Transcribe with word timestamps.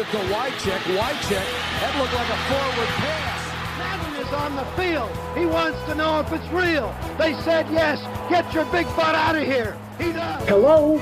it 0.00 0.06
to 0.12 0.18
Wycheck. 0.34 0.82
Wycheck, 0.98 1.46
that 1.80 1.92
looked 1.98 2.14
like 2.20 2.30
a 2.36 2.40
forward 2.48 2.90
pass. 3.04 3.40
Madden 3.78 4.12
is 4.24 4.32
on 4.32 4.56
the 4.56 4.64
field. 4.76 5.10
He 5.36 5.46
wants 5.46 5.78
to 5.88 5.94
know 5.94 6.20
if 6.20 6.32
it's 6.32 6.50
real. 6.52 6.88
They 7.18 7.34
said 7.44 7.66
yes. 7.72 7.98
Get 8.30 8.54
your 8.54 8.64
big 8.72 8.86
butt 8.96 9.14
out 9.14 9.36
of 9.36 9.42
here. 9.42 9.74
He 9.98 10.12
does. 10.12 10.48
Hello? 10.48 11.00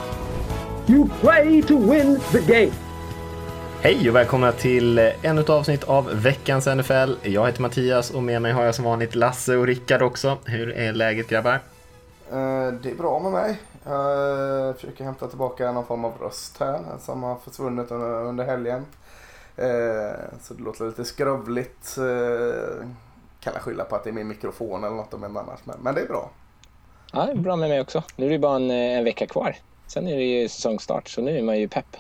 You 0.89 1.09
play 1.21 1.63
to 1.63 1.77
win 1.77 2.19
the 2.33 2.41
game. 2.41 2.73
Hej 3.83 4.09
och 4.11 4.17
välkomna 4.17 4.53
till 4.53 4.99
ännu 5.23 5.41
ett 5.41 5.51
avsnitt 5.51 5.85
av 5.85 6.11
veckans 6.23 6.67
NFL. 6.67 7.13
Jag 7.23 7.47
heter 7.47 7.63
Mattias 7.63 8.11
och 8.11 8.23
med 8.23 8.43
mig 8.43 8.53
har 8.53 8.65
jag 8.65 8.75
som 8.75 8.85
vanligt 8.85 9.15
Lasse 9.15 9.57
och 9.57 9.67
Rickard 9.67 10.03
också. 10.03 10.39
Hur 10.45 10.71
är 10.73 10.93
läget 10.93 11.29
grabbar? 11.29 11.55
Eh, 11.55 12.73
Det 12.83 12.91
är 12.91 12.95
bra 12.99 13.19
med 13.19 13.33
mig. 13.33 13.57
Jag 13.89 14.75
försöker 14.77 15.05
hämta 15.05 15.29
tillbaka 15.29 15.73
någon 15.73 15.87
form 15.87 16.05
av 16.05 16.19
röst 16.21 16.61
här 16.61 16.81
som 17.01 17.23
har 17.23 17.37
försvunnit 17.37 17.91
under, 17.91 18.23
under 18.23 18.45
helgen. 18.45 18.87
Eh, 19.57 20.21
Så 20.43 20.55
det 20.55 20.63
låter 20.63 20.87
lite 20.87 21.05
skrovligt. 21.05 21.99
Eh, 21.99 22.87
Kan 23.41 23.53
jag 23.53 23.63
skylla 23.63 23.85
på 23.85 23.97
att 23.97 24.05
det 24.05 24.11
är 24.11 24.15
min 24.15 24.29
mikrofon 24.29 24.85
eller 24.85 24.97
något 24.97 25.15
om 25.15 25.25
en 25.25 25.37
annars. 25.37 25.61
Men, 25.65 25.77
men 25.83 25.95
det 25.95 26.01
är 26.01 26.07
bra. 26.09 26.31
Ja, 27.13 27.25
det 27.27 27.33
är 27.33 27.37
bra 27.37 27.57
med 27.57 27.69
mig 27.69 27.81
också. 27.81 28.03
Nu 28.17 28.27
är 28.27 28.31
det 28.31 28.39
bara 28.39 28.57
en, 28.57 28.71
en 28.71 29.05
vecka 29.05 29.27
kvar. 29.27 29.57
Sen 29.87 30.07
är 30.09 30.17
det 30.17 30.23
ju 30.25 30.49
säsongstart, 30.49 31.09
så 31.09 31.21
nu 31.23 31.39
är 31.39 31.43
man 31.43 31.59
ju 31.59 31.69
pepp. 31.69 31.97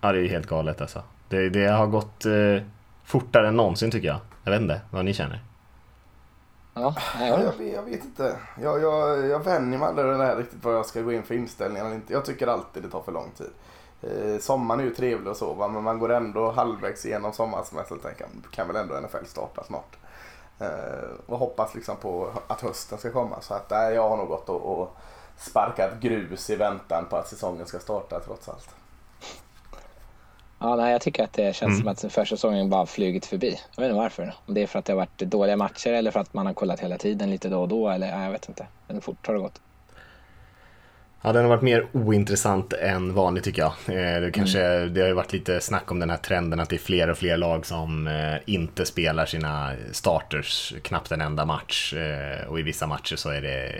Ja, 0.00 0.12
det 0.12 0.18
är 0.18 0.22
ju 0.22 0.28
helt 0.28 0.46
galet 0.46 0.80
alltså. 0.80 1.02
Det, 1.28 1.48
det 1.48 1.66
har 1.66 1.86
gått 1.86 2.24
eh, 2.24 2.62
fortare 3.04 3.48
än 3.48 3.56
någonsin 3.56 3.90
tycker 3.90 4.08
jag. 4.08 4.18
Jag 4.44 4.52
vet 4.52 4.60
inte 4.60 4.80
vad 4.90 5.04
ni 5.04 5.14
känner. 5.14 5.40
Ja, 6.80 6.94
jag, 7.20 7.52
vet- 7.58 7.72
jag 7.74 7.82
vet 7.82 8.04
inte. 8.04 8.36
Jag, 8.62 8.80
jag, 8.82 9.26
jag 9.26 9.44
vänjer 9.44 9.78
mig 9.78 9.88
aldrig 9.88 10.06
vid 10.08 10.16
här 10.16 10.36
riktigt 10.36 10.64
vad 10.64 10.74
jag 10.74 10.86
ska 10.86 11.00
gå 11.02 11.12
in 11.12 11.22
för 11.22 11.34
inställningar 11.34 11.84
eller 11.86 11.94
inte. 11.94 12.12
Jag 12.12 12.24
tycker 12.24 12.46
alltid 12.46 12.82
det 12.82 12.88
tar 12.90 13.02
för 13.02 13.12
lång 13.12 13.30
tid. 13.38 13.50
Eh, 14.02 14.38
sommaren 14.40 14.80
är 14.80 14.84
ju 14.84 14.94
trevlig 14.94 15.30
och 15.30 15.36
så 15.36 15.52
va? 15.54 15.68
men 15.68 15.82
man 15.82 15.98
går 15.98 16.12
ändå 16.12 16.50
halvvägs 16.50 17.06
igenom 17.06 17.32
sommarsemestern 17.32 17.98
och 17.98 18.02
tänker 18.04 18.26
kan 18.50 18.66
väl 18.66 18.76
ändå 18.76 18.94
NFL 19.00 19.24
starta 19.26 19.64
snart. 19.64 19.96
Eh, 20.58 21.08
och 21.26 21.38
hoppas 21.38 21.74
liksom 21.74 21.96
på 21.96 22.30
att 22.46 22.60
hösten 22.60 22.98
ska 22.98 23.10
komma. 23.12 23.36
Så 23.40 23.54
att 23.54 23.70
nej, 23.70 23.94
jag 23.94 24.08
har 24.08 24.16
nog 24.16 24.28
gått 24.28 24.48
och, 24.48 24.80
och 24.80 24.96
sparkat 25.36 26.00
grus 26.00 26.50
i 26.50 26.56
väntan 26.56 27.04
på 27.10 27.16
att 27.16 27.28
säsongen 27.28 27.66
ska 27.66 27.78
starta 27.78 28.20
trots 28.20 28.48
allt 28.48 28.68
ja, 30.60 30.76
nej, 30.76 30.92
jag 30.92 31.00
tycker 31.00 31.24
att 31.24 31.32
det 31.32 31.56
känns 31.56 31.82
Mm. 31.82 31.96
som 31.96 32.08
att 32.08 32.12
försäsongen 32.12 32.70
bara 32.70 32.86
flugit 32.86 33.26
förbi. 33.26 33.60
Jag 33.76 33.82
vet 33.82 33.90
inte 33.90 34.00
varför. 34.00 34.34
Om 34.46 34.54
det 34.54 34.62
är 34.62 34.66
för 34.66 34.78
att 34.78 34.84
det 34.84 34.92
har 34.92 34.98
varit 34.98 35.18
dåliga 35.18 35.56
matcher 35.56 35.92
eller 35.92 36.10
för 36.10 36.20
att 36.20 36.34
man 36.34 36.46
har 36.46 36.54
kollat 36.54 36.80
hela 36.80 36.98
tiden 36.98 37.30
lite 37.30 37.48
då 37.48 37.60
och 37.60 37.68
då. 37.68 37.88
Eller, 37.88 38.10
nej, 38.16 38.24
jag 38.24 38.32
vet 38.32 38.48
inte. 38.48 38.66
Men 38.86 39.00
fort 39.00 39.26
har 39.26 39.34
det 39.34 39.40
gått. 39.40 39.60
Ja, 41.22 41.32
den 41.32 41.42
har 41.42 41.48
varit 41.48 41.62
mer 41.62 41.86
ointressant 41.92 42.72
än 42.72 43.14
vanligt 43.14 43.44
tycker 43.44 43.62
jag. 43.62 43.72
Eh, 43.96 44.20
Det, 44.20 44.30
kanske, 44.34 44.60
det 44.86 45.00
har 45.00 45.08
ju 45.08 45.14
varit 45.14 45.32
lite 45.32 45.60
snack 45.60 45.90
om 45.90 45.98
den 45.98 46.10
här 46.10 46.16
trenden 46.16 46.60
att 46.60 46.68
det 46.68 46.76
är 46.76 46.80
fler 46.80 47.10
och 47.10 47.18
fler 47.18 47.36
lag 47.36 47.66
som 47.66 48.06
eh, 48.06 48.34
inte 48.46 48.86
spelar 48.86 49.26
sina 49.26 49.72
starters 49.92 50.74
knappt 50.82 51.12
en 51.12 51.20
enda 51.20 51.44
match. 51.44 51.94
Eh, 51.94 52.46
Och 52.48 52.60
i 52.60 52.62
vissa 52.62 52.86
matcher 52.86 53.16
så 53.16 53.30
är 53.30 53.42
det 53.42 53.72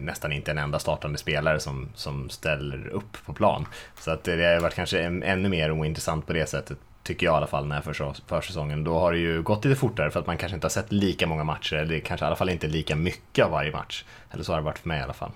nästan 0.00 0.32
inte 0.32 0.50
en 0.50 0.58
enda 0.58 0.78
startande 0.78 1.18
spelare 1.18 1.60
som, 1.60 1.88
som 1.94 2.30
ställer 2.30 2.88
upp 2.88 3.16
på 3.26 3.32
plan. 3.32 3.66
Så 4.00 4.10
att 4.10 4.24
det 4.24 4.54
har 4.54 4.60
varit 4.60 4.74
kanske 4.74 5.00
ännu 5.02 5.48
mer 5.48 5.70
ointressant 5.70 6.26
på 6.26 6.32
det 6.32 6.46
sättet. 6.46 6.78
Tycker 7.02 7.26
jag 7.26 7.32
i 7.32 7.36
alla 7.36 7.46
fall 7.46 7.62
den 7.62 7.72
här 7.72 7.80
förså- 7.80 8.14
försäsongen. 8.26 8.84
Då 8.84 8.98
har 8.98 9.12
det 9.12 9.18
ju 9.18 9.42
gått 9.42 9.64
lite 9.64 9.80
fortare 9.80 10.10
för 10.10 10.20
att 10.20 10.26
man 10.26 10.36
kanske 10.36 10.54
inte 10.54 10.64
har 10.64 10.70
sett 10.70 10.92
lika 10.92 11.26
många 11.26 11.44
matcher. 11.44 11.76
Eller 11.76 12.00
kanske 12.00 12.24
i 12.24 12.26
alla 12.26 12.36
fall 12.36 12.48
inte 12.48 12.66
lika 12.66 12.96
mycket 12.96 13.44
av 13.44 13.50
varje 13.50 13.72
match. 13.72 14.04
Eller 14.30 14.44
så 14.44 14.52
har 14.52 14.58
det 14.58 14.64
varit 14.64 14.78
för 14.78 14.88
mig 14.88 15.00
i 15.00 15.02
alla 15.02 15.12
fall. 15.12 15.32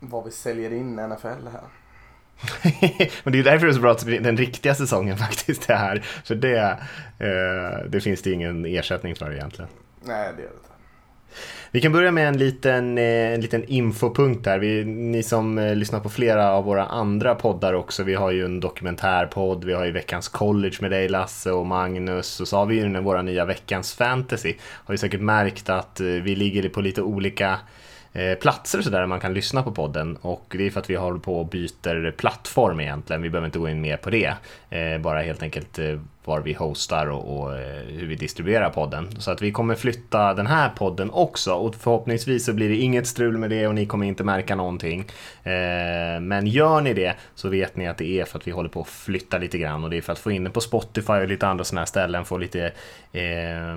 Vad 0.00 0.24
vi 0.24 0.30
säljer 0.30 0.72
in 0.72 0.96
NFL 0.96 1.26
här. 1.26 1.62
Men 3.24 3.32
det 3.32 3.38
är 3.38 3.44
därför 3.44 3.66
det 3.66 3.72
är 3.72 3.74
så 3.74 3.80
bra 3.80 3.90
att 3.92 4.06
den 4.06 4.36
riktiga 4.36 4.74
säsongen 4.74 5.16
faktiskt 5.26 5.70
är 5.70 5.76
här. 5.76 5.98
För 6.24 6.34
det, 6.34 6.78
eh, 7.18 7.88
det 7.88 8.00
finns 8.00 8.22
det 8.22 8.30
ingen 8.30 8.66
ersättning 8.66 9.16
för 9.16 9.32
egentligen. 9.32 9.70
Nej, 10.04 10.32
det 10.36 10.42
gör 10.42 10.48
det 10.48 10.54
inte. 10.54 10.70
Vi 11.70 11.80
kan 11.80 11.92
börja 11.92 12.10
med 12.10 12.28
en 12.28 12.38
liten, 12.38 12.98
eh, 12.98 13.34
en 13.34 13.40
liten 13.40 13.64
infopunkt 13.64 14.46
här. 14.46 14.58
Vi, 14.58 14.84
ni 14.84 15.22
som 15.22 15.58
eh, 15.58 15.74
lyssnar 15.74 16.00
på 16.00 16.08
flera 16.08 16.52
av 16.52 16.64
våra 16.64 16.86
andra 16.86 17.34
poddar 17.34 17.72
också. 17.72 18.02
Vi 18.02 18.14
har 18.14 18.30
ju 18.30 18.44
en 18.44 18.60
dokumentärpodd, 18.60 19.64
vi 19.64 19.72
har 19.72 19.84
ju 19.84 19.92
Veckans 19.92 20.28
College 20.28 20.76
med 20.80 20.90
dig 20.90 21.08
Lasse 21.08 21.52
och 21.52 21.66
Magnus. 21.66 22.40
Och 22.40 22.48
så 22.48 22.56
har 22.56 22.66
vi 22.66 22.74
ju 22.74 22.82
den 22.82 23.24
nya 23.24 23.44
Veckans 23.44 23.94
Fantasy. 23.94 24.54
Har 24.60 24.94
ju 24.94 24.98
säkert 24.98 25.20
märkt 25.20 25.68
att 25.68 26.00
eh, 26.00 26.06
vi 26.06 26.36
ligger 26.36 26.68
på 26.68 26.80
lite 26.80 27.02
olika 27.02 27.58
Eh, 28.12 28.38
platser 28.38 28.82
så 28.82 28.90
där 28.90 29.06
man 29.06 29.20
kan 29.20 29.34
lyssna 29.34 29.62
på 29.62 29.72
podden 29.72 30.16
och 30.16 30.54
det 30.58 30.66
är 30.66 30.70
för 30.70 30.80
att 30.80 30.90
vi 30.90 30.96
håller 30.96 31.18
på 31.18 31.40
och 31.40 31.46
byter 31.46 32.10
plattform 32.10 32.80
egentligen. 32.80 33.22
Vi 33.22 33.30
behöver 33.30 33.46
inte 33.46 33.58
gå 33.58 33.68
in 33.68 33.80
mer 33.80 33.96
på 33.96 34.10
det. 34.10 34.34
Eh, 34.70 34.98
bara 35.00 35.22
helt 35.22 35.42
enkelt 35.42 35.78
eh, 35.78 36.00
var 36.24 36.40
vi 36.40 36.52
hostar 36.52 37.06
och, 37.06 37.38
och 37.38 37.52
hur 37.88 38.06
vi 38.06 38.14
distribuerar 38.14 38.70
podden. 38.70 39.20
Så 39.20 39.30
att 39.30 39.42
vi 39.42 39.52
kommer 39.52 39.74
flytta 39.74 40.34
den 40.34 40.46
här 40.46 40.68
podden 40.68 41.10
också 41.10 41.52
och 41.52 41.74
förhoppningsvis 41.74 42.44
så 42.44 42.52
blir 42.52 42.68
det 42.68 42.76
inget 42.76 43.06
strul 43.06 43.38
med 43.38 43.50
det 43.50 43.66
och 43.66 43.74
ni 43.74 43.86
kommer 43.86 44.06
inte 44.06 44.24
märka 44.24 44.54
någonting. 44.54 45.04
Men 46.20 46.46
gör 46.46 46.80
ni 46.80 46.94
det 46.94 47.14
så 47.34 47.48
vet 47.48 47.76
ni 47.76 47.88
att 47.88 47.98
det 47.98 48.20
är 48.20 48.24
för 48.24 48.38
att 48.38 48.46
vi 48.46 48.50
håller 48.50 48.68
på 48.68 48.80
att 48.80 48.88
flytta 48.88 49.38
lite 49.38 49.58
grann 49.58 49.84
och 49.84 49.90
det 49.90 49.96
är 49.96 50.02
för 50.02 50.12
att 50.12 50.18
få 50.18 50.30
in 50.30 50.44
det 50.44 50.50
på 50.50 50.60
Spotify 50.60 51.12
och 51.12 51.28
lite 51.28 51.46
andra 51.46 51.64
sådana 51.64 51.80
här 51.80 51.86
ställen, 51.86 52.24
få 52.24 52.38
lite 52.38 52.72
eh, 53.12 53.76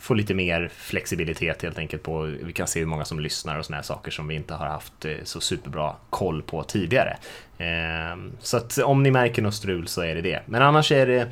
få 0.00 0.14
lite 0.14 0.34
mer 0.34 0.70
flexibilitet 0.76 1.62
helt 1.62 1.78
enkelt 1.78 2.02
på, 2.02 2.22
vi 2.42 2.52
kan 2.52 2.66
se 2.66 2.80
hur 2.80 2.86
många 2.86 3.04
som 3.04 3.20
lyssnar 3.20 3.58
och 3.58 3.66
såna 3.66 3.76
här 3.76 3.82
saker 3.82 4.10
som 4.10 4.28
vi 4.28 4.34
inte 4.34 4.54
har 4.54 4.66
haft 4.66 5.04
eh, 5.04 5.12
så 5.24 5.40
superbra 5.40 5.94
koll 6.10 6.42
på 6.42 6.62
tidigare. 6.62 7.16
Ehm, 7.58 8.32
så 8.40 8.56
att 8.56 8.78
om 8.78 9.02
ni 9.02 9.10
märker 9.10 9.42
något 9.42 9.54
strul 9.54 9.88
så 9.88 10.02
är 10.02 10.14
det 10.14 10.20
det. 10.20 10.42
Men 10.46 10.62
annars 10.62 10.92
är 10.92 11.06
det 11.06 11.28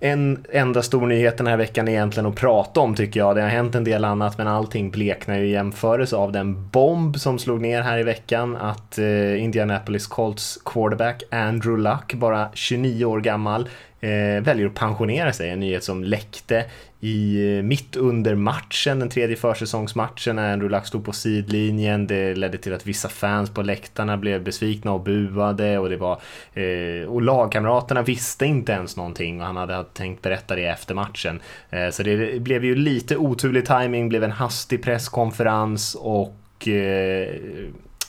en 0.00 0.44
enda 0.52 0.82
stor 0.82 1.06
nyhet 1.06 1.38
den 1.38 1.46
här 1.46 1.56
veckan 1.56 1.88
egentligen 1.88 2.26
att 2.26 2.36
prata 2.36 2.80
om 2.80 2.94
tycker 2.94 3.20
jag. 3.20 3.36
Det 3.36 3.42
har 3.42 3.48
hänt 3.48 3.74
en 3.74 3.84
del 3.84 4.04
annat 4.04 4.38
men 4.38 4.48
allting 4.48 4.90
bleknar 4.90 5.38
ju 5.38 5.46
i 5.46 5.50
jämförelse 5.50 6.16
av 6.16 6.32
den 6.32 6.68
bomb 6.68 7.16
som 7.16 7.38
slog 7.38 7.60
ner 7.60 7.82
här 7.82 7.98
i 7.98 8.02
veckan 8.02 8.56
att 8.56 8.98
eh, 8.98 9.42
Indianapolis 9.42 10.06
Colts 10.06 10.58
quarterback 10.64 11.22
Andrew 11.30 11.90
Luck, 11.90 12.14
bara 12.14 12.48
29 12.54 13.04
år 13.04 13.20
gammal, 13.20 13.68
eh, 14.02 14.42
väljer 14.42 14.66
att 14.66 14.74
pensionera 14.74 15.32
sig. 15.32 15.50
En 15.50 15.60
nyhet 15.60 15.84
som 15.84 16.04
läckte 16.04 16.64
i, 17.00 17.56
eh, 17.56 17.62
mitt 17.62 17.96
under 17.96 18.34
matchen, 18.34 18.98
den 18.98 19.08
tredje 19.08 19.36
försäsongsmatchen 19.36 20.36
när 20.36 20.52
Andrew 20.52 20.76
Luck 20.76 20.86
stod 20.86 21.04
på 21.04 21.12
sidlinjen. 21.12 22.06
Det 22.06 22.34
ledde 22.34 22.58
till 22.58 22.74
att 22.74 22.86
vissa 22.86 23.08
fans 23.08 23.50
på 23.50 23.62
läktarna 23.62 24.16
blev 24.16 24.44
besvikna 24.44 24.92
och 24.92 25.00
buade 25.00 25.78
och 25.78 25.90
det 25.90 25.96
var 25.96 26.20
eh, 26.54 27.08
och 27.08 27.22
lagkamraterna 27.22 28.02
visste 28.02 28.46
inte 28.46 28.72
ens 28.72 28.96
någonting 28.96 29.40
och 29.40 29.46
han 29.46 29.56
hade 29.56 29.84
tänkt 29.84 30.22
berätta 30.22 30.56
det 30.56 30.66
efter 30.66 30.94
matchen. 30.94 31.40
Eh, 31.70 31.90
så 31.90 32.02
det 32.02 32.42
blev 32.42 32.64
ju 32.64 32.74
lite 32.74 33.16
oturlig 33.16 33.66
timing, 33.66 34.08
blev 34.08 34.24
en 34.24 34.30
hastig 34.30 34.82
presskonferens 34.82 35.94
och 35.94 36.68
eh, 36.68 37.36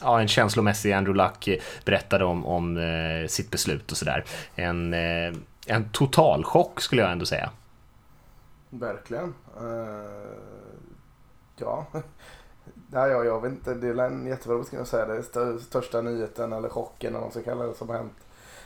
ja, 0.01 0.21
en 0.21 0.27
känslomässig 0.27 0.91
Andrew 0.91 1.23
Luck 1.23 1.61
berättade 1.85 2.25
om, 2.25 2.45
om 2.45 2.77
eh, 2.77 3.27
sitt 3.27 3.51
beslut 3.51 3.91
och 3.91 3.97
sådär. 3.97 4.23
En, 4.55 4.93
eh, 4.93 5.33
en 5.67 5.89
total 5.89 6.43
chock 6.43 6.81
skulle 6.81 7.01
jag 7.01 7.11
ändå 7.11 7.25
säga. 7.25 7.51
Verkligen. 8.69 9.33
Uh, 9.61 10.33
ja. 11.55 11.85
Nej, 12.87 13.11
jag, 13.11 13.25
jag 13.25 13.41
vet 13.41 13.51
inte, 13.51 13.73
det 13.73 13.87
är 13.87 13.97
en 13.97 14.27
jättebra 14.27 14.57
beskrivning 14.57 14.81
att 14.81 14.87
säga 14.87 15.05
det. 15.05 15.15
är 15.15 15.57
Största 15.57 16.01
nyheten 16.01 16.53
eller 16.53 16.69
chocken 16.69 17.07
eller 17.07 17.19
vad 17.19 17.21
man 17.21 17.31
ska 17.31 17.51
kalla 17.51 17.65
det 17.65 17.73
som 17.73 17.89
har 17.89 17.95
hänt 17.95 18.17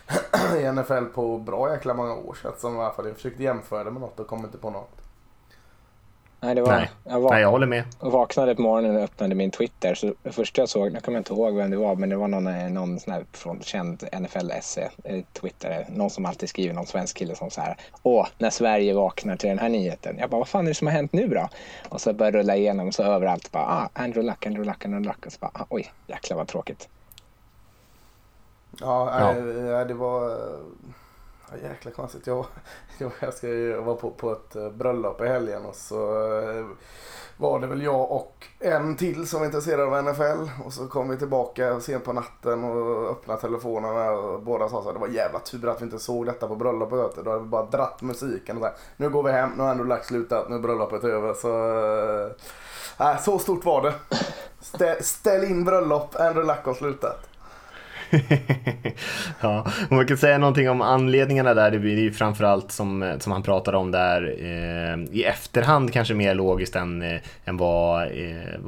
i 0.58 0.72
NFL 0.72 1.06
på 1.14 1.38
bra 1.38 1.74
jäkla 1.74 1.94
många 1.94 2.14
år. 2.14 2.38
Så 2.42 2.48
att 2.48 2.60
som 2.60 2.76
i 2.76 2.80
alla 2.80 2.94
fall 2.94 3.08
jag 3.08 3.16
försökte 3.16 3.44
jämföra 3.44 3.84
det 3.84 3.92
med 3.92 4.02
något 4.02 4.20
och 4.20 4.28
kom 4.28 4.46
inte 4.46 4.58
på 4.58 4.70
något. 4.70 4.97
Nej, 6.48 6.56
det 6.56 6.62
var, 6.62 6.72
Nej. 6.72 6.90
Jag, 7.04 7.20
var, 7.20 7.30
Nej, 7.32 7.42
jag 7.42 7.52
håller 7.52 7.68
med. 7.68 7.84
jag 8.02 8.10
vaknade 8.12 8.56
på 8.56 8.62
morgonen 8.62 8.96
och 8.96 9.02
öppnade 9.04 9.36
min 9.36 9.52
Twitter. 9.52 9.96
Så 9.96 10.14
det 10.24 10.32
första 10.32 10.62
jag 10.62 10.70
såg, 10.70 10.92
nu 10.92 11.00
kommer 11.00 11.16
jag 11.18 11.20
inte 11.20 11.34
ihåg 11.34 11.56
vem 11.56 11.70
det 11.72 11.78
var, 11.78 11.96
men 11.96 12.10
det 12.10 12.16
var 12.16 12.28
någon, 12.28 12.48
eh, 12.48 12.70
någon 12.70 13.00
sån 13.00 13.14
här 13.14 13.26
från 13.32 13.62
känd 13.62 14.04
NFL-SE, 14.12 14.90
eh, 15.04 15.24
Twitter, 15.42 15.86
någon 15.90 16.10
som 16.10 16.26
alltid 16.26 16.50
skriver, 16.50 16.74
någon 16.74 16.86
svensk 16.88 17.18
kille 17.18 17.36
som 17.36 17.50
så 17.50 17.62
här, 17.62 17.78
åh, 18.04 18.28
när 18.38 18.50
Sverige 18.50 18.94
vaknar 18.94 19.36
till 19.36 19.50
den 19.50 19.60
här 19.60 19.70
nyheten. 19.70 20.18
Jag 20.20 20.30
bara, 20.30 20.38
vad 20.38 20.48
fan 20.48 20.66
är 20.66 20.70
det 20.70 20.76
som 20.76 20.88
har 20.88 20.94
hänt 20.94 21.14
nu 21.14 21.28
då? 21.28 21.50
Och 21.90 22.02
så 22.02 22.14
började 22.14 22.38
jag 22.38 22.44
rulla 22.44 22.56
igenom 22.56 22.92
så 22.92 23.04
överallt 23.04 23.52
bara, 23.52 23.64
ah, 23.66 23.90
Andrew 23.94 24.32
Luck, 24.32 24.46
Andrew 24.46 24.72
Luck, 24.72 24.86
Andrew 24.86 25.08
Luck. 25.08 25.26
Och 25.26 25.32
så 25.32 25.38
bara, 25.40 25.52
ah, 25.54 25.66
oj, 25.70 25.92
jäklar 26.08 26.38
vad 26.38 26.48
tråkigt. 26.48 26.88
Ja, 28.80 29.20
Ja. 29.20 29.36
ja. 29.70 29.86
det 29.86 29.94
var 29.94 30.38
ja, 31.52 31.70
jäkla 31.70 31.92
konstigt. 31.92 32.28
Jag, 32.28 32.46
jag, 33.20 33.34
ska 33.34 33.48
ju 33.48 33.82
vara 33.82 33.96
på, 33.96 34.12
på 34.12 34.32
ett 34.32 34.56
eh, 34.56 34.70
bröllop 34.70 35.22
i 35.22 35.28
helgen 35.28 35.66
och 35.66 35.76
så 35.76 36.30
eh, 36.40 36.66
var 37.38 37.60
det 37.60 37.68
väl 37.68 37.82
jag 37.82 38.12
och 38.12 38.48
en 38.60 38.96
till 38.96 39.28
som 39.28 39.40
var 39.40 39.46
intresserad 39.46 39.94
av 39.94 40.04
NFL. 40.04 40.64
Och 40.66 40.74
så 40.74 40.88
kom 40.88 41.10
vi 41.10 41.18
tillbaka 41.18 41.80
sent 41.80 42.04
på 42.04 42.14
natten 42.14 42.64
och 42.64 43.12
öppnade 43.12 43.42
telefonerna 43.42 44.12
och 44.12 44.42
båda 44.42 44.70
sa 44.70 44.82
så 44.82 44.88
här, 44.88 44.94
det 44.94 45.00
var 45.00 45.08
jävla 45.08 45.40
tur 45.40 45.70
att 45.70 45.82
vi 45.82 45.86
inte 45.86 46.00
såg 46.00 46.26
detta 46.26 46.48
på 46.48 46.56
bröllopet. 46.56 47.26
Då 47.26 47.32
hade 47.32 47.44
vi 47.44 47.50
bara 47.50 47.66
dratt 47.66 48.02
musiken 48.02 48.58
och 48.58 48.62
så 48.62 48.68
här, 48.68 48.76
nu 48.98 49.10
går 49.10 49.24
vi 49.24 49.32
hem, 49.32 49.50
nu 49.58 49.64
har 49.64 49.72
ändå 49.72 49.84
lagt 49.84 50.06
slutat, 50.06 50.50
nu 50.50 50.56
är 50.56 50.60
bröllopet 50.60 51.04
över. 51.04 51.34
Så, 51.34 51.50
äh, 53.04 53.22
så 53.22 53.40
stort 53.40 53.66
var 53.66 53.82
det. 53.82 53.94
Stä, 54.60 55.04
ställ 55.04 55.44
in 55.44 55.64
bröllop, 55.64 56.16
Andrew 56.16 56.54
Luck 56.54 56.66
har 56.66 56.74
slutat. 56.74 57.37
ja, 59.42 59.68
om 59.90 59.96
man 59.98 60.08
kan 60.08 60.18
säga 60.18 60.38
någonting 60.38 60.70
om 60.70 60.82
anledningarna 60.82 61.54
där, 61.54 61.72
det 61.72 61.80
blir 61.80 62.00
ju 62.00 62.12
framförallt 62.12 62.72
som, 62.72 63.04
eh, 63.04 63.18
som 63.18 63.32
han 63.32 63.44
pratar 63.44 63.74
om 63.74 63.92
där 63.92 64.36
eh, 64.40 65.16
i 65.18 65.24
efterhand 65.24 65.94
kanske 65.94 66.14
mer 66.14 66.36
logiskt 66.36 66.76
än, 66.76 67.02
eh, 67.02 67.20
än 67.46 67.58
vad, 67.58 68.04
eh, 68.04 68.60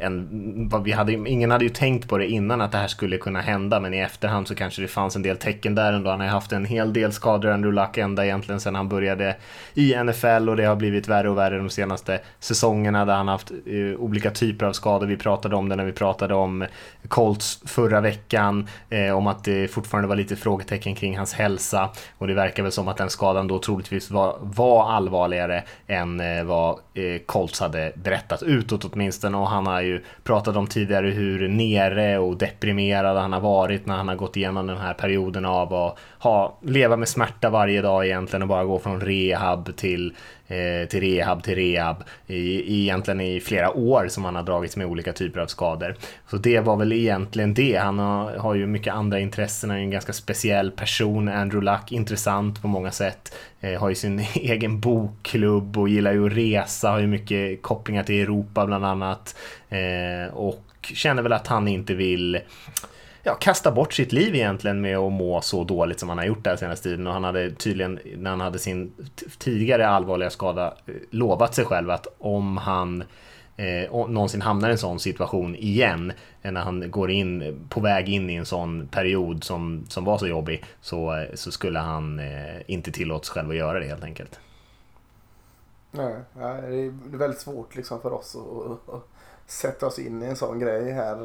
en, 0.00 0.68
vad 0.68 0.84
vi 0.84 0.92
hade, 0.92 1.12
ingen 1.12 1.50
hade 1.50 1.64
ju 1.64 1.70
tänkt 1.70 2.08
på 2.08 2.18
det 2.18 2.26
innan 2.26 2.60
att 2.60 2.72
det 2.72 2.78
här 2.78 2.88
skulle 2.88 3.18
kunna 3.18 3.40
hända, 3.40 3.80
men 3.80 3.94
i 3.94 3.98
efterhand 3.98 4.48
så 4.48 4.54
kanske 4.54 4.82
det 4.82 4.88
fanns 4.88 5.16
en 5.16 5.22
del 5.22 5.36
tecken 5.36 5.74
där 5.74 5.92
ändå. 5.92 6.10
Han 6.10 6.20
har 6.20 6.26
haft 6.26 6.52
en 6.52 6.64
hel 6.64 6.92
del 6.92 7.12
skador, 7.12 7.50
Andrew 7.50 7.82
Luck, 7.82 7.98
ända 7.98 8.24
egentligen 8.24 8.60
sedan 8.60 8.74
han 8.74 8.88
började 8.88 9.36
i 9.74 9.94
NFL 10.04 10.48
och 10.48 10.56
det 10.56 10.64
har 10.64 10.76
blivit 10.76 11.08
värre 11.08 11.30
och 11.30 11.38
värre 11.38 11.58
de 11.58 11.70
senaste 11.70 12.20
säsongerna 12.40 13.04
där 13.04 13.14
han 13.14 13.28
haft 13.28 13.52
uh, 13.66 13.96
olika 13.96 14.30
typer 14.30 14.66
av 14.66 14.72
skador. 14.72 15.06
Vi 15.06 15.16
pratade 15.16 15.56
om 15.56 15.68
det 15.68 15.76
när 15.76 15.84
vi 15.84 15.92
pratade 15.92 16.34
om 16.34 16.66
Colts 17.08 17.60
förra 17.64 18.00
veckan, 18.00 18.68
eh, 18.90 19.16
om 19.16 19.26
att 19.26 19.44
det 19.44 19.68
fortfarande 19.68 20.08
var 20.08 20.16
lite 20.16 20.36
frågetecken 20.36 20.94
kring 20.94 21.18
hans 21.18 21.34
hälsa 21.34 21.90
och 22.18 22.26
det 22.26 22.34
verkar 22.34 22.62
väl 22.62 22.72
som 22.72 22.88
att 22.88 22.96
den 22.96 23.10
skadan 23.10 23.48
då 23.48 23.58
troligtvis 23.58 24.10
var, 24.10 24.36
var 24.40 24.90
allvarligare 24.92 25.62
än 25.86 26.20
eh, 26.20 26.44
vad 26.44 26.78
eh, 26.94 27.20
Colts 27.26 27.60
hade 27.60 27.92
berättat 27.94 28.42
utåt 28.42 28.84
åtminstone 28.84 29.36
och 29.36 29.48
han 29.48 29.66
har 29.66 29.80
ju 29.86 30.02
pratat 30.24 30.56
om 30.56 30.66
tidigare 30.66 31.06
hur 31.06 31.48
nere 31.48 32.18
och 32.18 32.36
deprimerad 32.36 33.16
han 33.16 33.32
har 33.32 33.40
varit 33.40 33.86
när 33.86 33.96
han 33.96 34.08
har 34.08 34.16
gått 34.16 34.36
igenom 34.36 34.66
den 34.66 34.78
här 34.78 34.94
perioden 34.94 35.44
av 35.44 35.74
att 35.74 35.98
ha, 36.18 36.58
leva 36.62 36.96
med 36.96 37.08
smärta 37.08 37.50
varje 37.50 37.82
dag 37.82 38.06
egentligen 38.06 38.42
och 38.42 38.48
bara 38.48 38.64
gå 38.64 38.78
från 38.78 39.00
rehab 39.00 39.76
till 39.76 40.14
eh, 40.48 40.88
till 40.88 41.00
rehab 41.00 41.42
till 41.42 41.54
rehab 41.54 42.04
i, 42.26 42.80
egentligen 42.82 43.20
i 43.20 43.40
flera 43.40 43.72
år 43.72 44.08
som 44.08 44.24
han 44.24 44.36
har 44.36 44.42
dragits 44.42 44.76
med 44.76 44.86
olika 44.86 45.12
typer 45.12 45.40
av 45.40 45.46
skador. 45.46 45.96
Så 46.30 46.36
det 46.36 46.60
var 46.60 46.76
väl 46.76 46.92
egentligen 46.92 47.54
det. 47.54 47.76
Han 47.76 47.98
har, 47.98 48.36
har 48.36 48.54
ju 48.54 48.66
mycket 48.66 48.94
andra 48.94 49.20
intressen, 49.20 49.70
han 49.70 49.78
är 49.78 49.82
en 49.82 49.90
ganska 49.90 50.12
speciell 50.12 50.70
person, 50.70 51.28
Andrew 51.28 51.72
Luck, 51.72 51.92
intressant 51.92 52.62
på 52.62 52.68
många 52.68 52.90
sätt. 52.90 53.34
Eh, 53.60 53.80
har 53.80 53.88
ju 53.88 53.94
sin 53.94 54.18
egen 54.34 54.80
bokklubb 54.80 55.78
och 55.78 55.88
gillar 55.88 56.12
ju 56.12 56.26
att 56.26 56.36
resa, 56.36 56.90
har 56.90 56.98
ju 56.98 57.06
mycket 57.06 57.62
kopplingar 57.62 58.02
till 58.02 58.22
Europa 58.22 58.66
bland 58.66 58.84
annat. 58.84 59.36
Eh, 59.68 60.34
och 60.34 60.62
känner 60.94 61.22
väl 61.22 61.32
att 61.32 61.46
han 61.46 61.68
inte 61.68 61.94
vill 61.94 62.40
ja, 63.26 63.34
kasta 63.34 63.72
bort 63.72 63.92
sitt 63.92 64.12
liv 64.12 64.34
egentligen 64.34 64.80
med 64.80 64.96
att 64.96 65.12
må 65.12 65.40
så 65.40 65.64
dåligt 65.64 66.00
som 66.00 66.08
han 66.08 66.18
har 66.18 66.24
gjort 66.24 66.44
den 66.44 66.58
senaste 66.58 66.88
tiden 66.88 67.06
och 67.06 67.12
han 67.12 67.24
hade 67.24 67.50
tydligen 67.50 67.98
när 68.16 68.30
han 68.30 68.40
hade 68.40 68.58
sin 68.58 68.92
tidigare 69.38 69.88
allvarliga 69.88 70.30
skada 70.30 70.74
eh, 70.86 70.94
lovat 71.10 71.54
sig 71.54 71.64
själv 71.64 71.90
att 71.90 72.06
om 72.18 72.56
han 72.56 73.04
eh, 73.56 73.90
någonsin 74.08 74.42
hamnar 74.42 74.68
i 74.68 74.72
en 74.72 74.78
sån 74.78 75.00
situation 75.00 75.56
igen 75.56 76.12
eh, 76.42 76.52
när 76.52 76.60
han 76.60 76.90
går 76.90 77.10
in 77.10 77.42
eh, 77.42 77.54
på 77.68 77.80
väg 77.80 78.08
in 78.08 78.30
i 78.30 78.34
en 78.34 78.46
sån 78.46 78.88
period 78.88 79.44
som, 79.44 79.84
som 79.88 80.04
var 80.04 80.18
så 80.18 80.26
jobbig 80.26 80.64
så, 80.80 81.26
så 81.34 81.50
skulle 81.50 81.78
han 81.78 82.18
eh, 82.18 82.60
inte 82.66 82.92
tillåta 82.92 83.24
sig 83.24 83.34
själv 83.34 83.50
att 83.50 83.56
göra 83.56 83.80
det 83.80 83.86
helt 83.86 84.04
enkelt. 84.04 84.40
Nej, 85.90 86.16
det 86.34 86.76
är 86.76 87.16
väldigt 87.18 87.40
svårt 87.40 87.76
liksom 87.76 88.00
för 88.00 88.12
oss 88.12 88.36
att, 88.36 88.94
att 88.94 89.08
sätta 89.46 89.86
oss 89.86 89.98
in 89.98 90.22
i 90.22 90.26
en 90.26 90.36
sån 90.36 90.58
grej 90.58 90.92
här. 90.92 91.16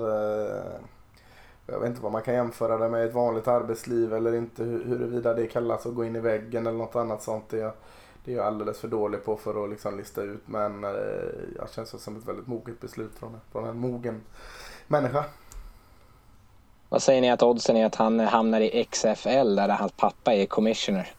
Jag 1.72 1.80
vet 1.80 1.90
inte 1.90 2.02
vad 2.02 2.12
man 2.12 2.22
kan 2.22 2.34
jämföra 2.34 2.78
det 2.78 2.90
med 2.90 3.06
ett 3.06 3.14
vanligt 3.14 3.48
arbetsliv 3.48 4.14
eller 4.14 4.36
inte 4.36 4.64
huruvida 4.64 5.34
det 5.34 5.48
kallas 5.48 5.86
att 5.86 5.96
gå 5.96 6.06
in 6.06 6.16
i 6.16 6.20
väggen 6.20 6.68
eller 6.68 6.78
något 6.78 6.96
annat 6.96 7.24
sånt. 7.24 7.50
Det 7.50 7.62
är, 7.62 7.72
det 8.26 8.32
är 8.32 8.36
jag 8.36 8.46
alldeles 8.46 8.80
för 8.80 8.88
dålig 8.88 9.26
på 9.26 9.38
för 9.38 9.64
att 9.64 9.70
liksom 9.70 9.98
lista 9.98 10.22
ut 10.22 10.42
men 10.46 10.84
eh, 10.84 10.92
jag 11.58 11.70
känns 11.72 12.04
som 12.04 12.18
ett 12.18 12.28
väldigt 12.28 12.48
moget 12.48 12.80
beslut 12.82 13.12
från, 13.20 13.40
från 13.52 13.70
en 13.70 13.78
mogen 13.78 14.22
människa. 14.88 15.24
Vad 16.90 17.02
säger 17.02 17.22
ni 17.22 17.32
att 17.32 17.44
oddsen 17.44 17.78
är 17.78 17.86
att 17.86 17.96
han 17.96 18.20
hamnar 18.20 18.62
i 18.62 18.86
XFL 18.92 19.56
där 19.56 19.70
hans 19.70 19.92
pappa 19.92 20.34
är 20.34 20.46
commissioner? 20.46 21.14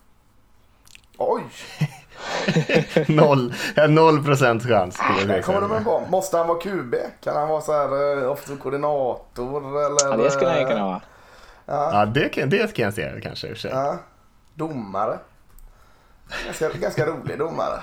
Oj! 1.19 1.43
noll, 3.08 3.54
noll 3.88 4.24
procent 4.24 4.62
chans. 4.66 4.96
Kommer 5.44 5.60
de 5.60 5.84
på. 5.84 6.02
Måste 6.08 6.36
han 6.36 6.48
vara 6.48 6.60
QB? 6.60 6.94
Kan 7.20 7.36
han 7.36 7.48
vara 7.48 7.60
så 7.60 7.72
här 7.72 8.19
uh, 8.19 8.30
offensiv 8.30 8.56
koordinator? 8.56 9.86
Eller, 9.86 10.10
ja, 10.10 10.16
det 10.16 10.30
skulle 10.30 10.50
han 10.50 10.66
kunna 10.66 10.84
vara. 10.84 11.00
Ja, 11.66 11.90
ja 11.92 12.06
det, 12.06 12.28
kan, 12.28 12.50
det 12.50 12.74
kan 12.74 12.84
jag 12.84 12.94
se 12.94 13.20
kanske 13.22 13.46
i 13.46 13.52
och 13.52 13.56
för 13.56 13.60
sig. 13.60 13.70
Ja. 13.70 13.98
Domare. 14.54 15.19
Ganska, 16.46 16.69
ganska 16.69 17.06
rolig 17.06 17.38
domare. 17.38 17.82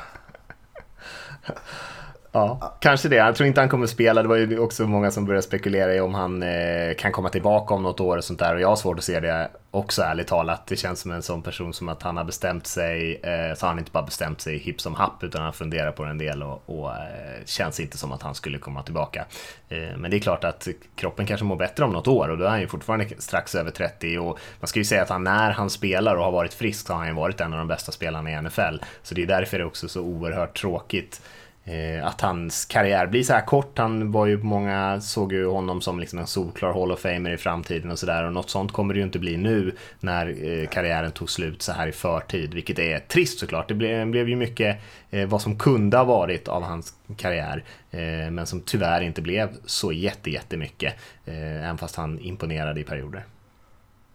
Ja, 2.32 2.78
kanske 2.80 3.10
det. 3.10 3.16
Jag 3.16 3.36
tror 3.36 3.48
inte 3.48 3.62
han 3.62 3.70
kommer 3.70 3.88
spela. 3.88 4.22
Det 4.22 4.28
var 4.28 4.36
ju 4.36 4.60
också 4.60 4.88
många 4.88 5.12
som 5.12 5.26
började 5.26 5.42
spekulera 5.42 5.96
i 5.96 6.00
om 6.00 6.14
han 6.14 6.44
eh, 6.44 6.94
kan 6.98 7.12
komma 7.12 7.30
tillbaka 7.30 7.74
om 7.74 7.84
något 7.84 8.00
år 8.00 8.18
och 8.18 8.24
sånt 8.24 8.40
där. 8.40 8.56
Och 8.56 8.62
jag 8.62 8.68
har 8.68 8.76
svårt 8.76 8.98
att 8.98 9.04
se 9.04 9.20
det 9.20 9.50
också 9.72 10.02
ärligt 10.02 10.28
talat. 10.28 10.68
Det 10.68 10.76
känns 10.76 11.00
som 11.00 11.12
en 11.12 11.22
sån 11.22 11.42
person 11.42 11.74
som 11.74 11.90
att 11.90 12.04
han 12.04 12.18
har 12.18 12.24
bestämt 12.24 12.68
sig, 12.68 13.22
eh, 13.24 13.56
så 13.56 13.66
han 13.66 13.80
inte 13.80 13.92
bara 13.92 14.04
bestämt 14.04 14.42
sig 14.42 14.58
hipp 14.58 14.82
som 14.82 14.96
happ 14.96 15.24
utan 15.24 15.42
han 15.42 15.54
funderar 15.54 15.92
på 15.92 16.04
det 16.04 16.10
en 16.10 16.18
del 16.18 16.44
och, 16.44 16.64
och 16.66 16.90
eh, 16.90 17.46
känns 17.46 17.80
inte 17.80 17.98
som 17.98 18.12
att 18.12 18.22
han 18.22 18.36
skulle 18.36 18.58
komma 18.58 18.84
tillbaka. 18.84 19.26
Eh, 19.70 19.98
men 19.98 20.12
det 20.12 20.18
är 20.18 20.22
klart 20.22 20.44
att 20.44 20.68
kroppen 20.96 21.26
kanske 21.26 21.46
mår 21.46 21.56
bättre 21.56 21.86
om 21.86 21.92
något 21.92 22.08
år 22.08 22.30
och 22.30 22.38
då 22.38 22.46
är 22.46 22.50
han 22.50 22.62
ju 22.62 22.68
fortfarande 22.68 23.08
strax 23.18 23.56
över 23.56 23.72
30 23.72 24.18
och 24.18 24.40
man 24.60 24.68
ska 24.68 24.80
ju 24.80 24.86
säga 24.86 25.02
att 25.02 25.10
han 25.10 25.24
när 25.24 25.52
han 25.52 25.70
spelar 25.70 26.16
och 26.16 26.24
har 26.24 26.32
varit 26.32 26.54
frisk 26.54 26.88
så 26.88 26.94
har 26.94 27.00
han 27.00 27.08
ju 27.08 27.14
varit 27.14 27.42
en 27.42 27.54
av 27.54 27.60
de 27.60 27.68
bästa 27.68 27.92
spelarna 27.92 28.32
i 28.32 28.42
NFL. 28.42 28.78
Så 29.04 29.16
det 29.16 29.22
är 29.22 29.28
därför 29.28 29.58
det 29.58 29.64
är 29.64 29.68
också 29.68 29.88
så 29.88 30.02
oerhört 30.02 30.58
tråkigt 30.62 31.22
Eh, 31.64 32.08
att 32.08 32.22
hans 32.22 32.66
karriär 32.66 33.08
blir 33.08 33.24
så 33.24 33.34
här 33.34 33.46
kort. 33.46 33.78
Han 33.78 34.12
var 34.12 34.26
ju, 34.26 34.38
många 34.38 35.02
såg 35.02 35.34
ju 35.34 35.48
honom 35.48 35.82
som 35.82 36.00
liksom 36.00 36.20
en 36.20 36.28
solklar 36.28 36.74
Hall 36.74 36.92
of 36.92 37.00
Famer 37.00 37.32
i 37.32 37.38
framtiden 37.38 37.92
och 37.92 38.00
sådär. 38.00 38.24
Och 38.24 38.34
något 38.34 38.50
sånt 38.50 38.72
kommer 38.72 38.94
det 38.94 38.98
ju 38.98 39.06
inte 39.06 39.20
bli 39.20 39.38
nu 39.38 39.76
när 40.00 40.28
eh, 40.28 40.68
karriären 40.68 41.12
tog 41.12 41.30
slut 41.30 41.62
så 41.62 41.72
här 41.72 41.88
i 41.88 41.92
förtid. 41.92 42.54
Vilket 42.54 42.80
är 42.80 43.00
trist 43.00 43.40
såklart. 43.40 43.68
Det 43.68 43.74
blev, 43.74 44.08
blev 44.08 44.30
ju 44.30 44.36
mycket 44.36 44.78
eh, 45.10 45.28
vad 45.28 45.42
som 45.42 45.58
kunde 45.58 45.98
ha 45.98 46.04
varit 46.04 46.48
av 46.48 46.64
hans 46.64 46.94
karriär. 47.18 47.64
Eh, 47.92 48.32
men 48.32 48.46
som 48.46 48.62
tyvärr 48.62 49.02
inte 49.02 49.22
blev 49.22 49.50
så 49.66 49.92
jätte, 49.92 50.30
jättemycket. 50.30 50.94
Eh, 51.26 51.64
även 51.66 51.78
fast 51.78 51.96
han 51.96 52.20
imponerade 52.20 52.80
i 52.80 52.84
perioder. 52.84 53.26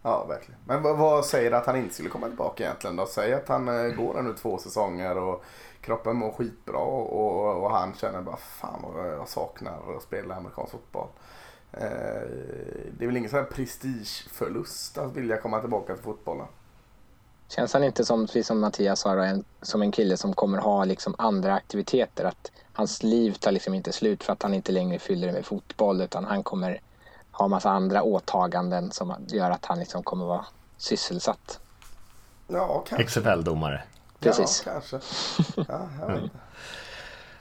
Ja, 0.07 0.25
verkligen. 0.29 0.61
Men 0.65 0.83
vad, 0.83 1.25
säger 1.25 1.45
säger 1.45 1.53
att 1.53 1.67
han 1.67 1.77
inte 1.77 1.95
skulle 1.95 2.09
komma 2.09 2.27
tillbaka 2.27 2.65
egentligen 2.65 2.97
då? 2.97 3.07
Säg 3.07 3.35
att 3.35 3.49
han 3.49 3.69
eh, 3.69 3.95
går 3.95 4.23
nu 4.23 4.33
två 4.33 4.59
säsonger 4.59 5.19
och 5.19 5.45
kroppen 5.85 6.17
mår 6.17 6.33
skitbra 6.33 6.79
och, 6.79 7.63
och 7.63 7.71
han 7.71 7.95
känner 7.95 8.23
bara 8.23 8.37
fan 8.37 8.83
vad 8.83 9.09
jag 9.09 9.29
saknar 9.29 9.97
att 9.97 10.03
spela 10.03 10.35
amerikansk 10.35 10.73
fotboll. 10.73 11.09
Eh, 11.73 11.81
det 12.99 13.05
är 13.05 13.07
väl 13.07 13.17
ingen 13.17 13.31
sån 13.31 13.39
här 13.39 13.47
prestigeförlust 13.47 14.99
att 14.99 15.17
vilja 15.17 15.37
komma 15.37 15.61
tillbaka 15.61 15.95
till 15.95 16.05
fotbollen. 16.05 16.47
Känns 17.49 17.73
han 17.73 17.85
inte 17.85 18.05
som, 18.05 18.27
precis 18.27 18.47
som 18.47 18.61
Mattias 18.61 19.01
sa, 19.01 19.25
en, 19.25 19.45
som 19.63 19.83
en 19.83 19.93
kille 19.93 20.17
som 20.17 20.35
kommer 20.35 20.59
ha 20.59 20.85
liksom 20.85 21.15
andra 21.19 21.55
aktiviteter? 21.55 22.25
Att 22.25 22.53
hans 22.73 23.03
liv 23.03 23.33
tar 23.33 23.53
liksom 23.53 23.75
inte 23.75 23.93
slut 23.93 24.25
för 24.25 24.33
att 24.33 24.43
han 24.43 24.55
inte 24.55 24.73
längre 24.73 24.99
fyller 24.99 25.27
det 25.27 25.33
med 25.33 25.47
fotboll 25.47 26.01
utan 26.01 26.25
han 26.25 26.43
kommer 26.43 26.81
ha 27.31 27.49
massa 27.49 27.71
andra 27.71 28.03
åtaganden 28.03 28.91
som 28.91 29.15
gör 29.29 29.51
att 29.51 29.65
han 29.65 29.79
liksom 29.79 30.03
kommer 30.03 30.25
vara 30.25 30.47
sysselsatt. 30.77 31.61
Ja, 32.49 32.85
kanske. 32.89 33.21
XFL-domare. 33.21 33.83
Precis. 34.25 34.63
Ja, 34.67 34.73
kanske. 34.73 34.97
Ja, 35.69 35.89
jag 36.01 36.15
vet 36.15 36.23
inte. 36.23 36.37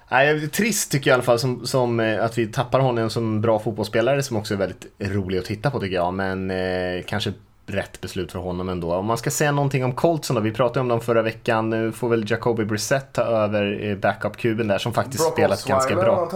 Nej, 0.09 0.47
trist 0.47 0.91
tycker 0.91 1.09
jag 1.09 1.13
i 1.13 1.15
alla 1.15 1.23
fall 1.23 1.39
som, 1.39 1.65
som, 1.65 1.99
eh, 1.99 2.25
att 2.25 2.37
vi 2.37 2.47
tappar 2.47 2.79
honom 2.79 3.09
som 3.09 3.41
bra 3.41 3.59
fotbollsspelare 3.59 4.23
som 4.23 4.37
också 4.37 4.53
är 4.53 4.57
väldigt 4.57 4.85
rolig 4.99 5.37
att 5.37 5.45
titta 5.45 5.71
på 5.71 5.79
tycker 5.79 5.95
jag. 5.95 6.13
Men 6.13 6.51
eh, 6.51 7.03
kanske 7.05 7.33
rätt 7.65 8.01
beslut 8.01 8.31
för 8.31 8.39
honom 8.39 8.69
ändå. 8.69 8.95
Om 8.95 9.05
man 9.05 9.17
ska 9.17 9.31
säga 9.31 9.51
någonting 9.51 9.85
om 9.85 9.93
Coltson 9.93 10.35
då, 10.35 10.41
vi 10.41 10.51
pratade 10.51 10.79
om 10.79 10.87
dem 10.87 11.01
förra 11.01 11.21
veckan. 11.21 11.69
Nu 11.69 11.91
får 11.91 12.09
väl 12.09 12.31
Jacoby 12.31 12.65
Brissett 12.65 13.13
ta 13.13 13.21
över 13.21 13.85
eh, 13.85 13.95
backup-kuben 13.95 14.67
där 14.67 14.77
som 14.77 14.93
faktiskt 14.93 15.23
Brock 15.23 15.33
spelat 15.33 15.65
ganska 15.65 15.95
bra. 15.95 16.29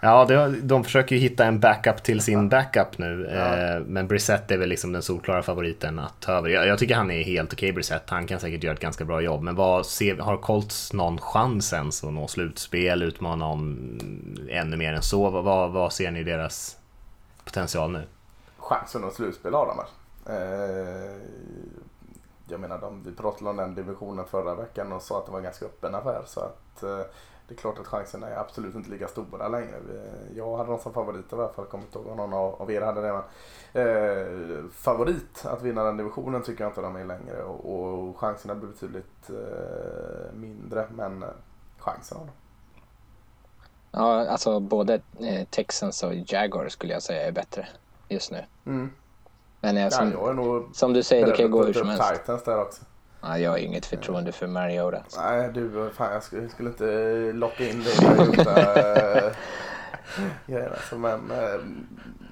Ja, 0.00 0.24
det, 0.24 0.60
de 0.60 0.84
försöker 0.84 1.16
ju 1.16 1.20
hitta 1.22 1.44
en 1.44 1.60
backup 1.60 2.02
till 2.02 2.20
sin 2.20 2.48
backup 2.48 2.98
nu. 2.98 3.30
Ja. 3.32 3.56
Eh, 3.56 3.80
men 3.80 4.08
Brissett 4.08 4.50
är 4.50 4.58
väl 4.58 4.68
liksom 4.68 4.92
den 4.92 5.02
solklara 5.02 5.42
favoriten 5.42 5.98
att 5.98 6.20
ta 6.20 6.32
över. 6.32 6.48
Jag, 6.48 6.66
jag 6.66 6.78
tycker 6.78 6.94
han 6.94 7.10
är 7.10 7.22
helt 7.22 7.52
okej 7.52 7.66
okay, 7.66 7.72
Brissett. 7.72 8.10
Han 8.10 8.26
kan 8.26 8.40
säkert 8.40 8.64
göra 8.64 8.74
ett 8.74 8.80
ganska 8.80 9.04
bra 9.04 9.20
jobb. 9.20 9.42
Men 9.42 9.54
vad, 9.54 9.86
ser, 9.86 10.16
har 10.16 10.36
Colts 10.36 10.92
någon 10.92 11.18
chans 11.18 11.72
ens 11.72 12.04
att 12.04 12.12
nå 12.12 12.28
slutspel, 12.28 13.02
utmana 13.02 13.46
om 13.46 13.98
ännu 14.50 14.76
mer 14.76 14.92
än 14.92 15.02
så? 15.02 15.30
Vad, 15.30 15.72
vad 15.72 15.92
ser 15.92 16.10
ni 16.10 16.24
deras 16.24 16.76
potential 17.44 17.92
nu? 17.92 18.02
Chansen 18.58 19.04
att 19.04 19.10
nå 19.10 19.14
slutspel 19.14 19.54
har 19.54 19.66
de 19.66 19.80
eh, 20.32 21.16
Jag 22.48 22.60
menar, 22.60 22.78
de, 22.78 23.02
vi 23.02 23.12
pratade 23.12 23.50
om 23.50 23.56
den 23.56 23.74
divisionen 23.74 24.24
förra 24.30 24.54
veckan 24.54 24.92
och 24.92 25.02
sa 25.02 25.18
att 25.18 25.26
det 25.26 25.32
var 25.32 25.38
en 25.38 25.44
ganska 25.44 25.64
öppen 25.64 25.94
affär. 25.94 26.22
Så 26.26 26.40
att 26.40 26.82
eh, 26.82 27.00
det 27.48 27.54
är 27.54 27.56
klart 27.56 27.78
att 27.78 27.86
chanserna 27.86 28.28
är 28.28 28.36
absolut 28.36 28.74
inte 28.74 28.90
lika 28.90 29.08
stora 29.08 29.48
längre. 29.48 29.76
Jag 30.36 30.56
hade 30.56 30.70
dem 30.70 30.78
som 30.78 30.92
favoriter 30.92 31.36
i 31.36 31.40
alla 31.40 31.52
fall. 31.52 31.66
Kommer 31.66 31.84
inte 31.84 31.98
ihåg 31.98 32.06
om 32.06 32.16
någon 32.16 32.32
av 32.32 32.70
er 32.70 32.80
hade 32.80 33.00
det. 33.00 33.12
Men, 33.12 33.22
eh, 33.86 34.70
favorit 34.70 35.44
att 35.46 35.62
vinna 35.62 35.84
den 35.84 35.96
divisionen 35.96 36.42
tycker 36.42 36.64
jag 36.64 36.70
inte 36.70 36.80
de 36.80 36.96
är 36.96 37.04
längre. 37.04 37.42
Och, 37.42 37.74
och 37.74 38.18
chanserna 38.18 38.54
blir 38.54 38.68
betydligt 38.68 39.30
eh, 39.30 40.34
mindre. 40.34 40.86
Men 40.90 41.22
eh, 41.22 41.28
chansen 41.78 42.18
har 42.18 42.26
de. 42.26 42.32
Ja, 43.90 44.28
alltså 44.28 44.60
både 44.60 45.00
eh, 45.20 45.46
Texans 45.50 46.02
och 46.02 46.14
Jaguars 46.14 46.72
skulle 46.72 46.92
jag 46.92 47.02
säga 47.02 47.26
är 47.26 47.32
bättre 47.32 47.68
just 48.08 48.30
nu. 48.30 48.44
Mm. 48.66 48.90
Men 49.60 49.76
jag, 49.76 49.86
Ja, 49.86 49.90
som, 49.90 50.12
jag 50.12 50.28
är 50.28 50.34
nog 50.34 50.64
som 50.72 50.92
du 50.92 51.02
säger, 51.02 51.26
det 51.26 51.32
kan 51.32 51.44
ju 51.44 51.52
gå 51.52 51.64
hur 51.64 51.72
som 51.72 51.88
helst. 51.88 52.14
Titans 52.14 52.44
där 52.44 52.60
också. 52.60 52.84
Ja, 53.20 53.38
jag 53.38 53.50
har 53.50 53.58
inget 53.58 53.86
förtroende 53.86 54.32
för 54.32 54.46
Mariota. 54.46 55.02
Nej 55.16 55.50
du, 55.54 55.90
fan 55.94 56.12
jag 56.12 56.22
skulle, 56.22 56.48
skulle 56.48 56.68
inte 56.68 57.32
locka 57.32 57.68
in 57.68 57.82
dig 57.82 57.92
i 58.02 58.04
Mariota 58.04 59.32
alltså, 60.74 60.98
men 60.98 61.30
eh, 61.30 61.60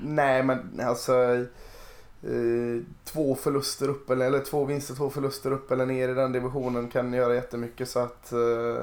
nej 0.00 0.42
men 0.42 0.80
alltså 0.84 1.12
eh, 2.22 2.82
två 3.04 3.34
förluster 3.34 3.88
upp 3.88 4.10
eller, 4.10 4.26
eller 4.26 4.40
två 4.40 4.64
vinster, 4.64 4.94
två 4.94 5.10
förluster 5.10 5.52
upp 5.52 5.70
eller 5.70 5.86
ner 5.86 6.08
i 6.08 6.14
den 6.14 6.32
divisionen 6.32 6.88
kan 6.88 7.12
göra 7.12 7.34
jättemycket 7.34 7.88
så 7.88 7.98
att 7.98 8.32
eh, 8.32 8.82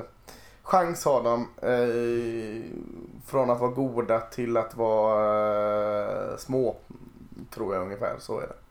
chans 0.63 1.05
har 1.05 1.23
de 1.23 1.41
eh, 1.61 2.61
från 3.25 3.49
att 3.49 3.59
vara 3.59 3.71
goda 3.71 4.19
till 4.19 4.57
att 4.57 4.75
vara 4.75 6.31
eh, 6.31 6.37
små 6.37 6.75
tror 7.53 7.75
jag 7.75 7.83
ungefär 7.83 8.15
så 8.19 8.39
är 8.39 8.47
det. 8.47 8.62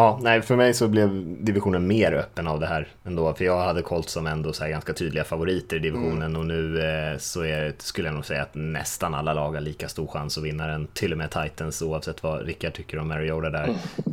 Ja, 0.00 0.18
nej, 0.22 0.42
för 0.42 0.56
mig 0.56 0.74
så 0.74 0.88
blev 0.88 1.36
divisionen 1.44 1.86
mer 1.86 2.12
öppen 2.12 2.46
av 2.46 2.60
det 2.60 2.66
här 2.66 2.88
ändå. 3.04 3.34
För 3.34 3.44
jag 3.44 3.60
hade 3.60 3.82
Colts 3.82 4.12
som 4.12 4.26
ändå 4.26 4.52
så 4.52 4.66
ganska 4.66 4.92
tydliga 4.92 5.24
favoriter 5.24 5.76
i 5.76 5.78
divisionen 5.78 6.22
Mm. 6.22 6.36
och 6.36 6.46
nu 6.46 6.80
eh, 6.82 7.18
så 7.18 7.44
är, 7.44 7.74
skulle 7.78 8.08
jag 8.08 8.14
nog 8.14 8.24
säga 8.24 8.42
att 8.42 8.54
nästan 8.54 9.14
alla 9.14 9.32
lag 9.32 9.52
har 9.52 9.60
lika 9.60 9.88
stor 9.88 10.06
chans 10.06 10.38
att 10.38 10.44
vinna 10.44 10.66
den. 10.66 10.86
Till 10.86 11.12
och 11.12 11.18
med 11.18 11.30
Titans 11.30 11.82
oavsett 11.82 12.22
vad 12.22 12.46
Rickard 12.46 12.72
tycker 12.72 12.98
om 12.98 13.08
Mariota 13.08 13.50
där. 13.50 13.68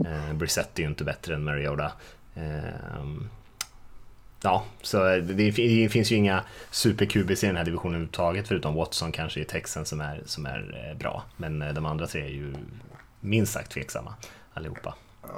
Eh, 0.06 0.34
Brissett 0.34 0.79
är 0.79 0.84
ju 0.84 0.89
inte 0.89 1.03
bättre 1.03 1.36
än 1.36 1.44
Mariota. 1.44 1.91
Eh, 2.36 3.03
ja, 4.41 4.63
så 4.82 5.03
det, 5.03 5.22
det 5.22 5.89
finns 5.89 6.12
ju 6.12 6.15
inga 6.15 6.44
super-QBs 6.72 7.44
i 7.44 7.48
den 7.48 7.58
här 7.58 7.65
divisionen 7.65 7.96
överhuvudtaget 7.96 8.48
förutom 8.48 8.75
Watson 8.75 9.12
kanske 9.12 9.39
i 9.39 9.46
Texans 9.46 9.89
som 9.89 10.01
är, 10.01 10.22
som 10.25 10.46
är 10.46 10.89
eh, 10.91 10.98
bra. 10.98 11.24
Men 11.38 11.62
eh, 11.62 11.74
de 11.74 11.86
andra 11.86 12.08
tre 12.08 12.22
är 12.22 12.29
ju 12.29 12.53
minst 13.20 13.53
sagt 13.53 13.72
tveksamma 13.72 14.13
allihopa. 14.53 14.96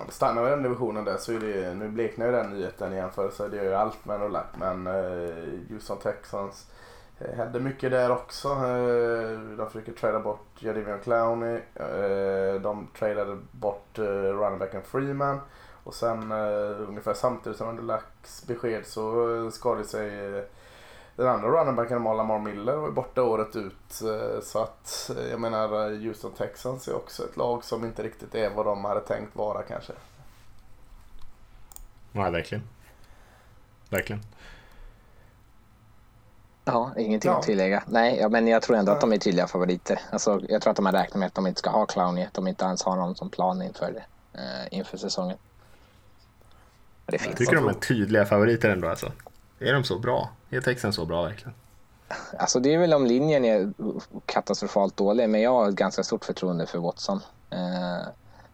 Stannar 0.09 0.43
vi 0.43 0.49
den 0.49 0.63
divisionen 0.63 1.05
där 1.05 1.17
så 1.17 1.31
är 1.31 1.39
det, 1.39 1.73
nu 1.73 1.89
bleknar 1.89 2.25
ju 2.25 2.31
den 2.31 2.49
nyheten 2.49 2.93
i 2.93 2.95
jämförelse, 2.95 3.47
det 3.47 3.57
gör 3.57 3.63
ju 3.63 3.73
allt 3.73 4.05
med 4.05 4.21
en. 4.21 4.45
Men 4.59 4.87
eh, 4.87 5.33
Houston 5.69 5.97
Texans 5.99 6.67
eh, 7.19 7.35
hände 7.37 7.59
mycket 7.59 7.91
där 7.91 8.11
också. 8.11 8.47
Eh, 8.47 9.39
de 9.57 9.67
försöker 9.67 9.91
trada 9.91 10.19
bort 10.19 10.47
Jadivion 10.59 10.99
Clowney. 11.03 11.59
Eh, 11.75 12.61
de 12.61 12.87
tradade 12.99 13.37
bort 13.51 13.99
eh, 13.99 14.03
runningbacken 14.03 14.81
Freeman. 14.81 15.39
Och 15.83 15.93
sen 15.93 16.31
eh, 16.31 16.81
ungefär 16.87 17.13
samtidigt 17.13 17.57
som 17.57 17.77
Rolax 17.77 18.45
besked 18.47 18.85
så 18.85 19.35
eh, 19.35 19.49
skadade 19.49 19.87
sig 19.87 20.37
eh, 20.37 20.43
den 21.19 21.27
andra 21.27 21.47
runningbacken 21.49 22.03
Lamar 22.03 22.39
Miller 22.39 22.75
var 22.75 22.91
borta 22.91 23.23
året 23.23 23.55
ut. 23.55 24.01
eh, 24.01 24.41
Så 24.43 24.63
att 24.63 25.11
eh, 25.17 25.27
jag 25.31 25.39
menar 25.39 25.67
Houston 26.05 26.31
Texans 26.31 26.87
är 26.87 26.95
också 26.95 27.23
ett 27.23 27.37
lag 27.37 27.63
som 27.63 27.85
inte 27.85 28.03
riktigt 28.03 28.35
är 28.35 28.49
vad 28.49 28.65
de 28.65 28.85
hade 28.85 29.01
tänkt 29.01 29.35
vara 29.35 29.63
kanske. 29.63 29.93
Ja, 32.11 32.29
verkligen. 32.29 32.63
Verkligen. 33.89 34.21
Ja, 36.65 36.91
ingenting 36.97 37.31
Ja. 37.31 37.37
att 37.37 37.43
tillägga. 37.43 37.83
Nej, 37.87 38.17
ja, 38.21 38.29
men 38.29 38.47
jag 38.47 38.61
tror 38.61 38.77
ändå 38.77 38.91
att 38.91 39.01
de 39.01 39.13
är 39.13 39.17
tydliga 39.17 39.47
favoriter. 39.47 39.99
Alltså, 40.11 40.41
jag 40.49 40.61
tror 40.61 40.71
att 40.71 40.75
de 40.77 40.85
har 40.85 40.93
räknat 40.93 41.15
med 41.19 41.27
att 41.27 41.35
de 41.35 41.47
inte 41.47 41.59
ska 41.59 41.69
ha 41.69 41.85
Clowny, 41.85 42.23
att 42.23 42.33
de 42.33 42.47
inte 42.47 42.65
ens 42.65 42.83
har 42.83 42.95
någon 42.95 43.15
som 43.15 43.29
plan 43.29 43.61
inför, 43.61 44.03
eh, 44.33 44.41
inför 44.77 44.97
säsongen. 44.97 45.37
Det 47.05 47.17
finns. 47.17 47.35
Tycker 47.37 47.55
de 47.55 47.67
är 47.67 47.73
tydliga 47.73 48.25
favoriter 48.25 48.69
ändå 48.69 48.89
alltså? 48.89 49.11
Är 49.59 49.73
de 49.73 49.83
så 49.83 49.99
bra? 49.99 50.29
Är 50.49 50.61
Texans 50.61 50.95
så 50.95 51.05
bra 51.05 51.23
verkligen? 51.23 51.53
Alltså, 52.37 52.59
det 52.59 52.73
är 52.73 52.77
väl 52.77 52.93
om 52.93 53.05
linjen 53.05 53.45
är 53.45 53.73
katastrofalt 54.25 54.97
dålig, 54.97 55.29
men 55.29 55.41
jag 55.41 55.53
har 55.53 55.69
ett 55.69 55.75
ganska 55.75 56.03
stort 56.03 56.25
förtroende 56.25 56.65
för 56.65 56.79
Watson. 56.79 57.19
Eh, 57.49 58.07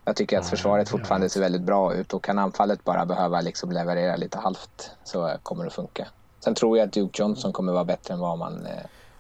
jag 0.06 0.16
tycker 0.16 0.40
att 0.40 0.48
försvaret 0.50 0.90
fortfarande 0.90 1.30
ser 1.30 1.40
väldigt 1.42 1.62
bra 1.62 1.94
ut 1.94 2.14
och 2.14 2.24
kan 2.24 2.40
anfallet 2.40 2.84
bara 2.84 3.06
behöva 3.06 3.42
liksom 3.42 3.72
leverera 3.72 4.16
lite 4.16 4.38
halvt 4.38 4.92
så 5.04 5.32
kommer 5.44 5.64
det 5.64 5.70
funka. 5.70 6.08
Sen 6.40 6.56
tror 6.56 6.78
jag 6.78 6.88
att 6.88 6.94
Duke 6.94 7.22
Johnson 7.22 7.54
kommer 7.54 7.74
vara 7.74 7.86
bättre 7.86 8.14
än 8.14 8.20
vad 8.20 8.38
man... 8.38 8.66
Eh, 8.66 8.72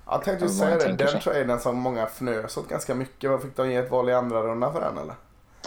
Jag 0.09 0.23
tänkte 0.23 0.45
ju 0.45 0.51
säga 0.51 0.77
det, 0.77 0.93
den 0.93 1.19
traden 1.21 1.59
som 1.59 1.77
många 1.77 2.03
fnös 2.05 2.57
åt 2.57 2.67
ganska 2.69 2.95
mycket. 2.95 3.29
Vad 3.29 3.41
fick 3.41 3.55
de 3.55 3.71
ge 3.71 3.75
ett 3.77 3.91
val 3.91 4.09
i 4.09 4.13
andra 4.13 4.41
rundan 4.41 4.73
för 4.73 4.81
den 4.81 4.97
eller? 4.97 5.15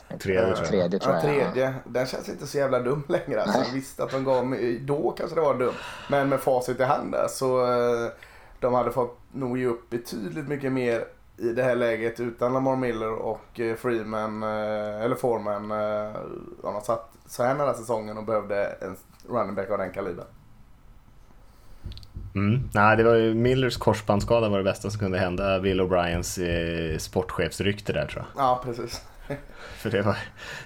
Tredje 0.08 0.40
tror 0.42 0.56
jag. 0.56 0.66
tredje 0.68 0.98
tror 0.98 1.14
ja, 1.14 1.20
jag. 1.24 1.52
tredje. 1.52 1.74
Den 1.84 2.06
känns 2.06 2.28
inte 2.28 2.46
så 2.46 2.58
jävla 2.58 2.80
dum 2.80 3.02
längre. 3.08 3.42
Alltså, 3.42 3.74
visst 3.74 4.00
att 4.00 4.10
de 4.10 4.24
gav 4.24 4.46
mig, 4.46 4.78
då 4.78 5.14
kanske 5.18 5.34
det 5.36 5.40
var 5.40 5.54
dumt. 5.54 5.74
Men 6.08 6.28
med 6.28 6.40
facit 6.40 6.80
i 6.80 6.84
hand 6.84 7.12
där 7.12 7.28
så 7.28 7.64
eh, 7.64 8.10
de 8.60 8.74
hade 8.74 8.90
fått 8.92 9.18
nog 9.32 9.58
ge 9.58 9.66
upp 9.66 9.90
betydligt 9.90 10.48
mycket 10.48 10.72
mer 10.72 11.04
i 11.36 11.52
det 11.52 11.62
här 11.62 11.74
läget 11.74 12.20
utan 12.20 12.52
Lamar 12.52 12.76
Miller 12.76 13.12
och 13.12 13.60
eh, 13.60 13.76
Freeman 13.76 14.42
eh, 14.42 15.04
eller 15.04 15.14
Foreman. 15.14 15.70
eh, 15.70 16.12
de 16.62 16.80
satt 16.82 17.12
så 17.26 17.42
här 17.42 17.54
nära 17.54 17.74
säsongen 17.74 18.18
och 18.18 18.24
behövde 18.24 18.64
en 18.64 18.96
running 19.28 19.54
back 19.54 19.70
av 19.70 19.78
den 19.78 19.92
kalibern. 19.92 20.26
Mm. 22.34 22.68
Nej, 22.74 22.96
det 22.96 23.04
var 23.04 23.14
ju 23.14 23.34
Millers 23.34 23.76
korsbandsskada 23.76 24.48
var 24.48 24.58
det 24.58 24.64
bästa 24.64 24.90
som 24.90 25.00
kunde 25.00 25.18
hända 25.18 25.60
Bill 25.60 25.80
O'Briens 25.80 26.38
eh, 26.92 26.98
sportchefsrykte 26.98 27.92
där 27.92 28.06
tror 28.06 28.24
jag. 28.34 28.44
Ja, 28.44 28.60
precis. 28.64 29.02
För 29.76 29.90
det 29.90 30.02
var, 30.02 30.16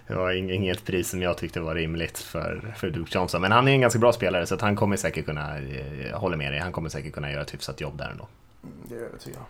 det 0.07 0.15
var 0.15 0.33
inget 0.33 0.85
pris 0.85 1.11
som 1.11 1.23
jag 1.23 1.39
tyckte 1.39 1.61
var 1.61 1.75
rimligt 1.75 2.19
för, 2.19 2.75
för 2.77 2.91
Duke 2.91 3.11
Johnson. 3.15 3.41
Men 3.41 3.53
han 3.53 3.69
är 3.69 3.73
en 3.73 3.81
ganska 3.81 3.99
bra 3.99 4.13
spelare 4.13 4.47
så 4.47 4.55
att 4.55 4.61
han 4.61 4.77
kommer 4.77 4.97
säkert 4.97 5.25
kunna, 5.25 5.59
eh, 5.59 6.07
jag 6.07 6.19
håller 6.19 6.37
med 6.37 6.53
dig, 6.53 6.61
han 6.61 6.73
kommer 6.73 6.89
säkert 6.89 7.13
kunna 7.13 7.33
göra 7.33 7.43
ett 7.43 7.55
hyfsat 7.55 7.81
jobb 7.81 7.99
där 7.99 8.11
ändå. 8.11 8.29
Mm, 8.63 8.75
det 8.89 9.13
det 9.13 9.19
tycker 9.19 9.39
jag. 9.39 9.47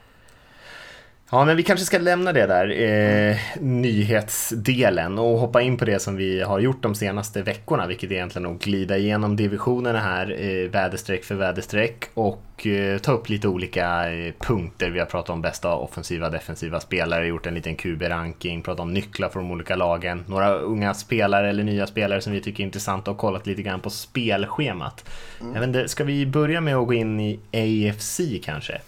Ja, 1.34 1.44
men 1.44 1.56
vi 1.56 1.62
kanske 1.62 1.86
ska 1.86 1.98
lämna 1.98 2.32
det 2.32 2.46
där, 2.46 2.70
eh, 2.80 3.36
nyhetsdelen 3.60 5.18
och 5.18 5.38
hoppa 5.38 5.62
in 5.62 5.76
på 5.76 5.84
det 5.84 5.98
som 5.98 6.16
vi 6.16 6.42
har 6.42 6.58
gjort 6.58 6.82
de 6.82 6.94
senaste 6.94 7.42
veckorna, 7.42 7.86
vilket 7.86 8.10
är 8.10 8.14
egentligen 8.14 8.46
att 8.46 8.62
glida 8.62 8.98
igenom 8.98 9.36
divisionerna 9.36 10.00
här, 10.00 10.36
eh, 10.38 10.70
väderstreck 10.70 11.24
för 11.24 11.34
väderstreck 11.34 12.04
och 12.14 12.66
eh, 12.66 12.98
ta 12.98 13.12
upp 13.12 13.28
lite 13.28 13.48
olika 13.48 14.12
eh, 14.12 14.34
punkter. 14.38 14.90
Vi 14.90 14.98
har 14.98 15.06
pratat 15.06 15.30
om 15.30 15.42
bästa 15.42 15.74
offensiva 15.74 16.30
defensiva 16.30 16.80
spelare, 16.80 17.26
gjort 17.26 17.46
en 17.46 17.54
liten 17.54 17.76
QB-ranking, 17.76 18.62
pratat 18.62 18.80
om 18.80 18.92
nycklar 18.94 19.28
från 19.28 19.42
de 19.42 19.50
olika 19.50 19.76
lagen, 19.76 20.24
några 20.26 20.54
unga 20.54 20.94
spelare 20.94 21.48
eller 21.48 21.64
nya 21.64 21.86
spelare 21.86 22.20
som 22.20 22.32
vi 22.32 22.40
tycker 22.40 22.62
är 22.62 22.66
intressanta 22.66 23.10
och 23.10 23.18
kollat 23.18 23.46
lite 23.46 23.62
grann 23.62 23.80
på 23.80 23.90
spelschemat. 23.90 25.08
Jag 25.40 25.60
vet 25.60 25.68
inte, 25.68 25.88
ska 25.88 26.04
vi 26.04 26.26
börja 26.26 26.60
med 26.60 26.76
att 26.76 26.86
gå 26.86 26.94
in 26.94 27.20
i 27.20 27.40
AFC 27.52 28.20
kanske? 28.44 28.80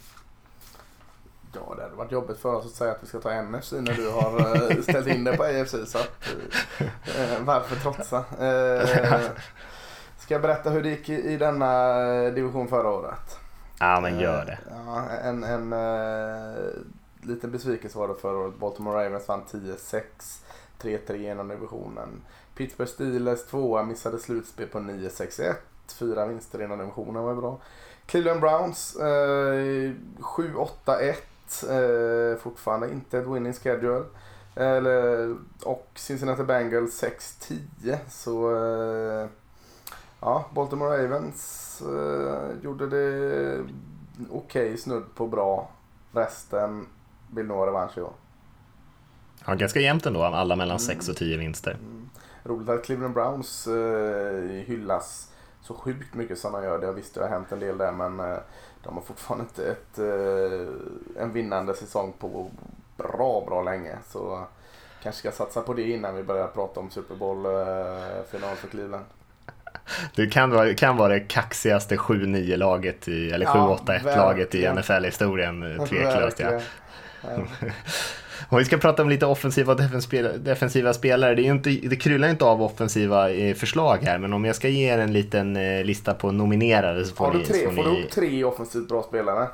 Ja, 1.54 1.74
det 1.76 1.82
hade 1.82 1.94
varit 1.94 2.12
jobbigt 2.12 2.38
för 2.38 2.54
oss 2.54 2.66
att 2.66 2.72
säga 2.72 2.90
att 2.92 3.02
vi 3.02 3.06
ska 3.06 3.20
ta 3.20 3.42
NFC 3.42 3.72
när 3.72 3.94
du 3.94 4.10
har 4.10 4.56
eh, 4.70 4.82
ställt 4.82 5.06
in 5.06 5.24
det 5.24 5.36
på 5.36 5.42
AFC. 5.42 5.74
Så 5.86 5.98
att, 5.98 6.28
eh, 7.18 7.40
varför 7.44 7.76
trotsa? 7.76 8.16
Eh, 8.16 9.20
ska 10.18 10.34
jag 10.34 10.42
berätta 10.42 10.70
hur 10.70 10.82
det 10.82 10.88
gick 10.88 11.08
i, 11.08 11.14
i 11.32 11.36
denna 11.36 11.94
division 12.30 12.68
förra 12.68 12.88
året? 12.90 13.38
Ja, 13.80 14.00
men 14.00 14.20
gör 14.20 14.44
det. 14.44 14.52
Eh, 14.70 14.76
Ja, 14.86 15.08
en 15.10 15.44
en 15.44 15.72
eh, 15.72 16.62
liten 17.22 17.50
besvikelse 17.50 17.98
var 17.98 18.08
det 18.08 18.14
förra 18.14 18.36
året. 18.38 18.58
Baltimore 18.58 19.04
Ravens 19.06 19.28
vann 19.28 19.42
10-6. 19.50 20.00
3-3 20.80 21.16
genom 21.16 21.48
divisionen. 21.48 22.08
Pittsburgh 22.56 22.90
Steelers 22.90 23.44
tvåa 23.46 23.82
missade 23.82 24.18
slutspel 24.18 24.66
på 24.68 24.78
9-6-1. 24.78 25.54
Fyra 25.98 26.26
vinster 26.26 26.62
inom 26.62 26.78
divisionen 26.78 27.22
var 27.22 27.34
bra. 27.34 27.58
Cleveland 28.06 28.40
Browns 28.40 28.96
eh, 28.96 29.92
7-8-1. 30.18 31.14
Eh, 31.70 32.38
fortfarande 32.38 32.92
inte 32.92 33.18
ett 33.18 33.26
winning 33.26 33.52
schedule. 33.52 34.04
Eller, 34.54 35.36
och 35.64 35.90
Cincinnati 35.94 36.42
Bengals 36.42 37.02
6-10. 37.02 37.96
Så 38.08 38.56
eh, 38.56 39.28
ja, 40.20 40.46
Baltimore 40.54 41.04
Ravens 41.04 41.82
eh, 41.82 42.62
gjorde 42.62 42.86
det 42.86 43.64
okej 44.30 44.76
snudd 44.76 45.14
på 45.14 45.26
bra. 45.26 45.70
Resten 46.12 46.86
vill 47.30 47.46
nog 47.46 47.56
ha 47.56 47.66
revansch 47.66 47.98
i 47.98 48.00
år. 48.00 48.12
Ja, 49.46 49.54
ganska 49.54 49.80
jämnt 49.80 50.06
ändå, 50.06 50.22
alla 50.22 50.56
mellan 50.56 50.78
6 50.78 51.08
och 51.08 51.16
10 51.16 51.36
vinster. 51.36 51.76
Roligt 52.42 52.68
att 52.68 52.84
Cleveland 52.84 53.14
Browns 53.14 53.66
eh, 53.66 54.44
hyllas 54.44 55.30
så 55.64 55.74
sjukt 55.74 56.14
mycket 56.14 56.38
som 56.38 56.52
de 56.52 56.64
gör. 56.64 56.78
Det 56.78 56.86
har 56.86 56.92
visst 56.92 57.14
det 57.14 57.20
har 57.20 57.28
hänt 57.28 57.52
en 57.52 57.60
del 57.60 57.78
där 57.78 57.92
men 57.92 58.20
eh, 58.20 58.36
de 58.84 58.94
har 58.94 59.02
fortfarande 59.02 59.44
inte 59.44 59.70
ett, 59.70 59.98
eh, 59.98 61.22
en 61.22 61.32
vinnande 61.32 61.74
säsong 61.74 62.12
på 62.18 62.50
bra, 62.96 63.44
bra 63.46 63.62
länge. 63.62 63.96
Så 64.06 64.44
kanske 65.02 65.18
ska 65.18 65.44
satsa 65.44 65.60
på 65.60 65.74
det 65.74 65.90
innan 65.90 66.16
vi 66.16 66.22
börjar 66.22 66.46
prata 66.46 66.80
om 66.80 66.90
Super 66.90 67.14
Bowl-final 67.14 68.56
för 68.56 68.68
Cleveland. 68.68 69.04
Det 70.16 70.26
kan 70.26 70.50
vara, 70.50 70.74
kan 70.74 70.96
vara 70.96 71.12
det 71.12 71.20
kaxigaste 71.20 71.96
7-9-laget, 71.96 73.08
i, 73.08 73.30
eller 73.30 73.46
Ja, 73.46 73.78
7-8-1-laget 73.86 74.54
i 74.54 74.58
verkligen. 74.62 74.76
NFL-historien, 74.76 75.78
eh, 75.78 75.86
tveklöst. 75.86 76.40
Ja. 76.40 76.60
Ja. 77.28 77.68
Om 78.48 78.58
vi 78.58 78.64
ska 78.64 78.78
prata 78.78 79.02
om 79.02 79.08
lite 79.08 79.26
offensiva 79.26 79.72
och 79.72 79.80
defensiva, 80.38 80.94
spelare, 80.94 81.34
det, 81.34 81.42
är 81.42 81.50
inte, 81.50 81.70
det 81.70 81.96
kryllar 81.96 82.28
inte 82.28 82.44
av 82.44 82.62
offensiva 82.62 83.28
förslag 83.56 83.98
här, 84.02 84.18
men 84.18 84.32
om 84.32 84.44
jag 84.44 84.56
ska 84.56 84.68
ge 84.68 84.92
er 84.92 84.98
en 84.98 85.12
liten 85.12 85.56
eh, 85.56 85.84
lista 85.84 86.14
på 86.14 86.32
nominerade 86.32 87.04
så 87.04 87.14
får 87.14 87.32
du 87.32 87.38
ni... 87.38 87.44
tre, 87.44 87.58
så 87.58 87.70
får 87.70 87.72
ni 87.72 87.82
du 87.82 88.04
upp 88.04 88.10
tre 88.10 88.44
offensivt 88.44 88.88
bra 88.88 89.02
spelare? 89.02 89.48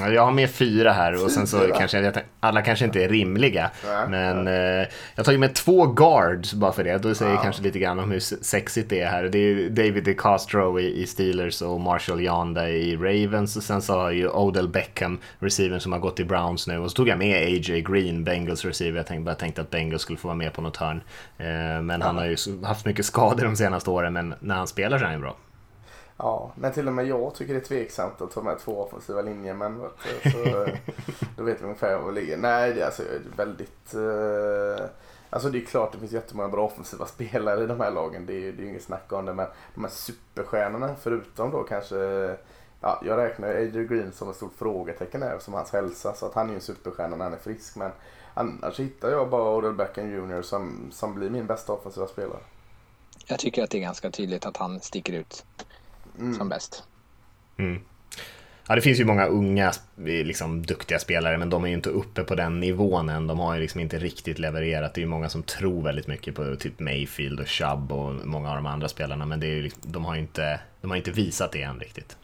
Ja, 0.00 0.08
Jag 0.08 0.24
har 0.24 0.32
med 0.32 0.50
fyra 0.50 0.92
här 0.92 1.24
och 1.24 1.30
sen 1.30 1.46
så 1.46 1.58
Fyra? 1.60 1.76
kanske 1.78 2.00
jag, 2.00 2.14
alla 2.40 2.62
kanske 2.62 2.84
inte 2.84 3.04
är 3.04 3.08
rimliga. 3.08 3.70
Nej, 3.86 4.08
men 4.08 4.46
eh, 4.46 4.54
jag 4.54 4.86
har 5.16 5.24
tagit 5.24 5.40
med 5.40 5.54
två 5.54 5.86
guards 5.86 6.54
bara 6.54 6.72
för 6.72 6.84
det. 6.84 6.98
Då 6.98 7.14
säger 7.14 7.32
Ja. 7.32 7.42
kanske 7.42 7.62
lite 7.62 7.78
grann 7.78 7.98
om 7.98 8.10
hur 8.10 8.20
sexigt 8.20 8.90
det 8.90 9.00
är 9.00 9.08
här. 9.10 9.22
Det 9.24 9.38
är 9.38 9.68
David 9.70 10.04
DeCastro 10.04 10.80
i, 10.80 11.02
i 11.02 11.06
Steelers 11.06 11.62
och 11.62 11.80
Marshall 11.80 12.20
Yanda 12.20 12.68
i 12.70 12.96
Ravens. 12.96 13.56
Och 13.56 13.62
sen 13.62 13.82
så 13.82 13.92
har 13.92 14.10
ju 14.10 14.28
Odell 14.28 14.68
Beckham, 14.68 15.18
receivern 15.38 15.80
som 15.80 15.92
har 15.92 15.98
gått 15.98 16.16
till 16.16 16.26
Browns 16.26 16.66
nu. 16.66 16.78
Och 16.78 16.90
så 16.90 16.94
tog 16.94 17.08
jag 17.08 17.18
med 17.18 17.36
AJ 17.46 17.80
Green, 17.82 18.24
Bengals 18.24 18.64
receiver. 18.64 18.96
Jag 18.96 19.06
tänkte, 19.06 19.24
bara 19.24 19.34
tänkte 19.34 19.60
att 19.60 19.70
Bengals 19.70 20.02
skulle 20.02 20.18
få 20.18 20.28
vara 20.28 20.36
med 20.38 20.52
på 20.52 20.62
något 20.62 20.76
hörn. 20.76 21.00
Eh, 21.38 21.82
men 21.82 22.02
han 22.02 22.16
har 22.16 22.24
ju 22.26 22.36
haft 22.64 22.86
mycket 22.86 23.04
skador 23.06 23.44
de 23.44 23.56
senaste 23.56 23.90
åren, 23.90 24.12
men 24.12 24.34
när 24.40 24.54
han 24.54 24.66
spelar 24.66 24.98
så 24.98 25.04
är 25.04 25.08
han 25.10 25.20
bra. 25.20 25.36
Ja, 26.18 26.52
men 26.54 26.72
till 26.72 26.88
och 26.88 26.94
med 26.94 27.06
jag 27.06 27.34
tycker 27.34 27.54
det 27.54 27.60
är 27.60 27.64
tveksamt 27.64 28.20
att 28.20 28.30
ta 28.30 28.42
med 28.42 28.58
två 28.58 28.82
offensiva 28.82 29.22
linjer. 29.22 29.54
Men 29.54 29.78
vet 29.82 29.90
du, 30.22 30.30
så, 30.30 30.66
då 31.36 31.42
vet 31.42 31.60
vi 31.60 31.64
ungefär 31.64 31.98
var 31.98 32.12
vi 32.12 32.20
ligger. 32.20 32.36
Nej, 32.36 32.72
det 32.72 32.80
är 32.80 32.86
alltså 32.86 33.02
väldigt... 33.36 33.94
Eh, 33.94 34.86
alltså 35.30 35.50
det 35.50 35.58
är 35.58 35.64
klart 35.64 35.92
det 35.92 35.98
finns 35.98 36.12
jättemånga 36.12 36.48
bra 36.48 36.66
offensiva 36.66 37.06
spelare 37.16 37.64
i 37.64 37.66
de 37.66 37.80
här 37.80 37.90
lagen. 37.90 38.26
Det 38.26 38.32
är, 38.32 38.52
det 38.52 38.62
är 38.62 38.64
ju 38.64 38.68
inget 38.68 38.82
snack 38.82 39.12
om 39.12 39.24
det. 39.24 39.34
Men 39.34 39.46
de 39.74 39.84
här 39.84 39.90
superstjärnorna, 39.90 40.94
förutom 41.00 41.50
då 41.50 41.62
kanske... 41.62 41.96
Ja, 42.80 43.02
jag 43.04 43.18
räknar 43.18 43.48
Adrian 43.48 43.86
Green 43.86 44.12
som 44.12 44.30
ett 44.30 44.36
stort 44.36 44.54
frågetecken 44.58 45.22
här, 45.22 45.38
som 45.38 45.54
hans 45.54 45.72
hälsa. 45.72 46.14
Så 46.14 46.26
att 46.26 46.34
han 46.34 46.46
är 46.46 46.50
ju 46.50 46.54
en 46.54 46.60
superstjärna 46.60 47.16
när 47.16 47.24
han 47.24 47.34
är 47.34 47.38
frisk. 47.38 47.76
Men 47.76 47.90
annars 48.34 48.80
hittar 48.80 49.10
jag 49.10 49.30
bara 49.30 49.56
Odell 49.56 49.72
Beckham 49.72 50.10
Jr 50.10 50.42
som, 50.42 50.88
som 50.92 51.14
blir 51.14 51.30
min 51.30 51.46
bästa 51.46 51.72
offensiva 51.72 52.06
spelare. 52.06 52.40
Jag 53.26 53.38
tycker 53.38 53.64
att 53.64 53.70
det 53.70 53.78
är 53.78 53.82
ganska 53.82 54.10
tydligt 54.10 54.46
att 54.46 54.56
han 54.56 54.80
sticker 54.80 55.12
ut 55.12 55.44
som 56.38 56.48
bäst. 56.48 56.82
Mm. 57.58 57.80
Ja, 58.68 58.74
det 58.74 58.80
finns 58.80 59.00
ju 59.00 59.04
många 59.04 59.26
unga, 59.26 59.72
liksom, 59.96 60.62
duktiga 60.62 60.98
spelare, 60.98 61.38
men 61.38 61.50
de 61.50 61.64
är 61.64 61.68
ju 61.68 61.74
inte 61.74 61.90
uppe 61.90 62.24
på 62.24 62.34
den 62.34 62.60
nivån 62.60 63.08
än. 63.08 63.26
De 63.26 63.38
har 63.38 63.54
ju 63.54 63.60
liksom 63.60 63.80
inte 63.80 63.98
riktigt 63.98 64.38
levererat. 64.38 64.94
Det 64.94 64.98
är 64.98 65.02
ju 65.02 65.08
många 65.08 65.28
som 65.28 65.42
tror 65.42 65.82
väldigt 65.82 66.06
mycket 66.06 66.34
på 66.34 66.56
typ 66.56 66.80
Mayfield 66.80 67.40
och 67.40 67.48
Chubb 67.48 67.92
och 67.92 68.26
många 68.26 68.50
av 68.50 68.56
de 68.56 68.66
andra 68.66 68.88
spelarna, 68.88 69.26
men 69.26 69.40
det 69.40 69.46
är 69.46 69.54
ju, 69.54 69.62
liksom- 69.62 69.92
de 69.92 70.04
har 70.04 70.14
ju 70.14 70.20
inte, 70.20 70.60
de 70.80 70.90
har 70.90 70.96
inte 70.96 71.10
visat 71.10 71.52
det 71.52 71.62
än 71.62 71.80
riktigt. 71.80 72.16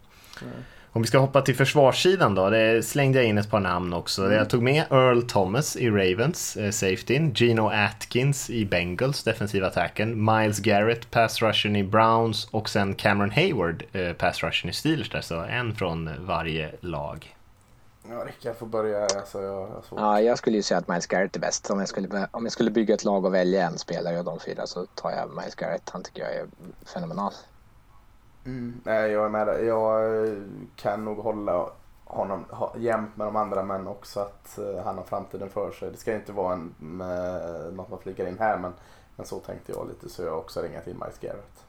Om 0.95 1.03
vi 1.03 1.09
ska 1.09 1.19
hoppa 1.19 1.43
till 1.43 1.57
försvarssidan 1.57 2.35
då, 2.35 2.51
det 2.51 2.83
slängde 2.83 3.19
jag 3.19 3.29
in 3.29 3.39
ett 3.39 3.51
par 3.51 3.61
namn 3.61 3.93
också. 3.93 4.33
Jag 4.33 4.51
tog 4.51 4.63
med 4.63 4.85
Earl 4.91 5.23
Thomas 5.23 5.77
i 5.77 5.91
Ravens, 5.91 6.57
eh, 6.57 6.71
safetyn, 6.71 7.33
Gino 7.35 7.71
Atkins 7.71 8.51
i 8.51 8.65
Bengals, 8.65 9.23
defensiva 9.23 9.67
attacken, 9.67 10.25
Miles 10.25 10.59
Garrett, 10.59 11.11
pass 11.11 11.43
rushen 11.43 11.77
i 11.77 11.85
Browns 11.85 12.49
och 12.51 12.69
sen 12.69 12.95
Cameron 12.95 13.31
Hayward, 13.31 13.85
eh, 13.93 14.13
pass 14.13 14.43
rushen 14.43 14.71
i 14.71 14.73
Steelers 14.73 15.11
där, 15.11 15.21
så 15.21 15.41
en 15.41 15.75
från 15.75 16.11
varje 16.27 16.73
lag. 16.81 17.37
Ja, 18.09 18.25
Rickard 18.27 18.57
får 18.57 18.67
börja. 18.67 19.03
Alltså, 19.03 19.43
jag 19.43 19.69
svårt. 19.89 20.01
Ja, 20.01 20.21
jag 20.21 20.39
skulle 20.39 20.57
ju 20.57 20.63
säga 20.63 20.79
att 20.79 20.89
Miles 20.89 21.07
Garrett 21.07 21.37
är 21.37 21.41
bäst. 21.41 21.71
Om 21.71 21.79
jag 21.79 21.89
skulle, 21.89 22.29
om 22.31 22.45
jag 22.45 22.53
skulle 22.53 22.71
bygga 22.71 22.95
ett 22.95 23.05
lag 23.05 23.25
och 23.25 23.35
välja 23.35 23.67
en 23.67 23.79
spelare 23.79 24.19
av 24.19 24.25
de 24.25 24.41
fyra 24.41 24.67
så 24.67 24.87
tar 24.87 25.11
jag 25.11 25.31
Miles 25.37 25.55
Garrett. 25.55 25.91
Han 25.91 26.03
tycker 26.03 26.23
jag 26.23 26.35
är 26.35 26.47
fenomenal. 26.95 27.33
Mm, 28.45 28.81
nej, 28.85 29.11
jag 29.11 29.25
är 29.25 29.29
med 29.29 29.47
dig. 29.47 29.65
Jag 29.67 30.27
eh, 30.27 30.35
kan 30.77 31.05
nog 31.05 31.19
hålla 31.19 31.67
honom 32.05 32.45
jämnt 32.77 33.17
med 33.17 33.27
de 33.27 33.37
andra 33.37 33.63
men 33.63 33.87
också 33.87 34.21
att 34.21 34.59
eh, 34.59 34.85
han 34.85 34.97
har 34.97 35.05
framtiden 35.05 35.49
för 35.49 35.71
sig. 35.71 35.91
Det 35.91 35.97
ska 35.97 36.15
inte 36.15 36.33
vara 36.33 36.53
en, 36.53 36.75
med, 36.79 37.75
något 37.75 37.91
man 37.91 37.99
flikar 38.03 38.27
in 38.27 38.37
här 38.39 38.59
men, 38.59 38.73
men 39.17 39.27
så 39.27 39.39
tänkte 39.39 39.73
jag 39.73 39.89
lite 39.89 40.09
så 40.15 40.23
jag 40.23 40.39
också 40.39 40.63
ringa 40.63 40.81
till 40.81 40.95
Miles 40.95 41.19
Garrett. 41.21 41.65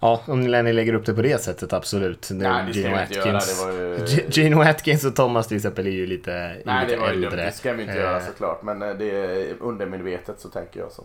Ja, 0.00 0.22
om 0.26 0.40
ni 0.40 0.72
lägger 0.72 0.94
upp 0.94 1.06
det 1.06 1.14
på 1.14 1.22
det 1.22 1.42
sättet, 1.42 1.72
absolut. 1.72 2.28
Nej, 2.32 2.66
det 2.66 2.72
ska 2.80 2.90
vi 2.90 3.02
inte 3.02 3.14
göra. 3.14 3.38
Det 3.38 3.64
var 3.64 3.72
ju... 3.72 4.26
Gino 4.28 4.62
Atkins 4.62 5.04
och 5.04 5.16
Thomas 5.16 5.46
till 5.48 5.56
exempel 5.56 5.86
är 5.86 5.90
ju 5.90 6.06
lite, 6.06 6.62
Nej, 6.64 6.84
lite 6.86 6.96
det 6.96 7.00
var 7.00 7.08
ju 7.08 7.14
dumt. 7.14 7.24
äldre. 7.24 7.44
Det 7.44 7.52
ska 7.52 7.72
vi 7.72 7.82
inte 7.82 7.94
Eh, 7.94 8.00
göra 8.00 8.20
såklart. 8.20 8.62
Men 8.62 8.82
eh, 8.82 8.94
det 8.94 9.10
är 9.10 9.54
undermedvetet 9.60 10.40
så 10.40 10.48
tänker 10.48 10.80
jag 10.80 10.92
så. 10.92 11.04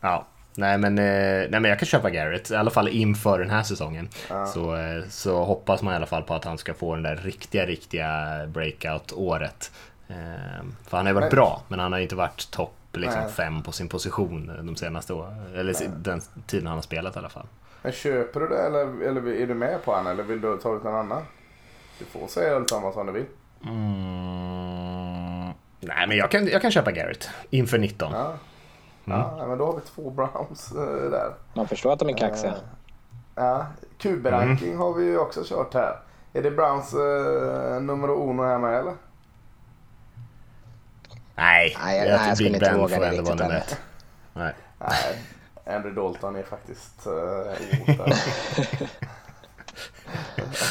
Ja, 0.00 0.26
nej 0.54 0.78
men, 0.78 0.98
eh, 0.98 1.04
nej 1.50 1.60
men 1.60 1.64
jag 1.64 1.78
kan 1.78 1.86
köpa 1.86 2.10
Garrett, 2.10 2.50
i 2.50 2.56
alla 2.56 2.70
fall 2.70 2.88
inför 2.88 3.38
den 3.38 3.50
här 3.50 3.62
säsongen. 3.62 4.08
Så, 4.54 4.76
eh, 4.76 5.04
så 5.08 5.44
hoppas 5.44 5.82
man 5.82 5.92
i 5.92 5.96
alla 5.96 6.06
fall 6.06 6.22
på 6.22 6.34
att 6.34 6.44
han 6.44 6.58
ska 6.58 6.74
få 6.74 6.94
den 6.94 7.02
där 7.02 7.16
riktiga, 7.16 7.66
riktiga 7.66 8.06
breakout-året. 8.46 9.70
Eh, 10.08 10.16
För 10.88 10.96
han 10.96 11.06
har 11.06 11.10
ju 11.10 11.14
varit 11.14 11.22
Men- 11.32 11.36
bra, 11.36 11.62
men 11.68 11.78
han 11.80 11.92
har 11.92 11.98
ju 11.98 12.02
inte 12.02 12.16
varit 12.16 12.50
topp 12.50 12.74
liksom, 12.92 13.20
Nej. 13.22 13.32
fem 13.32 13.62
på 13.62 13.72
sin 13.72 13.88
position 13.88 14.66
de 14.66 14.76
senaste 14.76 15.12
åren. 15.12 15.54
Eller 15.56 15.74
den 15.96 16.20
tiden 16.46 16.66
han 16.66 16.76
har 16.76 16.82
spelat 16.82 17.16
i 17.16 17.18
alla 17.18 17.28
fall. 17.28 17.46
Men 17.82 17.92
köper 17.92 18.40
du 18.40 18.48
det 18.48 18.58
eller, 18.66 19.02
eller 19.08 19.28
är 19.28 19.46
du 19.46 19.54
med 19.54 19.84
på 19.84 19.94
han 19.94 20.06
eller 20.06 20.22
vill 20.22 20.40
du 20.40 20.56
ta 20.62 20.76
ut 20.76 20.84
någon 20.84 20.94
annan? 20.94 21.22
Du 21.98 22.04
får 22.04 22.26
säga 22.28 22.60
Thomas 22.60 22.96
om 22.96 23.06
du 23.06 23.12
vill. 23.12 23.24
Mm. 24.30 25.50
Nej, 25.80 26.06
men 26.08 26.16
jag 26.16 26.30
kan, 26.30 26.46
jag 26.48 26.62
kan 26.62 26.70
köpa 26.70 26.90
Garrett 26.92 27.30
inför 27.50 27.78
19. 27.78 28.12
Ja. 28.12 28.34
Ja, 29.04 29.46
men 29.48 29.58
då 29.58 29.66
har 29.66 29.72
vi 29.72 29.80
två 29.80 30.10
Browns 30.10 30.72
eh, 30.72 31.10
där. 31.10 31.34
Man 31.54 31.68
förstår 31.68 31.92
att 31.92 31.98
de 31.98 32.08
är 32.08 32.16
kaxiga. 32.18 32.54
Ja, 33.34 33.66
QB-ranking 33.98 34.76
har 34.76 34.92
vi 34.94 35.04
ju 35.04 35.18
också 35.18 35.42
kört 35.44 35.74
här. 35.74 36.00
Är 36.32 36.42
det 36.42 36.50
Browns 36.50 36.94
eh, 36.94 37.80
nummer 37.80 38.10
uno 38.10 38.42
här 38.42 38.58
med 38.58 38.78
eller? 38.78 38.94
Nej, 41.34 41.76
Nej, 41.84 41.98
jag, 41.98 42.06
nej, 42.06 42.16
tror 42.18 42.28
jag 42.28 42.36
skulle 42.36 42.48
inte 42.48 42.74
våga 42.74 42.94
det 42.94 43.00
vara 43.00 43.10
riktigt 43.10 43.40
ett. 43.40 43.80
Nej. 44.32 44.54
Nej, 44.78 45.22
Andrew 45.76 46.00
Dalton 46.00 46.36
är 46.36 46.42
faktiskt 46.42 47.04
där. 47.04 47.58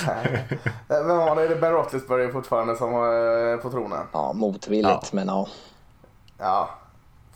Nej. 0.08 0.46
Vem 0.88 1.08
var 1.08 1.36
det? 1.36 1.42
Är 1.44 1.50
det 1.50 1.56
Ben 1.56 1.72
Roethlisberger 1.72 2.32
fortfarande 2.32 2.76
som 2.76 2.94
är 2.94 3.58
på 3.58 3.70
tronen? 3.70 4.06
Ja, 4.12 4.34
motvilligt, 4.34 4.90
Ja. 4.90 5.02
men 5.12 5.28
ja. 5.28 5.48
Ja. 6.38 6.70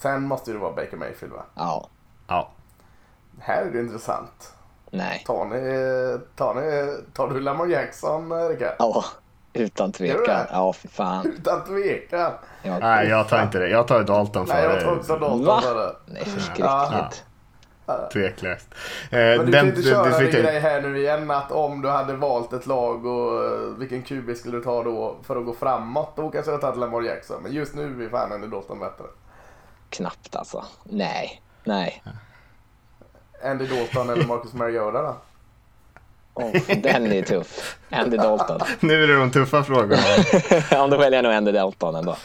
Sen 0.03 0.23
måste 0.27 0.51
det 0.51 0.57
vara 0.57 0.71
Baker 0.73 0.97
Mayfield 0.97 1.33
va? 1.33 1.43
ja. 1.55 1.87
Ja. 2.27 2.49
Här 3.39 3.61
är 3.65 3.71
det 3.71 3.79
intressant. 3.79 4.53
Nej. 4.91 5.23
Tar, 5.27 5.45
ni, 5.45 6.19
tar, 6.35 6.53
ni, 6.55 6.97
tar 7.13 7.27
du 7.29 7.39
Lamar 7.39 7.65
Jackson, 7.67 8.47
Rickard? 8.49 8.75
Ja, 8.79 9.03
utan 9.53 9.91
tvekan. 9.91 10.23
det? 10.23 10.47
Ja, 10.51 10.73
för 10.73 10.87
fan. 10.87 11.25
Utan 11.27 11.63
tvekan. 11.63 12.31
Jag, 12.63 12.79
Nej, 12.81 13.07
jag 13.09 13.29
tar 13.29 13.43
inte 13.43 13.59
det. 13.59 13.69
Jag 13.69 13.87
tar 13.87 14.03
Dalton 14.03 14.45
Nej, 14.49 14.63
jag 14.63 14.71
före. 14.71 14.83
tar 14.83 14.95
också 14.97 15.17
Dalton 15.17 15.45
Va? 15.45 15.61
för 15.61 15.75
det. 15.75 15.95
Nej, 16.05 16.25
förskräckligt. 16.25 17.23
Tveklöst. 18.13 18.67
Eh, 19.11 19.17
Men 19.19 19.45
du 19.45 19.51
kan 19.51 19.67
inte 19.67 19.81
köra 19.83 20.25
inte- 20.25 20.41
grej 20.41 20.59
här 20.59 20.81
nu 20.81 20.97
igen 20.99 21.31
att 21.31 21.51
om 21.51 21.81
du 21.81 21.89
hade 21.89 22.13
valt 22.15 22.53
ett 22.53 22.65
lag 22.67 23.05
och 23.05 23.43
eh, 23.45 23.59
vilken 23.77 24.03
QB 24.03 24.35
skulle 24.37 24.57
du 24.57 24.63
ta 24.63 24.83
då 24.83 25.15
för 25.23 25.35
att 25.35 25.45
gå 25.45 25.53
framåt? 25.53 26.13
Då 26.15 26.29
kanske 26.29 26.51
jag 26.51 26.57
hade 26.57 26.61
tagit 26.67 26.79
Lamar 26.79 27.01
Jackson. 27.01 27.43
Men 27.43 27.51
just 27.51 27.75
nu 27.75 28.05
är 28.05 28.09
fan 28.09 28.31
Andy 28.31 28.47
Dalton 28.47 28.79
bättre. 28.79 29.03
Knappt 29.93 30.35
alltså. 30.35 30.65
Nej. 30.83 31.41
Nej. 31.63 32.03
Andy 33.43 33.67
Dalton 33.67 34.09
eller 34.09 34.25
Marcus 34.25 34.53
Mariota 34.53 35.01
då? 35.01 35.15
Oh, 36.33 36.51
den 36.81 37.11
är 37.11 37.21
tuff. 37.21 37.77
Andy 37.89 38.17
Dalton. 38.17 38.59
Nu 38.79 39.03
är 39.03 39.07
det 39.07 39.15
de 39.15 39.31
tuffa 39.31 39.63
frågorna. 39.63 40.01
ja, 40.71 40.87
då 40.87 40.97
väljer 40.97 41.17
jag 41.17 41.23
nog 41.23 41.33
Andy 41.33 41.51
Dalton 41.51 41.95
ändå. 41.95 42.15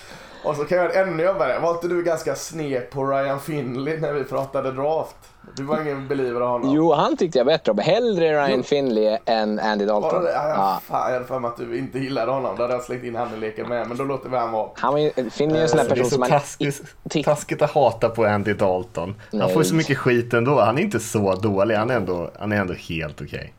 Och 0.44 0.56
så 0.56 0.64
kan 0.64 0.78
jag 0.78 0.84
göra 0.84 1.04
det 1.04 1.10
ännu 1.10 1.22
jobbigare. 1.22 1.58
Var 1.58 1.70
inte 1.70 1.88
du 1.88 2.02
ganska 2.02 2.34
sned 2.34 2.90
på 2.90 3.04
Ryan 3.04 3.40
Finley 3.40 4.00
när 4.00 4.12
vi 4.12 4.24
pratade 4.24 4.72
draft? 4.72 5.16
Du 5.56 5.62
var 5.62 5.80
ingen 5.82 6.08
believer 6.08 6.40
av 6.40 6.48
honom. 6.50 6.70
Jo, 6.74 6.92
han 6.92 7.16
tyckte 7.16 7.38
jag 7.38 7.46
bättre 7.46 7.72
om. 7.72 7.78
Hellre 7.78 8.46
Ryan 8.46 8.62
Finley 8.62 9.18
än 9.24 9.58
Andy 9.58 9.84
Dalton. 9.86 10.22
det 10.22 10.28
det? 10.28 10.34
Ja, 10.34 10.48
Ja. 10.48 10.80
Fan, 10.86 11.06
jag 11.06 11.12
hade 11.14 11.24
för 11.24 11.38
mig 11.38 11.48
att 11.48 11.56
du 11.56 11.78
inte 11.78 11.98
gillade 11.98 12.32
honom. 12.32 12.56
Då 12.56 12.62
hade 12.62 12.74
jag 12.74 12.82
slängt 12.82 13.04
in 13.04 13.14
han 13.16 13.34
i 13.34 13.36
leken 13.36 13.68
med. 13.68 13.88
Men 13.88 13.96
då 13.96 14.04
låter 14.04 14.28
vi 14.30 14.36
han 14.36 14.52
vara. 14.52 14.68
Han 14.74 14.92
var 14.92 15.00
ju, 15.00 15.30
Finley 15.30 15.58
är 15.58 15.62
en 15.62 15.68
sån 15.68 15.76
där 15.76 15.84
Det 15.84 15.90
är 15.90 15.94
person 15.94 16.04
så 16.04 16.10
som 16.10 16.20
man... 16.20 16.28
taskigt, 16.28 16.82
Titt- 17.10 17.24
taskigt 17.24 17.62
att 17.62 17.70
hata 17.70 18.08
på 18.08 18.24
Andy 18.26 18.52
Dalton. 18.52 19.14
Han 19.30 19.40
Nej. 19.40 19.52
får 19.52 19.62
ju 19.62 19.68
så 19.68 19.74
mycket 19.74 19.98
skit 19.98 20.34
ändå. 20.34 20.60
Han 20.60 20.78
är 20.78 20.82
inte 20.82 21.00
så 21.00 21.34
dålig. 21.34 21.74
Han 21.74 21.90
är 21.90 21.96
ändå, 21.96 22.30
han 22.38 22.52
är 22.52 22.56
ändå 22.56 22.74
helt 22.74 23.20
okej. 23.20 23.54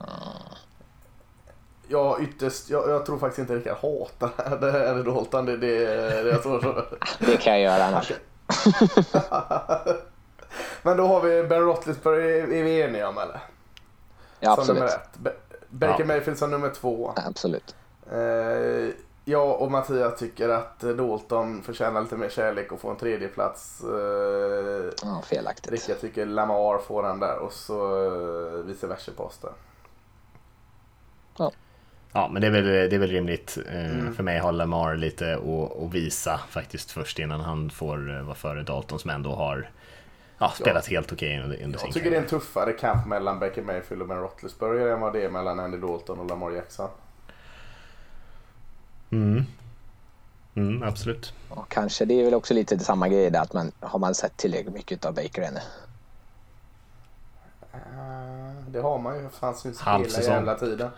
Jag 1.92 2.24
ytterst, 2.24 2.70
jag, 2.70 2.90
jag 2.90 3.06
tror 3.06 3.18
faktiskt 3.20 3.40
inte 3.40 3.56
Rickard 3.56 3.78
hatar 3.82 4.60
det 4.62 4.72
här 4.72 4.88
Andy 4.92 5.04
Dalton. 5.12 5.46
Det, 5.46 5.58
det, 5.58 5.86
det, 6.24 6.30
jag 6.30 6.44
tror 6.44 6.62
så. 6.62 6.84
Det 7.26 7.38
kan 7.38 7.54
jag 7.54 7.62
göra 7.62 7.86
annars. 7.86 8.12
Men 10.84 10.98
då 10.98 11.08
har 11.08 11.22
vi 11.22 11.44
Ben 11.44 11.60
Roethlisberger, 11.62 12.44
är 12.54 12.64
vi 12.64 12.82
eniga 12.82 13.10
om 13.10 13.18
eller? 13.18 13.40
Ja, 14.40 14.56
Som 14.56 14.68
nummer 14.76 14.86
absolut. 14.88 15.06
ett. 15.14 15.20
Be- 15.20 15.34
Baker 15.70 16.04
Ja. 16.04 16.06
Mayfield 16.08 16.38
som 16.40 16.52
nummer 16.52 16.70
två. 16.70 17.14
Absolut. 17.16 17.76
Eh, 18.12 18.90
jag 19.26 19.62
och 19.62 19.72
Mattias 19.72 20.20
tycker 20.20 20.50
att 20.50 20.80
Dalton 20.80 21.64
förtjänar 21.64 22.02
lite 22.02 22.16
mer 22.16 22.30
kärlek 22.30 22.72
och 22.72 22.80
får 22.82 22.92
en 22.92 22.98
tredje 22.98 23.28
plats. 23.28 23.82
Eh, 23.84 24.92
Ja, 25.04 25.22
felaktigt. 25.26 25.72
Rickard 25.72 26.00
tycker 26.02 26.26
Lamar 26.26 26.78
får 26.78 27.04
den 27.04 27.20
där 27.20 27.38
och 27.40 27.54
så 27.54 28.06
eh, 28.06 28.64
vice 28.66 28.88
versa 28.88 29.12
på 29.18 29.24
oss 29.24 29.38
där. 29.38 29.52
Ja, 32.14 32.30
men 32.34 32.42
det 32.42 32.48
är 32.48 32.52
väl, 32.52 32.66
det 32.66 32.96
är 32.96 33.00
väl 33.00 33.10
rimligt. 33.10 33.58
Eh, 33.72 33.90
Mm. 34.00 34.16
För 34.16 34.24
mig 34.24 34.40
har 34.40 34.52
Lamar 34.52 34.96
lite 34.96 35.34
att, 35.36 35.82
att 35.84 35.94
visa 35.94 36.38
faktiskt 36.50 36.92
först 36.92 37.20
innan 37.20 37.42
han 37.42 37.70
får 37.70 38.18
eh, 38.18 38.22
vara 38.24 38.36
före 38.36 38.64
Dalton 38.64 39.00
som 39.00 39.10
ändå 39.10 39.36
har 39.36 39.70
ja, 40.40 40.50
spelat 40.50 40.88
helt 40.88 41.12
okej 41.12 41.42
under, 41.44 41.64
under 41.64 41.80
sin 41.80 41.88
Jag 41.88 41.94
tycker 41.94 42.12
det 42.12 42.18
är 42.18 42.22
en 42.22 42.28
tuffare 42.28 42.74
kamp 42.74 43.08
mellan 43.08 43.40
Baker 43.40 43.62
Mayfield 43.62 44.02
och 44.02 44.08
Ben 44.08 44.18
Roethlisberger 44.18 44.88
än 44.88 45.02
vad 45.02 45.14
det 45.14 45.24
är 45.24 45.30
mellan 45.30 45.60
Andy 45.60 45.78
Dalton 45.78 46.20
och 46.20 46.26
Lamar 46.26 46.52
Jackson. 46.52 46.90
Mm. 49.12 49.44
Mm, 50.56 50.84
absolut. 50.84 51.34
Och 51.50 51.70
kanske 51.70 52.06
det 52.06 52.20
är 52.20 52.24
väl 52.26 52.34
också 52.34 52.54
lite 52.54 52.80
samma 52.80 53.10
grej 53.10 53.32
där 53.32 53.42
att 53.42 53.54
man 53.54 53.72
har 53.80 54.00
man 54.00 54.16
sett 54.16 54.38
tillräckligt 54.38 54.74
mycket 54.74 55.06
av 55.06 55.14
Baker 55.14 55.42
ännu. 55.42 55.60
Uh, 57.74 58.62
det 58.68 58.80
har 58.80 59.00
man 59.00 59.24
ju. 59.24 59.30
För 59.30 59.48
han 59.48 59.56
syns 59.56 59.80
Halv 59.80 60.06
hela 60.06 60.22
jävla 60.22 60.56
tiden. 60.56 60.90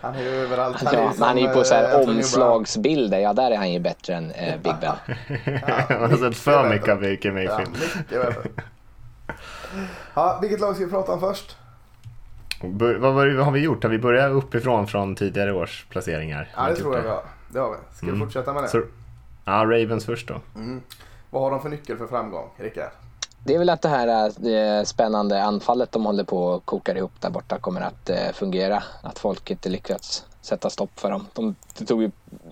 Han 0.00 0.14
är 0.14 0.22
ju 0.22 0.28
överallt. 0.28 0.76
Ja, 0.84 0.90
är 0.92 1.04
men 1.04 1.14
som, 1.14 1.22
han 1.22 1.38
är 1.38 1.42
ju 1.42 1.48
på 1.48 1.64
så 1.64 1.74
eh, 1.74 1.80
här 1.80 1.98
Brown. 2.04 2.16
omslagsbilder, 2.16 3.18
ja 3.18 3.32
där 3.32 3.50
är 3.50 3.56
han 3.56 3.72
ju 3.72 3.78
bättre 3.80 4.14
än 4.14 4.30
eh, 4.30 4.54
Big 4.60 4.74
Ben. 4.80 4.94
Jag 5.88 6.08
har 6.08 6.16
sett 6.16 6.36
för 6.36 6.68
mycket 6.68 6.88
av 6.88 6.96
Baker 6.96 7.18
Ja, 7.28 7.32
Mayfield. 7.32 7.70
mycket 7.70 8.08
bättre. 8.26 8.50
Ja, 10.14 10.38
vilket 10.42 10.60
lag 10.60 10.74
ska 10.76 10.84
vi 10.84 10.90
prata 10.90 11.12
om 11.12 11.20
först? 11.20 11.56
Bör- 12.62 12.94
Vad, 12.94 13.14
vad 13.14 13.44
har 13.44 13.52
vi 13.52 13.60
gjort? 13.60 13.82
Har 13.82 13.90
vi 13.90 13.98
börjat 13.98 14.30
uppifrån 14.32 14.86
från 14.86 15.16
tidigare 15.16 15.52
års 15.52 15.84
placeringar? 15.90 16.48
Ja, 16.56 16.68
det 16.68 16.76
tror 16.76 16.96
jag 16.96 17.02
vi 17.02 17.08
har. 17.08 17.22
Det 17.48 17.58
har 17.58 17.70
vi. 17.70 17.76
Ska 17.96 18.06
vi 18.06 18.12
Mm. 18.12 18.26
fortsätta 18.26 18.52
med 18.52 18.62
det? 18.62 18.68
Så, 18.68 18.82
ja, 19.44 19.52
Ravens 19.52 20.04
först 20.06 20.28
då. 20.28 20.40
Mm. 20.56 20.82
Vad 21.30 21.42
har 21.42 21.50
de 21.50 21.62
för 21.62 21.68
nyckel 21.68 21.96
för 21.98 22.06
framgång, 22.06 22.48
Rickard? 22.56 22.90
Det 23.44 23.54
är 23.54 23.58
väl 23.58 23.70
att 23.70 23.82
det 23.82 23.88
här 23.88 24.46
eh, 24.48 24.84
spännande 24.84 25.42
anfallet 25.42 25.92
de 25.92 26.04
håller 26.04 26.24
på 26.24 26.54
att 26.54 26.64
koka 26.64 26.96
ihop 26.96 27.20
där 27.20 27.30
borta 27.30 27.58
kommer 27.58 27.80
att 27.80 28.10
eh, 28.10 28.32
fungera. 28.32 28.82
Att 29.02 29.18
folk 29.18 29.50
inte 29.50 29.68
lyckats 29.68 30.24
sätta 30.40 30.70
stopp 30.70 31.00
för 31.00 31.10
dem. 31.10 31.26
De 31.32 31.54
det 31.78 31.84
tog 31.84 32.02
ju 32.02 32.10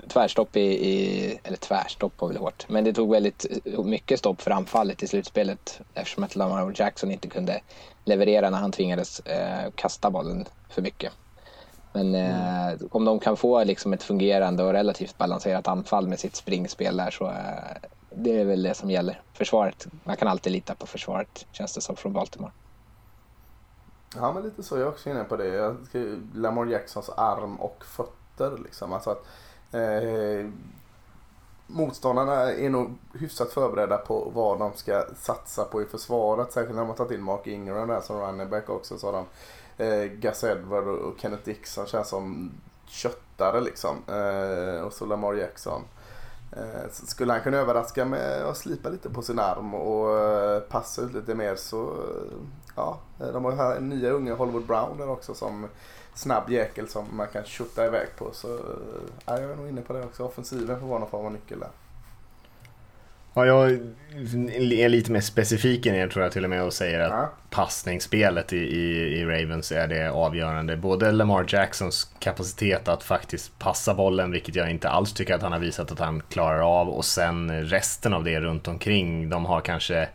tvärstopp 0.09 0.57
i, 0.57 0.61
i, 0.61 1.38
eller 1.44 1.57
tvärstopp 1.57 2.20
var 2.20 2.28
väl 2.28 2.37
hårt, 2.37 2.66
men 2.68 2.85
det 2.85 2.92
tog 2.92 3.11
väldigt 3.11 3.46
eh, 3.64 3.85
mycket 3.85 4.18
stopp 4.18 4.42
för 4.42 4.50
anfallet 4.50 5.02
i 5.02 5.07
slutspelet 5.07 5.81
eftersom 5.94 6.24
att 6.24 6.37
Lamar 6.37 6.72
Jackson 6.76 7.11
inte 7.11 7.28
kunde 7.28 7.61
leverera 8.05 8.50
när 8.50 8.59
han 8.59 8.72
tvingades 8.72 9.20
eh, 9.20 9.70
kasta 9.74 10.11
bollen 10.11 10.44
för 10.68 10.83
mycket. 10.83 11.12
Men 11.92 12.14
eh, 12.14 12.74
om 12.90 13.05
de 13.05 13.18
kan 13.18 13.37
få 13.37 13.64
liksom 13.64 13.92
ett 13.92 14.02
fungerande 14.02 14.64
och 14.64 14.72
relativt 14.72 15.18
balanserat 15.18 15.68
anfall 15.68 16.09
med 16.09 16.18
sitt 16.18 16.37
springspel 16.37 16.96
där 16.96 17.11
så 17.11 17.26
eh, 17.26 17.88
det 18.16 18.40
är 18.40 18.44
väl 18.44 18.62
det 18.62 18.75
som 18.75 18.90
gäller. 18.90 19.22
Försvaret, 19.33 19.87
man 20.05 20.16
kan 20.16 20.29
alltid 20.29 20.53
lita 20.53 20.75
på 20.75 20.87
försvaret 20.87 21.46
känns 21.53 21.75
det 21.75 21.81
som 21.81 21.96
från 21.96 22.12
Baltimore. 22.12 22.53
Ja, 24.14 24.33
men 24.33 24.42
lite 24.42 24.62
så. 24.62 24.75
Jag 24.75 24.83
är 24.83 24.88
också 24.88 25.11
inne 25.11 25.25
på 25.25 25.37
det. 25.37 25.46
Jag 25.46 25.77
ska, 25.88 25.98
Lamar 26.35 26.66
Jacksons 26.66 27.09
arm 27.09 27.57
och 27.57 27.85
fötter 27.85 28.59
liksom. 28.64 28.92
Alltså 28.92 29.11
att, 29.11 29.27
eh, 29.72 30.51
motståndarna 31.66 32.53
är 32.53 32.70
nog 32.70 32.98
hyfsat 33.14 33.53
förberedda 33.53 33.98
på 33.98 34.31
vad 34.35 34.59
de 34.59 34.72
ska 34.75 35.05
satsa 35.16 35.64
på 35.64 35.83
i 35.83 35.85
försvaret. 35.85 36.53
Särskilt 36.53 36.75
när 36.75 36.83
de 36.83 36.88
har 36.88 36.96
tagit 36.96 37.18
in 37.18 37.25
Mark 37.25 37.46
Ingram 37.46 37.88
där 37.88 38.01
som 38.01 38.20
running 38.20 38.51
back 38.51 38.70
också. 38.70 38.98
Så 38.98 39.07
har 39.07 39.12
de 39.12 39.27
eh, 39.85 40.05
Gus 40.05 40.44
Edward 40.44 40.85
och 40.85 41.14
Kenneth 41.20 41.44
Dixon 41.44 41.87
känns 41.87 42.09
som 42.09 42.51
köttare 42.87 43.61
liksom. 43.61 43.96
Eh, 44.07 44.83
och 44.83 44.92
så 44.92 45.07
Lamar 45.07 45.35
Jackson. 45.35 45.83
Eh, 46.57 46.91
skulle 46.91 47.33
han 47.33 47.43
kunna 47.43 47.57
överraska 47.57 48.05
med 48.05 48.43
att 48.43 48.57
slipa 48.57 48.88
lite 48.88 49.11
på 49.11 49.23
sin 49.23 49.38
arm 49.38 49.75
och 49.75 50.21
eh, 50.21 50.61
passa 50.61 51.03
ut 51.03 51.15
lite 51.15 51.35
mer 51.35 51.57
så 51.57 51.83
eh, 51.83 52.33
ja, 52.77 52.99
de 53.19 53.45
har 53.45 53.53
ju 53.53 53.59
här 53.59 53.81
nya 53.81 54.11
unga 54.11 54.35
Hollywood 54.35 54.67
Brown 54.67 54.99
där 54.99 55.09
också 55.09 55.35
som 55.35 55.69
snabb 56.15 56.51
jäkel 56.51 56.88
som 56.88 57.07
man 57.17 57.27
kan 57.27 57.45
tjutta 57.45 57.87
iväg 57.87 58.09
på. 58.19 58.29
Så 58.33 58.59
ja, 59.27 59.41
jag 59.41 59.51
är 59.51 59.57
nog 59.57 59.69
inne 59.69 59.81
på 59.81 59.93
det 59.93 60.05
också. 60.05 60.25
Offensiven 60.25 60.81
får 60.81 60.87
vara 60.87 60.99
någon 60.99 61.11
form 61.11 61.27
av 61.27 61.33
nyckel 61.33 61.61
där. 61.61 61.71
Ja, 63.35 63.47
jag 63.47 63.71
är 63.71 64.88
lite 64.88 65.12
mer 65.12 65.21
specifik 65.21 65.87
än 65.87 65.95
er 65.95 66.09
tror 66.09 66.23
jag 66.25 66.33
till 66.33 66.45
och 66.45 66.51
med 66.51 66.62
och 66.62 66.73
säger 66.73 67.01
att 67.01 67.11
Ja. 67.11 67.33
passningsspelet 67.51 68.53
i, 68.53 68.57
i, 68.57 69.18
i 69.21 69.25
Ravens 69.25 69.73
är 69.73 69.88
det 69.88 70.11
avgörande. 70.11 70.77
Både 70.77 71.12
Lamar 71.12 71.45
Jacksons 71.49 72.11
kapacitet 72.18 72.88
att 72.88 73.03
faktiskt 73.03 73.59
passa 73.59 73.95
bollen, 73.95 74.31
vilket 74.31 74.57
jag 74.57 74.71
inte 74.71 74.88
alls 74.88 75.12
tycker 75.12 75.35
att 75.35 75.42
han 75.42 75.53
har 75.53 75.59
visat 75.59 75.92
att 75.92 75.99
han 75.99 76.23
klarar 76.29 76.81
av, 76.81 76.88
och 76.88 77.05
sen 77.05 77.64
resten 77.64 78.14
av 78.14 78.25
det 78.25 78.40
runt 78.40 78.68
omkring. 78.68 79.29
De 79.29 79.45
har 79.45 79.61
kanske 79.61 80.09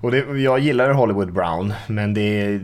och 0.00 0.10
det, 0.10 0.40
jag 0.42 0.58
gillar 0.58 0.90
Hollywood 0.90 1.32
Brown, 1.32 1.74
men 1.86 2.14
det 2.14 2.60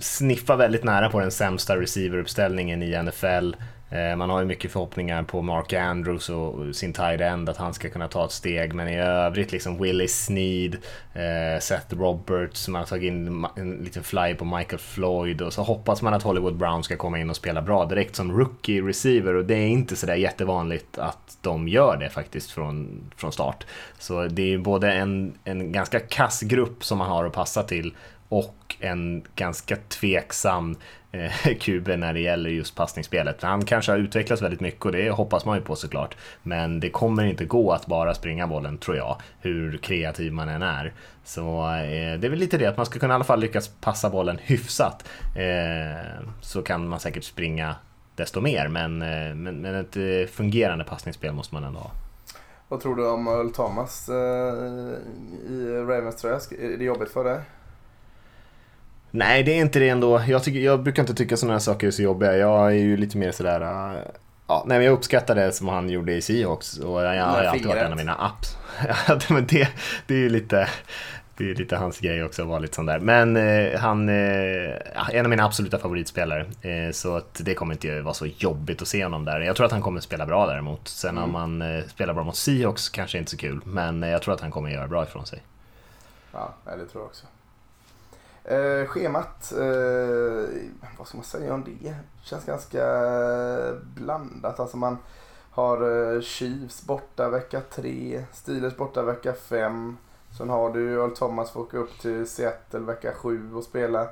sniffar 0.00 0.56
väldigt 0.56 0.84
nära 0.84 1.08
på 1.08 1.20
den 1.20 1.30
sämsta 1.30 1.80
receiveruppställningen 1.80 2.82
i 2.82 3.02
NFL. 3.02 3.54
Eh, 3.96 4.16
man 4.16 4.30
har 4.30 4.40
ju 4.40 4.46
mycket 4.46 4.72
förhoppningar 4.72 5.22
på 5.22 5.42
Mark 5.42 5.72
Andrews 5.72 6.28
och 6.28 6.76
sin 6.76 6.92
tight 6.92 7.20
end 7.20 7.48
att 7.48 7.56
han 7.56 7.74
ska 7.74 7.88
kunna 7.88 8.08
ta 8.08 8.24
ett 8.24 8.32
steg 8.32 8.74
men 8.74 8.88
i 8.88 8.98
övrigt 8.98 9.52
liksom 9.52 9.82
Willie 9.82 10.08
Sneed, 10.08 10.76
eh, 11.14 11.60
Seth 11.60 11.94
Roberts, 11.94 12.68
man 12.68 12.78
har 12.78 12.86
tagit 12.86 13.08
in 13.08 13.46
en 13.56 13.70
liten 13.70 14.02
fly 14.02 14.34
på 14.34 14.44
Michael 14.44 14.78
Floyd 14.78 15.42
och 15.42 15.52
så 15.52 15.62
hoppas 15.62 16.02
man 16.02 16.14
att 16.14 16.22
Hollywood 16.22 16.56
Brown 16.56 16.84
ska 16.84 16.96
komma 16.96 17.18
in 17.18 17.30
och 17.30 17.36
spela 17.36 17.62
bra 17.62 17.84
direkt 17.84 18.16
som 18.16 18.38
rookie 18.38 18.82
receiver 18.82 19.34
och 19.34 19.44
det 19.44 19.54
är 19.54 19.66
inte 19.66 19.96
sådär 19.96 20.14
jättevanligt 20.14 20.98
att 20.98 21.38
de 21.40 21.68
gör 21.68 21.96
det 21.96 22.10
faktiskt 22.10 22.50
från, 22.50 22.88
från 23.16 23.32
start. 23.32 23.66
Så 23.98 24.26
det 24.26 24.42
är 24.42 24.46
ju 24.46 24.58
både 24.58 24.92
en, 24.92 25.34
en 25.44 25.72
ganska 25.72 26.00
kass 26.00 26.40
grupp 26.40 26.84
som 26.84 26.98
man 26.98 27.08
har 27.08 27.24
att 27.24 27.32
passa 27.32 27.62
till 27.62 27.94
och 28.28 28.76
en 28.80 29.24
ganska 29.34 29.76
tveksam 29.76 30.76
eh, 31.12 31.56
Kube 31.60 31.96
när 31.96 32.12
det 32.12 32.20
gäller 32.20 32.50
just 32.50 32.76
passningsspelet. 32.76 33.42
Han 33.42 33.64
kanske 33.64 33.92
har 33.92 33.98
utvecklats 33.98 34.42
väldigt 34.42 34.60
mycket 34.60 34.84
och 34.84 34.92
det 34.92 35.10
hoppas 35.10 35.44
man 35.44 35.58
ju 35.58 35.64
på 35.64 35.76
såklart. 35.76 36.16
Men 36.42 36.80
det 36.80 36.90
kommer 36.90 37.24
inte 37.24 37.44
gå 37.44 37.72
att 37.72 37.86
bara 37.86 38.14
springa 38.14 38.46
bollen 38.46 38.78
tror 38.78 38.96
jag, 38.96 39.16
hur 39.40 39.76
kreativ 39.78 40.32
man 40.32 40.48
än 40.48 40.62
är. 40.62 40.92
Så 41.24 41.68
eh, 41.68 42.18
det 42.18 42.26
är 42.26 42.30
väl 42.30 42.38
lite 42.38 42.58
det 42.58 42.66
att 42.66 42.76
man 42.76 42.86
ska 42.86 42.98
kunna 42.98 43.14
i 43.14 43.16
alla 43.16 43.24
fall 43.24 43.40
lyckas 43.40 43.68
passa 43.68 44.10
bollen 44.10 44.38
hyfsat. 44.42 45.08
Eh, 45.36 46.26
så 46.40 46.62
kan 46.62 46.88
man 46.88 47.00
säkert 47.00 47.24
springa 47.24 47.74
desto 48.16 48.40
mer, 48.40 48.68
men, 48.68 49.02
eh, 49.02 49.34
men, 49.34 49.60
men 49.60 49.74
ett 49.74 49.96
eh, 49.96 50.32
fungerande 50.32 50.84
passningsspel 50.84 51.32
måste 51.32 51.54
man 51.54 51.64
ändå 51.64 51.78
ha. 51.78 51.90
Vad 52.68 52.80
tror 52.80 52.96
du 52.96 53.08
om 53.08 53.28
Earl 53.28 53.50
Thomas 53.50 54.08
eh, 54.08 54.14
i 55.50 55.84
Ravens 55.86 56.16
tröja? 56.16 56.36
Är 56.36 56.78
det 56.78 56.84
jobbigt 56.84 57.10
för 57.10 57.24
dig? 57.24 57.40
Nej, 59.16 59.42
det 59.42 59.52
är 59.52 59.60
inte 59.60 59.78
det 59.78 59.88
ändå. 59.88 60.22
Jag, 60.28 60.44
tycker, 60.44 60.60
jag 60.60 60.82
brukar 60.82 61.02
inte 61.02 61.14
tycka 61.14 61.36
sådana 61.36 61.54
här 61.54 61.60
saker 61.60 61.86
är 61.86 61.90
så 61.90 62.02
jobbiga. 62.02 62.36
Jag 62.36 62.66
är 62.66 62.70
ju 62.76 62.96
lite 62.96 63.18
mer 63.18 63.32
sådär... 63.32 63.60
äh, 63.60 64.00
Ja, 64.48 64.64
nej, 64.66 64.78
men 64.78 64.86
jag 64.86 64.92
uppskattar 64.92 65.34
det 65.34 65.52
som 65.52 65.68
han 65.68 65.90
gjorde 65.90 66.12
i 66.12 66.22
Seahawks 66.22 66.78
och 66.78 67.02
jag, 67.04 67.16
jag 67.16 67.24
har 67.24 67.42
alltid 67.42 67.66
varit 67.66 67.82
en 67.82 67.92
av 67.92 67.98
mina 67.98 68.14
apps. 68.14 68.56
Men 69.30 69.46
det, 69.46 69.68
det 70.06 70.14
är 70.14 70.18
ju 70.18 70.28
lite... 70.28 70.68
Det 71.36 71.50
är 71.50 71.54
lite 71.54 71.76
hans 71.76 71.98
grej 72.00 72.24
också 72.24 72.42
att 72.42 72.48
vara 72.48 72.58
lite 72.58 72.74
sån 72.74 72.86
där. 72.86 72.98
Men 72.98 73.36
eh, 73.36 73.78
han 73.80 74.08
är 74.08 74.82
ja, 74.94 75.08
en 75.12 75.24
av 75.26 75.30
mina 75.30 75.44
absoluta 75.44 75.78
favoritspelare. 75.78 76.40
Eh, 76.40 76.92
så 76.92 77.16
att 77.16 77.40
det 77.44 77.54
kommer 77.54 77.74
inte 77.74 78.00
vara 78.00 78.14
så 78.14 78.26
jobbigt 78.26 78.82
att 78.82 78.88
se 78.88 79.04
honom 79.04 79.24
där. 79.24 79.40
Jag 79.40 79.56
tror 79.56 79.66
att 79.66 79.72
han 79.72 79.82
kommer 79.82 80.00
spela 80.00 80.26
bra 80.26 80.46
däremot. 80.46 80.88
Sen 80.88 81.18
om 81.18 81.34
han 81.34 81.62
eh, 81.62 81.84
spelar 81.84 82.14
bra 82.14 82.24
mot 82.24 82.36
Seahawks 82.36 82.88
kanske 82.88 83.18
inte 83.18 83.30
så 83.30 83.36
kul. 83.36 83.60
Men 83.64 84.02
eh, 84.02 84.10
jag 84.10 84.22
tror 84.22 84.34
att 84.34 84.40
han 84.40 84.50
kommer 84.50 84.70
göra 84.70 84.88
bra 84.88 85.02
ifrån 85.02 85.26
sig. 85.26 85.42
Ja, 86.32 86.54
det 86.64 86.72
tror 86.72 87.02
jag 87.02 87.04
också. 87.04 87.26
Eh, 88.48 88.86
schemat, 88.86 89.52
eh, 89.52 90.60
vad 90.98 91.06
ska 91.06 91.16
man 91.16 91.24
säga 91.24 91.54
om 91.54 91.64
det? 91.64 91.94
Känns 92.22 92.44
ganska 92.44 92.82
eh, 92.86 93.74
blandat. 93.94 94.60
Alltså 94.60 94.76
man 94.76 94.98
har 95.50 96.12
eh, 96.14 96.20
Chiefs 96.20 96.86
borta 96.86 97.28
vecka 97.28 97.60
3, 97.70 98.24
Steelers 98.32 98.76
borta 98.76 99.02
vecka 99.02 99.32
5. 99.32 99.96
Sen 100.38 100.50
har 100.50 100.72
du 100.72 100.92
Earl 100.94 101.10
Thomas 101.10 101.50
får 101.50 101.60
åka 101.60 101.78
upp 101.78 101.98
till 101.98 102.26
Seattle 102.26 102.80
vecka 102.80 103.12
7 103.12 103.54
och 103.54 103.64
spela. 103.64 104.02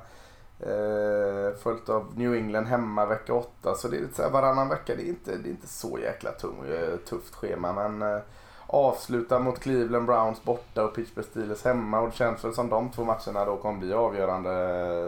Eh, 0.59 1.55
följt 1.63 1.89
av 1.89 2.13
New 2.15 2.33
England 2.33 2.65
hemma 2.65 3.05
vecka 3.05 3.33
8. 3.33 3.75
Så 3.75 3.87
det 3.87 3.97
är 3.97 4.01
lite 4.01 4.15
så 4.15 4.23
här 4.23 4.29
varannan 4.29 4.69
vecka. 4.69 4.95
Det 4.95 5.03
är 5.03 5.09
inte, 5.09 5.37
det 5.37 5.49
är 5.49 5.51
inte 5.51 5.67
så 5.67 5.99
jäkla 5.99 6.31
tung, 6.31 6.65
eh, 6.67 6.95
tufft 6.97 7.35
schema. 7.35 7.73
Men 7.73 8.01
eh, 8.15 8.21
avsluta 8.67 9.39
mot 9.39 9.59
Cleveland 9.59 10.05
Browns 10.05 10.43
borta 10.43 10.83
och 10.83 10.95
Pittsburgh 10.95 11.29
Steelers 11.29 11.63
hemma. 11.63 11.99
Och 11.99 12.09
det 12.09 12.15
känns 12.15 12.43
väl 12.43 12.53
som 12.53 12.69
de 12.69 12.91
två 12.91 13.03
matcherna 13.03 13.45
då 13.45 13.57
kommer 13.57 13.79
bli 13.79 13.93
avgörande 13.93 14.51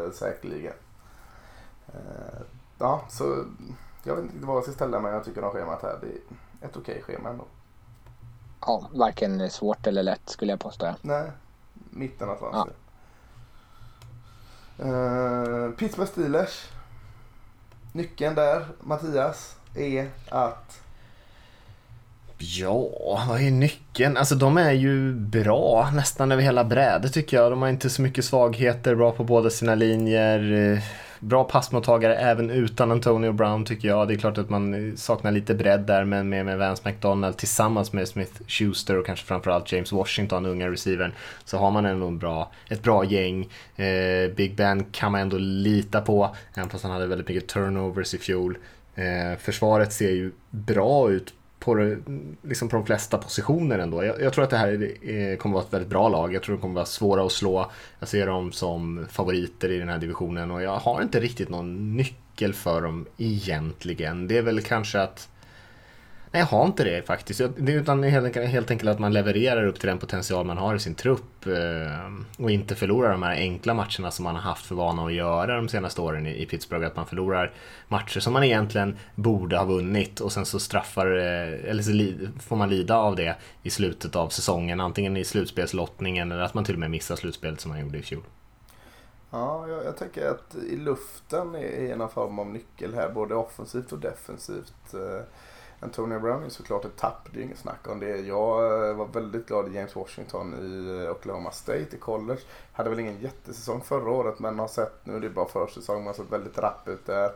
eh, 0.06 0.12
säkerligen. 0.12 0.74
Eh, 1.88 2.42
ja, 2.80 3.02
så 3.10 3.44
jag 4.04 4.16
vet 4.16 4.26
inte 4.26 4.46
vad 4.46 4.56
jag 4.56 4.64
ska 4.64 4.72
ställa 4.72 5.00
mig 5.00 5.14
jag 5.14 5.24
tycker 5.24 5.44
om 5.44 5.52
schemat 5.52 5.82
här. 5.82 5.98
Det 6.02 6.08
är 6.08 6.70
ett 6.70 6.78
okej 6.78 7.02
schema 7.02 7.30
ändå. 7.30 7.46
Ja, 8.62 8.90
varken 8.94 9.50
svårt 9.50 9.88
eller 9.88 10.04
lätt 10.04 10.30
skulle 10.30 10.52
jag 10.52 10.60
påstå. 10.60 10.96
Nej, 11.02 11.32
mitten 11.74 12.28
någonstans. 12.28 12.68
Ja. 14.78 14.86
Uh, 14.86 15.72
Pittsburgh 15.72 16.12
Steelers. 16.12 16.70
Nyckeln 17.92 18.36
där, 18.36 18.68
Mattias, 18.80 19.58
är 19.76 20.10
att... 20.30 20.82
Ja, 22.40 22.90
vad 23.30 23.42
är 23.42 23.52
nyckeln? 23.52 24.18
Alltså 24.18 24.36
de 24.36 24.58
är 24.58 24.72
ju 24.72 25.14
bra 25.14 25.90
nästan 25.94 26.32
över 26.32 26.44
hela 26.44 26.64
brädet 26.64 27.14
tycker 27.14 27.38
jag. 27.38 27.52
De 27.52 27.62
har 27.62 27.70
inte 27.70 27.90
så 27.90 28.02
mycket 28.02 28.26
svagheter, 28.26 28.96
bra 28.96 29.12
på 29.12 29.24
båda 29.24 29.50
sina 29.50 29.76
linjer. 29.76 30.54
Eh, 30.74 30.80
bra 31.20 31.44
passmottagare 31.44 32.16
även 32.16 32.50
utan 32.50 32.92
Antonio 32.92 33.32
Brown 33.32 33.66
tycker 33.66 33.88
jag. 33.88 34.08
Det 34.08 34.14
är 34.14 34.18
klart 34.18 34.38
att 34.38 34.50
man 34.50 34.94
saknar 34.98 35.32
lite 35.32 35.56
bredd 35.56 35.82
där 35.82 36.04
men 36.04 36.30
med, 36.30 36.46
med 36.46 36.58
Vance 36.58 36.82
McDonald 36.86 37.38
tillsammans 37.38 37.94
med 37.94 38.08
Smith 38.08 38.42
Schuster 38.48 38.98
och 38.98 39.06
kanske 39.06 39.26
framförallt 39.26 39.72
James 39.72 39.92
Washington, 39.92 40.46
unga 40.46 40.70
receivern, 40.70 41.12
så 41.46 41.58
har 41.58 41.72
man 41.72 41.86
ändå 41.86 42.08
en 42.08 42.20
bra, 42.20 42.52
ett 42.70 42.84
bra 42.84 43.06
gäng. 43.06 43.50
Eh, 43.76 44.32
Big 44.36 44.56
Ben 44.56 44.84
kan 44.84 45.12
man 45.12 45.22
ändå 45.22 45.38
lita 45.38 46.02
på, 46.02 46.36
även 46.54 46.70
fast 46.70 46.84
han 46.84 46.94
hade 46.94 47.08
väldigt 47.08 47.28
mycket 47.28 47.48
turnovers 47.48 48.14
i 48.14 48.18
fjol. 48.18 48.58
Eh, 48.96 49.38
försvaret 49.40 49.94
ser 49.94 50.12
ju 50.12 50.32
bra 50.50 51.12
ut 51.12 51.34
på, 51.60 51.96
liksom 52.42 52.70
på 52.70 52.76
de 52.76 52.86
flesta 52.86 53.18
positioner 53.18 53.80
ändå. 53.80 54.04
Jag, 54.04 54.22
jag 54.22 54.34
tror 54.34 54.44
att 54.44 54.50
det 54.50 54.58
här 54.58 55.04
är, 55.06 55.36
kommer 55.36 55.54
att 55.54 55.56
vara 55.56 55.66
ett 55.66 55.74
väldigt 55.74 55.90
bra 55.90 56.10
lag. 56.10 56.34
Jag 56.34 56.44
tror 56.44 56.56
de 56.56 56.62
kommer 56.62 56.74
att 56.74 56.76
vara 56.76 56.86
svåra 56.86 57.26
att 57.26 57.32
slå. 57.32 57.72
Jag 58.00 58.10
ser 58.10 58.28
dem 58.28 58.52
som 58.52 59.08
favoriter 59.12 59.72
i 59.72 59.80
den 59.80 59.90
här 59.90 59.98
divisionen 59.98 60.52
och 60.52 60.62
jag 60.62 60.78
har 60.78 61.02
inte 61.02 61.20
riktigt 61.20 61.50
någon 61.50 61.98
nyckel 61.98 62.54
för 62.54 62.82
dem 62.82 63.06
egentligen. 63.18 64.28
Det 64.28 64.38
är 64.38 64.42
väl 64.42 64.62
kanske 64.62 65.02
att 65.02 65.30
Nej, 66.32 66.42
jag 66.42 66.48
har 66.48 66.66
inte 66.66 66.84
det 66.84 67.08
faktiskt. 67.08 67.42
Det 67.58 67.72
utan 67.72 68.04
helt 68.04 68.26
enkelt, 68.26 68.50
helt 68.50 68.72
enkelt 68.72 68.90
att 68.90 69.00
man 69.00 69.14
levererar 69.14 69.68
upp 69.68 69.80
till 69.80 69.90
den 69.90 69.98
potential 69.98 70.46
man 70.46 70.58
har 70.58 70.76
i 70.76 70.80
sin 70.80 70.96
trupp 70.96 71.46
eh, 71.46 72.44
och 72.44 72.52
inte 72.52 72.76
förlorar 72.76 73.12
de 73.12 73.24
här 73.24 73.36
enkla 73.36 73.74
matcherna 73.74 74.12
som 74.12 74.24
man 74.24 74.36
har 74.36 74.42
haft 74.42 74.66
för 74.66 74.76
vana 74.76 75.06
att 75.06 75.14
göra 75.14 75.56
de 75.56 75.70
senaste 75.70 76.02
åren 76.02 76.28
i 76.28 76.46
Pittsburgh. 76.46 76.88
Att 76.88 76.96
man 76.96 77.06
förlorar 77.06 77.54
matcher 77.88 78.20
som 78.20 78.34
man 78.34 78.44
egentligen 78.44 78.98
borde 79.16 79.58
ha 79.58 79.66
vunnit 79.66 80.20
och 80.20 80.32
sen 80.32 80.46
så 80.46 80.60
straffar, 80.60 81.18
eh, 81.18 81.70
eller 81.70 81.84
så 81.84 82.32
får 82.42 82.56
man 82.56 82.70
lida 82.70 82.98
av 82.98 83.16
det 83.16 83.36
i 83.64 83.70
slutet 83.70 84.16
av 84.16 84.30
säsongen. 84.30 84.80
Antingen 84.80 85.18
i 85.18 85.24
slutspelslottningen 85.24 86.32
eller 86.32 86.44
att 86.44 86.54
man 86.54 86.64
till 86.64 86.76
och 86.76 86.80
med 86.80 86.92
missar 86.92 87.16
slutspelet 87.16 87.60
som 87.60 87.72
man 87.72 87.80
gjorde 87.80 87.98
i 87.98 88.04
fjol. 88.04 88.24
Ja, 89.30 89.68
jag, 89.68 89.86
jag 89.86 89.98
tänker 89.98 90.30
att 90.30 90.56
i 90.56 90.76
luften 90.76 91.56
är 91.56 91.94
en 91.94 92.10
form 92.10 92.40
av 92.40 92.48
nyckel 92.48 92.94
här, 92.94 93.10
både 93.10 93.36
offensivt 93.36 93.92
och 93.92 94.00
defensivt. 94.00 94.94
Eh, 94.94 95.22
Antonio 95.80 96.20
Brown 96.20 96.44
är 96.44 96.50
såklart 96.50 96.86
ett 96.86 96.96
tapp, 96.96 97.30
det 97.34 97.40
är 97.40 97.44
inget 97.44 97.58
snack 97.58 97.88
om 97.88 98.00
det. 98.00 98.18
Jag 98.18 98.88
eh, 98.90 98.96
var 98.96 99.08
väldigt 99.08 99.48
glad 99.48 99.68
i 99.68 99.76
James 99.76 99.96
Washington 99.96 100.54
i 100.54 101.04
eh, 101.04 101.12
Oklahoma 101.12 101.52
State 101.52 101.96
i 101.96 101.98
college. 102.00 102.42
Hade 102.74 102.90
väl 102.90 103.00
ingen 103.00 103.20
jättesäsong 103.20 103.82
förra 103.82 104.12
året 104.12 104.40
men 104.40 104.60
har 104.60 104.68
sett, 104.68 105.06
nu 105.06 105.16
är 105.16 105.20
det 105.20 105.30
bara 105.30 105.48
försäsong, 105.48 105.98
men 105.98 106.08
har 106.08 106.14
sett 106.14 106.32
väldigt 106.32 106.58
rapp 106.58 106.88
ut 106.88 107.06
där. 107.06 107.32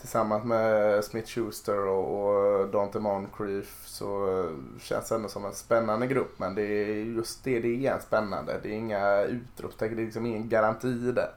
Tillsammans 0.00 0.44
med 0.44 1.04
Smith 1.04 1.28
Schuster 1.28 1.86
och, 1.86 2.24
och 2.24 2.60
eh, 2.60 2.66
Dante 2.66 3.00
Moncrief 3.00 3.82
så 3.86 4.48
känns 4.80 5.08
det 5.08 5.14
ändå 5.14 5.28
som 5.28 5.44
en 5.44 5.54
spännande 5.54 6.06
grupp. 6.06 6.38
Men 6.38 6.54
det 6.54 6.62
är 6.62 6.94
just 6.94 7.44
det, 7.44 7.60
det 7.60 7.86
är 7.86 7.98
spännande. 7.98 8.60
Det 8.62 8.68
är 8.68 8.72
inga 8.72 9.22
utropstecken, 9.22 9.96
det 9.96 10.02
är 10.02 10.04
liksom 10.04 10.26
ingen 10.26 10.48
garanti 10.48 11.12
där. 11.12 11.30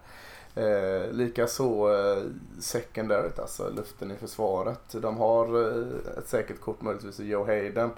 Eh, 0.57 1.11
Likaså 1.11 1.93
eh, 1.93 2.23
secondaryt, 2.59 3.39
alltså 3.39 3.69
luften 3.69 4.11
i 4.11 4.15
försvaret. 4.15 4.79
De 5.01 5.17
har 5.17 5.61
eh, 5.61 6.17
ett 6.17 6.27
säkert 6.27 6.59
kort 6.59 6.81
möjligtvis 6.81 7.19
i 7.19 7.27
Joe 7.27 7.45
Hayden. 7.45 7.89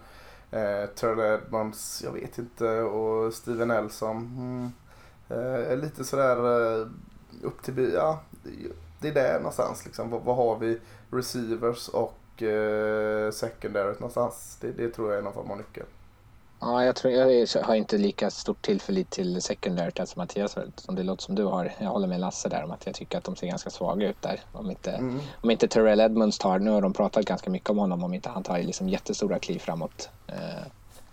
Eh, 0.51 0.85
Turley 0.95 1.33
Edmonds, 1.33 2.01
jag 2.03 2.11
vet 2.11 2.37
inte, 2.37 2.69
och 2.81 3.33
Steven 3.33 3.67
Nelson. 3.67 4.17
Mm, 4.17 4.71
eh, 5.29 5.77
lite 5.77 6.03
sådär 6.03 6.37
eh, 6.81 6.87
upp 7.43 7.63
till, 7.63 7.91
ja, 7.93 8.21
det 8.99 9.07
är 9.07 9.13
där 9.13 9.37
någonstans 9.37 9.85
liksom. 9.85 10.09
Vad, 10.09 10.21
vad 10.21 10.35
har 10.35 10.55
vi? 10.59 10.79
Receivers 11.11 11.89
och 11.89 12.43
eh, 12.43 13.31
secondaryt 13.31 13.99
någonstans. 13.99 14.57
Det, 14.61 14.71
det 14.71 14.89
tror 14.89 15.09
jag 15.09 15.17
är 15.17 15.23
någon 15.23 15.33
form 15.33 15.51
av 15.51 15.57
nyckel. 15.57 15.85
Ja, 16.61 16.85
jag, 16.85 16.95
tror, 16.95 17.13
jag 17.13 17.47
har 17.63 17.75
inte 17.75 17.97
lika 17.97 18.29
stort 18.29 18.61
tillförlit 18.61 19.09
till 19.09 19.41
secondary 19.41 19.91
som 19.95 20.05
Mattias 20.15 20.57
som 20.75 20.95
det 20.95 21.03
låter 21.03 21.23
som 21.23 21.35
du 21.35 21.43
har. 21.43 21.73
Jag 21.77 21.89
håller 21.89 22.07
med 22.07 22.19
Lasse 22.19 22.49
där 22.49 22.63
om 22.63 22.71
att 22.71 22.85
jag 22.85 22.95
tycker 22.95 23.17
att 23.17 23.23
de 23.23 23.35
ser 23.35 23.47
ganska 23.47 23.69
svaga 23.69 24.09
ut 24.09 24.21
där. 24.21 24.41
Om 24.51 24.71
inte, 24.71 24.91
mm. 24.91 25.19
om 25.41 25.51
inte 25.51 25.67
Terrell 25.67 25.99
Edmonds 25.99 26.37
tar, 26.37 26.59
nu 26.59 26.71
har 26.71 26.81
de 26.81 26.93
pratat 26.93 27.25
ganska 27.25 27.49
mycket 27.49 27.69
om 27.69 27.77
honom, 27.77 28.03
om 28.03 28.13
inte 28.13 28.29
han 28.29 28.43
tar 28.43 28.59
liksom 28.59 28.89
jättestora 28.89 29.39
kliv 29.39 29.59
framåt. 29.59 30.09
Eh, 30.27 30.35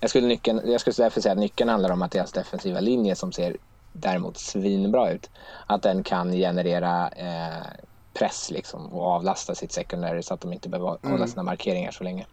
jag 0.01 0.11
skulle, 0.11 0.27
nyckeln, 0.27 0.61
jag 0.65 0.81
skulle 0.81 0.95
därför 0.97 1.21
säga 1.21 1.33
att 1.33 1.39
nyckeln 1.39 1.71
handlar 1.71 1.91
om 1.91 2.03
att 2.03 2.13
deras 2.13 2.33
defensiva 2.33 2.81
linje 2.81 3.17
som 3.17 3.33
ser 3.33 3.57
däremot 3.93 4.39
svinbra 4.39 5.11
ut, 5.11 5.31
att 5.67 5.83
den 5.83 6.03
kan 6.03 6.33
generera 6.33 7.09
eh, 7.09 7.67
press 8.15 8.51
liksom 8.51 8.87
och 8.87 9.07
avlasta 9.07 9.55
sitt 9.55 9.73
secondary 9.73 10.23
så 10.23 10.35
att 10.35 10.41
de 10.41 10.53
inte 10.53 10.69
behöver 10.69 10.99
mm. 11.03 11.13
hålla 11.13 11.27
sina 11.27 11.43
markeringar 11.43 11.91
så 11.91 12.05
länge. 12.05 12.27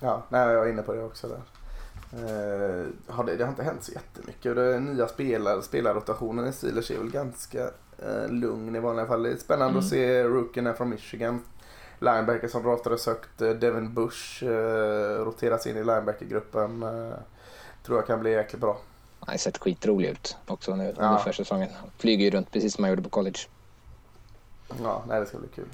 Ja, 0.00 0.22
nej, 0.28 0.48
jag 0.48 0.66
är 0.66 0.70
inne 0.70 0.82
på 0.82 0.92
det 0.92 1.02
också 1.02 1.28
där. 1.28 1.40
Eh, 2.12 2.86
har 3.06 3.24
det, 3.24 3.36
det, 3.36 3.44
har 3.44 3.50
inte 3.50 3.62
hänt 3.62 3.84
så 3.84 3.92
jättemycket. 3.92 4.56
Det 4.56 4.80
nya 4.80 5.08
spelare, 5.08 5.62
spelarrotationen 5.62 6.46
i 6.46 6.52
Steelers 6.52 6.90
är 6.90 6.98
väl 6.98 7.10
ganska 7.10 7.70
eh, 7.98 8.28
lugn 8.28 8.76
i 8.76 8.80
vanliga 8.80 9.06
fall. 9.06 9.22
Det 9.22 9.30
är 9.30 9.36
spännande 9.36 9.70
mm. 9.70 9.78
att 9.78 9.88
se 9.88 10.24
rookien 10.24 10.74
från 10.74 10.88
Michigan. 10.88 11.40
Linebacker 11.98 12.48
som 12.48 12.62
draftades 12.62 13.06
högt. 13.06 13.42
Eh, 13.42 13.50
Devin 13.50 13.94
Bush 13.94 14.44
eh, 14.44 15.24
roteras 15.24 15.66
in 15.66 15.76
i 15.76 15.84
linebackergruppen. 15.84 16.82
Eh, 16.82 17.18
tror 17.82 17.98
jag 17.98 18.06
kan 18.06 18.20
bli 18.20 18.32
jäkligt 18.32 18.60
bra. 18.60 18.78
Han 19.20 19.32
har 19.32 19.38
sett 19.38 19.58
skitrolig 19.58 20.08
ut 20.08 20.36
också 20.46 20.76
nu 20.76 20.94
ja. 20.98 21.04
under 21.04 21.18
försäsongen. 21.18 21.68
Flyger 21.98 22.24
ju 22.24 22.30
runt 22.30 22.50
precis 22.50 22.74
som 22.74 22.84
han 22.84 22.90
gjorde 22.90 23.02
på 23.02 23.08
college. 23.08 23.38
Ja, 24.82 25.04
nej, 25.08 25.20
det 25.20 25.26
ska 25.26 25.38
bli 25.38 25.48
kul. 25.48 25.68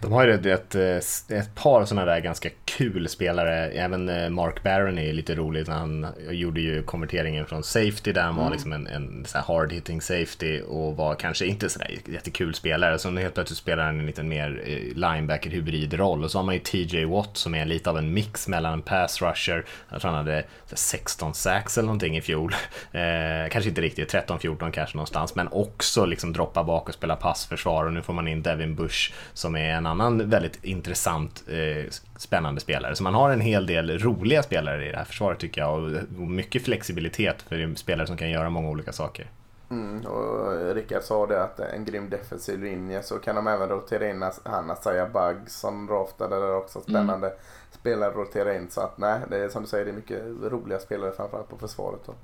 De 0.00 0.12
har 0.12 0.26
ju 0.26 0.32
ett, 0.32 0.74
ett, 0.74 1.30
ett 1.30 1.54
par 1.54 1.84
sådana 1.84 2.06
där 2.06 2.20
ganska 2.20 2.48
kul 2.64 3.08
spelare. 3.08 3.70
Även 3.70 4.08
eh, 4.08 4.30
Mark 4.30 4.62
Barron 4.62 4.98
är 4.98 5.12
lite 5.12 5.34
rolig. 5.34 5.68
Han 5.68 6.06
gjorde 6.30 6.60
ju 6.60 6.82
konverteringen 6.82 7.46
från 7.46 7.62
safety 7.62 8.12
där 8.12 8.22
han 8.22 8.36
var 8.36 8.42
mm. 8.42 8.52
liksom 8.52 8.72
en, 8.72 8.86
en 8.86 9.26
hard 9.34 9.72
hitting 9.72 10.00
safety 10.00 10.60
och 10.60 10.96
var 10.96 11.14
kanske 11.14 11.46
inte 11.46 11.68
sådär 11.68 11.98
jättekul 12.06 12.54
spelare. 12.54 12.98
Så 12.98 13.10
nu 13.10 13.20
helt 13.20 13.34
plötsligt 13.34 13.58
spelar 13.58 13.84
han 13.84 13.98
en 13.98 14.06
lite 14.06 14.22
mer 14.22 14.62
eh, 14.66 14.96
linebacker 14.96 15.50
hybridroll. 15.50 16.24
Och 16.24 16.30
så 16.30 16.38
har 16.38 16.44
man 16.44 16.54
ju 16.54 16.60
TJ 16.60 17.04
Watt 17.04 17.36
som 17.36 17.54
är 17.54 17.64
lite 17.64 17.90
av 17.90 17.98
en 17.98 18.14
mix 18.14 18.48
mellan 18.48 18.72
en 18.72 18.82
pass 18.82 19.22
rusher. 19.22 19.64
Jag 19.88 20.00
tror 20.00 20.10
han 20.10 20.26
hade 20.26 20.44
16 20.66 21.34
sacks 21.34 21.78
eller 21.78 21.86
någonting 21.86 22.16
i 22.16 22.20
fjol. 22.20 22.54
Eh, 22.92 23.48
kanske 23.50 23.68
inte 23.68 23.80
riktigt, 23.80 24.14
13-14 24.14 24.70
kanske 24.70 24.96
någonstans. 24.96 25.34
Men 25.34 25.48
också 25.48 26.04
liksom 26.04 26.32
droppa 26.32 26.64
bak 26.64 26.88
och 26.88 26.94
spela 26.94 27.16
passförsvar. 27.16 27.84
Och 27.84 27.92
nu 27.92 28.02
får 28.02 28.12
man 28.12 28.28
in 28.28 28.42
Devin 28.42 28.74
Bush 28.74 29.12
som 29.34 29.56
är 29.56 29.70
en 29.70 29.86
annan 29.88 30.30
väldigt 30.30 30.64
intressant, 30.64 31.44
eh, 31.48 31.90
spännande 32.16 32.60
spelare. 32.60 32.96
Så 32.96 33.02
man 33.02 33.14
har 33.14 33.30
en 33.30 33.40
hel 33.40 33.66
del 33.66 33.98
roliga 33.98 34.42
spelare 34.42 34.86
i 34.86 34.90
det 34.90 34.96
här 34.96 35.04
försvaret 35.04 35.38
tycker 35.38 35.60
jag 35.60 35.74
och 35.74 36.28
mycket 36.28 36.64
flexibilitet 36.64 37.42
för 37.42 37.74
spelare 37.74 38.06
som 38.06 38.16
kan 38.16 38.30
göra 38.30 38.50
många 38.50 38.68
olika 38.68 38.92
saker. 38.92 39.30
Mm, 39.70 40.06
och 40.06 40.74
Rickard 40.74 41.02
sa 41.02 41.26
det 41.26 41.42
att 41.42 41.60
en 41.60 41.84
grym 41.84 42.10
defensiv 42.10 42.62
linje 42.62 43.02
så 43.02 43.18
kan 43.18 43.36
de 43.36 43.46
även 43.46 43.68
rotera 43.68 44.10
in 44.10 44.24
han 44.44 44.70
Asaya 44.70 45.06
Bugg 45.06 45.50
som 45.50 45.86
draftade 45.86 46.36
där 46.36 46.56
också. 46.56 46.80
Spännande 46.80 47.26
mm. 47.26 47.38
spelare 47.70 48.12
rotera 48.12 48.56
in 48.56 48.70
så 48.70 48.80
att 48.80 48.98
nej, 48.98 49.20
det 49.30 49.36
är 49.36 49.48
som 49.48 49.62
du 49.62 49.68
säger 49.68 49.84
det 49.84 49.90
är 49.90 49.94
mycket 49.94 50.22
roliga 50.42 50.78
spelare 50.78 51.12
framförallt 51.12 51.48
på 51.48 51.56
försvaret. 51.56 52.00
Då. 52.06 52.14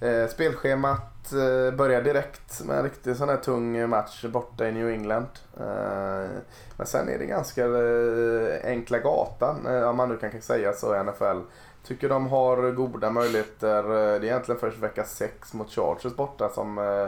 Eh, 0.00 0.28
spelschemat 0.28 1.32
eh, 1.32 1.76
börjar 1.76 2.02
direkt 2.02 2.64
med 2.64 2.78
en 2.78 2.84
riktigt 2.84 3.16
sån 3.16 3.28
här 3.28 3.36
tung 3.36 3.88
match 3.88 4.24
borta 4.24 4.68
i 4.68 4.72
New 4.72 4.88
England. 4.88 5.28
Eh, 5.60 6.30
men 6.76 6.86
sen 6.86 7.08
är 7.08 7.18
det 7.18 7.26
ganska 7.26 7.64
eh, 7.64 8.70
enkla 8.70 8.98
gatan, 8.98 9.66
eh, 9.66 9.88
om 9.88 9.96
man 9.96 10.08
nu 10.08 10.16
kan 10.16 10.42
säga 10.42 10.72
så 10.72 10.96
i 10.96 11.04
NFL. 11.04 11.40
Tycker 11.84 12.08
de 12.08 12.26
har 12.26 12.70
goda 12.70 13.10
möjligheter. 13.10 13.84
Eh, 13.84 13.90
det 13.90 13.94
är 13.94 14.24
egentligen 14.24 14.60
först 14.60 14.78
vecka 14.78 15.04
6 15.04 15.52
mot 15.54 15.70
Chargers 15.70 16.16
borta 16.16 16.48
som 16.48 16.78
eh, 16.78 17.06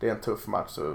det 0.00 0.08
är 0.08 0.10
en 0.10 0.20
tuff 0.20 0.46
match. 0.46 0.70
Så 0.70 0.94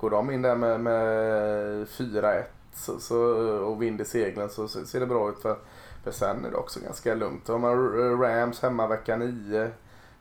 går 0.00 0.10
de 0.10 0.30
in 0.30 0.42
där 0.42 0.56
med, 0.56 0.80
med 0.80 1.86
4-1 1.86 2.42
så, 2.74 2.98
så, 2.98 3.18
och 3.58 3.82
vinner 3.82 4.04
seglen 4.04 4.48
så, 4.48 4.68
så 4.68 4.86
ser 4.86 5.00
det 5.00 5.06
bra 5.06 5.28
ut. 5.28 5.42
För, 5.42 5.56
för 6.04 6.10
sen 6.10 6.44
är 6.44 6.50
det 6.50 6.56
också 6.56 6.80
ganska 6.80 7.14
lugnt. 7.14 7.46
De 7.46 7.64
eh, 7.64 7.70
har 7.70 8.16
Rams 8.16 8.62
hemma 8.62 8.86
vecka 8.86 9.16
9. 9.16 9.70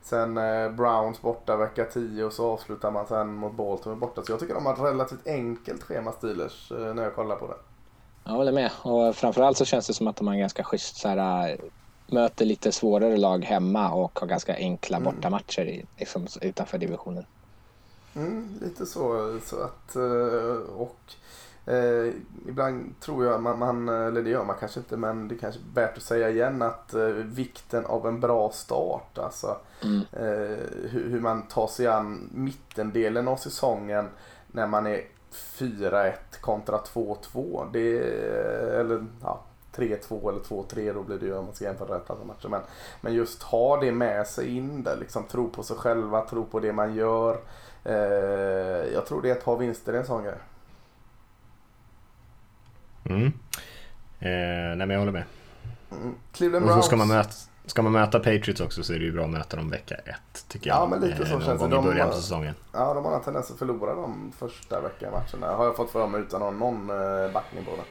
Sen 0.02 0.38
eh, 0.38 0.72
Browns 0.72 1.22
borta 1.22 1.56
vecka 1.56 1.86
10 1.86 2.24
och 2.24 2.34
så 2.34 2.52
avslutar 2.52 2.92
man 2.92 3.08
sen 3.08 3.34
mot 3.34 3.54
Baltimore 3.54 4.00
borta. 4.00 4.24
Så 4.24 4.32
jag 4.32 4.40
tycker 4.40 4.54
de 4.54 4.66
har 4.66 4.74
ett 4.74 4.80
relativt 4.80 5.28
enkelt 5.28 5.84
schema 5.84 6.12
Steelers 6.12 6.72
eh, 6.72 6.94
när 6.94 7.04
jag 7.04 7.16
kollar 7.16 7.36
på 7.36 7.48
det. 7.48 7.58
Jag 8.24 8.32
håller 8.32 8.52
med. 8.52 8.72
Och 8.82 9.16
framförallt 9.16 9.58
så 9.58 9.66
känns 9.66 9.88
det 9.88 9.94
som 9.94 10.08
att 10.08 10.16
de 10.16 10.28
har 10.28 10.34
en 10.34 10.40
ganska 10.40 10.64
schysst 10.64 10.96
så 10.96 11.08
här, 11.08 11.50
eh, 11.50 11.56
möter 12.08 12.46
lite 12.46 12.72
svårare 12.72 13.18
lag 13.18 13.46
hemma 13.46 13.92
och 13.92 14.20
har 14.20 14.28
ganska 14.28 14.56
enkla 14.56 14.98
mm. 14.98 15.14
bortamatcher 15.14 15.66
i, 15.66 15.86
liksom, 15.98 16.28
utanför 16.42 16.78
divisionen. 16.78 17.26
Mm, 18.16 18.60
lite 18.62 18.86
så. 18.86 19.38
så 19.46 19.64
att, 19.64 19.96
eh, 19.96 20.76
och 20.78 21.00
Eh, 21.68 22.14
ibland 22.48 23.00
tror 23.00 23.26
jag 23.26 23.44
man, 23.44 23.60
man, 23.60 23.90
eller 23.90 24.22
det 24.22 24.30
gör 24.30 24.46
man 24.46 24.56
kanske 24.60 24.80
inte, 24.80 24.98
men 24.98 25.28
det 25.28 25.36
är 25.36 25.40
kanske 25.40 25.62
är 25.62 25.76
värt 25.76 25.98
att 25.98 26.04
säga 26.04 26.30
igen 26.30 26.62
att 26.62 26.94
eh, 26.94 27.08
vikten 27.08 27.86
av 27.86 28.08
en 28.08 28.20
bra 28.20 28.50
start. 28.52 29.18
Alltså 29.18 29.58
mm. 29.84 30.02
eh, 30.12 30.58
hur, 30.90 31.10
hur, 31.10 31.20
man 31.20 31.48
tar 31.48 31.68
sig 31.68 31.88
an 31.88 32.30
mittendelen 32.34 33.28
av 33.28 33.36
säsongen 33.36 34.08
när 34.48 34.68
man 34.68 34.88
är 34.88 35.02
4-1 35.32 36.14
kontra 36.42 36.78
2-2. 36.78 37.68
Det 37.74 38.00
eller 38.80 39.06
ja, 39.22 39.44
3-2 39.76 40.30
eller 40.30 40.40
2-3 40.40 40.94
då 40.94 41.04
blir 41.04 41.18
det 41.18 41.26
ju 41.26 41.38
om 41.38 41.46
man 41.46 41.56
ska 41.56 41.66
jämföra 41.66 41.96
rätt 41.96 42.10
alla 42.10 42.24
matcher. 42.24 42.48
Men, 42.48 42.62
men 43.02 43.14
just 43.14 43.44
ha 43.44 43.78
det 43.78 43.92
med 43.92 44.28
sig 44.28 44.58
in 44.58 44.84
där, 44.84 44.98
liksom 44.98 45.24
tro 45.24 45.50
på 45.50 45.64
sig 45.64 45.78
själva, 45.78 46.22
tro 46.22 46.46
på 46.46 46.60
det 46.60 46.74
man 46.74 46.96
gör. 46.96 47.38
Eh, 47.84 48.94
jag 48.94 49.06
tror 49.06 49.22
det 49.22 49.30
är 49.30 49.36
ett 49.36 49.46
par 49.46 49.58
vinster 49.58 49.94
i 49.94 49.98
en 49.98 50.06
sån 50.06 50.24
grej. 50.24 50.38
Mm. 53.10 53.26
Eh, 54.20 54.30
nej 54.30 54.78
men 54.78 54.90
jag 54.90 55.00
håller 55.00 55.12
med. 55.12 55.24
Mm. 55.92 56.16
Cleveland 56.32 56.66
Browns. 56.66 56.78
Och 56.78 56.84
så 56.84 56.88
ska 56.88 56.96
man 56.96 57.08
möta... 57.08 57.30
ska 57.66 57.82
man 57.82 57.92
möta 57.92 58.20
Patriots 58.20 58.62
också 58.62 58.84
så 58.84 58.94
är 58.94 59.00
det 59.00 59.06
ju 59.06 59.12
bra 59.12 59.24
att 59.24 59.30
möta 59.30 59.58
dem 59.58 59.70
vecka 59.70 59.96
ett, 59.96 60.46
tycker 60.48 60.70
jag. 60.70 60.78
Ja, 60.78 60.88
men 60.88 61.00
lite 61.02 61.26
så 61.26 61.32
någon 61.34 61.42
känns 61.46 61.62
det. 61.62 61.68
i 61.68 61.70
De- 61.70 61.86
början 61.86 62.10
på 62.10 62.16
säsongen. 62.16 62.54
Ja, 62.74 62.94
de 62.94 63.06
har 63.06 63.16
en 63.16 63.22
tendens 63.22 63.52
att 63.52 63.58
förlora 63.58 63.96
de 63.96 64.32
första 64.40 64.82
veckan 64.82 65.12
matcherna. 65.12 65.56
Har 65.56 65.66
jag 65.66 65.76
fått 65.76 65.92
för 65.92 66.08
mig 66.08 66.22
utan 66.22 66.40
någon, 66.40 66.60
någon 66.60 66.90
eh, 66.90 67.32
backning 67.34 67.66
på 67.66 67.72
det. 67.72 67.84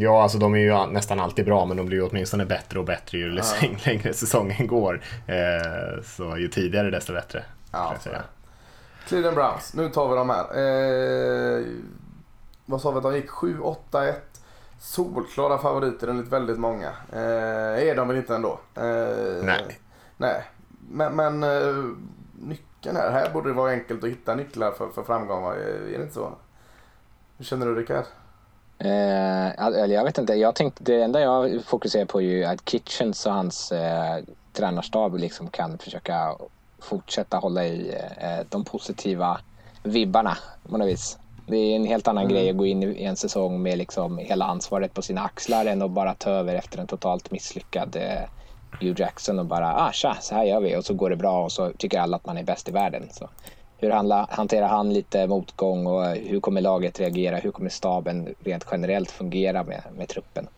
Ja, 0.00 0.22
alltså 0.22 0.38
de 0.38 0.54
är 0.54 0.58
ju 0.58 0.86
nästan 0.86 1.20
alltid 1.20 1.44
bra, 1.44 1.66
men 1.66 1.76
de 1.76 1.86
blir 1.86 1.98
ju 1.98 2.08
åtminstone 2.08 2.46
bättre 2.46 2.78
och 2.78 2.84
bättre 2.84 3.18
ju 3.18 3.30
längre 3.86 4.12
säsongen 4.14 4.66
går. 4.66 5.00
Eh, 5.26 6.02
så 6.04 6.36
ju 6.36 6.48
tidigare 6.48 6.90
desto 6.90 7.12
bättre. 7.12 7.44
Ja. 7.72 7.94
Cleveland 9.08 9.36
Browns, 9.36 9.74
nu 9.74 9.88
tar 9.88 10.08
vi 10.08 10.16
de 10.16 10.30
här. 10.30 10.44
Eh, 11.60 11.64
vad 12.66 12.80
sa 12.80 12.90
vi 12.90 12.96
att 12.96 13.02
de 13.02 13.14
gick? 13.14 13.30
7-8-1. 13.30 14.14
Solklara 14.82 15.58
favoriter 15.58 16.08
enligt 16.08 16.28
väldigt 16.28 16.58
många. 16.58 16.88
Eh, 17.12 17.88
är 17.88 17.94
de 17.94 18.08
väl 18.08 18.16
inte 18.16 18.34
ändå? 18.34 18.60
Eh, 18.74 19.44
Nej. 19.44 19.78
Nej, 20.16 20.44
men, 20.90 21.16
men 21.16 21.42
eh, 21.42 21.84
nyckeln 22.40 22.96
här. 22.96 23.10
Här 23.10 23.30
borde 23.30 23.48
det 23.48 23.54
vara 23.54 23.70
enkelt 23.70 24.04
att 24.04 24.10
hitta 24.10 24.34
nycklar 24.34 24.70
för, 24.72 24.88
för 24.88 25.02
framgång. 25.02 25.42
va? 25.42 25.54
Är 25.54 25.98
det 25.98 26.02
inte 26.02 26.14
så? 26.14 26.32
Hur 27.38 27.44
känner 27.44 27.66
du 27.66 27.74
Rickard? 27.74 28.04
Eh, 28.78 29.92
jag 29.92 30.04
vet 30.04 30.18
inte. 30.18 30.34
Jag 30.34 30.54
tänkte, 30.54 30.84
det 30.84 31.02
enda 31.02 31.20
jag 31.20 31.64
fokuserar 31.64 32.04
på 32.04 32.20
är 32.20 32.26
ju 32.26 32.44
att 32.44 32.68
Kitchens 32.68 33.26
och 33.26 33.32
hans 33.32 33.72
eh, 33.72 34.24
tränarstab 34.52 35.18
liksom 35.18 35.48
kan 35.48 35.78
försöka 35.78 36.34
fortsätta 36.78 37.36
hålla 37.36 37.64
i 37.64 37.94
eh, 38.16 38.46
de 38.48 38.64
positiva 38.64 39.40
vibbarna 39.82 40.38
på 40.70 40.78
något 40.78 40.88
vis. 40.88 41.18
Det 41.52 41.58
är 41.58 41.76
en 41.76 41.84
helt 41.84 42.08
annan 42.08 42.28
grej 42.28 42.50
att 42.50 42.56
gå 42.56 42.66
in 42.66 42.82
i 42.82 43.04
en 43.04 43.16
säsong 43.16 43.62
med 43.62 43.78
liksom 43.78 44.18
hela 44.18 44.44
ansvaret 44.44 44.94
på 44.94 45.02
sina 45.02 45.20
axlar 45.20 45.66
än 45.66 45.82
att 45.82 45.90
bara 45.90 46.14
ta 46.14 46.30
över 46.30 46.54
efter 46.54 46.78
en 46.78 46.86
totalt 46.86 47.30
misslyckad 47.30 47.96
eh, 47.96 48.28
Hugh 48.80 49.00
Jackson 49.00 49.38
och 49.38 49.46
bara 49.46 49.76
ah, 49.76 49.92
tja, 49.92 50.16
så 50.20 50.34
här 50.34 50.44
gör 50.44 50.60
vi 50.60 50.76
och 50.76 50.84
så 50.84 50.94
går 50.94 51.10
det 51.10 51.16
bra 51.16 51.44
och 51.44 51.52
så 51.52 51.72
tycker 51.72 52.00
alla 52.00 52.16
att 52.16 52.26
man 52.26 52.38
är 52.38 52.44
bäst 52.44 52.68
i 52.68 52.72
världen. 52.72 53.08
Så 53.12 53.28
hur 53.78 53.90
handla, 53.90 54.26
hanterar 54.30 54.66
han 54.66 54.92
lite 54.92 55.26
motgång 55.26 55.86
och 55.86 56.06
hur 56.06 56.40
kommer 56.40 56.60
laget 56.60 57.00
reagera? 57.00 57.36
Hur 57.36 57.50
kommer 57.50 57.70
staben 57.70 58.34
rent 58.44 58.66
generellt 58.70 59.10
fungera 59.10 59.62
med, 59.62 59.82
med 59.96 60.08
truppen? 60.08 60.48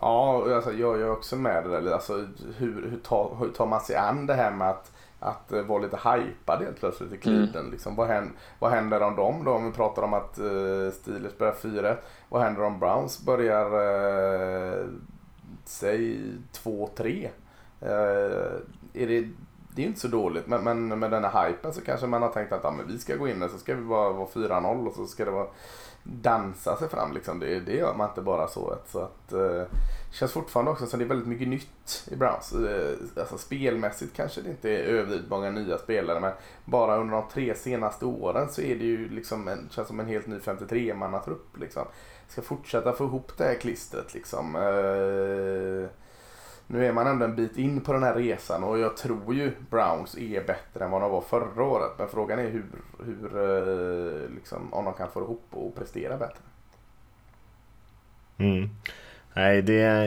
Ja, 0.00 0.44
alltså, 0.54 0.72
jag 0.72 1.00
är 1.00 1.12
också 1.12 1.36
med 1.36 1.64
det 1.64 1.80
där. 1.80 1.92
Alltså, 1.92 2.26
hur, 2.56 2.90
hur, 2.90 3.00
tar, 3.08 3.36
hur 3.40 3.48
tar 3.48 3.66
man 3.66 3.80
sig 3.80 3.96
an 3.96 4.26
det 4.26 4.34
här 4.34 4.50
med 4.50 4.70
att, 4.70 4.92
att 5.20 5.52
eh, 5.52 5.62
vara 5.62 5.82
lite 5.82 5.96
hypad 5.96 6.62
helt 6.62 6.80
plötsligt 6.80 7.12
i 7.12 7.16
Cleveland? 7.16 7.70
Liksom, 7.70 7.96
vad, 7.96 8.08
händer, 8.08 8.32
vad 8.58 8.70
händer 8.70 9.02
om 9.02 9.16
dem 9.16 9.44
då? 9.44 9.52
Om 9.52 9.66
vi 9.66 9.72
pratar 9.72 10.02
om 10.02 10.14
att 10.14 10.38
uh, 10.38 10.90
Steelers 10.90 11.38
börjar 11.38 11.52
4 11.52 11.96
Vad 12.28 12.42
händer 12.42 12.62
om 12.62 12.78
Browns 12.78 13.24
börjar, 13.24 13.66
uh, 14.80 14.86
säg 15.64 16.24
2-3? 16.52 17.28
Uh, 17.82 17.88
är 18.92 19.06
det, 19.06 19.28
det 19.74 19.82
är 19.82 19.84
ju 19.84 19.86
inte 19.86 20.00
så 20.00 20.08
dåligt, 20.08 20.46
men, 20.46 20.64
men 20.64 20.98
med 20.98 21.10
den 21.10 21.24
här 21.24 21.48
hypen 21.48 21.72
så 21.72 21.80
kanske 21.80 22.06
man 22.06 22.22
har 22.22 22.28
tänkt 22.28 22.52
att 22.52 22.64
ja, 22.64 22.70
men 22.70 22.86
vi 22.86 22.98
ska 22.98 23.16
gå 23.16 23.28
in 23.28 23.42
och 23.42 23.50
så 23.50 23.58
ska 23.58 23.74
vi 23.74 23.82
bara 23.82 24.12
vara 24.12 24.28
4-0 24.28 24.86
och 24.86 24.94
så 24.94 25.06
ska 25.06 25.24
det 25.24 25.30
vara 25.30 25.46
dansa 26.02 26.76
sig 26.76 26.88
fram. 26.88 27.12
Liksom. 27.12 27.40
Det, 27.40 27.60
det 27.60 27.72
gör 27.72 27.94
man 27.94 28.08
inte 28.08 28.22
bara 28.22 28.48
så. 28.48 28.78
Så 28.86 28.98
att, 28.98 29.32
eh, 29.32 29.62
känns 30.12 30.32
fortfarande 30.32 30.70
också 30.70 30.86
som 30.86 30.98
det 30.98 31.04
är 31.04 31.08
väldigt 31.08 31.28
mycket 31.28 31.48
nytt 31.48 32.08
i 32.10 32.16
Browns. 32.16 32.52
Eh, 32.52 32.96
alltså, 33.16 33.38
spelmässigt 33.38 34.16
kanske 34.16 34.40
det 34.40 34.50
inte 34.50 34.70
är 34.70 34.82
överdrivet 34.82 35.30
många 35.30 35.50
nya 35.50 35.78
spelare 35.78 36.20
men 36.20 36.32
bara 36.64 36.96
under 36.96 37.14
de 37.14 37.24
tre 37.32 37.54
senaste 37.54 38.06
åren 38.06 38.48
så 38.48 38.60
är 38.62 38.76
det 38.76 38.84
ju 38.84 39.08
liksom 39.08 39.48
en, 39.48 39.68
känns 39.70 39.88
som 39.88 40.00
en 40.00 40.06
helt 40.06 40.26
ny 40.26 40.38
53-mannatrupp. 40.38 41.60
Liksom. 41.60 41.86
Ska 42.28 42.42
fortsätta 42.42 42.92
få 42.92 43.04
ihop 43.04 43.32
det 43.36 43.44
här 43.44 43.54
klistret 43.54 44.14
liksom. 44.14 44.56
Eh, 44.56 45.99
nu 46.72 46.86
är 46.86 46.92
man 46.92 47.06
ändå 47.06 47.24
en 47.24 47.36
bit 47.36 47.56
in 47.56 47.80
på 47.80 47.92
den 47.92 48.02
här 48.02 48.14
resan 48.14 48.64
och 48.64 48.78
jag 48.78 48.96
tror 48.96 49.34
ju 49.34 49.52
Browns 49.70 50.18
är 50.18 50.44
bättre 50.44 50.84
än 50.84 50.90
vad 50.90 51.00
de 51.00 51.10
var 51.10 51.20
förra 51.20 51.64
året. 51.64 51.92
Men 51.98 52.08
frågan 52.08 52.38
är 52.38 52.50
hur, 52.50 52.64
hur 53.04 53.36
eh, 53.36 54.34
liksom, 54.34 54.74
om 54.74 54.84
de 54.84 54.94
kan 54.94 55.10
få 55.10 55.20
ihop 55.20 55.44
och 55.50 55.74
prestera 55.74 56.16
bättre. 56.16 56.42
Mm. 58.38 58.68
Nej, 59.34 59.62
det 59.62 59.80
är, 59.80 60.04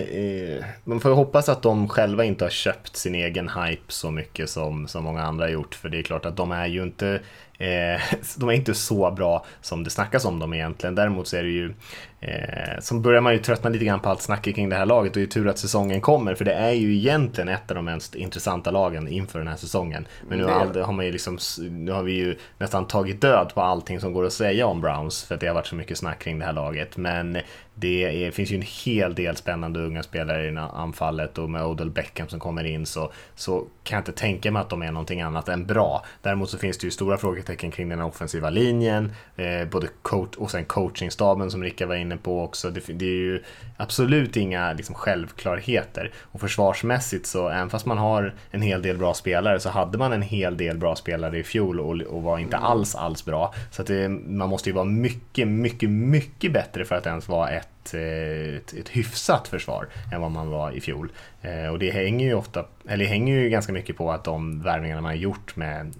eh, 0.57 0.65
man 0.83 0.99
får 0.99 1.09
hoppas 1.09 1.49
att 1.49 1.61
de 1.61 1.89
själva 1.89 2.23
inte 2.23 2.45
har 2.45 2.49
köpt 2.49 2.95
sin 2.95 3.15
egen 3.15 3.49
hype 3.49 3.91
så 3.91 4.11
mycket 4.11 4.49
som, 4.49 4.87
som 4.87 5.03
många 5.03 5.23
andra 5.23 5.45
har 5.45 5.51
gjort. 5.51 5.75
För 5.75 5.89
det 5.89 5.99
är 5.99 6.03
klart 6.03 6.25
att 6.25 6.37
de 6.37 6.51
är 6.51 6.67
ju 6.67 6.83
inte, 6.83 7.19
eh, 7.57 8.01
de 8.37 8.49
är 8.49 8.53
inte 8.53 8.73
så 8.73 9.11
bra 9.11 9.45
som 9.61 9.83
det 9.83 9.89
snackas 9.89 10.25
om 10.25 10.39
dem 10.39 10.53
egentligen. 10.53 10.95
Däremot 10.95 11.27
så 11.27 11.37
är 11.37 11.43
det 11.43 11.49
ju, 11.49 11.73
eh, 12.19 12.79
så 12.79 12.95
börjar 12.95 13.21
man 13.21 13.33
ju 13.33 13.39
tröttna 13.39 13.69
lite 13.69 13.85
grann 13.85 13.99
på 13.99 14.09
allt 14.09 14.21
snacket 14.21 14.55
kring 14.55 14.69
det 14.69 14.75
här 14.75 14.85
laget 14.85 15.11
och 15.11 15.17
det 15.17 15.23
är 15.23 15.27
tur 15.27 15.47
att 15.47 15.57
säsongen 15.57 16.01
kommer. 16.01 16.35
För 16.35 16.45
det 16.45 16.53
är 16.53 16.71
ju 16.71 16.95
egentligen 16.95 17.49
ett 17.49 17.71
av 17.71 17.75
de 17.75 17.85
mest 17.85 18.15
intressanta 18.15 18.71
lagen 18.71 19.07
inför 19.07 19.39
den 19.39 19.47
här 19.47 19.55
säsongen. 19.55 20.07
Men 20.29 20.37
nu 20.37 20.43
är 20.43 20.81
har, 20.83 20.93
man 20.93 21.05
ju 21.05 21.11
liksom, 21.11 21.37
nu 21.69 21.91
har 21.91 22.03
vi 22.03 22.13
ju 22.13 22.37
nästan 22.57 22.87
tagit 22.87 23.21
död 23.21 23.51
på 23.55 23.61
allting 23.61 23.99
som 23.99 24.13
går 24.13 24.25
att 24.25 24.33
säga 24.33 24.67
om 24.67 24.81
Browns. 24.81 25.23
För 25.23 25.35
att 25.35 25.41
det 25.41 25.47
har 25.47 25.53
varit 25.53 25.67
så 25.67 25.75
mycket 25.75 25.97
snack 25.97 26.19
kring 26.19 26.39
det 26.39 26.45
här 26.45 26.53
laget. 26.53 26.97
Men 26.97 27.37
det 27.75 28.25
är, 28.25 28.31
finns 28.31 28.51
ju 28.51 28.55
en 28.55 28.61
hel 28.61 29.15
del 29.15 29.35
spännande 29.35 29.79
unga 29.79 30.03
spelare 30.03 30.47
i 30.47 30.57
anfallet 30.57 31.37
och 31.37 31.49
med 31.49 31.65
Odell 31.65 31.89
Beckham 31.89 32.27
som 32.27 32.39
kommer 32.39 32.63
in 32.63 32.85
så, 32.85 33.11
så 33.35 33.67
kan 33.83 33.95
jag 33.95 34.01
inte 34.01 34.11
tänka 34.11 34.51
mig 34.51 34.61
att 34.61 34.69
de 34.69 34.81
är 34.81 34.91
någonting 34.91 35.21
annat 35.21 35.49
än 35.49 35.65
bra. 35.65 36.05
Däremot 36.21 36.49
så 36.49 36.57
finns 36.57 36.77
det 36.77 36.87
ju 36.87 36.91
stora 36.91 37.17
frågetecken 37.43 37.71
kring 37.71 37.89
den 37.89 38.01
offensiva 38.01 38.49
linjen, 38.49 39.11
eh, 39.35 39.67
både 39.69 39.87
coach 40.01 40.35
och 40.37 40.51
sen 40.51 40.65
coachingstaben 40.65 41.51
som 41.51 41.63
Rickard 41.63 41.87
var 41.87 41.95
inne 41.95 42.17
på 42.17 42.43
också. 42.43 42.69
Det, 42.69 42.81
det 42.87 43.05
är 43.05 43.09
ju 43.09 43.43
absolut 43.77 44.37
inga 44.37 44.73
liksom, 44.73 44.95
självklarheter. 44.95 46.11
Och 46.31 46.39
försvarsmässigt 46.39 47.25
så, 47.25 47.49
även 47.49 47.69
fast 47.69 47.85
man 47.85 47.97
har 47.97 48.33
en 48.51 48.61
hel 48.61 48.81
del 48.81 48.97
bra 48.97 49.13
spelare 49.13 49.59
så 49.59 49.69
hade 49.69 49.97
man 49.97 50.13
en 50.13 50.21
hel 50.21 50.57
del 50.57 50.77
bra 50.77 50.95
spelare 50.95 51.39
i 51.39 51.43
fjol 51.43 51.79
och, 51.79 52.01
och 52.01 52.23
var 52.23 52.39
inte 52.39 52.57
alls, 52.57 52.95
alls 52.95 53.25
bra. 53.25 53.53
Så 53.71 53.83
det, 53.83 54.09
man 54.09 54.49
måste 54.49 54.69
ju 54.69 54.75
vara 54.75 54.85
mycket, 54.85 55.47
mycket, 55.47 55.89
mycket 55.89 56.53
bättre 56.53 56.85
för 56.85 56.95
att 56.95 57.05
ens 57.05 57.27
vara 57.27 57.49
ett, 57.49 57.93
eh, 57.93 58.55
ett, 58.55 58.73
ett 58.73 58.89
hyfsat 58.89 59.47
försvar 59.47 59.87
än 60.13 60.21
vad 60.21 60.31
man 60.31 60.49
var 60.49 60.71
i 60.71 60.81
fjol. 60.81 61.11
Eh, 61.41 61.67
och 61.71 61.79
det 61.79 61.91
hänger 61.91 62.25
ju 62.25 62.33
ofta, 62.33 62.65
eller 62.87 63.05
hänger 63.05 63.35
ju 63.35 63.49
ganska 63.49 63.73
mycket 63.73 63.97
på 63.97 64.11
att 64.11 64.23
de 64.23 64.61
värvningarna 64.61 65.01
man 65.01 65.11
har 65.11 65.17
gjort 65.17 65.55
med 65.55 65.93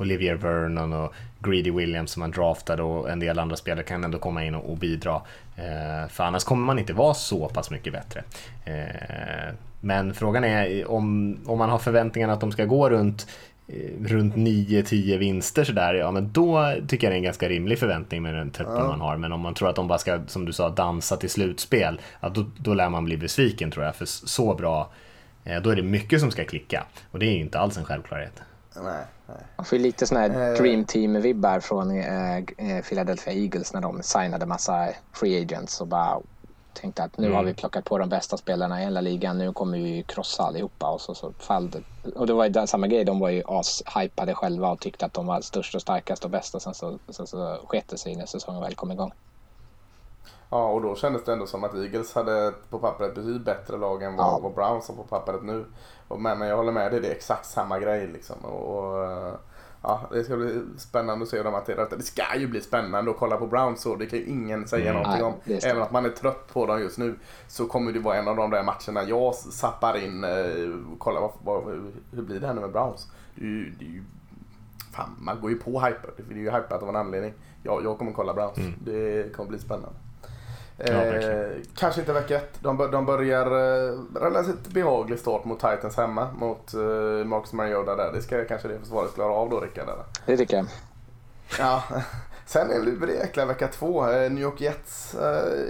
Olivier 0.00 0.34
Vernon 0.34 0.92
och 0.92 1.14
Greedy 1.38 1.70
Williams 1.70 2.10
som 2.10 2.20
man 2.20 2.30
draftade 2.30 2.82
och 2.82 3.10
en 3.10 3.20
del 3.20 3.38
andra 3.38 3.56
spelare 3.56 3.84
kan 3.84 4.04
ändå 4.04 4.18
komma 4.18 4.44
in 4.44 4.54
och, 4.54 4.70
och 4.70 4.76
bidra. 4.76 5.22
Eh, 5.56 6.08
för 6.08 6.24
annars 6.24 6.44
kommer 6.44 6.66
man 6.66 6.78
inte 6.78 6.92
vara 6.92 7.14
så 7.14 7.48
pass 7.48 7.70
mycket 7.70 7.92
bättre. 7.92 8.22
Eh, 8.64 9.54
men 9.80 10.14
frågan 10.14 10.44
är 10.44 10.90
om, 10.90 11.36
om 11.46 11.58
man 11.58 11.70
har 11.70 11.78
förväntningarna 11.78 12.32
att 12.32 12.40
de 12.40 12.52
ska 12.52 12.64
gå 12.64 12.90
runt 12.90 13.26
eh, 13.68 14.06
runt 14.06 14.34
9-10 14.34 15.18
vinster 15.18 15.64
sådär, 15.64 15.94
ja 15.94 16.10
men 16.10 16.32
då 16.32 16.74
tycker 16.88 17.06
jag 17.06 17.12
det 17.12 17.14
är 17.14 17.18
en 17.18 17.22
ganska 17.22 17.48
rimlig 17.48 17.78
förväntning 17.78 18.22
med 18.22 18.34
den 18.34 18.50
truppen 18.50 18.86
man 18.86 19.00
har. 19.00 19.16
Men 19.16 19.32
om 19.32 19.40
man 19.40 19.54
tror 19.54 19.68
att 19.68 19.76
de 19.76 19.88
bara 19.88 19.98
ska, 19.98 20.20
som 20.26 20.44
du 20.44 20.52
sa, 20.52 20.68
dansa 20.68 21.16
till 21.16 21.30
slutspel, 21.30 22.00
ja, 22.20 22.28
då, 22.28 22.44
då 22.56 22.74
lär 22.74 22.88
man 22.88 23.04
bli 23.04 23.16
besviken 23.16 23.70
tror 23.70 23.84
jag. 23.84 23.96
För 23.96 24.04
så 24.06 24.54
bra, 24.54 24.90
eh, 25.44 25.62
då 25.62 25.70
är 25.70 25.76
det 25.76 25.82
mycket 25.82 26.20
som 26.20 26.30
ska 26.30 26.44
klicka. 26.44 26.84
Och 27.10 27.18
det 27.18 27.26
är 27.26 27.32
ju 27.32 27.40
inte 27.40 27.58
alls 27.58 27.78
en 27.78 27.84
självklarhet. 27.84 28.42
Nej, 28.82 29.04
nej. 29.26 29.36
Man 29.56 29.64
får 29.64 29.78
ju 29.78 29.84
lite 29.84 30.06
sådana 30.06 30.28
här 30.28 30.50
Eh. 30.52 30.56
dream 30.58 30.84
team-vibbar 30.84 31.60
från 31.60 31.90
eh, 31.90 32.36
eh, 32.36 32.82
Philadelphia 32.88 33.32
Eagles 33.34 33.72
när 33.72 33.80
de 33.80 34.02
signade 34.02 34.46
massa 34.46 34.88
free 35.12 35.42
agents 35.42 35.80
och 35.80 35.86
bara 35.86 36.20
tänkte 36.72 37.02
att 37.04 37.18
nu 37.18 37.26
Mm. 37.26 37.36
har 37.36 37.44
vi 37.44 37.54
plockat 37.54 37.84
på 37.84 37.98
de 37.98 38.08
bästa 38.08 38.36
spelarna 38.36 38.80
i 38.80 38.84
hela 38.84 39.00
ligan, 39.00 39.38
nu 39.38 39.52
kommer 39.52 39.78
vi 39.78 39.88
ju 39.96 40.02
krossa 40.02 40.42
allihopa 40.42 40.90
och 40.90 41.00
så, 41.00 41.14
så 41.14 41.32
fall 41.32 41.70
det. 41.70 41.82
Och 42.16 42.26
det 42.26 42.32
var 42.32 42.46
ju 42.46 42.66
samma 42.66 42.86
grej, 42.86 43.04
de 43.04 43.18
var 43.20 43.28
ju 43.28 43.42
as-hypade 43.46 44.34
själva 44.34 44.70
och 44.70 44.80
tyckte 44.80 45.06
att 45.06 45.12
de 45.14 45.26
var 45.26 45.40
störst 45.40 45.74
och 45.74 45.80
starkast 45.82 46.24
och 46.24 46.30
bäst 46.30 46.54
och 46.54 46.62
sen 46.62 46.74
så, 46.74 46.98
sen 47.08 47.26
så 47.26 47.58
sket 47.66 47.88
det 47.88 47.98
sig 47.98 48.16
när 48.16 48.26
säsongen 48.26 48.60
väl 48.62 48.74
kom 48.74 48.90
igång. 48.92 49.12
Ja, 50.50 50.64
och 50.68 50.82
då 50.82 50.96
kändes 50.96 51.24
det 51.24 51.32
ändå 51.32 51.46
som 51.46 51.64
att 51.64 51.74
Eagles 51.74 52.14
hade 52.14 52.52
på 52.70 52.78
pappret 52.78 53.14
betydligt 53.14 53.44
bättre 53.44 53.76
lag 53.76 54.02
än 54.02 54.16
vad, 54.16 54.26
Ja. 54.26 54.38
vad 54.42 54.54
Browns 54.54 54.88
har 54.88 54.94
på 54.94 55.02
pappret 55.02 55.42
nu. 55.42 55.64
Och, 56.10 56.20
men, 56.20 56.38
men 56.38 56.48
jag 56.48 56.56
håller 56.56 56.72
med 56.72 56.92
dig, 56.92 57.00
det 57.00 57.08
är 57.08 57.12
exakt 57.12 57.46
samma 57.46 57.78
grej 57.78 58.06
liksom. 58.06 58.36
Och, 58.44 58.78
och, 58.78 59.04
eh, 59.04 59.34
ja, 59.82 60.00
det 60.12 60.24
ska 60.24 60.36
bli 60.36 60.62
spännande 60.78 61.22
att 61.22 61.28
se 61.28 61.36
hur 61.36 61.44
de 61.44 61.54
hanterar 61.54 61.88
det. 61.90 61.96
Det 61.96 62.02
ska 62.02 62.22
ju 62.36 62.46
bli 62.46 62.60
spännande 62.60 63.10
att 63.10 63.16
kolla 63.16 63.36
på 63.36 63.46
Browns 63.46 63.80
så 63.82 63.96
det 63.96 64.06
kan 64.06 64.18
ju 64.18 64.24
ingen 64.24 64.68
säga 64.68 64.90
Mm. 64.90 65.02
någonting 65.02 65.26
Nej, 65.44 65.56
om. 65.58 65.70
Även 65.70 65.82
att 65.82 65.92
man 65.92 66.04
är 66.04 66.10
trött 66.10 66.52
på 66.52 66.66
dem 66.66 66.80
just 66.80 66.98
nu 66.98 67.14
så 67.48 67.66
kommer 67.66 67.92
det 67.92 67.98
vara 67.98 68.16
en 68.16 68.28
av 68.28 68.36
de 68.36 68.50
där 68.50 68.62
matcherna 68.62 69.08
jag 69.08 69.34
zappar 69.34 69.96
in. 70.04 70.24
Eh, 70.24 70.78
kolla 70.98 71.20
vad, 71.20 71.32
vad, 71.44 71.64
hur, 72.12 72.22
blir 72.22 72.40
det 72.40 72.46
här 72.46 72.54
nu 72.54 72.60
med 72.60 72.72
Browns? 72.72 73.08
Det 73.34 73.64
det 73.78 74.02
fan, 74.92 75.16
man 75.20 75.40
går 75.40 75.50
ju 75.50 75.58
på 75.58 75.80
hyper. 75.80 76.10
Det 76.16 76.34
är 76.34 76.38
ju 76.38 76.50
hypat 76.50 76.82
av 76.82 76.88
en 76.88 76.96
anledning. 76.96 77.32
Jag, 77.62 77.84
jag 77.84 77.98
kommer 77.98 78.12
kolla 78.12 78.34
Browns. 78.34 78.58
Det 78.84 79.36
kommer 79.36 79.48
bli 79.48 79.58
spännande. 79.58 79.96
Ja, 80.86 80.92
Eh, 80.92 81.62
kanske 81.76 82.00
inte 82.00 82.12
vecka 82.12 82.36
ett. 82.36 82.58
De, 82.60 82.90
de 82.92 83.06
börjar 83.06 83.46
eh, 83.46 83.98
relativt 84.14 84.68
behaglig 84.68 85.18
start 85.18 85.44
mot 85.44 85.60
Titans 85.60 85.96
hemma. 85.96 86.28
Mot 86.38 86.74
eh, 86.74 86.80
Marcus 87.24 87.52
Mariota 87.52 87.96
där. 87.96 88.12
Det 88.12 88.22
ska 88.22 88.44
kanske 88.44 88.68
det 88.68 88.78
försvaret 88.78 89.14
klara 89.14 89.32
av 89.32 89.50
då 89.50 89.60
Rickard. 89.60 89.88
eller? 89.88 90.04
Det 90.26 90.36
tycker 90.36 90.56
jag. 90.56 90.66
Ja. 91.58 91.82
Sen 92.46 92.70
är 92.70 92.74
det 92.74 92.84
lurig 92.84 93.14
jäkla 93.14 93.44
vecka 93.44 93.68
två. 93.68 94.06
New 94.06 94.38
York 94.38 94.60
Jets 94.60 95.14
äh, 95.14 95.64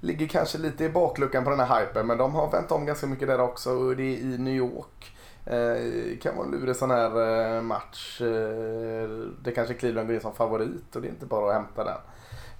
ligger 0.00 0.26
kanske 0.26 0.58
lite 0.58 0.84
i 0.84 0.88
bakluckan 0.88 1.44
på 1.44 1.50
den 1.50 1.60
här 1.60 1.80
hypen 1.80 2.06
men 2.06 2.18
de 2.18 2.34
har 2.34 2.50
vänt 2.50 2.72
om 2.72 2.86
ganska 2.86 3.06
mycket 3.06 3.28
där 3.28 3.40
också 3.40 3.70
och 3.70 3.96
det 3.96 4.02
är 4.02 4.18
i 4.18 4.38
New 4.38 4.54
York. 4.54 5.14
Eh, 5.46 6.18
kan 6.22 6.36
vara 6.36 6.46
en 6.46 6.52
lurig 6.52 6.76
sån 6.76 6.90
här 6.90 7.56
eh, 7.56 7.62
match. 7.62 8.20
Eh, 8.20 9.08
det 9.42 9.52
kanske 9.54 9.74
Cleveland 9.74 10.08
går 10.08 10.14
in 10.14 10.20
som 10.20 10.34
favorit 10.34 10.96
och 10.96 11.02
det 11.02 11.08
är 11.08 11.10
inte 11.10 11.26
bara 11.26 11.48
att 11.48 11.54
hämta 11.54 11.84
den. 11.84 11.98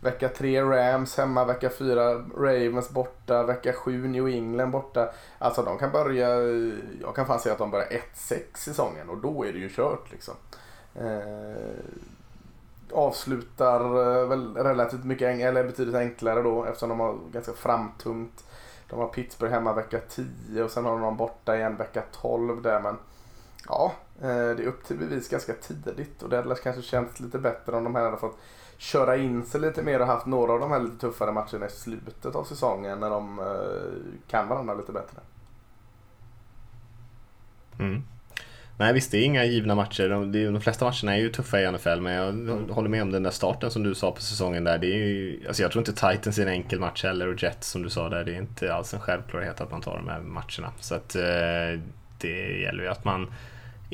Vecka 0.04 0.28
3 0.28 0.62
Rams 0.62 1.16
hemma, 1.16 1.44
vecka 1.44 1.70
4 1.70 2.14
Ravens 2.36 2.90
borta, 2.90 3.42
vecka 3.42 3.72
7 3.72 4.08
New 4.08 4.28
England 4.28 4.70
borta. 4.70 5.10
Alltså 5.38 5.62
de 5.62 5.78
kan 5.78 5.92
börja, 5.92 6.28
jag 7.00 7.14
kan 7.14 7.26
fan 7.26 7.40
säga 7.40 7.52
att 7.52 7.58
de 7.58 7.70
börjar 7.70 7.88
1-6 8.14 8.40
säsongen 8.54 9.10
och 9.10 9.18
då 9.18 9.44
är 9.44 9.52
det 9.52 9.58
ju 9.58 9.68
kört 9.68 10.12
liksom. 10.12 10.34
Eh, 10.94 11.84
avslutar 12.92 13.80
eh, 13.80 14.28
väl 14.28 14.56
relativt 14.56 15.04
mycket, 15.04 15.40
eller 15.40 15.64
betydligt 15.64 15.96
enklare 15.96 16.42
då 16.42 16.64
eftersom 16.64 16.88
de 16.88 17.00
har 17.00 17.18
ganska 17.32 17.52
framtungt. 17.52 18.44
De 18.90 18.98
har 18.98 19.08
Pittsburgh 19.08 19.52
hemma 19.52 19.72
vecka 19.72 20.00
10 20.08 20.62
och 20.62 20.70
sen 20.70 20.84
har 20.84 20.92
de 20.92 21.00
dem 21.00 21.16
borta 21.16 21.56
igen 21.56 21.76
vecka 21.76 22.02
12 22.12 22.62
där 22.62 22.80
men 22.80 22.96
ja, 23.68 23.92
det 24.20 24.28
är 24.62 24.66
upp 24.66 24.84
till 24.84 24.98
bevis 24.98 25.28
ganska 25.28 25.52
tidigt 25.52 26.22
och 26.22 26.28
det 26.28 26.36
hade 26.36 26.54
kanske 26.54 26.82
känts 26.82 27.20
lite 27.20 27.38
bättre 27.38 27.76
om 27.76 27.84
de 27.84 27.94
här 27.94 28.04
hade 28.04 28.16
fått 28.16 28.38
köra 28.78 29.16
in 29.16 29.44
sig 29.44 29.60
lite 29.60 29.82
mer 29.82 30.00
och 30.00 30.06
haft 30.06 30.26
några 30.26 30.52
av 30.52 30.60
de 30.60 30.70
här 30.70 30.80
lite 30.80 30.96
tuffare 30.96 31.32
matcherna 31.32 31.66
i 31.66 31.70
slutet 31.70 32.34
av 32.34 32.44
säsongen 32.44 33.00
när 33.00 33.10
de 33.10 33.38
eh, 33.38 34.20
kan 34.30 34.48
varandra 34.48 34.74
lite 34.74 34.92
bättre. 34.92 35.18
Mm. 37.78 38.02
Nej 38.78 38.92
visst, 38.92 39.10
det 39.10 39.18
är 39.18 39.24
inga 39.24 39.44
givna 39.44 39.74
matcher. 39.74 40.08
De, 40.08 40.32
de 40.32 40.60
flesta 40.60 40.84
matcherna 40.84 41.16
är 41.16 41.20
ju 41.20 41.28
tuffa 41.28 41.60
i 41.60 41.72
NFL, 41.72 42.00
men 42.00 42.12
jag 42.12 42.28
mm. 42.28 42.70
håller 42.70 42.88
med 42.88 43.02
om 43.02 43.10
den 43.10 43.22
där 43.22 43.30
starten 43.30 43.70
som 43.70 43.82
du 43.82 43.94
sa 43.94 44.10
på 44.12 44.20
säsongen 44.20 44.64
där. 44.64 44.78
Det 44.78 44.86
är 44.86 44.96
ju, 44.96 45.44
alltså 45.46 45.62
jag 45.62 45.72
tror 45.72 45.80
inte 45.80 45.92
Titans 45.92 46.38
är 46.38 46.42
en 46.42 46.48
enkel 46.48 46.80
match 46.80 47.04
heller 47.04 47.28
och 47.28 47.42
Jets 47.42 47.70
som 47.70 47.82
du 47.82 47.90
sa 47.90 48.08
där, 48.08 48.24
det 48.24 48.34
är 48.34 48.38
inte 48.38 48.74
alls 48.74 48.94
en 48.94 49.00
självklarhet 49.00 49.60
att 49.60 49.70
man 49.70 49.80
tar 49.80 49.96
de 49.96 50.08
här 50.08 50.20
matcherna. 50.20 50.72
Så 50.80 50.94
att 50.94 51.16
eh, 51.16 51.80
det 52.18 52.60
gäller 52.60 52.82
ju 52.82 52.88
att 52.88 53.04
man 53.04 53.32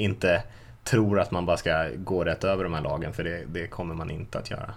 inte 0.00 0.42
tror 0.84 1.20
att 1.20 1.30
man 1.30 1.46
bara 1.46 1.56
ska 1.56 1.88
gå 1.96 2.24
rätt 2.24 2.44
över 2.44 2.64
de 2.64 2.74
här 2.74 2.82
lagen, 2.82 3.12
för 3.12 3.24
det, 3.24 3.44
det 3.46 3.66
kommer 3.66 3.94
man 3.94 4.10
inte 4.10 4.38
att 4.38 4.50
göra. 4.50 4.74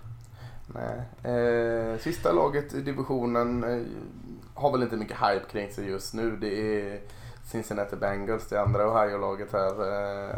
Nej. 0.67 1.34
Eh, 1.34 1.97
sista 1.97 2.32
laget 2.32 2.74
i 2.74 2.82
divisionen 2.82 3.63
eh, 3.63 3.82
har 4.53 4.71
väl 4.71 4.84
inte 4.84 4.95
mycket 4.95 5.17
hype 5.17 5.45
kring 5.51 5.71
sig 5.71 5.88
just 5.88 6.13
nu. 6.13 6.38
Det 6.41 6.82
är 6.82 6.99
Cincinnati 7.45 7.95
Bengals, 7.95 8.47
det 8.47 8.61
andra 8.61 8.88
Ohio-laget 8.88 9.53
här. 9.53 9.93
Eh, 10.30 10.36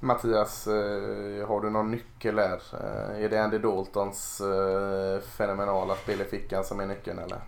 Mattias, 0.00 0.66
eh, 0.66 1.48
har 1.48 1.60
du 1.60 1.70
någon 1.70 1.90
nyckel 1.90 2.38
här? 2.38 2.60
Eh, 2.72 3.24
är 3.24 3.28
det 3.28 3.44
Andy 3.44 3.58
Daltons 3.58 4.42
fenomenala 5.36 5.94
spel 5.94 6.20
i 6.20 6.24
fickan 6.24 6.64
som 6.64 6.80
är 6.80 6.86
nyckeln 6.86 7.18
eller? 7.18 7.38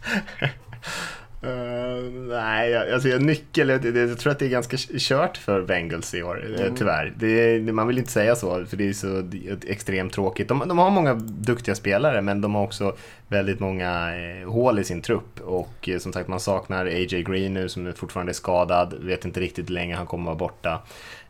Uh, 1.44 2.10
nej, 2.12 2.92
alltså 2.92 3.08
nyckel, 3.08 3.68
jag, 3.68 3.96
jag, 3.96 4.18
tror 4.18 4.32
att 4.32 4.38
det 4.38 4.44
är 4.44 4.50
ganska 4.50 4.76
kört 4.98 5.36
för 5.36 5.62
Bengals 5.62 6.14
i 6.14 6.22
år, 6.22 6.46
mm. 6.46 6.74
tyvärr. 6.74 7.12
Det, 7.16 7.72
man 7.72 7.86
vill 7.86 7.98
inte 7.98 8.12
säga 8.12 8.36
så, 8.36 8.64
för 8.64 8.76
det 8.76 8.88
är 8.88 8.92
så 8.92 9.28
extremt 9.66 10.12
tråkigt. 10.12 10.48
De, 10.48 10.68
de, 10.68 10.78
har 10.78 10.90
många 10.90 11.14
duktiga 11.14 11.74
spelare, 11.74 12.22
men 12.22 12.40
de 12.40 12.54
har 12.54 12.62
också 12.62 12.96
väldigt 13.28 13.60
många 13.60 14.14
eh, 14.16 14.50
hål 14.50 14.78
i 14.78 14.84
sin 14.84 15.02
trupp. 15.02 15.40
Och 15.40 15.88
eh, 15.88 15.98
som 15.98 16.12
sagt, 16.12 16.28
man 16.28 16.40
saknar 16.40 16.86
A.J. 16.86 17.22
Green 17.22 17.54
nu 17.54 17.68
som 17.68 17.92
fortfarande 17.92 18.32
är 18.32 18.34
skadad, 18.34 18.94
vet 19.00 19.24
inte 19.24 19.40
riktigt 19.40 19.68
hur 19.68 19.74
länge 19.74 19.96
han 19.96 20.06
kommer 20.06 20.24
vara 20.24 20.38
borta. 20.38 20.82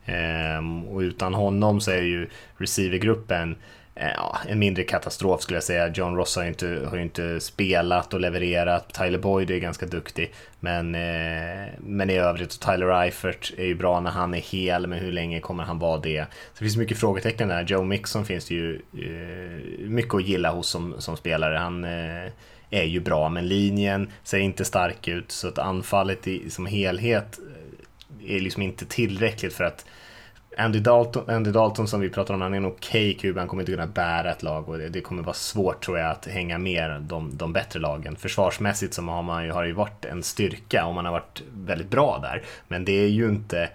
Eh, 0.04 0.90
och 0.92 0.98
utan 0.98 1.34
honom 1.34 1.80
så 1.80 1.90
är 1.90 2.02
ju 2.02 2.26
receivergruppen 2.58 3.50
Eh, 3.50 3.56
Eh, 3.95 4.11
ja, 4.16 4.38
en 4.49 4.59
mindre 4.59 4.82
katastrof 4.82 5.43
skulle 5.43 5.57
jag 5.57 5.64
säga. 5.64 5.88
John 5.88 6.16
Ross 6.16 6.36
har 6.36 6.43
ju 6.43 6.49
inte, 6.49 6.86
har 6.91 6.99
inte 6.99 7.41
spelat 7.41 8.14
och 8.14 8.20
levererat. 8.20 8.95
Tyler 8.95 9.18
Boyd 9.18 9.51
är 9.51 9.59
ganska 9.59 9.86
duktig. 9.86 10.32
Men, 10.61 10.95
eh, 10.95 11.68
men 11.78 12.11
i 12.11 12.16
övrigt, 12.18 12.61
Tyler 12.61 13.03
Eifert 13.03 13.53
är 13.59 13.64
ju 13.64 13.74
bra 13.74 14.01
när 14.01 14.11
han 14.11 14.34
är 14.34 14.41
hel, 14.41 14.86
men 14.86 14.99
hur 14.99 15.12
länge 15.12 15.41
kommer 15.41 15.64
han 15.64 15.78
vara 15.78 16.01
det? 16.01 16.24
Så 16.30 16.59
det 16.59 16.64
finns 16.64 16.76
mycket 16.76 16.99
frågetecken 16.99 17.49
där. 17.49 17.62
Joe 17.62 17.84
Mixon 17.84 18.24
finns 18.24 18.49
det 18.49 18.55
ju 18.55 18.74
eh, 18.74 19.88
mycket 19.88 20.14
att 20.14 20.24
gilla 20.24 20.51
hos 20.51 20.68
som, 20.68 20.95
som 20.99 21.16
spelare. 21.16 21.57
Han 21.57 21.84
eh, 21.84 22.32
är 22.70 22.84
ju 22.84 23.01
bra, 23.01 23.28
men 23.28 23.49
linjen 23.49 24.12
ser 24.24 24.38
inte 24.38 24.64
stark 24.64 25.09
ut. 25.09 25.32
Så 25.32 25.49
att 25.49 25.59
anfallet 25.59 26.28
i, 26.28 26.51
som 26.51 26.66
helhet 26.66 27.38
eh, 27.38 28.36
är 28.36 28.41
liksom 28.41 28.62
inte 28.62 28.86
tillräckligt 28.86 29.53
för 29.53 29.64
att 29.64 29.86
Andy 30.57 30.80
Dalton, 30.80 31.30
Andy 31.30 31.51
Dalton 31.51 31.88
som 31.88 32.01
vi 32.01 32.11
pratar 32.11 32.34
om, 32.34 32.40
han 32.40 32.53
är 32.53 32.57
en 32.57 32.66
okej 32.66 33.16
okay 33.16 33.30
QB, 33.30 33.38
han 33.38 33.48
kommer 33.48 33.62
inte 33.62 33.72
kunna 33.72 33.86
bära 33.86 34.30
ett 34.30 34.42
lag 34.42 34.68
och 34.68 34.78
det, 34.78 34.88
det, 34.88 35.01
kommer 35.01 35.22
vara 35.22 35.34
svårt 35.34 35.84
tror 35.84 35.98
jag 35.98 36.11
att 36.11 36.26
hänga 36.26 36.59
med 36.59 37.01
de, 37.01 37.36
de 37.36 37.53
bättre 37.53 37.80
lagen. 37.80 38.16
Försvarsmässigt 38.16 38.94
så 38.94 39.03
har 39.03 39.22
man 39.22 39.44
ju, 39.44 39.51
har 39.51 39.64
ju 39.64 39.72
varit 39.72 40.05
en 40.05 40.22
styrka 40.22 40.86
och 40.86 40.94
man 40.94 41.05
har 41.05 41.12
varit 41.12 41.42
väldigt 41.53 41.90
bra 41.90 42.18
där. 42.22 42.42
Men 42.68 42.84
det 42.84 42.92
är 42.92 43.09
ju 43.09 43.28
inte 43.28 43.68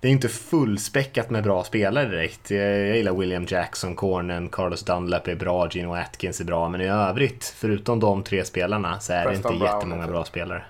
det 0.00 0.08
är 0.08 0.12
inte 0.12 0.28
fullspäckat 0.28 1.30
med 1.30 1.44
bra 1.44 1.64
spelare 1.64 2.08
direkt. 2.08 2.50
Jag 2.50 2.96
gillar 2.96 3.12
William 3.12 3.46
Jackson, 3.48 3.96
Cornen, 3.96 4.48
Carlos 4.48 4.82
Dunlap 4.82 5.28
är 5.28 5.34
bra, 5.34 5.68
Gino 5.70 5.94
Atkins 5.94 6.40
är 6.40 6.44
bra, 6.44 6.68
men 6.68 6.80
i 6.80 6.88
övrigt, 6.88 7.54
förutom 7.56 8.00
de 8.00 8.22
tre 8.22 8.44
spelarna, 8.44 9.00
så 9.00 9.12
är 9.12 9.26
det 9.26 9.36
inte 9.36 9.54
jättemånga 9.54 10.06
bra 10.06 10.24
spelare. 10.24 10.62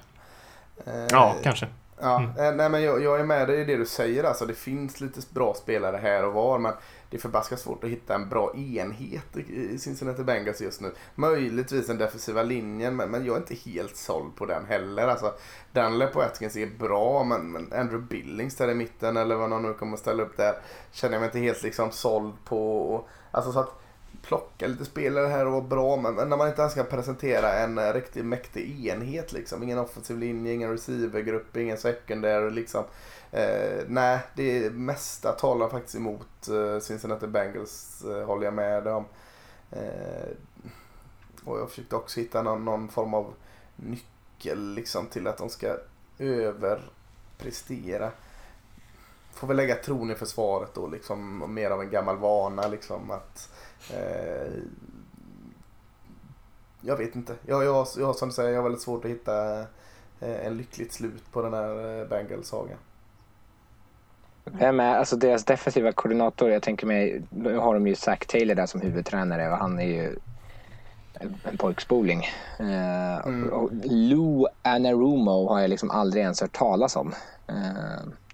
Eh, 0.87 1.07
ja, 1.11 1.35
kanske. 1.43 1.67
Ja, 2.01 2.19
mm. 2.19 2.31
Eh, 2.31 2.55
nej 2.55 2.71
men 2.71 2.83
jag, 2.83 3.03
jag, 3.03 3.21
är 3.21 3.25
med 3.25 3.49
dig 3.49 3.61
i 3.61 3.65
det 3.65 3.77
du 3.77 3.87
säger. 3.87 4.25
Alltså, 4.25 4.47
det 4.47 4.55
finns 4.55 5.01
lite 5.01 5.21
bra 5.31 5.55
spelare 5.55 5.97
här 5.97 6.25
och 6.25 6.33
var. 6.33 6.59
Men 6.59 6.73
det 7.11 7.17
är 7.17 7.21
förbaskat 7.21 7.61
svårt 7.61 7.85
att 7.85 7.91
hitta 7.91 8.15
en 8.15 8.29
bra 8.29 8.55
enhet 8.57 9.37
i 9.37 9.79
Cincinnati 9.79 10.25
Bengals 10.25 10.61
just 10.61 10.81
nu. 10.81 10.93
Möjligtvis 11.15 11.87
den 11.87 11.99
defensiva 11.99 12.43
linjen, 12.43 12.97
men, 12.97 13.11
men 13.11 13.25
jag 13.25 13.37
är 13.37 13.41
inte 13.41 13.71
helt 13.71 13.97
såld 13.97 14.37
på 14.37 14.47
den 14.47 14.67
heller. 14.67 15.09
Alltså, 15.09 15.33
Dunlap 15.73 16.17
och 16.17 16.23
Atkins 16.23 16.57
är 16.57 16.67
bra, 16.79 17.25
men, 17.25 17.53
men 17.53 17.73
Andrew 17.73 18.07
Billings 18.09 18.57
där 18.57 18.71
i 18.71 18.75
mitten, 18.75 19.17
eller 19.17 19.35
vad 19.37 19.51
någon 19.51 19.63
nu 19.63 19.75
kommer 19.75 19.95
att 19.95 20.01
ställa 20.01 20.23
upp 20.23 20.37
där, 20.37 20.55
känner 20.91 21.15
jag 21.15 21.21
mig 21.21 21.29
inte 21.29 21.39
helt 21.39 21.63
liksom 21.63 21.91
såld 21.91 22.35
på. 22.45 23.05
Alltså, 23.31 23.53
så 23.53 23.61
att, 23.61 23.81
plocka 24.23 24.67
lite 24.67 24.85
spelare 24.85 25.27
här 25.27 25.47
och 25.47 25.53
vara 25.53 25.63
bra 25.63 25.97
men 25.97 26.29
när 26.29 26.37
man 26.37 26.49
inte 26.49 26.61
ens 26.61 26.75
kan 26.75 26.87
presentera 26.87 27.53
en 27.53 27.79
eh, 27.79 27.93
riktigt 27.93 28.25
mäktig 28.25 28.87
enhet 28.87 29.33
liksom. 29.33 29.63
Ingen 29.63 29.79
offensiv 29.79 30.19
linje, 30.19 30.53
ingen 30.53 30.71
receivergrupp, 30.71 31.57
ingen 31.57 31.79
secondary 31.79 32.51
liksom. 32.51 32.85
Eh, 33.31 33.85
nej, 33.87 34.19
det 34.35 34.73
mesta 34.73 35.33
talar 35.33 35.69
faktiskt 35.69 35.97
emot 35.97 36.49
eh, 36.49 36.79
Cincinnati 36.81 37.27
Bengals, 37.27 38.05
eh, 38.05 38.25
håller 38.25 38.45
jag 38.45 38.55
med 38.55 38.87
om. 38.87 39.05
Eh, 39.71 40.31
och 41.45 41.59
jag 41.59 41.71
försökte 41.71 41.97
också 41.97 42.21
hitta 42.21 42.43
någon, 42.43 42.65
någon 42.65 42.89
form 42.89 43.15
av 43.15 43.35
nyckel 43.77 44.75
liksom 44.75 45.07
till 45.07 45.27
att 45.27 45.39
de 45.39 45.49
ska 45.49 45.77
överprestera 46.19 48.11
får 49.41 49.47
väl 49.47 49.57
lägga 49.57 49.75
tron 49.75 50.11
i 50.11 50.15
försvaret 50.15 50.75
då 50.75 50.87
liksom 50.87 51.45
mer 51.55 51.71
av 51.71 51.81
en 51.81 51.91
gammal 51.91 52.17
vana 52.17 52.69
liksom 52.69 53.11
att 53.11 53.53
Eh, 53.95 54.53
jag 56.81 56.97
vet 56.97 57.17
inte. 57.17 57.35
Jag, 57.47 57.65
jag, 57.65 57.87
jag, 57.99 58.17
som 58.17 58.29
du 58.29 58.35
säger, 58.35 58.51
jag 58.51 58.59
har 58.59 58.63
väldigt 58.63 58.83
svårt 58.83 59.05
att 59.05 59.11
hitta 59.11 59.61
eh, 60.21 60.47
en 60.47 60.57
lyckligt 60.57 60.93
slut 60.93 61.33
på 61.33 61.43
den 61.43 61.55
här 61.55 62.01
eh, 62.01 62.09
Bengals-sagan. 62.09 62.79
Vem 64.45 64.81
är, 64.81 64.97
alltså 64.97 65.17
deras 65.17 65.45
defensiva 65.45 65.93
koordinator, 65.93 66.51
jag 66.51 66.63
tänker 66.63 66.87
mig, 66.87 67.23
nu 67.31 67.57
har 67.57 67.75
de 67.75 67.87
ju 67.87 67.95
Zack 67.95 68.27
Taylor 68.27 68.55
där 68.55 68.67
som 68.67 68.81
huvudtränare 68.81 69.51
och 69.51 69.57
han 69.57 69.79
är 69.79 69.85
ju 69.85 70.17
en 71.21 71.57
pojkspoling. 71.59 72.27
mm. 72.59 73.53
och 73.53 73.71
Lou 73.85 74.47
Anarumo 74.63 75.49
har 75.49 75.61
jag 75.61 75.71
liksom 75.71 75.91
aldrig 75.91 76.23
ens 76.23 76.41
hört 76.41 76.53
talas 76.53 76.97
om. 76.97 77.15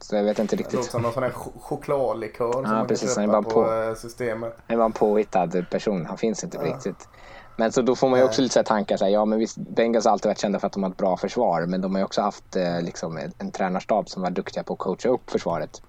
Så 0.01 0.16
jag 0.16 0.24
vet 0.24 0.39
inte 0.39 0.57
riktigt. 0.57 0.70
Det 0.70 0.76
låter 0.76 0.91
som 0.91 1.03
någon 1.03 1.12
sån 1.12 1.22
här 1.22 1.32
chokladlikör 1.61 2.53
som 2.53 2.62
man 2.62 2.87
precis, 2.87 3.14
kan 3.14 3.26
köpa 3.26 3.43
på, 3.43 3.51
på 3.51 3.72
eh, 3.72 3.95
systemet. 3.95 4.57
Han 4.66 4.78
var 4.78 4.84
en 4.84 4.93
påhittad 4.93 5.62
person. 5.70 6.07
Han 6.07 6.18
finns 6.18 6.45
inte 6.45 6.57
ja. 6.57 6.64
riktigt. 6.64 7.09
Men 7.57 7.72
så 7.72 7.82
då 7.82 7.97
får 7.97 8.09
man 8.09 8.18
ju 8.18 8.24
också 8.24 8.43
lite 8.43 8.55
så 8.55 8.62
tankar. 8.62 8.97
Så 8.97 9.05
här, 9.05 9.12
ja, 9.12 9.24
men 9.24 9.39
visst, 9.39 9.57
Bengals 9.57 10.05
har 10.05 10.12
alltid 10.12 10.28
varit 10.28 10.39
kända 10.39 10.59
för 10.59 10.66
att 10.66 10.72
de 10.72 10.82
har 10.82 10.91
ett 10.91 10.97
bra 10.97 11.16
försvar. 11.16 11.66
Men 11.66 11.80
de 11.80 11.95
har 11.95 12.01
ju 12.01 12.05
också 12.05 12.20
haft 12.20 12.57
eh, 12.57 12.80
liksom, 12.82 13.18
en 13.39 13.51
tränarstab 13.51 14.09
som 14.09 14.22
var 14.22 14.30
duktiga 14.30 14.64
på 14.64 14.72
att 14.72 14.78
coacha 14.78 15.09
upp 15.09 15.30
försvaret. 15.30 15.82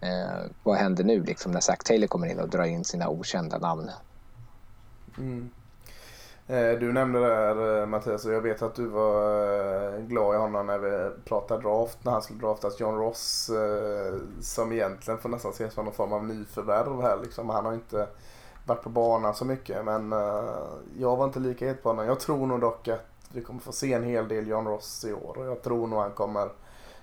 Eh, 0.00 0.50
vad 0.62 0.76
händer 0.76 1.04
nu 1.04 1.22
liksom, 1.22 1.52
när 1.52 1.60
Zach 1.60 1.78
Taylor 1.84 2.06
kommer 2.06 2.26
in 2.26 2.40
och 2.40 2.48
drar 2.48 2.64
in 2.64 2.84
sina 2.84 3.08
okända 3.08 3.58
namn? 3.58 3.90
Mm. 5.18 5.50
Eh, 6.50 6.78
du 6.78 6.92
nämnde 6.92 7.20
det 7.20 7.34
här 7.34 7.80
eh, 7.80 7.86
Mattias 7.86 8.24
och 8.24 8.32
jag 8.32 8.40
vet 8.40 8.62
att 8.62 8.74
du 8.74 8.86
var 8.86 9.94
eh, 9.94 10.00
glad 10.00 10.34
i 10.34 10.38
honom 10.38 10.66
när 10.66 10.78
vi 10.78 11.10
pratade 11.24 11.62
draft. 11.62 12.04
När 12.04 12.12
han 12.12 12.22
skulle 12.22 12.40
draftas 12.40 12.80
John 12.80 12.98
Ross 12.98 13.50
som 14.40 14.72
egentligen 14.72 15.20
får 15.20 15.28
nästan 15.28 15.50
ses 15.50 15.74
som 15.74 15.84
någon 15.84 15.94
form 15.94 16.12
av 16.12 16.24
nyförvärv 16.24 17.02
här. 17.02 17.18
Liksom. 17.22 17.48
Han 17.48 17.66
har 17.66 17.74
inte 17.74 18.06
varit 18.66 18.82
på 18.82 18.88
banan 18.88 19.34
så 19.34 19.44
mycket 19.44 19.84
men 19.84 20.12
jag 20.98 21.16
var 21.16 21.24
inte 21.24 21.38
lika 21.38 21.66
het 21.66 21.82
på 21.82 21.88
honom. 21.88 22.06
Jag 22.06 22.20
tror 22.20 22.46
nog 22.46 22.60
dock 22.60 22.88
att 22.88 23.06
vi 23.32 23.40
kommer 23.40 23.60
få 23.60 23.72
se 23.72 23.92
en 23.92 24.04
hel 24.04 24.28
del 24.28 24.48
John 24.48 24.66
Ross 24.66 25.04
i 25.04 25.12
år 25.12 25.38
och 25.38 25.46
jag 25.46 25.62
tror 25.62 25.86
nog 25.86 25.98
han 25.98 26.10
kommer 26.10 26.44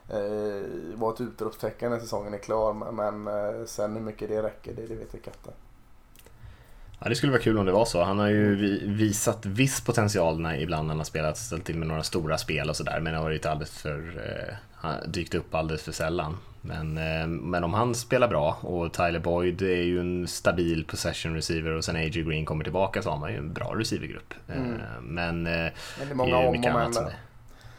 eh, 0.09 0.95
vara 0.95 1.13
ett 1.13 1.21
utropstecken 1.21 1.91
när 1.91 1.99
säsongen 1.99 2.33
är 2.33 2.37
klar. 2.37 2.73
Men 2.91 3.67
sen 3.67 3.93
hur 3.93 4.01
mycket 4.01 4.29
det 4.29 4.43
räcker, 4.43 4.73
det, 4.73 4.87
det 4.87 4.95
vet 4.95 5.13
jag 5.13 5.21
inte. 5.27 5.66
Ja, 6.99 7.09
det 7.09 7.15
skulle 7.15 7.31
vara 7.31 7.41
kul 7.41 7.57
om 7.57 7.65
det 7.65 7.71
var 7.71 7.85
så. 7.85 8.03
Han 8.03 8.19
har 8.19 8.27
ju 8.27 8.55
visat 8.85 9.45
viss 9.45 9.81
potential 9.81 10.39
när 10.39 10.55
ibland 10.55 10.89
han 10.89 10.97
har 10.97 11.05
spelat, 11.05 11.37
ställt 11.37 11.65
till 11.65 11.77
med 11.77 11.87
några 11.87 12.03
stora 12.03 12.37
spel 12.37 12.69
och 12.69 12.75
sådär, 12.75 12.99
men 12.99 13.13
det 13.13 13.19
har 13.19 13.25
varit 13.25 13.45
alldeles 13.45 13.81
för, 13.81 14.21
eh, 14.83 14.89
dykt 15.07 15.35
upp 15.35 15.55
alldeles 15.55 15.83
för 15.83 15.91
sällan. 15.91 16.37
Men, 16.61 16.97
eh, 16.97 17.27
men 17.27 17.63
om 17.63 17.73
han 17.73 17.95
spelar 17.95 18.27
bra 18.27 18.57
och 18.61 18.93
Tyler 18.93 19.19
Boyd 19.19 19.61
är 19.61 19.83
ju 19.83 19.99
en 19.99 20.27
stabil 20.27 20.85
possession 20.85 21.35
receiver 21.35 21.71
och 21.71 21.85
sen 21.85 21.95
A.J. 21.95 22.21
Green 22.21 22.45
kommer 22.45 22.63
tillbaka 22.63 23.01
så 23.01 23.09
har 23.09 23.17
man 23.17 23.31
ju 23.31 23.37
en 23.37 23.53
bra 23.53 23.73
receivergrupp. 23.75 24.33
Eh, 24.47 24.57
mm. 24.57 24.73
Men, 25.01 25.43
men 25.43 25.43
det 25.43 25.71
är 26.09 26.13
många 26.13 26.37
om 26.37 26.47
och 26.47 26.93
där. 26.93 27.13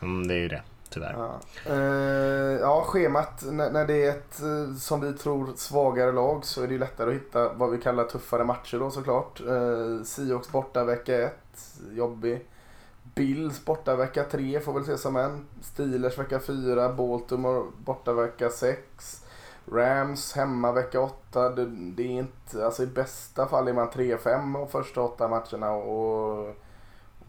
Mm, 0.03 0.29
det 0.29 0.35
är 0.35 0.39
ju 0.39 0.49
det 0.49 0.63
tyvärr. 0.91 1.15
Ja, 1.19 1.41
uh, 1.71 2.61
ja 2.61 2.85
schemat 2.87 3.43
när, 3.45 3.71
när, 3.71 3.87
det 3.87 4.05
är 4.05 4.11
ett 4.11 4.41
eh, 4.43 4.75
som 4.77 5.01
vi 5.01 5.13
tror 5.13 5.53
svagare 5.57 6.13
lag 6.13 6.45
så 6.45 6.63
är 6.63 6.69
det 6.69 6.79
lättare 6.79 7.11
att 7.11 7.17
hitta 7.17 7.53
vad 7.53 7.71
vi 7.71 7.79
kallar 7.79 8.05
tuffare 8.05 8.45
matcher 8.45 8.79
då 8.79 8.91
såklart. 8.91 9.41
Uh, 9.41 10.03
Seahawks 10.03 10.53
borta 10.53 10.85
vecka 10.85 11.23
1, 11.23 11.35
jobbig. 11.93 12.47
Bills 13.15 13.65
borta 13.65 13.97
vecka 13.97 14.25
3 14.25 14.61
får 14.61 14.73
väl 14.73 14.83
ses 14.83 15.01
som 15.01 15.17
en. 15.17 15.47
Steelers 15.63 16.19
vecka 16.19 16.41
4, 16.41 16.93
Baltimore 16.93 17.63
borta 17.85 18.13
vecka 18.13 18.51
6. 18.51 19.25
Rams 19.73 20.33
hemma 20.33 20.73
vecka 20.73 21.01
8. 21.01 21.49
Det, 21.51 21.67
det, 21.67 22.03
är 22.03 22.11
inte, 22.11 22.65
alltså 22.65 22.83
i 22.83 22.87
bästa 22.87 23.47
fall 23.47 23.69
är 23.69 23.73
man 23.73 23.91
3-5 23.91 24.53
de 24.53 24.69
första 24.69 25.01
8 25.01 25.29
matcherna 25.29 25.71
och 25.71 26.57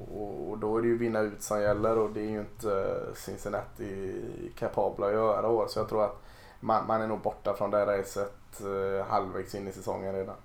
och 0.08 0.58
då 0.58 0.78
är 0.78 0.82
det 0.82 0.88
ju 0.88 0.98
vinna 0.98 1.20
ut 1.20 1.42
som 1.42 1.62
gäller 1.62 1.98
och 1.98 2.10
det 2.10 2.20
är 2.20 2.30
ju 2.30 2.40
inte 2.40 3.00
Cincinnati 3.16 4.22
kapabla 4.60 5.08
att 5.08 5.14
göra 5.14 5.48
år. 5.48 5.68
Så 5.68 5.80
jag 5.80 5.90
tror 5.90 6.06
att 6.06 6.22
man, 6.60 6.88
man 6.88 7.02
är 7.02 7.08
nog 7.08 7.22
borta 7.22 7.56
från 7.58 7.72
det 7.72 7.86
racet 7.86 8.62
uh, 8.62 9.04
halvvägs 9.04 9.56
in 9.56 9.68
i 9.68 9.72
säsongen 9.72 10.14
redan. 10.14 10.36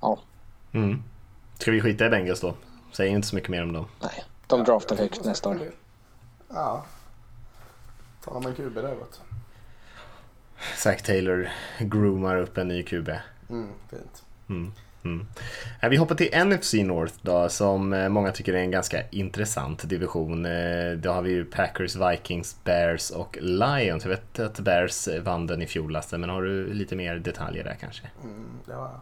Ja. 0.00 0.18
Mm. 0.72 1.02
Ska 1.58 1.70
vi 1.70 1.80
skita 1.80 2.06
i 2.06 2.10
Bengals 2.10 2.40
då? 2.40 2.54
Säg 2.92 3.08
inte 3.08 3.28
så 3.28 3.34
mycket 3.34 3.50
mer 3.50 3.62
om 3.62 3.72
dem. 3.72 3.86
Nej, 4.02 4.24
de 4.46 4.64
draftar 4.64 4.96
högt 4.96 5.24
nästa 5.24 5.48
år. 5.48 5.58
Ja. 6.48 6.84
Ta 8.24 8.34
dem 8.34 8.46
en 8.46 8.54
QB 8.54 8.74
där 8.74 8.82
vet. 8.82 9.20
Zack 10.76 11.02
Taylor 11.02 11.48
groomar 11.78 12.36
upp 12.36 12.58
en 12.58 12.68
ny 12.68 12.82
QB. 12.82 13.08
Mm, 13.48 13.68
fint. 13.90 14.24
Mm. 14.48 14.72
Mm. 15.04 15.26
Eh, 15.80 15.88
vi 15.88 15.96
hoppar 15.96 16.14
till 16.14 16.46
NFC 16.46 16.74
North 16.74 17.14
då, 17.22 17.48
som 17.48 17.92
eh, 17.92 18.08
många 18.08 18.32
tycker 18.32 18.54
är 18.54 18.58
en 18.58 18.70
ganska 18.70 19.08
intressant 19.10 19.88
division. 19.88 20.46
Eh, 20.46 20.92
då 20.96 21.10
har 21.10 21.22
vi 21.22 21.30
ju 21.30 21.44
Packers, 21.44 21.96
Vikings, 21.96 22.56
Bears 22.64 23.10
och 23.10 23.38
Lions. 23.40 24.04
Jag 24.04 24.10
vet 24.10 24.38
att 24.38 24.60
Bears 24.60 25.08
vann 25.22 25.46
den 25.46 25.62
i 25.62 25.66
fjol, 25.66 25.92
Lasse, 25.92 26.18
men 26.18 26.30
har 26.30 26.42
du 26.42 26.72
lite 26.72 26.96
mer 26.96 27.16
detaljer 27.16 27.64
där 27.64 27.76
kanske? 27.80 28.10
Mm, 28.22 28.46
det 28.66 28.76
var 28.76 29.00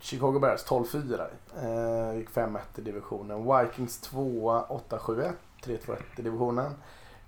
Chicago 0.00 0.38
Bears 0.38 0.64
12-4, 0.64 1.26
eh, 1.62 2.18
gick 2.18 2.30
5-1 2.30 2.58
i 2.76 2.80
divisionen. 2.80 3.60
Vikings 3.60 4.00
2 4.00 4.64
8-7-1, 4.68 5.32
3-2-1 5.64 5.96
i 6.16 6.22
divisionen. 6.22 6.72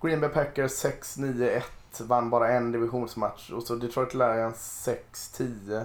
Green 0.03 0.21
Bay 0.21 0.31
Packers 0.31 0.73
6-9-1, 0.73 1.63
vann 2.01 2.31
bara 2.31 2.49
en 2.49 2.73
divisionsmatch. 2.73 3.51
Och 3.51 3.63
så 3.63 3.75
Detroit 3.75 4.15
Lions 4.15 4.89
6-10 4.89 5.85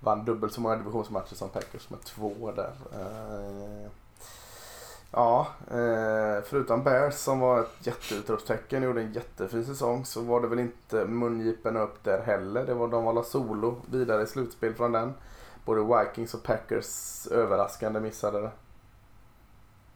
vann 0.00 0.24
dubbelt 0.24 0.52
så 0.52 0.60
många 0.60 0.76
divisionsmatcher 0.76 1.34
som 1.34 1.48
Packers 1.48 1.90
med 1.90 2.00
två 2.00 2.52
där. 2.56 2.72
Eh, 2.92 3.90
ja, 5.10 5.46
eh, 5.70 6.44
förutom 6.44 6.84
Bears 6.84 7.14
som 7.14 7.40
var 7.40 7.60
ett 7.60 7.86
jätteutropstecken 7.86 8.82
gjorde 8.82 9.00
en 9.00 9.12
jättefin 9.12 9.64
säsong 9.64 10.04
så 10.04 10.20
var 10.20 10.40
det 10.40 10.48
väl 10.48 10.58
inte 10.58 11.04
mungipen 11.04 11.76
upp 11.76 12.04
där 12.04 12.22
heller. 12.22 12.66
Det 12.66 12.74
var, 12.74 12.88
de 12.88 13.04
var 13.04 13.22
solo 13.22 13.82
vidare 13.90 14.22
i 14.22 14.26
slutspel 14.26 14.74
från 14.74 14.92
den. 14.92 15.14
Både 15.64 15.80
Vikings 15.80 16.34
och 16.34 16.42
Packers 16.42 17.26
överraskande 17.30 18.00
missade 18.00 18.40
det. 18.40 18.50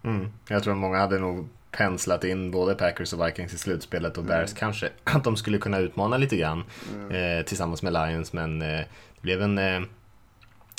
Mm. 0.03 0.32
Jag 0.48 0.62
tror 0.62 0.74
många 0.74 0.98
hade 0.98 1.18
nog 1.18 1.48
penslat 1.70 2.24
in 2.24 2.51
både 2.51 2.74
Packers 2.74 3.12
och 3.12 3.26
Vikings 3.26 3.55
i 3.55 3.59
slutspelet 3.59 4.18
och 4.18 4.24
Bears 4.24 4.51
mm. 4.51 4.59
kanske 4.59 4.90
att 5.05 5.24
de 5.24 5.36
skulle 5.36 5.59
kunna 5.59 5.78
utmana 5.78 6.16
lite 6.16 6.36
grann 6.36 6.64
mm. 6.94 7.38
eh, 7.38 7.44
tillsammans 7.44 7.82
med 7.82 7.92
Lions 7.92 8.32
men 8.32 8.62
eh, 8.62 8.80
det 9.21 9.23
blev 9.23 9.43
en 9.43 9.59
eh, 9.59 9.81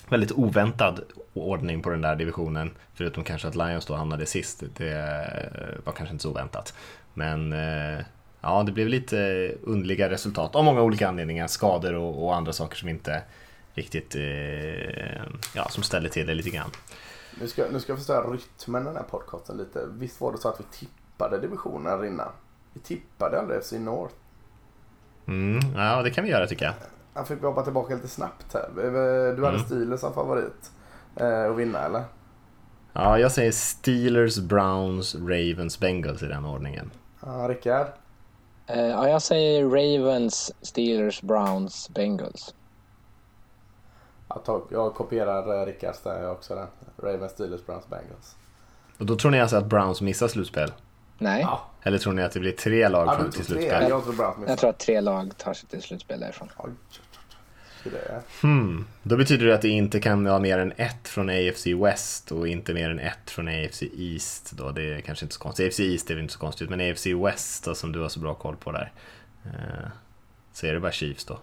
väldigt 0.09 0.31
oväntad 0.31 0.99
ordning 1.33 1.81
på 1.81 1.89
den 1.89 2.01
där 2.01 2.15
divisionen. 2.15 2.71
Förutom 2.93 3.23
kanske 3.23 3.47
att 3.47 3.55
Lions 3.55 3.85
då 3.85 3.95
hamnade 3.95 4.25
sist. 4.25 4.63
Det 4.77 5.81
var 5.85 5.93
kanske 5.93 6.13
inte 6.13 6.21
så 6.21 6.29
oväntat. 6.29 6.73
Men 7.13 7.53
eh, 7.53 8.05
ja, 8.41 8.63
det 8.63 8.71
blev 8.71 8.87
lite 8.87 9.51
underliga 9.63 10.09
resultat 10.09 10.55
av 10.55 10.63
många 10.63 10.81
olika 10.81 11.07
anledningar. 11.07 11.47
Skador 11.47 11.93
och, 11.93 12.25
och 12.25 12.35
andra 12.35 12.53
saker 12.53 12.77
som 12.77 12.89
inte 12.89 13.21
riktigt 13.73 14.15
eh, 14.15 15.23
ja, 15.55 15.69
som 15.69 15.83
ställer 15.83 16.09
till 16.09 16.27
det 16.27 16.33
lite 16.33 16.49
grann. 16.49 16.69
Nu 17.39 17.47
ska, 17.47 17.65
nu 17.71 17.79
ska 17.79 17.91
jag 17.91 17.99
förstöra 17.99 18.33
rytmen 18.33 18.81
i 18.81 18.85
den 18.85 18.95
här 18.95 19.03
podcasten 19.03 19.57
lite. 19.57 19.85
Visst 19.91 20.21
var 20.21 20.31
det 20.31 20.37
så 20.37 20.49
att 20.49 20.59
vi 20.59 20.63
tippade 20.71 21.39
divisionen 21.39 22.05
innan? 22.05 22.31
Vi 22.73 22.79
tippade 22.79 23.39
aldrig 23.39 23.63
FC 23.63 23.71
North. 23.71 24.15
Mm, 25.27 25.59
ja, 25.75 26.01
det 26.01 26.11
kan 26.11 26.23
vi 26.23 26.29
göra 26.29 26.47
tycker 26.47 26.65
jag. 26.65 26.73
Han 27.13 27.25
fick 27.25 27.41
hoppa 27.41 27.63
tillbaka 27.63 27.95
lite 27.95 28.07
snabbt 28.07 28.53
här. 28.53 28.69
Du 29.35 29.45
hade 29.45 29.57
mm. 29.57 29.65
Steelers 29.65 29.99
som 29.99 30.13
favorit 30.13 30.71
eh, 31.15 31.51
att 31.51 31.57
vinna 31.57 31.79
eller? 31.79 32.03
Ja, 32.93 33.19
jag 33.19 33.31
säger 33.31 33.51
Steelers, 33.51 34.37
Browns, 34.37 35.15
Ravens, 35.15 35.79
Bengals 35.79 36.23
i 36.23 36.25
den 36.25 36.45
ordningen. 36.45 36.91
Ja, 37.21 37.47
Rickard? 37.49 37.87
Uh, 38.69 38.81
ja, 38.81 39.09
jag 39.09 39.21
säger 39.21 39.63
Ravens, 39.63 40.51
Steelers, 40.61 41.21
Browns, 41.21 41.89
Bengals. 41.89 42.55
Jag, 44.45 44.61
jag 44.69 44.93
kopierar 44.93 45.61
eh, 45.61 45.65
Rickards 45.65 46.01
där 46.01 46.23
jag 46.23 46.31
också. 46.31 46.55
Den. 46.55 46.67
Ravens, 46.97 47.31
Steelers, 47.31 47.65
Browns, 47.65 47.87
Bengals. 47.89 48.35
Och 48.97 49.05
då 49.05 49.15
tror 49.15 49.31
ni 49.31 49.41
alltså 49.41 49.57
att 49.57 49.65
Browns 49.65 50.01
missar 50.01 50.27
slutspel? 50.27 50.71
Nej. 51.21 51.41
Ja. 51.41 51.67
Eller 51.83 51.97
tror 51.97 52.13
ni 52.13 52.21
att 52.21 52.31
det 52.31 52.39
blir 52.39 52.51
tre 52.51 52.89
lag 52.89 53.07
ja, 53.07 53.15
från 53.15 53.31
till 53.31 53.45
slutspel? 53.45 53.89
Jag 53.89 54.03
tror, 54.03 54.35
jag 54.47 54.59
tror 54.59 54.69
att 54.69 54.79
tre 54.79 55.01
lag 55.01 55.37
tar 55.37 55.53
sig 55.53 55.69
till 55.69 55.81
slutspel 55.81 56.19
därifrån. 56.19 56.49
Hmm. 58.41 58.87
Då 59.03 59.17
betyder 59.17 59.45
det 59.45 59.55
att 59.55 59.61
det 59.61 59.69
inte 59.69 59.99
kan 59.99 60.23
vara 60.23 60.39
mer 60.39 60.57
än 60.57 60.73
ett 60.75 61.07
från 61.07 61.29
AFC 61.29 61.67
West 61.67 62.31
och 62.31 62.47
inte 62.47 62.73
mer 62.73 62.89
än 62.89 62.99
ett 62.99 63.29
från 63.29 63.47
AFC 63.47 63.83
East. 63.97 64.51
Då. 64.51 64.71
Det 64.71 64.93
är 64.93 65.01
kanske 65.01 65.25
inte 65.25 65.35
så 65.35 65.41
konstigt. 65.41 65.67
AFC 65.67 65.79
East 65.79 66.09
är 66.09 66.13
väl 66.15 66.21
inte 66.21 66.33
så 66.33 66.39
konstigt, 66.39 66.69
men 66.69 66.91
AFC 66.91 67.05
West 67.05 67.65
då, 67.65 67.75
som 67.75 67.91
du 67.91 67.99
har 67.99 68.09
så 68.09 68.19
bra 68.19 68.33
koll 68.33 68.55
på 68.55 68.71
där. 68.71 68.91
Eh, 69.45 69.89
så 70.53 70.65
är 70.67 70.73
det 70.73 70.79
bara 70.79 70.91
Chiefs 70.91 71.25
då. 71.25 71.39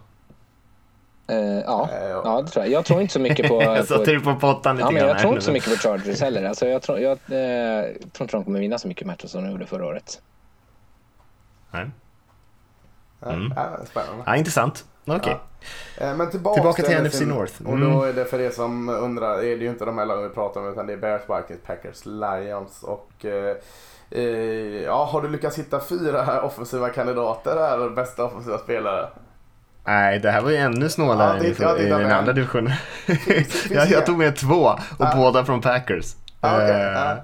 Uh, 1.32 1.38
ja, 1.38 1.88
uh, 1.92 2.08
ja, 2.24 2.42
det 2.42 2.48
tror 2.48 2.64
jag. 2.64 2.72
Jag 2.72 2.84
tror 2.84 3.00
inte 3.00 3.12
så 3.12 3.20
mycket 3.20 3.48
på... 3.48 3.62
jag 3.62 3.86
satte 3.86 4.04
dig 4.04 4.20
på 4.20 4.34
pottan 4.34 4.76
lite 4.76 4.86
ja, 4.86 4.90
men 4.90 5.08
Jag 5.08 5.18
tror 5.18 5.32
inte 5.32 5.44
så 5.44 5.52
mycket 5.52 5.70
på 5.70 5.78
Chargers 5.88 6.20
heller. 6.20 6.44
Alltså, 6.44 6.66
jag, 6.66 6.82
tror, 6.82 6.98
jag, 6.98 7.18
jag, 7.28 7.38
jag 7.38 8.12
tror 8.12 8.24
inte 8.24 8.36
de 8.36 8.44
kommer 8.44 8.60
vinna 8.60 8.78
så 8.78 8.88
mycket 8.88 9.06
matcher 9.06 9.26
som 9.26 9.44
de 9.44 9.50
gjorde 9.50 9.66
förra 9.66 9.86
året. 9.86 10.22
Nej. 11.70 11.90
Mm. 13.26 13.52
Ja, 13.56 13.78
spännande. 13.90 14.24
Ja, 14.26 14.36
intressant. 14.36 14.84
Okej. 15.04 15.16
Okay. 15.16 15.34
Ja. 15.98 16.06
Eh, 16.06 16.16
men 16.16 16.30
tillbaka, 16.30 16.54
tillbaka 16.54 16.82
till 16.82 17.02
NFC 17.02 17.20
North. 17.20 17.52
Mm. 17.60 17.72
Och 17.72 17.78
då 17.78 18.02
är 18.02 18.12
det 18.12 18.24
för 18.24 18.40
er 18.40 18.50
som 18.50 18.88
undrar, 18.88 19.38
är 19.38 19.56
det 19.56 19.64
ju 19.64 19.68
inte 19.68 19.84
de 19.84 19.98
här 19.98 20.06
lagen 20.06 20.28
vi 20.28 20.34
pratar 20.34 20.60
om 20.60 20.72
utan 20.72 20.86
det 20.86 20.92
är 20.92 20.96
Bears, 20.96 21.22
Vikings, 21.22 21.60
Packers, 21.66 22.06
Lions 22.06 22.82
och 22.82 23.24
eh, 23.24 23.56
eh, 24.10 24.22
ja, 24.84 25.04
har 25.04 25.22
du 25.22 25.28
lyckats 25.28 25.58
hitta 25.58 25.80
fyra 25.80 26.42
offensiva 26.46 26.88
kandidater 26.88 27.56
här, 27.56 27.90
bästa 27.90 28.24
offensiva 28.24 28.58
spelare? 28.58 29.08
Nej, 29.88 30.18
det 30.18 30.30
här 30.30 30.42
var 30.42 30.50
ju 30.50 30.56
ännu 30.56 30.88
snålare 30.88 31.36
ja, 31.58 31.74
det, 31.74 31.82
i, 31.82 31.86
i 31.86 31.88
den 31.88 32.12
andra 32.12 32.32
divisionen. 32.32 32.72
jag, 33.70 33.90
jag, 33.90 34.06
tog 34.06 34.18
med 34.18 34.36
två 34.36 34.62
och 34.64 34.80
ja. 34.98 35.12
båda 35.16 35.44
från 35.44 35.60
Packers. 35.60 36.14
Ah, 36.40 36.56
okay. 36.56 37.14
uh, 37.14 37.18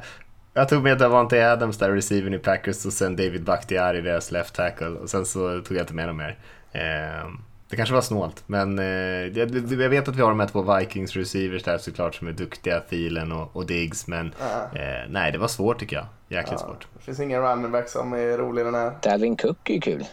jag 0.55 0.69
tog 0.69 0.83
med 0.83 0.99
Davante 0.99 1.53
Adams 1.53 1.79
där, 1.79 1.91
receiven 1.91 2.35
i 2.35 2.39
Packers 2.39 2.87
och 2.87 2.93
sen 2.93 3.17
David 3.17 3.45
Bakhtiari, 3.45 4.01
deras 4.01 4.31
left 4.31 4.55
tackle. 4.55 4.87
Och 4.87 5.11
sen 5.11 5.27
så 5.27 5.61
tog 5.61 5.77
jag 5.77 5.83
inte 5.83 5.95
med 5.95 6.09
dem 6.09 6.17
mer. 6.17 6.39
Eh, 6.73 7.31
det 7.69 7.77
kanske 7.77 7.95
var 7.95 8.03
snålt, 8.03 8.43
men 8.47 8.79
eh, 8.79 8.85
jag, 8.85 9.73
jag, 9.73 9.89
vet 9.89 10.09
att 10.09 10.17
vi 10.17 10.23
har 10.23 10.29
de 10.29 10.41
här 10.41 10.47
två 10.47 10.77
Vikings 10.77 11.17
receivers 11.17 11.63
där 11.63 11.79
såklart 11.79 12.15
som 12.15 12.29
är 12.29 12.33
duktiga, 12.33 12.81
Thielen 12.81 13.33
och, 13.33 13.57
och 13.57 13.67
Diggs. 13.67 14.07
Men 14.07 14.27
uh 14.27 14.81
eh, 14.83 15.09
nej, 15.09 15.33
det 15.33 15.39
var 15.39 15.49
svårt 15.49 15.79
tycker 15.79 15.97
jag. 15.97 16.07
Jäkligt 16.29 16.61
uh 16.61 16.67
svårt. 16.67 16.87
Det 16.99 17.05
finns 17.05 17.21
ingen 17.21 17.43
running 17.43 17.71
back 17.71 17.89
som 17.89 18.13
är 18.13 18.39
rolig 18.39 18.63
i 18.63 18.65
den 18.65 18.75
här. 18.75 18.93
Dalvin 19.03 19.37
Cook 19.37 19.71
är 19.71 19.81
kul. 19.81 20.05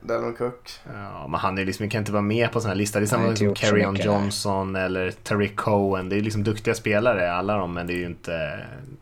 Dalvin 0.00 0.34
Cook. 0.34 0.70
Ja, 0.94 1.26
men 1.28 1.40
han 1.40 1.58
är 1.58 1.64
liksom, 1.64 1.88
kan 1.88 1.98
inte 1.98 2.12
vara 2.12 2.22
med 2.22 2.52
på 2.52 2.60
sån 2.60 2.68
här 2.68 2.76
lista. 2.76 2.98
Det 2.98 3.04
är 3.04 3.06
samma 3.06 3.36
som 3.36 3.54
Carrion 3.54 3.96
Johnson 3.96 4.76
eller 4.76 5.10
Tariq 5.10 5.56
Cohen. 5.56 6.08
Det 6.08 6.16
är 6.16 6.20
liksom 6.20 6.44
duktiga 6.44 6.74
spelare 6.74 7.32
alla 7.32 7.56
de, 7.56 7.74
men 7.74 7.86
det 7.86 7.92
är 7.92 7.98
ju 7.98 8.06
inte, 8.06 8.60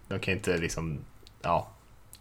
de 0.08 0.18
kan 0.18 0.34
inte 0.34 0.56
liksom, 0.56 0.98
ja, 1.42 1.68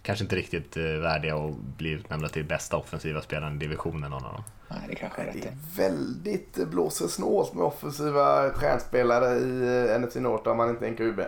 kanske 0.02 0.26
inte 0.26 0.36
riktigt 0.36 0.78
eh, 0.78 0.84
värdiga 0.84 1.36
att 1.36 1.56
bli 1.78 1.90
utnämnda 1.90 2.30
till 2.30 2.46
bästa 2.46 2.78
offensiva 2.78 3.22
spelaren 3.22 3.56
i 3.56 3.58
divisionen 3.58 4.12
någon 4.12 4.26
av 4.26 4.34
dem. 4.34 4.44
Nej, 4.68 4.80
det 4.90 4.96
kanske 4.96 5.22
är 5.22 5.26
rätt. 5.26 5.34
Det 5.42 5.48
är 5.48 5.90
väldigt 5.90 6.70
blåser 6.70 7.08
snålt 7.08 7.54
med 7.54 7.64
offensiva 7.64 8.50
stjärnspelare 8.50 9.38
i 9.38 10.00
NFC 10.00 10.16
North 10.16 10.50
om 10.50 10.58
man 10.58 10.70
inte 10.70 10.86
är 10.86 10.90
en 10.90 10.96
QB. 10.96 11.20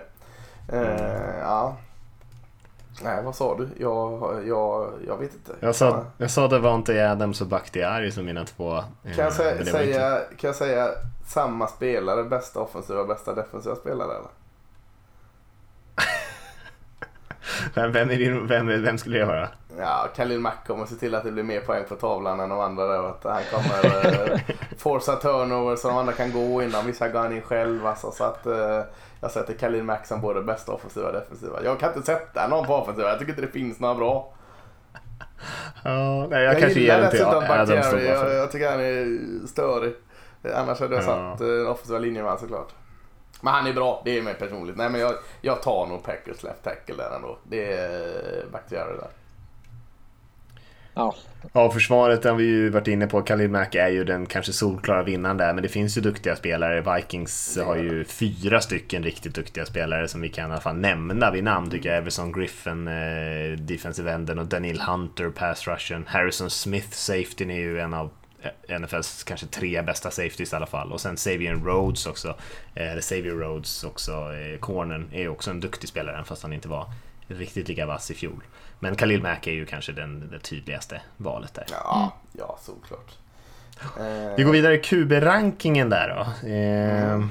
Mm. 0.70 0.84
Uh, 0.84 1.38
ja. 1.40 1.78
Nej, 3.04 3.24
vad 3.24 3.36
sa 3.36 3.58
du? 3.58 3.70
Jag, 3.80 4.22
jag, 4.48 4.90
jag 5.08 5.18
vet 5.18 5.34
inte. 5.34 5.54
Jag 5.60 5.76
sa, 5.76 6.06
jag 6.18 6.32
sa 6.32 6.48
Devante 6.48 7.12
Adams 7.12 7.42
och 7.42 7.48
Bakhtiari 7.48 8.12
som 8.12 8.26
mina 8.26 8.46
två. 8.46 8.78
eh, 8.78 8.84
Kan 9.16 9.24
jag, 9.24 9.34
säga, 9.34 9.66
säga, 9.66 10.20
kan 10.38 10.48
jag 10.48 10.56
säga 10.56 10.90
samma 11.26 11.68
spelare, 11.68 12.24
bästa 12.24 12.60
offensiva 12.60 13.02
och 13.02 13.08
bästa 13.08 13.34
defensiva 13.34 13.76
spelare 13.76 14.10
eller? 14.10 14.30
Vem, 17.74 17.92
vem, 17.92 18.10
är 18.10 18.16
din, 18.16 18.48
vem, 18.48 18.68
vem 18.84 18.98
skulle 18.98 19.20
det 19.20 19.26
vara? 19.26 19.50
Ja, 19.80 20.08
Khalil 20.16 20.40
Mack 20.40 20.68
kommer 20.68 20.86
se 20.86 20.96
till 20.96 21.16
att 21.16 21.24
det 21.24 21.32
blir 21.32 21.44
mer 21.44 21.62
poäng 21.62 21.84
på 21.90 21.96
tavlan 21.96 22.40
än 22.40 22.50
de 22.50 22.60
andra 22.60 22.88
där. 22.88 23.04
Att 23.10 23.24
han 23.24 23.42
kommer 23.52 24.06
eh, 24.32 24.40
forsa 24.78 25.16
turnover 25.16 25.76
så 25.76 25.88
de 25.88 25.98
andra 25.98 26.14
kan 26.14 26.32
gå 26.32 26.64
innan. 26.64 26.86
Vissa 26.86 27.10
går 27.10 27.20
han 27.20 27.36
in 27.36 27.42
själv. 27.42 27.88
Alltså, 27.88 28.12
så 28.12 28.24
att 28.24 28.46
eh, 28.46 28.82
jag 29.22 29.32
sätter 29.32 29.54
Khalil 29.54 29.84
Mack 29.84 30.06
som 30.08 30.22
både 30.22 30.42
bästa 30.42 30.72
offensiva 30.72 31.08
och 31.08 31.14
defensiva. 31.14 31.64
Jag 31.64 31.80
kan 31.80 31.94
inte 31.94 32.06
sätta 32.06 32.48
någon 32.48 32.66
på 32.66 32.76
offensiva. 32.76 33.10
Jag 33.10 33.20
tycker 33.20 33.32
inte 33.32 33.42
det 33.42 33.52
finns 33.52 33.80
några 33.80 33.96
bra. 33.96 34.34
Ja, 35.84 36.28
nej, 36.30 36.44
jag, 36.44 36.54
Jag, 36.54 36.62
kanske 36.62 36.80
ger 36.80 37.02
den 37.02 37.12
till 37.12 37.26
bara 37.26 37.58
Jag, 37.58 38.34
jag 38.34 38.52
tycker 38.52 38.72
han 38.72 38.80
är 38.80 39.20
störig. 39.48 39.94
Annars 40.56 40.80
hade 40.80 40.96
jag 40.96 41.04
Ja. 41.04 41.08
satt 41.38 41.42
eh, 41.42 41.48
en 41.48 41.68
offensiva 41.68 42.00
linjeman 42.00 42.40
såklart. 42.40 42.74
Men 43.42 43.54
han 43.54 43.68
är 43.68 43.74
bra, 43.74 44.02
det 44.06 44.18
är 44.18 44.22
mig 44.22 44.34
personligt. 44.34 44.78
Nej 44.78 44.90
men 44.90 45.02
jag, 45.02 45.14
jag 45.42 45.62
tar 45.62 45.86
nog 45.86 46.04
Packers 46.04 46.44
left 46.44 46.64
tackle 46.64 46.96
där 46.96 47.16
ändå. 47.16 47.38
Det 47.44 47.74
är 47.74 48.46
Bakhtiari 48.52 48.98
där. 48.98 49.08
Ja, 50.98 51.16
Ja, 51.54 51.72
försvaret 51.72 52.24
har 52.24 52.34
vi 52.34 52.44
ju 52.44 52.70
varit 52.70 52.88
inne 52.88 53.08
på. 53.08 53.22
Khalil 53.22 53.50
Mack 53.50 53.76
är 53.76 53.88
ju 53.88 54.04
den 54.04 54.26
kanske 54.26 54.54
solklara 54.54 55.04
vinnaren 55.04 55.38
där, 55.38 55.54
men 55.54 55.64
det 55.64 55.70
finns 55.70 55.98
ju 55.98 56.02
duktiga 56.02 56.36
spelare. 56.36 56.96
Vikings 56.96 57.58
har 57.66 57.76
ju 57.76 58.06
fyra 58.06 58.62
stycken 58.62 59.04
riktigt 59.04 59.36
duktiga 59.36 59.66
spelare 59.66 60.08
som 60.08 60.22
vi 60.22 60.30
kan 60.30 60.50
i 60.50 60.52
alla 60.52 60.62
fall 60.62 60.76
nämna 60.76 61.32
vid 61.32 61.44
namn 61.44 61.70
tycker 61.70 61.90
jag. 61.90 61.98
Everson 61.98 62.32
Griffin, 62.32 62.88
eh, 62.88 63.58
defensive 63.60 64.12
enden 64.12 64.40
och 64.40 64.46
Daniel 64.46 64.80
Hunter, 64.80 65.30
pass 65.30 65.68
rushen. 65.68 66.06
Harrison 66.08 66.50
Smith, 66.50 66.92
safetyn, 66.92 67.52
är 67.52 67.60
ju 67.60 67.80
en 67.80 67.94
av 67.94 68.10
NFLs 68.80 69.24
kanske 69.24 69.48
tre 69.48 69.82
bästa 69.82 70.12
safeties 70.12 70.54
i 70.54 70.56
alla 70.56 70.66
fall. 70.66 70.92
Och 70.92 71.02
sen 71.02 71.16
Xavier 71.16 71.56
Rhodes 71.56 72.06
också, 72.06 72.28
eh, 72.76 72.92
eller 72.92 73.02
Xavier 73.02 73.34
Rhodes 73.34 73.84
också, 73.84 74.12
eh, 74.12 74.60
cornern, 74.60 75.10
är 75.14 75.22
ju 75.22 75.30
också 75.30 75.52
en 75.52 75.60
duktig 75.60 75.90
spelare 75.90 76.24
fast 76.24 76.44
han 76.44 76.54
inte 76.54 76.68
var 76.68 76.92
riktigt 77.28 77.68
lika 77.68 77.86
vass 77.86 78.12
i 78.12 78.14
fjol. 78.14 78.44
Men 78.80 78.96
Khalil 78.96 79.22
Mack 79.24 79.48
är 79.48 79.52
ju 79.52 79.66
kanske 79.66 79.92
den, 79.92 80.30
det 80.32 80.40
tydligaste 80.40 81.02
valet 81.18 81.54
där. 81.54 81.66
Ja, 81.72 82.14
ja 82.34 82.58
såklart. 82.62 83.16
Vi 84.38 84.44
går 84.44 84.52
vidare 84.52 84.78
QB-rankingen 84.78 85.90
där 85.90 86.08
då. 86.16 86.48
Eh, 86.50 87.26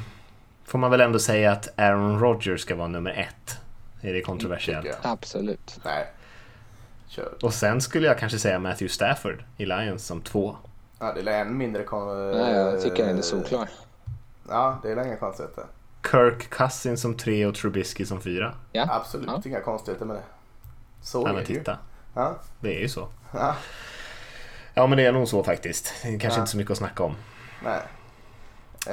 Får 0.64 0.78
man 0.78 0.90
väl 0.90 1.00
ändå 1.00 1.18
säga 1.18 1.52
att 1.52 1.78
Aaron 1.78 2.20
Rodgers 2.20 2.60
ska 2.60 2.76
vara 2.76 2.88
nummer 2.88 3.10
ett. 3.10 3.58
Är 4.00 4.12
det 4.12 4.20
kontroversiellt? 4.20 4.98
absolut. 5.02 5.78
Nej. 5.84 6.06
Kör. 7.08 7.32
Och 7.42 7.54
sen 7.54 7.80
skulle 7.80 8.06
jag 8.06 8.18
kanske 8.18 8.38
säga 8.38 8.58
Matthew 8.58 8.88
Stafford 8.94 9.44
i 9.56 9.66
Lions 9.66 10.06
som 10.06 10.20
två. 10.20 10.56
Ja, 10.98 11.12
det 11.12 11.30
är 11.32 11.40
en 11.40 11.58
mindre 11.58 11.82
kon- 11.82 12.30
Nej, 12.32 12.54
jag 12.54 12.82
tycker 12.82 13.06
den 13.06 13.18
är 13.18 13.22
solklar. 13.22 13.68
Ja, 14.48 14.78
det 14.82 14.90
är 14.92 15.06
inga 15.06 15.16
konstigheter. 15.16 15.64
Kirk 16.10 16.50
Cousins 16.50 17.00
som 17.00 17.16
tre 17.16 17.46
och 17.46 17.54
Trubisky 17.54 18.04
som 18.04 18.20
fyra. 18.20 18.54
Ja, 18.72 18.86
Absolut 18.90 19.26
Ja. 19.28 19.42
inga 19.44 19.60
konstigheter 19.60 20.04
med 20.06 20.16
det. 20.16 20.22
Så 21.02 21.18
Ja 21.22 21.28
är 21.28 21.32
men 21.34 21.44
det 21.44 21.50
ju. 21.52 21.58
titta, 21.58 21.78
Ja, 22.14 22.34
det 22.60 22.76
är 22.76 22.80
ju 22.80 22.88
så. 22.88 23.08
ja, 23.32 23.54
Ja 24.74 24.86
men 24.86 24.98
det 24.98 25.06
är 25.06 25.12
nog 25.12 25.28
så 25.28 25.44
faktiskt. 25.44 25.94
Det 26.02 26.08
är 26.08 26.18
kanske 26.18 26.38
Ja. 26.38 26.42
inte 26.42 26.50
så 26.50 26.56
mycket 26.56 26.70
att 26.72 26.78
snacka 26.78 27.02
om. 27.02 27.14
nej. 27.64 27.80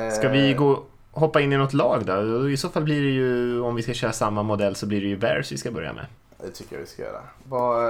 Eh, 0.08 0.10
Ska 0.14 0.30
vi 0.30 0.54
gå, 0.54 0.84
hoppa 1.12 1.41
in 1.41 1.54
i 1.54 1.58
något 1.58 1.74
lag 1.74 2.06
då? 2.06 2.49
I 2.49 2.58
så 2.58 2.70
fall 2.70 2.84
blir 2.84 3.01
det 3.04 3.10
ju, 3.10 3.62
om 3.62 3.76
vi 3.76 3.84
ska 3.84 3.93
köra 3.93 4.12
samma 4.12 4.43
modell 4.43 4.76
så 4.76 4.86
blir 4.86 5.01
det 5.01 5.08
ju 5.08 5.18
Bears 5.18 5.51
vi 5.51 5.58
ska 5.58 5.72
börja 5.72 5.93
med. 5.93 6.06
Det 6.38 6.49
tycker 6.51 6.76
jag 6.76 6.82
vi 6.82 6.88
ska 6.88 7.01
göra. 7.01 7.22
Vad, 7.43 7.86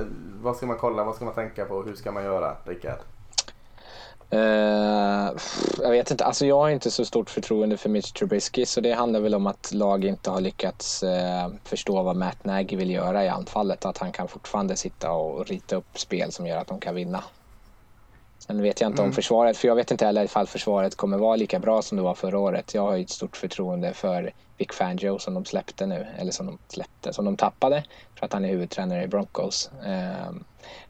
eh, 0.00 0.06
vad 0.42 0.56
ska 0.56 0.66
man 0.66 0.76
kolla? 0.78 1.04
Vad 1.04 1.14
ska 1.16 1.24
man 1.24 1.34
tänka 1.34 1.64
på? 1.64 1.82
Hur 1.82 1.94
ska 1.94 2.12
man 2.12 2.24
göra, 2.24 2.56
Rickard? 2.64 2.98
Eh, 4.32 5.32
jag 5.82 5.90
vet 5.90 6.10
inte, 6.10 6.24
alltså 6.24 6.46
jag 6.46 6.60
har 6.60 6.70
inte 6.70 6.90
så 6.90 7.04
stort 7.04 7.30
förtroende 7.30 7.76
för 7.76 7.88
Mitch 7.88 8.12
Trubisky 8.12 8.66
så 8.66 8.80
det 8.80 8.92
handlar 8.92 9.20
väl 9.20 9.34
om 9.34 9.46
att 9.46 9.72
lag 9.72 10.04
inte 10.04 10.30
har 10.30 10.40
lyckats 10.40 11.02
eh, 11.02 11.48
förstå 11.64 12.02
vad 12.02 12.16
Matt 12.16 12.44
Nagy 12.44 12.76
vill 12.76 12.90
göra 12.90 13.24
i 13.24 13.28
anfallet. 13.28 13.84
Att 13.84 13.98
han 13.98 14.12
kan 14.12 14.28
fortfarande 14.28 14.76
sitta 14.76 15.12
och 15.12 15.46
rita 15.46 15.76
upp 15.76 15.98
spel 15.98 16.32
som 16.32 16.46
gör 16.46 16.56
att 16.56 16.66
de 16.66 16.80
kan 16.80 16.94
vinna. 16.94 17.24
Sen 18.38 18.62
vet 18.62 18.80
jag 18.80 18.90
inte 18.90 19.02
om 19.02 19.12
försvaret, 19.12 19.56
för 19.56 19.68
jag 19.68 19.76
vet 19.76 19.90
inte 19.90 20.06
heller 20.06 20.24
ifall 20.24 20.46
försvaret 20.46 20.96
kommer 20.96 21.18
vara 21.18 21.36
lika 21.36 21.58
bra 21.58 21.82
som 21.82 21.96
det 21.96 22.02
var 22.02 22.14
förra 22.14 22.38
året. 22.38 22.74
Jag 22.74 22.82
har 22.82 22.96
ju 22.96 23.02
ett 23.02 23.10
stort 23.10 23.36
förtroende 23.36 23.94
för 23.94 24.32
Vic 24.56 24.68
Fangio 24.72 25.18
som 25.18 25.34
de 25.34 25.44
släppte 25.44 25.86
nu, 25.86 26.06
eller 26.18 26.32
som 26.32 26.46
de 26.46 26.58
släppte, 26.68 27.12
som 27.12 27.24
de 27.24 27.36
tappade 27.36 27.84
för 28.18 28.26
att 28.26 28.32
han 28.32 28.44
är 28.44 28.48
huvudtränare 28.48 29.04
i 29.04 29.08
Broncos. 29.08 29.70
Eh, 29.86 30.30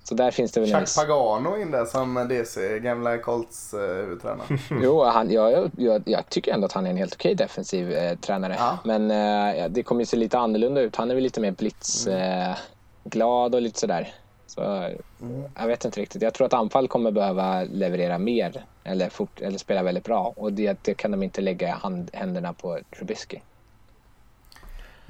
så 0.04 0.14
där 0.14 0.30
finns 0.30 0.52
det 0.52 0.60
väl 0.60 0.74
Chuck 0.74 0.96
Pagano 0.96 1.56
in 1.56 1.70
där 1.70 1.84
som 1.84 2.26
DC, 2.28 2.78
gamla 2.78 3.18
Colts 3.18 3.74
eh, 3.74 3.80
huvudtränare. 3.80 4.58
Jo, 4.82 5.04
han, 5.04 5.30
jag, 5.30 5.70
jag, 5.76 6.02
jag 6.06 6.28
tycker 6.28 6.52
ändå 6.52 6.66
att 6.66 6.72
han 6.72 6.86
är 6.86 6.90
en 6.90 6.96
helt 6.96 7.14
okej 7.14 7.34
defensiv 7.34 7.92
eh, 7.92 8.16
tränare. 8.16 8.56
Ja. 8.58 8.78
Men 8.84 9.10
eh, 9.10 9.68
det 9.68 9.82
kommer 9.82 10.00
ju 10.00 10.06
se 10.06 10.16
lite 10.16 10.38
annorlunda 10.38 10.80
ut. 10.80 10.96
Han 10.96 11.10
är 11.10 11.14
väl 11.14 11.24
lite 11.24 11.40
mer 11.40 11.50
blitzglad 11.50 12.50
eh, 12.50 12.56
glad 13.04 13.54
och 13.54 13.62
lite 13.62 13.80
sådär. 13.80 14.14
Så, 14.46 14.88
Mm. 15.22 15.44
Jag 15.58 15.66
vet 15.66 15.84
inte 15.84 16.00
riktigt. 16.00 16.22
Jag 16.22 16.34
tror 16.34 16.46
att 16.46 16.54
anfall 16.54 16.88
kommer 16.88 17.10
behöva 17.10 17.62
leverera 17.62 18.18
mer 18.18 18.64
eller, 18.84 19.08
fort, 19.08 19.40
eller 19.40 19.58
spela 19.58 19.82
väldigt 19.82 20.04
bra. 20.04 20.32
Och 20.36 20.52
det, 20.52 20.78
det 20.82 20.94
kan 20.94 21.10
de 21.10 21.22
inte 21.22 21.40
lägga 21.40 21.74
hand, 21.74 22.10
händerna 22.12 22.52
på 22.52 22.78
Trubisky. 22.96 23.40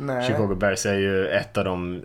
Nej. 0.00 0.26
Chicago 0.26 0.54
Bears 0.54 0.86
är 0.86 0.94
ju 0.94 1.28
ett 1.28 1.58
av 1.58 1.64
de 1.64 2.02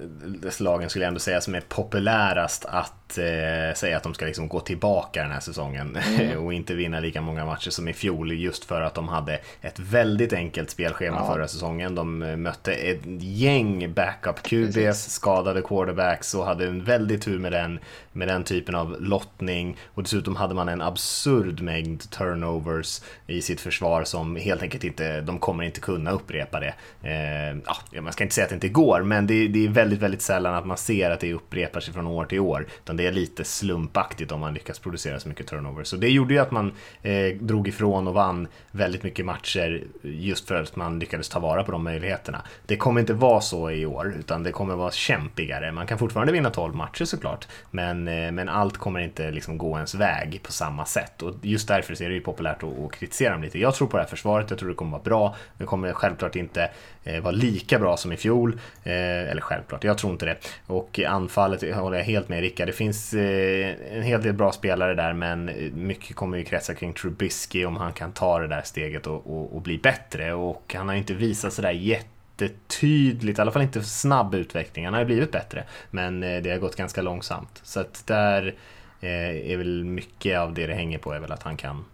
lagen 0.60 0.90
skulle 0.90 1.06
jag 1.06 1.08
ändå 1.08 1.20
säga 1.20 1.42
som 1.42 1.56
är 1.56 1.62
populärast 1.62 2.66
att 2.66 3.18
eh, 3.18 3.76
säga 3.76 3.98
att 3.98 4.04
de 4.04 4.14
ska 4.14 4.26
liksom 4.26 4.48
gå 4.48 4.60
tillbaka 4.60 5.22
den 5.22 5.32
här 5.32 5.40
säsongen 5.40 5.98
och 6.38 6.54
inte 6.54 6.74
vinna 6.74 7.00
lika 7.00 7.22
många 7.22 7.46
matcher 7.46 7.70
som 7.70 7.88
i 7.88 7.94
fjol 7.94 8.32
just 8.34 8.66
för 8.66 8.82
att 8.82 8.94
de 8.94 9.08
hade 9.08 9.40
ett 9.62 9.80
väldigt 9.80 10.34
enkelt 10.34 10.70
spelschema 10.70 11.18
Ja. 11.20 11.34
förra 11.34 11.48
säsongen. 11.48 11.96
De 11.96 12.22
eh, 12.24 12.36
mötte 12.36 12.74
ett 12.74 13.02
gäng 13.20 13.94
backup 13.94 14.44
QBs, 14.44 15.10
skadade 15.12 15.62
quarterbacks 15.62 16.34
och 16.34 16.46
hade 16.46 16.68
en 16.68 16.84
väldigt 16.84 17.22
tur 17.22 17.40
med 17.40 17.52
den, 17.52 17.80
med 18.12 18.28
den 18.28 18.44
typen 18.44 18.76
av 18.76 18.96
lottning 19.02 19.78
och 19.94 20.04
dessutom 20.04 20.36
hade 20.36 20.56
man 20.56 20.70
en 20.70 20.82
absurd 20.82 21.62
mängd 21.62 22.10
turnovers 22.10 23.02
i 23.28 23.42
sitt 23.42 23.62
försvar 23.62 24.04
som 24.04 24.36
helt 24.36 24.62
enkelt 24.62 24.84
inte, 24.84 25.22
de 25.22 25.40
kommer 25.40 25.64
inte 25.64 25.80
kunna 25.80 26.12
upprepa 26.12 26.60
det. 26.60 26.74
Eh, 27.04 27.58
ja, 27.66 27.76
man 28.02 28.14
ska 28.14 28.24
inte 28.24 28.36
säga 28.36 28.46
att 28.46 28.50
det 28.50 28.56
inte 28.56 28.70
går, 28.70 29.04
men 29.04 29.28
det, 29.28 29.48
det 29.48 29.66
är 29.66 29.70
väldigt, 29.70 30.00
väldigt 30.00 30.22
sällan 30.22 30.56
att 30.56 30.66
man 30.66 30.78
ser 30.78 31.12
att 31.12 31.20
det 31.20 31.34
upprepar 31.34 31.80
sig 31.80 31.94
från 31.94 32.08
år 32.08 32.26
till 32.26 32.40
år, 32.40 32.68
utan 32.84 32.98
det 32.98 33.08
är 33.08 33.12
lite 33.12 33.44
slumpaktigt 33.44 34.32
om 34.32 34.40
man 34.40 34.54
lyckas 34.54 34.80
producera 34.80 35.20
så 35.20 35.30
mycket 35.30 35.48
turnovers. 35.48 35.88
Så 35.88 35.96
det 35.96 36.10
gjorde 36.10 36.34
ju 36.34 36.40
att 36.40 36.52
man 36.52 36.72
eh, 37.02 37.36
drog 37.40 37.68
ifrån 37.68 38.08
och 38.08 38.14
vann 38.14 38.48
väldigt 38.72 39.04
mycket 39.04 39.26
matcher 39.26 39.84
just 40.02 40.48
för 40.48 40.62
att 40.62 40.76
man 40.76 41.00
lyckades 41.00 41.30
ta 41.30 41.40
vara 41.40 41.64
på 41.64 41.72
de 41.72 41.84
möjligheterna. 41.84 42.42
Det 42.66 42.78
kommer 42.78 43.00
inte 43.00 43.14
vara 43.14 43.42
så 43.42 43.72
i 43.72 43.86
år, 43.86 44.16
utan 44.20 44.44
det 44.44 44.52
kommer 44.52 44.76
vara 44.76 44.92
kämpigare. 44.92 45.72
Man 45.72 45.88
kan 45.88 45.98
fortfarande 45.98 46.34
vinna 46.34 46.50
12 46.50 46.76
matcher 46.76 47.06
såklart, 47.06 47.48
men, 47.72 48.08
eh, 48.08 48.32
men 48.32 48.50
allt 48.50 48.78
kommer 48.78 49.00
inte 49.00 49.32
liksom 49.32 49.58
gå 49.58 49.76
ens 49.76 49.96
väg 49.96 50.40
på 50.44 50.52
samma 50.52 50.86
sätt. 50.86 51.22
Och 51.22 51.34
just 51.42 51.68
därför 51.68 51.96
så 51.96 52.04
är 52.04 52.10
det 52.10 52.16
ju 52.16 52.22
populärt 52.22 52.64
att, 52.64 52.80
att 52.80 52.92
kritisera 52.92 53.34
dem 53.34 53.44
lite. 53.44 53.60
Jag 53.60 53.76
tror 53.76 53.88
på 53.88 53.98
det 53.98 54.04
här 54.04 54.10
försvaret, 54.10 54.50
jag 54.50 54.60
tror 54.60 54.70
det 54.70 54.76
kommer 54.76 54.92
vara 54.92 55.04
bra. 55.04 55.36
Det 55.58 55.66
kommer 55.66 55.94
självklart 55.94 56.36
inte 56.36 56.70
Eh, 57.08 57.22
var 57.22 57.32
lika 57.32 57.80
bra 57.80 57.98
som 57.98 58.12
i 58.12 58.18
fjol. 58.18 58.60
Eh, 58.84 59.30
eller 59.32 59.42
självklart, 59.42 59.84
jag 59.84 59.98
tror 59.98 60.14
inte 60.14 60.26
det. 60.26 60.38
Och 60.68 61.00
anfallet 61.00 61.76
håller 61.76 61.98
jag 61.98 62.06
helt 62.06 62.30
med 62.30 62.42
Rickard. 62.42 62.68
Det 62.68 62.74
finns 62.74 63.14
eh, 63.14 63.76
en 63.92 64.04
hel 64.04 64.22
del 64.22 64.34
bra 64.34 64.52
spelare 64.52 64.94
där, 64.94 65.14
men 65.14 65.52
mycket 65.74 66.16
kommer 66.16 66.38
ju 66.38 66.44
kretsa 66.44 66.74
kring 66.74 66.94
Trubisky 66.94 67.66
om 67.66 67.76
han 67.76 67.94
kan 67.94 68.12
ta 68.12 68.40
det 68.40 68.48
där 68.48 68.62
steget 68.62 69.08
och, 69.08 69.28
och, 69.28 69.56
och 69.56 69.62
bli 69.62 69.78
bättre. 69.78 70.34
Och 70.34 70.74
han 70.78 70.88
har 70.88 70.96
ju 70.96 71.00
inte 71.00 71.14
visat 71.14 71.54
sådär 71.54 71.72
jättetydligt, 71.72 73.40
i 73.40 73.42
alla 73.42 73.52
fall 73.52 73.62
inte 73.62 73.84
snabb 73.84 74.36
utveckling. 74.36 74.86
Han 74.86 74.94
har 74.94 75.02
ju 75.02 75.06
blivit 75.06 75.32
bättre, 75.32 75.64
men 75.92 76.20
det 76.20 76.52
har 76.52 76.58
gått 76.58 76.76
ganska 76.76 77.02
långsamt. 77.02 77.60
Så 77.64 77.80
att 77.80 78.08
där 78.08 78.56
är 79.02 79.58
väl 79.58 79.84
mycket 79.84 80.40
av 80.40 80.54
det 80.54 80.68
det 80.68 80.74
hänger 80.74 80.98
på 80.98 81.14
är 81.14 81.20
väl 81.20 81.32
att 81.32 81.44
han 81.44 81.58
kan 81.58 81.86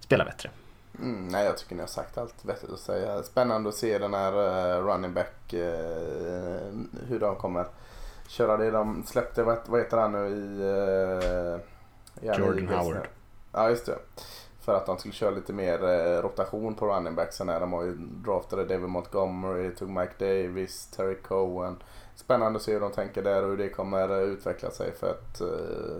spela 0.00 0.24
bättre. 0.24 0.50
Mm, 0.98 1.28
nej, 1.28 1.44
jag 1.44 1.58
tycker 1.58 1.74
ni 1.74 1.80
har 1.80 1.88
sagt 1.88 2.18
allt 2.18 2.44
vettigt 2.44 2.70
att 2.70 2.80
säga. 2.80 3.22
Spännande 3.22 3.68
att 3.68 3.74
se 3.74 3.98
den 3.98 4.14
här 4.14 4.32
uh, 4.32 4.86
running 4.86 5.14
back, 5.14 5.54
uh, 5.54 5.60
hur 7.08 7.18
de 7.20 7.36
kommer 7.36 7.66
köra 8.28 8.56
det. 8.56 8.70
De 8.70 9.02
släppte, 9.06 9.42
vad, 9.42 9.58
vad 9.66 9.80
heter 9.80 9.96
han 9.96 10.12
nu 10.12 10.28
i... 10.28 10.62
Uh, 10.62 11.60
Jordan 12.38 12.68
Howard. 12.68 13.08
Ja, 13.52 13.70
just 13.70 13.86
det. 13.86 13.98
För 14.60 14.74
att 14.74 14.86
de 14.86 14.98
skulle 14.98 15.14
köra 15.14 15.30
lite 15.30 15.52
mer 15.52 15.84
uh, 15.84 16.22
rotation 16.22 16.74
på 16.74 16.86
running 16.86 17.14
backsen 17.14 17.48
här. 17.48 17.60
De 17.60 17.72
har 17.72 17.82
ju 17.82 17.94
draftade 17.96 18.64
David 18.64 18.88
Montgomery, 18.88 19.74
tog 19.74 19.88
Mike 19.88 20.14
Davis, 20.18 20.86
Terry 20.86 21.14
Cohen. 21.14 21.76
Spännande 22.14 22.56
att 22.56 22.62
se 22.62 22.72
hur 22.72 22.80
de 22.80 22.92
tänker 22.92 23.22
där 23.22 23.42
och 23.42 23.50
hur 23.50 23.56
det 23.56 23.68
kommer 23.68 24.20
utveckla 24.20 24.70
sig 24.70 24.92
för 24.92 25.10
att 25.10 25.40
uh, 25.40 25.96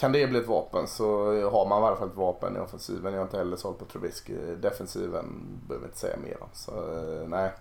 kan 0.00 0.12
det 0.12 0.26
bli 0.26 0.38
ett 0.38 0.46
vapen 0.46 0.86
så 0.86 1.26
har 1.50 1.68
man 1.68 1.82
i 1.82 1.86
alla 1.86 1.96
fall 1.96 2.08
ett 2.08 2.16
vapen 2.16 2.56
i 2.56 2.60
offensiven. 2.60 3.12
Jag 3.12 3.20
har 3.20 3.24
inte 3.24 3.38
heller 3.38 3.56
sålt 3.56 3.78
på 3.78 3.84
Trubisky. 3.84 4.34
Defensiven 4.62 5.26
behöver 5.68 5.86
inte 5.86 5.98
säga 5.98 6.16
mer 6.16 6.42
om. 6.42 6.48
Så 6.52 6.72
eh, 6.72 7.28
nej, 7.28 7.52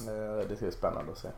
eh, 0.00 0.48
det 0.48 0.56
ska 0.56 0.64
bli 0.64 0.72
spännande 0.72 1.12
att 1.12 1.18
se. 1.18 1.28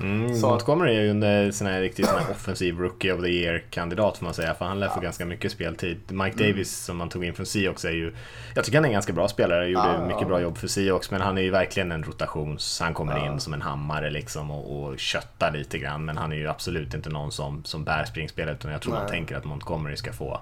Mm, 0.00 0.34
Så- 0.34 0.48
Montgomery 0.48 0.96
är 0.96 1.00
ju 1.02 1.10
en 1.10 1.52
sån 1.52 1.66
här 1.66 1.80
riktigt 1.80 2.06
sån 2.06 2.18
här 2.18 2.30
offensiv 2.30 2.78
rookie 2.78 3.12
of 3.12 3.20
the 3.20 3.28
year-kandidat 3.28 4.18
får 4.18 4.24
man 4.24 4.34
säga, 4.34 4.54
för 4.54 4.64
han 4.64 4.80
lär 4.80 4.88
få 4.88 5.00
ganska 5.00 5.24
mycket 5.26 5.52
speltid. 5.52 5.96
Mike 6.08 6.36
Mm. 6.44 6.50
Davis 6.52 6.76
som 6.84 6.96
man 6.96 7.08
tog 7.08 7.24
in 7.24 7.34
från 7.34 7.46
Seahawks 7.46 7.84
är 7.84 7.90
ju, 7.90 8.14
jag 8.54 8.64
tycker 8.64 8.78
han 8.78 8.84
är 8.84 8.88
en 8.88 8.92
ganska 8.92 9.12
bra 9.12 9.28
spelare, 9.28 9.66
gjorde 9.68 9.86
Ja, 9.86 9.94
ja. 10.00 10.06
mycket 10.06 10.28
bra 10.28 10.40
jobb 10.40 10.58
för 10.58 10.66
Seahawks, 10.68 11.10
men 11.10 11.20
han 11.20 11.38
är 11.38 11.42
ju 11.42 11.50
verkligen 11.50 11.92
en 11.92 12.02
rotations, 12.04 12.80
han 12.80 12.94
kommer 12.94 13.16
Ja. 13.18 13.26
in 13.32 13.40
som 13.40 13.54
en 13.54 13.62
hammare 13.62 14.10
liksom 14.10 14.50
och, 14.50 14.82
och 14.84 14.98
köttar 14.98 15.52
lite 15.52 15.78
grann, 15.78 16.04
men 16.04 16.16
han 16.16 16.32
är 16.32 16.36
ju 16.36 16.48
absolut 16.48 16.94
inte 16.94 17.10
någon 17.10 17.32
som, 17.32 17.64
som 17.64 17.84
bär 17.84 18.04
springspelet, 18.04 18.56
utan 18.58 18.72
jag 18.72 18.80
tror 18.82 18.92
man 18.92 19.02
Nej. 19.02 19.10
tänker 19.10 19.36
att 19.36 19.44
Montgomery 19.44 19.96
ska 19.96 20.12
få 20.12 20.40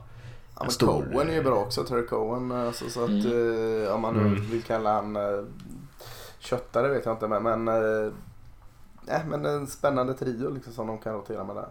Ja, 0.54 0.60
en 0.60 0.66
men 0.66 0.70
stor... 0.70 1.06
Cohen 1.12 1.28
är 1.30 1.34
ju 1.34 1.42
bra 1.42 1.54
också, 1.56 1.84
Terry 1.84 2.06
Cohen. 2.06 2.52
Alltså, 2.52 2.90
så 2.90 3.04
att, 3.04 3.10
Mm. 3.10 3.84
eh, 3.86 3.92
om 3.94 4.00
man 4.00 4.14
nu 4.14 4.20
Mm. 4.20 4.50
vill 4.50 4.62
kalla 4.62 4.92
han 4.92 5.16
eh, 5.16 5.22
köttare 6.38 6.88
vet 6.88 7.04
jag 7.06 7.14
inte. 7.14 7.28
Men, 7.28 7.42
men, 7.42 7.68
eh, 7.68 8.12
nej, 9.06 9.20
men 9.26 9.46
en 9.46 9.66
spännande 9.66 10.14
trio 10.14 10.50
liksom, 10.50 10.72
som 10.72 10.86
de 10.86 10.98
kan 10.98 11.14
rotera 11.14 11.44
med 11.44 11.56
där. 11.56 11.68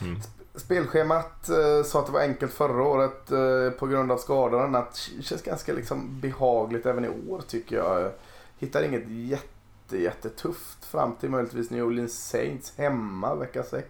Mm. 0.00 0.20
Spelschemat 0.54 1.48
eh, 1.48 1.82
sa 1.84 2.00
att 2.00 2.06
det 2.06 2.12
var 2.12 2.20
enkelt 2.20 2.52
förra 2.52 2.82
året 2.82 3.30
eh, 3.30 3.78
på 3.78 3.86
grund 3.86 4.12
av 4.12 4.18
skador 4.18 4.58
och 4.58 4.64
annat. 4.64 4.96
Känns 5.22 5.42
ganska 5.42 5.72
liksom 5.72 6.20
behagligt 6.20 6.86
även 6.86 7.04
i 7.04 7.08
år 7.08 7.42
tycker 7.48 7.76
jag. 7.76 8.10
Hittar 8.58 8.82
inget 8.82 9.08
jätte, 9.08 9.98
jättetufft 9.98 10.84
fram 10.84 11.16
till 11.20 11.30
möjligtvis 11.30 11.70
New 11.70 11.84
Orleans 11.84 12.28
Saints 12.28 12.72
hemma 12.76 13.34
vecka 13.34 13.62
6. 13.62 13.86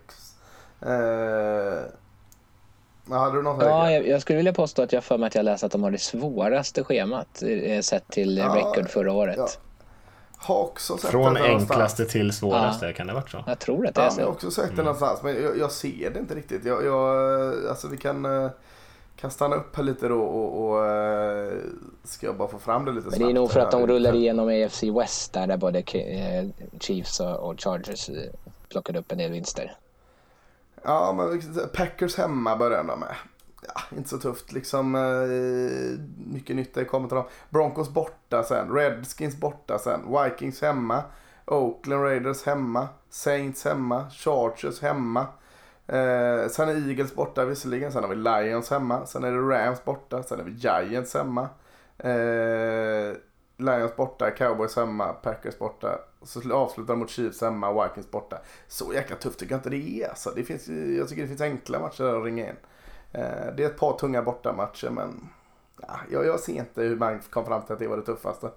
Eh, 0.80 1.80
hade 3.16 3.36
du 3.36 3.42
något 3.42 3.62
Ja, 3.64 3.90
jag, 3.90 4.08
jag 4.08 4.22
skulle 4.22 4.36
vilja 4.36 4.52
påstå 4.52 4.82
att 4.82 4.92
jag 4.92 5.04
för 5.04 5.18
mig 5.18 5.26
att 5.26 5.34
jag 5.34 5.44
läste 5.44 5.66
att 5.66 5.72
de 5.72 5.82
har 5.82 5.90
det 5.90 5.98
svåraste 5.98 6.84
schemat 6.84 7.42
eh, 7.42 7.80
sett 7.80 8.08
till 8.08 8.36
Ja, 8.38 8.54
record 8.56 8.88
förra 8.90 9.12
året. 9.12 9.36
ja. 9.38 9.48
Har 10.38 10.60
också 10.60 10.96
sett 10.96 11.10
Från 11.10 11.36
enklaste 11.36 12.04
till 12.04 12.32
svåraste, 12.32 12.92
kan 12.92 13.06
det 13.06 13.12
ha 13.12 13.20
varit 13.20 13.30
så? 13.30 13.44
Jag 13.46 13.58
tror 13.58 13.86
att 13.86 13.94
det 13.94 14.00
är 14.00 14.04
Ja, 14.04 14.10
men 14.10 14.18
jag 14.18 14.26
har 14.26 14.32
så. 14.32 14.36
också 14.46 14.50
sett 14.50 14.76
det 14.76 14.82
någonstans 14.82 15.22
men 15.22 15.42
jag, 15.42 15.58
jag 15.58 15.72
ser 15.72 16.10
det 16.10 16.18
inte 16.18 16.34
riktigt. 16.34 16.64
Jag, 16.64 16.84
jag, 16.84 17.66
alltså 17.68 17.88
vi 17.88 17.96
kan, 17.96 18.24
eh, 18.24 18.50
kan 19.16 19.30
stanna 19.30 19.56
upp 19.56 19.76
här 19.76 19.82
lite 19.82 20.08
då 20.08 20.20
och, 20.20 20.64
och 20.66 20.86
eh, 20.86 21.52
ska 22.04 22.26
jag 22.26 22.36
bara 22.36 22.48
få 22.48 22.58
fram 22.58 22.84
det 22.84 22.92
lite 22.92 23.10
Men 23.10 23.18
det 23.18 23.24
är 23.24 23.34
nog 23.34 23.50
för 23.50 23.60
att 23.60 23.70
de 23.70 23.86
rullar 23.86 24.14
igenom 24.14 24.48
AFC 24.48 24.82
West 24.82 25.32
där, 25.32 25.46
där 25.46 25.56
både 25.56 25.78
eh, 25.78 26.46
Chiefs 26.80 27.20
och 27.20 27.60
Chargers 27.60 28.10
plockade 28.68 28.98
upp 28.98 29.12
en 29.12 29.18
del 29.18 29.30
vinster. 29.30 29.76
Ja, 30.82 31.12
men 31.12 31.42
Packers 31.74 32.16
hemma 32.16 32.56
börjar 32.56 32.84
de 32.84 33.00
med. 33.00 33.14
Ja, 33.62 33.96
inte 33.96 34.08
så 34.08 34.18
tufft 34.18 34.52
liksom. 34.52 34.94
eh, 34.94 36.00
Mycket 36.32 36.56
nytta 36.56 36.84
kommer 36.84 37.08
till 37.08 37.16
dem. 37.16 37.26
Broncos 37.50 37.90
borta 37.90 38.42
sen. 38.44 38.72
Redskins 38.72 39.36
borta 39.36 39.78
sen. 39.78 40.00
Vikings 40.24 40.62
hemma. 40.62 41.02
Oakland 41.44 42.02
Raiders 42.02 42.42
hemma. 42.42 42.88
Saints 43.10 43.64
hemma. 43.64 44.10
Chargers 44.10 44.82
hemma. 44.82 45.20
Eh, 45.86 46.48
sen 46.48 46.68
är 46.68 46.88
Eagles 46.88 47.14
borta 47.14 47.44
visserligen. 47.44 47.92
Sen 47.92 48.02
har 48.04 48.10
vi 48.10 48.16
Lions 48.16 48.70
hemma. 48.70 49.06
Sen 49.06 49.24
är 49.24 49.32
det 49.32 49.38
Rams 49.40 49.84
borta. 49.84 50.22
Sen 50.22 50.40
är 50.40 50.44
vi 50.44 50.52
Giants 50.52 51.14
hemma. 51.14 51.48
Eh, 51.98 53.16
Lions 53.58 53.96
borta, 53.96 54.30
Cowboys 54.30 54.76
hemma, 54.76 55.12
Packers 55.12 55.58
borta. 55.58 55.98
Så 56.22 56.54
avslutar 56.54 56.94
de 56.94 56.98
mot 56.98 57.10
Chiefs 57.10 57.40
hemma, 57.40 57.82
Vikings 57.84 58.10
borta. 58.10 58.38
Så 58.68 58.92
jäkla 58.94 59.16
tufft 59.16 59.38
tycker 59.38 59.52
jag 59.52 59.58
inte 59.58 59.70
det 59.70 60.02
är. 60.02 60.08
Alltså. 60.08 60.30
Det 60.36 60.42
finns, 60.42 60.68
jag 60.68 61.08
tycker 61.08 61.22
det 61.22 61.28
finns 61.28 61.40
enkla 61.40 61.80
matcher 61.80 62.04
där 62.04 62.18
att 62.18 62.24
ringa 62.24 62.48
in. 62.48 62.56
Eh, 63.12 63.54
det 63.56 63.62
är 63.64 63.66
ett 63.66 63.78
par 63.78 63.98
tunga 63.98 64.22
bortamatcher 64.22 64.90
men 64.90 65.28
ja, 65.82 65.96
jag, 66.10 66.26
jag 66.26 66.40
ser 66.40 66.52
inte 66.52 66.82
hur 66.82 66.96
man 66.96 67.20
kom 67.30 67.44
fram 67.46 67.62
till 67.62 67.72
att 67.72 67.78
det 67.78 67.88
var 67.88 67.96
det 67.96 68.02
tuffaste. 68.02 68.50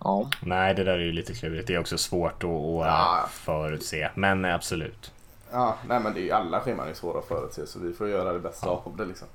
Ja, 0.00 0.30
Nej, 0.42 0.74
det 0.74 0.84
där 0.84 0.92
är 0.92 0.98
ju 0.98 1.12
lite 1.12 1.34
klurigt. 1.34 1.66
Det 1.66 1.74
är 1.74 1.80
också 1.80 1.98
svårt 1.98 2.32
att, 2.44 2.50
att 2.50 2.86
Ja. 2.86 3.24
förutse, 3.30 4.10
men 4.14 4.44
absolut. 4.44 5.12
Ja, 5.52 5.76
nej 5.88 6.00
men 6.00 6.14
det 6.14 6.20
är 6.20 6.24
ju 6.24 6.30
alla 6.30 6.60
scheman 6.60 6.88
är 6.88 6.94
svåra 6.94 7.18
att 7.18 7.24
förutse 7.28 7.66
så 7.66 7.78
vi 7.78 7.92
får 7.92 8.08
göra 8.08 8.32
det 8.32 8.38
bästa 8.40 8.68
av 8.70 8.94
det 8.98 9.04
liksom. 9.04 9.28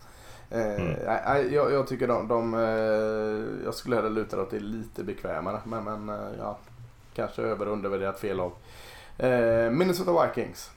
Eh, 0.50 0.60
Mm. 0.76 0.96
nej, 1.06 1.54
jag, 1.54 1.72
jag 1.74 1.88
tycker 1.88 2.08
de, 2.08 2.28
de 2.28 2.54
eh, 2.54 3.66
jag 3.66 3.74
skulle 3.74 3.96
hellre 3.96 4.10
luta 4.10 4.42
åt 4.42 4.52
det 4.52 4.60
lite 4.60 5.04
bekvämare 5.04 5.60
men, 5.64 5.84
men 5.84 6.10
eh, 6.10 6.32
ja, 6.40 6.58
kanske 7.16 7.42
över 7.42 7.68
och 7.68 7.74
undervärderat 7.74 8.20
fel 8.20 8.38
lag. 8.38 8.52
Eh, 9.18 9.70
Minnesota 9.72 10.26
Vikings. 10.28 10.72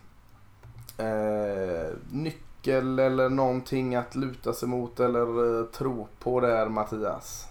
Eh, 0.99 1.97
nyckel 2.11 2.99
eller 2.99 3.29
någonting 3.29 3.95
att 3.95 4.15
luta 4.15 4.53
sig 4.53 4.69
mot 4.69 5.01
eller 5.01 5.61
eh, 5.61 5.67
tro 5.67 6.09
på 6.19 6.41
där 6.41 6.69
Mattias? 6.69 7.49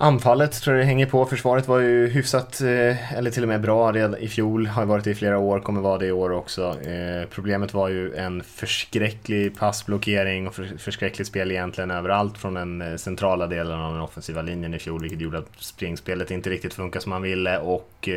Anfallet 0.00 0.52
tror 0.52 0.76
jag 0.76 0.82
det 0.82 0.86
hänger 0.86 1.06
på. 1.06 1.26
Försvaret 1.26 1.68
var 1.68 1.78
ju 1.78 2.08
hyfsat, 2.08 2.60
eh, 2.60 3.14
eller 3.14 3.30
till 3.30 3.42
och 3.42 3.48
med 3.48 3.60
bra 3.60 3.92
redan 3.92 4.16
i 4.16 4.28
fjol. 4.28 4.66
Har 4.66 4.84
varit 4.84 5.04
det 5.04 5.10
i 5.10 5.14
flera 5.14 5.38
år, 5.38 5.60
kommer 5.60 5.80
vara 5.80 5.98
det 5.98 6.06
i 6.06 6.12
år 6.12 6.30
också. 6.30 6.80
Eh, 6.80 7.28
problemet 7.30 7.74
var 7.74 7.88
ju 7.88 8.14
en 8.14 8.42
förskräcklig 8.42 9.58
passblockering 9.58 10.48
och 10.48 10.54
förskräckligt 10.54 11.28
spel 11.28 11.50
egentligen 11.50 11.90
överallt 11.90 12.38
från 12.38 12.54
den 12.54 12.82
eh, 12.82 12.96
centrala 12.96 13.46
delen 13.46 13.80
av 13.80 13.92
den 13.92 14.02
offensiva 14.02 14.42
linjen 14.42 14.74
i 14.74 14.78
fjol, 14.78 15.02
vilket 15.02 15.20
gjorde 15.20 15.38
att 15.38 15.50
springspelet 15.58 16.30
inte 16.30 16.50
riktigt 16.50 16.74
funkade 16.74 17.02
som 17.02 17.10
man 17.10 17.22
ville. 17.22 17.58
Och 17.58 18.08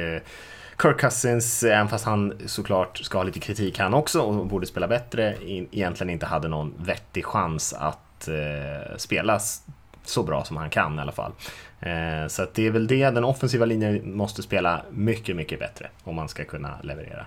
Kirk 0.82 1.00
Cousins, 1.00 1.64
även 1.64 1.88
fast 1.88 2.06
han 2.06 2.34
såklart 2.46 2.98
ska 2.98 3.18
ha 3.18 3.24
lite 3.24 3.40
kritik 3.40 3.80
han 3.80 3.94
också 3.94 4.22
och 4.22 4.46
borde 4.46 4.66
spela 4.66 4.88
bättre, 4.88 5.38
egentligen 5.42 6.10
inte 6.10 6.26
hade 6.26 6.48
någon 6.48 6.74
vettig 6.78 7.26
chans 7.26 7.74
att 7.74 8.28
eh, 8.28 8.98
spela 8.98 9.40
så 10.04 10.24
bra 10.24 10.44
som 10.44 10.58
han 10.58 10.70
kan 10.70 11.00
i 11.00 11.02
alla 11.02 11.12
fall. 11.12 11.32
Eh, 11.80 12.28
så 12.28 12.44
att 12.44 12.54
det 12.54 12.68
är 12.68 12.72
väl 12.72 12.88
det, 12.88 13.10
den 13.10 13.24
offensiva 13.24 13.66
linjen 13.66 14.18
måste 14.18 14.42
spela 14.42 14.82
mycket, 14.92 15.36
mycket 15.36 15.60
bättre 15.60 15.90
om 16.04 16.16
man 16.16 16.30
ska 16.30 16.44
kunna 16.44 16.78
leverera. 16.84 17.26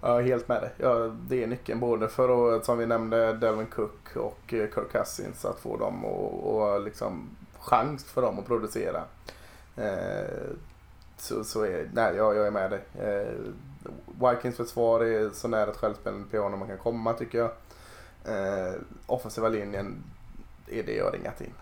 Jag 0.00 0.18
är 0.18 0.22
helt 0.22 0.48
med 0.48 0.62
dig. 0.62 0.70
Ja, 0.76 1.12
det 1.28 1.42
är 1.42 1.46
nyckeln 1.46 1.80
både 1.80 2.08
för 2.08 2.56
att, 2.56 2.64
som 2.64 2.78
vi 2.78 2.86
nämnde, 2.86 3.32
Devin 3.32 3.66
Cook 3.66 4.16
och 4.16 4.54
eh, 4.54 4.68
Kirk 4.74 4.92
Cousins 4.92 5.44
att 5.44 5.60
få 5.60 5.76
dem 5.76 6.04
och, 6.04 6.56
och 6.56 6.82
liksom 6.82 7.28
chans 7.58 8.04
för 8.04 8.22
dem 8.22 8.38
att 8.38 8.46
producera. 8.46 9.00
Eh, 9.76 10.52
så, 11.22 11.44
så 11.44 11.62
är, 11.62 11.90
nej, 11.92 12.16
jag, 12.16 12.36
jag 12.36 12.46
är 12.46 12.50
med 12.50 12.70
dig. 12.70 12.80
Eh, 13.00 13.34
Vikings 14.30 14.56
försvar 14.56 15.00
är 15.00 15.30
så 15.30 15.48
nära 15.48 15.70
ett 15.70 15.76
självspelande 15.76 16.26
piano 16.30 16.56
man 16.56 16.68
kan 16.68 16.78
komma 16.78 17.12
tycker 17.12 17.38
jag. 17.38 17.50
Eh, 18.24 18.74
offensiva 19.06 19.48
linjen 19.48 20.02
är 20.68 20.82
det 20.82 20.94
jag 20.94 21.14
ringat 21.14 21.40
in. 21.40 21.54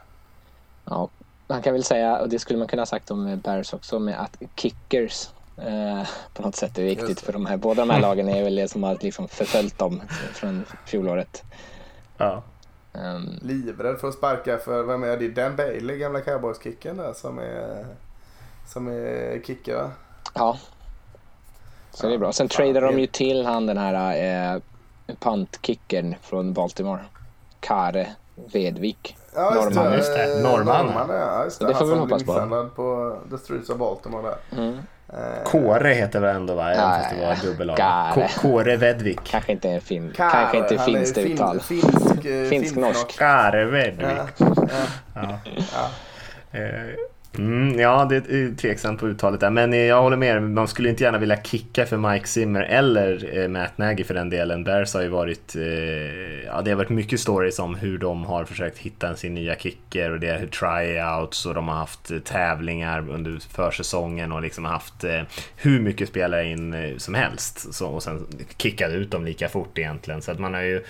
ja. 0.85 1.09
Man 1.47 1.63
kan 1.63 1.73
väl 1.73 1.85
säga, 1.85 2.21
och 2.21 2.29
det 2.29 2.39
skulle 2.39 2.59
man 2.59 2.69
kunna 2.69 2.83
ha 2.83 2.87
sagt 2.87 3.11
om 3.11 3.41
Bears 3.45 3.75
också, 3.75 3.99
med 3.99 4.21
att 4.21 4.37
kickers 4.57 5.29
eh, 5.57 6.09
på 6.35 6.43
något 6.43 6.57
sätt 6.57 6.79
är 6.79 6.83
viktigt 6.83 7.21
för 7.21 7.33
de 7.33 7.47
här. 7.47 7.57
Båda 7.57 7.83
de 7.83 7.91
här 7.91 8.01
lagen 8.01 8.29
är 8.29 8.45
väl 8.45 8.55
det 8.55 8.69
som 8.69 8.83
har 8.83 8.99
liksom 9.01 9.29
förföljt 9.29 9.79
dem 9.79 10.03
från 10.35 10.65
fjolåret. 10.87 11.43
Ja. 12.17 12.43
Um, 12.93 13.39
Livrädd 13.43 13.99
för 13.99 14.09
att 14.09 14.15
sparka 14.15 14.59
för, 14.59 14.83
vem 14.83 15.03
är 15.03 15.17
det? 15.17 15.29
Dan 15.29 15.57
Bailey, 15.57 15.99
gamla 15.99 16.21
cowboys-kicken 16.21 16.97
där 16.97 17.13
som 17.13 17.39
är, 17.39 17.87
som 18.73 18.89
är 18.89 19.41
kicker 19.47 19.75
va? 19.77 19.91
ja. 20.35 20.59
Så 21.93 22.07
det 22.09 22.15
är 22.15 22.19
bra. 22.19 22.33
Sen 22.33 22.49
Fan, 22.49 22.57
tradade 22.57 22.87
de 22.87 22.99
ju 23.01 23.07
till 23.07 23.47
han 23.47 23.67
den 23.67 23.79
här 23.79 24.55
eh, 24.55 24.61
puntkickern 25.21 26.15
från 26.23 26.53
Baltimore. 26.53 27.01
Kare 27.61 28.07
Vedvik. 28.53 29.17
Ja, 29.35 29.51
Norrman, 29.55 29.93
just 29.93 30.15
det. 30.17 30.37
Eh, 30.37 30.43
Norrman. 30.43 30.87
Norrman 30.87 31.11
ja, 31.11 31.45
just 31.45 31.61
det. 31.61 31.67
Det 31.67 31.75
får 31.75 31.85
Han 31.87 31.95
vi 31.95 32.01
hoppas 32.01 32.25
på. 32.25 32.33
misshandlad 32.33 32.75
på 32.77 33.17
The 33.31 33.39
Streets 33.39 33.71
of 33.71 33.77
Baltimore 33.79 34.23
där. 34.29 34.59
Mm. 34.63 34.79
Eh, 35.09 35.43
Kåre 35.45 35.89
heter 35.89 36.21
väl 36.21 36.37
ändå 36.37 36.55
va? 36.55 36.71
Även 36.73 36.91
fast 37.03 37.11
det 37.11 37.27
var 37.27 37.37
dubbel 37.51 38.29
Kåre 38.41 38.77
Vedvik. 38.77 39.21
Kanske 39.25 39.53
inte 39.53 39.69
är 39.71 39.81
fin, 39.81 40.13
Kare, 40.17 40.31
kanske 40.31 40.59
inte 40.59 40.77
han 40.77 40.89
är 40.91 40.99
finskt 40.99 41.15
fin- 41.19 41.33
uttal. 41.33 41.61
Finsk, 41.61 42.25
eh, 42.25 42.49
Finsk-norsk. 42.49 43.19
Kare 43.19 43.65
Vedvik. 43.65 44.07
Ja, 44.39 44.47
ja, 45.15 45.39
Ja 46.53 46.61
ja. 47.33 47.39
Mm, 47.39 47.79
ja, 47.79 48.05
det 48.05 48.17
är 48.17 48.57
tveksamt 48.57 49.01
på 49.01 49.07
uttalet 49.07 49.41
där, 49.41 49.51
men 49.51 49.73
eh, 49.73 49.79
jag 49.79 50.03
håller 50.03 50.17
med. 50.17 50.43
Man 50.43 50.69
skulle 50.69 50.89
inte 50.89 51.05
gärna 51.05 51.19
vilja 51.19 51.43
kicka 51.43 51.87
för 51.87 51.97
Mike 51.97 52.27
Zimmer 52.27 52.63
eller 52.63 53.39
eh, 53.39 53.49
Matt 53.49 53.79
Nagy 53.79 54.05
för 54.05 54.15
den 54.15 54.31
delen. 54.31 54.65
Bears 54.65 54.95
har 54.95 55.03
ju 55.03 55.09
varit, 55.09 55.57
eh, 55.57 55.63
ja 56.47 56.63
det 56.65 56.71
har 56.71 56.77
varit 56.77 56.89
mycket 56.89 57.21
stories 57.21 57.59
om 57.59 57.75
hur 57.75 57.99
de 57.99 58.25
har 58.25 58.45
försökt 58.45 58.79
hitta 58.79 59.17
sin 59.17 59.35
nya 59.35 59.57
kicker 59.57 60.11
och 60.11 60.21
det 60.21 60.29
är 60.29 60.47
tryouts 60.47 61.47
och 61.47 61.55
de 61.55 61.69
har 61.69 61.77
haft 61.77 62.11
eh, 62.11 62.19
tävlingar 62.19 63.11
under 63.11 63.39
försäsongen 63.55 64.33
och 64.33 64.43
liksom 64.43 64.65
haft 64.65 65.05
eh, 65.05 65.23
hur 65.57 65.81
mycket 65.81 66.09
spelare 66.09 66.45
in 66.45 66.75
eh, 66.75 66.97
som 66.97 67.15
helst 67.15 67.75
så, 67.75 67.89
och 67.89 68.03
sen 68.03 68.27
kickat 68.57 68.93
ut 68.93 69.11
dem 69.11 69.25
lika 69.25 69.49
fort 69.49 69.79
egentligen. 69.79 70.23
Så 70.23 70.33
att 70.33 70.39
man 70.39 70.55
har 70.55 70.63
ju 70.63 70.83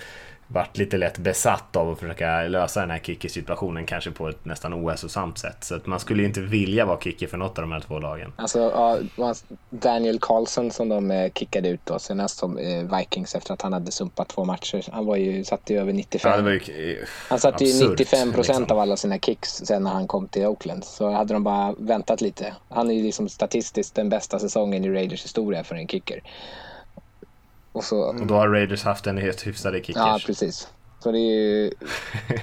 varit 0.53 0.77
lite 0.77 0.97
lätt 0.97 1.17
besatt 1.17 1.75
av 1.75 1.89
att 1.89 1.99
försöka 1.99 2.41
lösa 2.41 2.79
den 2.79 2.91
här 2.91 2.99
kicker-situationen 2.99 3.85
kanske 3.85 4.11
på 4.11 4.29
ett 4.29 4.45
nästan 4.45 4.73
ohälsosamt 4.73 5.37
sätt. 5.37 5.63
Så 5.63 5.75
att 5.75 5.85
man 5.85 5.99
skulle 5.99 6.21
ju 6.21 6.27
inte 6.27 6.41
vilja 6.41 6.85
vara 6.85 6.99
kicker 6.99 7.27
för 7.27 7.37
något 7.37 7.57
av 7.57 7.61
de 7.61 7.71
här 7.71 7.79
två 7.79 7.99
lagen. 7.99 8.33
Alltså, 8.35 8.99
Daniel 9.69 10.19
Carlson 10.19 10.71
som 10.71 10.89
de 10.89 11.11
eh, 11.11 11.31
kickade 11.31 11.69
ut 11.69 11.79
då 11.83 11.99
senast 11.99 12.37
som 12.37 12.57
eh, 12.57 12.97
Vikings 12.97 13.35
efter 13.35 13.53
att 13.53 13.61
han 13.61 13.73
hade 13.73 13.91
sumpat 13.91 14.29
två 14.29 14.45
matcher. 14.45 14.85
Han 14.91 15.05
var 15.05 15.15
ju, 15.15 15.43
satte 15.43 15.73
ju 15.73 15.79
över 15.79 15.93
95. 15.93 16.45
Ja, 16.45 16.51
ju, 16.51 16.93
eh, 16.93 17.07
han 17.29 17.39
satte 17.39 17.63
ju 17.63 17.89
95 17.89 18.33
procent 18.33 18.59
liksom. 18.59 18.77
av 18.77 18.81
alla 18.81 18.97
sina 18.97 19.19
kicks 19.19 19.49
sen 19.49 19.83
när 19.83 19.91
han 19.91 20.07
kom 20.07 20.27
till 20.27 20.45
Oakland. 20.45 20.83
Så 20.83 21.09
hade 21.11 21.33
de 21.33 21.43
bara 21.43 21.75
väntat 21.77 22.21
lite. 22.21 22.53
Han 22.69 22.89
är 22.89 22.93
ju 22.93 23.03
liksom 23.03 23.29
statistiskt 23.29 23.95
den 23.95 24.09
bästa 24.09 24.39
säsongen 24.39 24.85
i 24.85 24.89
Raiders 24.89 25.23
historia 25.23 25.63
för 25.63 25.75
en 25.75 25.87
kicker. 25.87 26.21
Och, 27.71 27.83
så, 27.83 27.99
och 27.99 28.27
då 28.27 28.35
har 28.35 28.47
Raiders 28.47 28.83
haft 28.83 29.07
en 29.07 29.17
helt 29.17 29.47
hyfsade 29.47 29.77
kickers. 29.77 29.95
Ja, 29.95 30.19
precis. 30.25 30.67
Så 31.03 31.11
det 31.11 31.19
är 31.19 31.31
ju, 31.31 31.71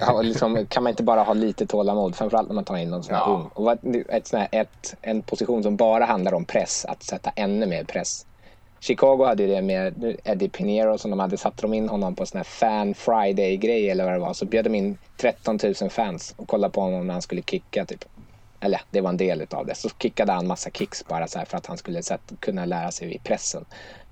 ja, 0.00 0.22
liksom, 0.22 0.66
kan 0.66 0.82
man 0.82 0.90
inte 0.90 1.02
bara 1.02 1.22
ha 1.22 1.34
lite 1.34 1.66
tålamod, 1.66 2.16
framförallt 2.16 2.48
när 2.48 2.54
man 2.54 2.64
tar 2.64 2.76
in 2.76 2.90
någon 2.90 3.02
sån 3.02 3.14
här 3.14 3.22
ja. 3.22 3.50
ung. 3.54 3.64
Och 3.66 3.72
ett, 4.08 4.26
sån 4.26 4.40
här, 4.40 4.48
ett, 4.52 4.94
en 5.02 5.22
position 5.22 5.62
som 5.62 5.76
bara 5.76 6.04
handlar 6.04 6.34
om 6.34 6.44
press, 6.44 6.84
att 6.84 7.02
sätta 7.02 7.30
ännu 7.36 7.66
mer 7.66 7.84
press. 7.84 8.26
Chicago 8.80 9.24
hade 9.24 9.42
ju 9.42 9.48
det 9.48 9.62
med 9.62 10.16
Eddie 10.24 10.48
Pinero 10.48 10.98
som 10.98 11.10
de 11.10 11.20
hade 11.20 11.36
satt 11.36 11.56
de 11.56 11.74
in 11.74 11.88
honom 11.88 12.14
på 12.14 12.26
sån 12.26 12.38
här 12.38 12.44
Fan 12.44 12.94
Friday-grej 12.94 13.90
eller 13.90 14.04
vad 14.04 14.12
det 14.12 14.18
var. 14.18 14.32
Så 14.32 14.44
bjöd 14.44 14.64
de 14.64 14.74
in 14.74 14.98
13 15.16 15.58
000 15.80 15.90
fans 15.90 16.34
och 16.36 16.48
kollade 16.48 16.72
på 16.72 16.80
honom 16.80 17.06
när 17.06 17.14
han 17.14 17.22
skulle 17.22 17.42
kicka 17.42 17.84
typ. 17.84 18.04
Eller 18.60 18.80
det 18.90 19.00
var 19.00 19.10
en 19.10 19.16
del 19.16 19.46
av 19.50 19.66
det. 19.66 19.74
Så 19.74 19.88
kickade 19.98 20.32
han 20.32 20.46
massa 20.46 20.70
kicks 20.70 21.06
bara 21.06 21.26
så 21.26 21.40
för 21.46 21.56
att 21.56 21.66
han 21.66 21.78
skulle 21.78 22.02
så 22.02 22.12
här, 22.12 22.20
kunna 22.40 22.64
lära 22.64 22.90
sig 22.90 23.14
i 23.14 23.18
pressen. 23.18 23.64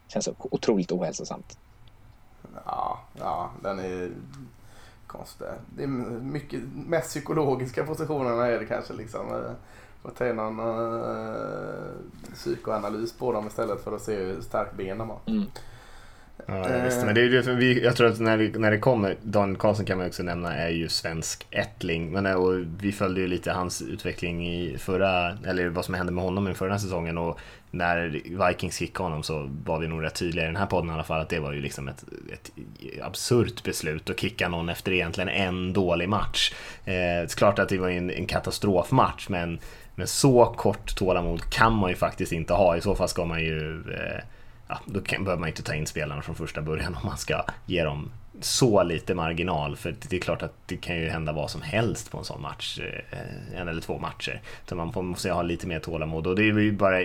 Känns 0.08 0.28
otroligt 0.38 0.92
ohälsosamt. 0.92 1.58
Ja, 2.64 3.00
ja 3.14 3.50
den 3.62 3.78
är 3.78 4.10
konstig. 5.06 5.46
Det 5.76 5.82
är 5.82 5.86
mycket, 5.86 6.60
mest 6.74 7.08
psykologiska 7.08 7.84
positionerna 7.84 8.46
är 8.46 8.58
det 8.58 8.66
kanske 8.66 8.92
liksom. 8.92 9.30
Eh, 9.30 9.52
får 10.02 10.10
ta 10.10 10.32
någon 10.32 10.60
uh, 10.60 11.90
psykoanalys 12.34 13.12
på 13.12 13.32
dem 13.32 13.46
istället 13.46 13.84
för 13.84 13.96
att 13.96 14.02
se 14.02 14.16
hur 14.16 14.40
stark 14.40 14.76
benen 14.76 15.08
var. 15.08 15.18
Mm. 15.26 15.44
Ja, 16.46 16.80
visst, 16.84 17.04
men 17.04 17.14
det 17.14 17.20
är 17.20 17.28
det, 17.28 17.54
vi, 17.54 17.84
jag 17.84 17.96
tror 17.96 18.06
att 18.06 18.20
när 18.20 18.38
det, 18.38 18.58
när 18.58 18.70
det 18.70 18.78
kommer, 18.78 19.16
Daniel 19.22 19.56
Karlsson 19.56 19.86
kan 19.86 19.98
man 19.98 20.06
också 20.06 20.22
nämna 20.22 20.54
är 20.54 20.68
ju 20.68 20.88
svensk 20.88 21.46
ättling. 21.50 22.12
Men, 22.12 22.26
eh, 22.26 22.34
och 22.34 22.54
vi 22.80 22.92
följde 22.92 23.20
ju 23.20 23.26
lite 23.26 23.52
hans 23.52 23.82
utveckling 23.82 24.48
i 24.48 24.78
förra, 24.78 25.38
eller 25.46 25.68
vad 25.68 25.84
som 25.84 25.94
hände 25.94 26.12
med 26.12 26.24
honom 26.24 26.48
i 26.48 26.54
förra 26.54 26.78
säsongen. 26.78 27.18
Och 27.18 27.38
när 27.70 28.22
Vikings 28.48 28.78
kickade 28.78 29.04
honom 29.04 29.22
så 29.22 29.50
var 29.64 29.78
vi 29.78 29.88
nog 29.88 30.02
rätt 30.02 30.14
tydliga 30.14 30.44
i 30.44 30.46
den 30.46 30.56
här 30.56 30.66
podden 30.66 30.90
i 30.90 30.92
alla 30.92 31.04
fall 31.04 31.20
att 31.20 31.28
det 31.28 31.40
var 31.40 31.52
ju 31.52 31.60
liksom 31.60 31.88
ett, 31.88 32.04
ett 32.32 32.50
absurt 33.02 33.62
beslut 33.62 34.10
att 34.10 34.20
kicka 34.20 34.48
någon 34.48 34.68
efter 34.68 34.92
egentligen 34.92 35.28
en 35.28 35.72
dålig 35.72 36.08
match. 36.08 36.52
Eh, 36.84 36.92
det 36.92 37.32
är 37.32 37.36
klart 37.36 37.58
att 37.58 37.68
det 37.68 37.78
var 37.78 37.88
en, 37.88 38.10
en 38.10 38.26
katastrofmatch 38.26 39.28
men, 39.28 39.58
men 39.94 40.06
så 40.06 40.44
kort 40.44 40.96
tålamod 40.96 41.50
kan 41.50 41.72
man 41.72 41.90
ju 41.90 41.96
faktiskt 41.96 42.32
inte 42.32 42.52
ha. 42.52 42.76
I 42.76 42.80
så 42.80 42.94
fall 42.94 43.08
ska 43.08 43.24
man 43.24 43.40
ju 43.40 43.80
eh, 43.92 44.22
ja, 44.68 44.80
då 44.86 45.00
kan, 45.00 45.24
behöver 45.24 45.40
man 45.40 45.48
inte 45.48 45.62
ta 45.62 45.74
in 45.74 45.86
spelarna 45.86 46.22
från 46.22 46.34
första 46.34 46.62
början 46.62 46.94
om 46.94 47.06
man 47.06 47.18
ska 47.18 47.44
ge 47.66 47.84
dem 47.84 48.10
så 48.40 48.82
lite 48.82 49.14
marginal. 49.14 49.76
För 49.76 49.96
det 50.08 50.16
är 50.16 50.20
klart 50.20 50.42
att 50.42 50.52
det 50.66 50.76
kan 50.76 50.96
ju 50.96 51.08
hända 51.08 51.32
vad 51.32 51.50
som 51.50 51.62
helst 51.62 52.10
på 52.10 52.18
en 52.18 52.24
sån 52.24 52.42
match. 52.42 52.78
Eh, 52.78 53.60
en 53.60 53.68
eller 53.68 53.80
två 53.80 53.98
matcher. 53.98 54.40
Så 54.68 54.74
man 54.74 54.92
måste 54.94 55.30
ha 55.30 55.42
lite 55.42 55.66
mer 55.66 55.80
tålamod 55.80 56.26
och 56.26 56.36
det 56.36 56.42
är 56.42 56.58
ju 56.58 56.72
bara 56.72 56.98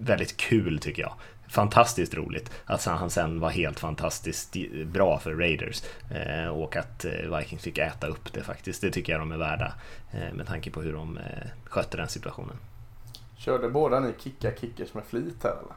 väldigt 0.00 0.36
kul 0.36 0.78
tycker 0.78 1.02
jag. 1.02 1.12
Fantastiskt 1.48 2.14
roligt 2.14 2.50
att 2.64 2.84
han 2.84 3.10
sen 3.10 3.40
var 3.40 3.50
helt 3.50 3.80
fantastiskt 3.80 4.56
bra 4.86 5.18
för 5.18 5.34
Raiders 5.34 5.82
eh, 6.10 6.48
och 6.48 6.76
att 6.76 7.04
eh, 7.04 7.38
Vikings 7.38 7.62
fick 7.62 7.78
äta 7.78 8.06
upp 8.06 8.32
det 8.32 8.42
faktiskt. 8.42 8.80
Det 8.80 8.90
tycker 8.90 9.12
jag 9.12 9.20
de 9.20 9.32
är 9.32 9.36
värda 9.36 9.72
med 10.32 10.46
tanke 10.46 10.70
på 10.70 10.82
hur 10.82 10.92
de 10.92 11.18
skötte 11.64 11.96
den 11.96 12.08
situationen. 12.08 12.56
Körde 13.36 13.68
båda 13.68 14.00
ni 14.00 14.14
kicka 14.18 14.50
kickers 14.60 14.94
med 14.94 15.04
flit 15.04 15.42
här 15.42 15.50
eller? 15.50 15.74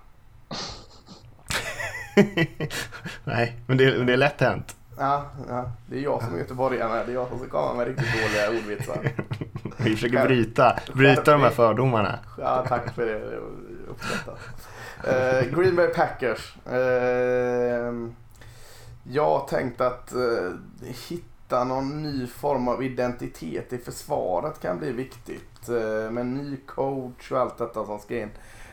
Nej, 3.24 3.55
men 3.66 3.78
det, 3.78 4.03
det 4.03 4.14
är 4.14 4.18
lätt 4.18 4.41
hänt. 4.41 4.76
Ja, 4.97 5.26
ja, 5.49 5.72
det 5.86 5.97
är 5.97 6.01
jag 6.01 6.24
som 6.24 6.34
är 6.34 6.38
göteborgare. 6.38 7.03
Det 7.05 7.12
är 7.12 7.14
jag 7.14 7.28
som 7.28 7.39
ska 7.39 7.47
komma 7.47 7.74
med 7.74 7.88
riktigt 7.88 8.07
dåliga 8.24 8.49
ordvitsar. 8.49 9.12
Vi 9.78 9.95
försöker 9.95 10.26
bryta, 10.26 10.80
bryta 10.93 11.32
de 11.32 11.41
här 11.41 11.49
fördomarna. 11.49 12.20
Ja, 12.38 12.66
tack 12.68 12.95
för 12.95 13.05
det. 13.05 13.20
det 13.20 13.39
uppskattat. 13.88 14.39
Uh, 15.07 15.59
Green 15.59 15.76
Bay 15.76 15.88
Packers. 15.88 16.55
Uh, 16.72 18.09
jag 19.03 19.47
tänkte 19.47 19.88
att 19.88 20.14
uh, 20.16 20.51
hitta 21.09 21.64
någon 21.64 22.03
ny 22.03 22.28
form 22.28 22.68
av 22.68 22.84
identitet 22.84 23.74
i 23.74 23.78
försvaret 23.78 24.62
kan 24.62 24.80
bli 24.80 24.91
viktigt. 24.91 25.70
Uh, 25.70 26.12
med 26.12 26.26
ny 26.26 26.57
coach 26.66 27.32
och 27.32 27.39
allt 27.39 27.57
detta 27.57 27.86
som 27.86 27.99
ska 27.99 28.20
in 28.20 28.30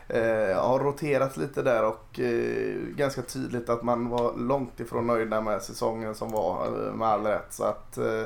eh, 0.08 0.62
har 0.62 0.78
roterat 0.78 1.36
lite 1.36 1.62
där 1.62 1.84
och 1.84 2.20
eh, 2.20 2.74
ganska 2.96 3.22
tydligt 3.22 3.68
att 3.68 3.82
man 3.82 4.08
var 4.08 4.36
långt 4.36 4.80
ifrån 4.80 5.06
nöjda 5.06 5.40
med 5.40 5.62
säsongen 5.62 6.14
som 6.14 6.30
var 6.30 6.66
eh, 6.66 6.94
med 6.94 7.08
all 7.08 7.26
rätt. 7.26 7.52
Så 7.52 7.64
att 7.64 7.98
eh, 7.98 8.22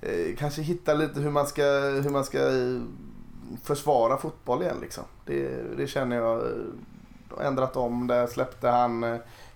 eh, 0.00 0.36
kanske 0.38 0.62
hitta 0.62 0.94
lite 0.94 1.20
hur 1.20 1.30
man 1.30 1.46
ska, 1.46 1.62
hur 2.02 2.10
man 2.10 2.24
ska 2.24 2.38
eh, 2.38 2.80
försvara 3.62 4.16
fotboll 4.16 4.62
igen 4.62 4.76
liksom. 4.80 5.04
Det, 5.24 5.48
det 5.76 5.86
känner 5.86 6.16
jag 6.16 6.42
ändrat 7.40 7.76
om. 7.76 8.06
Där 8.06 8.26
släppte 8.26 8.68
han 8.68 9.02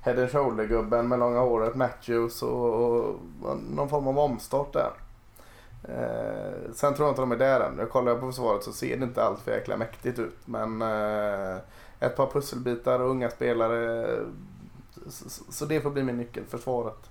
head 0.00 0.20
and 0.20 0.30
shoulder-gubben 0.30 1.08
med 1.08 1.18
långa 1.18 1.40
håret, 1.40 1.74
Matthews 1.74 2.42
och, 2.42 2.74
och 2.74 3.16
någon 3.70 3.88
form 3.88 4.06
av 4.06 4.18
omstart 4.18 4.72
där. 4.72 4.90
Eh, 5.88 6.72
sen 6.74 6.94
tror 6.94 7.06
jag 7.06 7.12
inte 7.12 7.22
de 7.22 7.32
är 7.32 7.36
där 7.36 7.60
än. 7.60 7.78
Jag 7.78 7.90
kollar 7.90 8.14
på 8.14 8.26
försvaret 8.26 8.62
så 8.62 8.72
ser 8.72 8.96
det 8.96 9.04
inte 9.04 9.22
allt 9.22 9.40
för 9.40 9.52
jäkla 9.52 9.76
mäktigt 9.76 10.18
ut. 10.18 10.36
Men 10.44 10.82
eh, 10.82 11.56
ett 12.00 12.16
par 12.16 12.26
pusselbitar 12.26 13.00
och 13.00 13.10
unga 13.10 13.30
spelare. 13.30 14.06
Så, 15.08 15.44
så 15.52 15.64
det 15.64 15.80
får 15.80 15.90
bli 15.90 16.02
min 16.02 16.16
nyckel, 16.16 16.44
försvaret. 16.48 17.10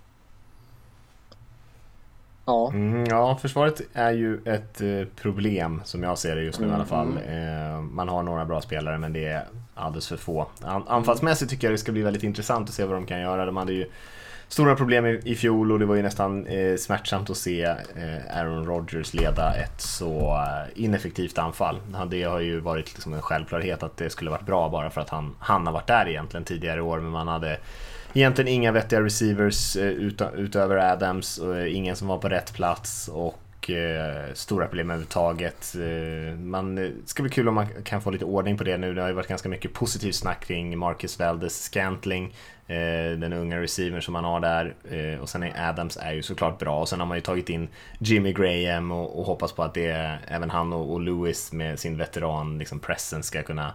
Ja. 2.46 2.72
Mm, 2.74 3.06
ja, 3.06 3.38
försvaret 3.42 3.82
är 3.94 4.12
ju 4.12 4.42
ett 4.46 4.82
eh, 4.82 5.08
problem 5.16 5.82
som 5.86 6.04
jag 6.04 6.18
ser 6.18 6.36
det 6.36 6.42
just 6.42 6.60
nu 6.60 6.66
mm. 6.66 6.74
i 6.74 6.76
alla 6.76 6.86
fall. 6.86 7.18
Mm. 7.18 7.74
Eh, 7.74 7.82
man 7.82 8.10
har 8.10 8.24
några 8.24 8.46
bra 8.46 8.62
spelare 8.62 8.98
men 8.98 9.14
det 9.14 9.26
är 9.26 9.46
alldeles 9.76 10.08
för 10.08 10.18
få. 10.18 10.48
An 10.62 10.84
anfallsmässigt 10.88 11.52
tycker 11.52 11.68
jag 11.68 11.74
det 11.74 11.78
ska 11.78 11.92
bli 11.92 12.02
väldigt 12.02 12.24
intressant 12.24 12.70
att 12.70 12.76
se 12.76 12.86
vad 12.86 12.96
de 12.96 13.06
kan 13.06 13.22
göra. 13.22 13.46
De 13.46 13.58
hade 13.58 13.74
ju 13.74 13.90
stora 14.54 14.76
problem 14.76 15.06
i, 15.06 15.22
i 15.24 15.36
fjol 15.36 15.72
och 15.72 15.80
det 15.80 15.86
var 15.86 15.96
ju 15.96 16.02
nästan 16.02 16.48
eh, 16.48 16.76
smärtsamt 16.78 17.30
att 17.30 17.38
se 17.38 17.64
eh, 17.64 18.38
Aaron 18.38 18.66
Rodgers 18.66 19.14
leda 19.14 19.56
ett 19.56 19.82
så 19.82 20.36
eh, 20.36 20.84
ineffektivt 20.84 21.38
anfall. 21.38 21.80
Det 22.08 22.24
har 22.24 22.40
ju 22.40 22.60
varit 22.60 22.94
liksom 22.94 23.14
en 23.14 23.22
självklarhet 23.22 23.84
att 23.84 23.98
det 23.98 24.10
skulle 24.10 24.32
varit 24.32 24.46
bra 24.46 24.70
bara 24.70 24.90
för 24.90 25.02
att 25.02 25.10
han, 25.10 25.36
han 25.40 25.66
har 25.66 25.74
varit 25.74 25.88
där 25.88 26.10
egentligen 26.10 26.44
tidigare 26.44 26.78
i 26.78 26.82
år 26.82 27.00
men 27.00 27.12
man 27.12 27.28
hade 27.28 27.58
egentligen 28.14 28.48
inga 28.48 28.72
vettiga 28.72 29.02
receivers 29.02 29.76
eh, 29.76 29.88
ut, 29.88 30.22
utöver 30.36 30.76
Adams 30.76 31.38
och 31.38 31.58
eh, 31.58 31.76
ingen 31.76 31.96
som 31.96 32.08
var 32.08 32.18
på 32.18 32.30
rätt 32.30 32.54
plats 32.54 33.08
och 33.08 33.43
eh, 33.70 34.34
stora 34.34 34.68
problem 34.68 34.90
överhuvudtaget. 34.90 35.76
Eh, 35.76 36.40
man, 36.40 36.78
eh, 36.78 36.90
ska 37.06 37.24
bli 37.24 37.32
kul 37.32 37.48
om 37.48 37.56
man 37.56 37.68
kan 37.84 38.02
få 38.02 38.12
lite 38.12 38.26
ordning 38.26 38.58
på 38.58 38.64
det 38.64 38.78
nu. 38.78 38.94
Det 38.94 39.02
har 39.02 39.08
ju 39.08 39.14
varit 39.14 39.28
ganska 39.28 39.50
mycket 39.50 39.74
positivt 39.74 40.16
snack 40.16 40.46
kring 40.46 40.78
Marcus 40.78 41.20
Valdes 41.20 41.64
Scantling 41.64 42.34
Eh, 42.68 43.18
den 43.18 43.34
unga 43.34 43.62
receivern 43.62 44.02
som 44.02 44.14
man 44.14 44.24
har 44.24 44.40
där. 44.40 44.76
Eh, 44.92 45.20
och 45.20 45.30
sen 45.30 45.44
är 45.44 45.70
Adams 45.70 45.98
är 45.98 46.14
ju 46.14 46.22
såklart 46.22 46.60
bra. 46.60 46.80
Och 46.80 46.90
sen 46.90 47.00
har 47.00 47.08
man 47.08 47.18
ju 47.18 47.22
tagit 47.22 47.50
in 47.50 47.68
Jimmy 48.00 48.34
Graham 48.34 48.92
och, 48.92 49.20
och 49.20 49.26
hoppas 49.26 49.52
på 49.52 49.64
att 49.64 49.74
det 49.74 50.18
även 50.28 50.50
han 50.50 50.74
och, 50.74 50.94
och 50.94 51.02
Lewis 51.02 51.52
med 51.52 51.80
sin 51.80 51.98
veteran 51.98 52.58
liksom 52.58 52.80
pressen 52.80 53.24
ska 53.24 53.44
kunna 53.44 53.74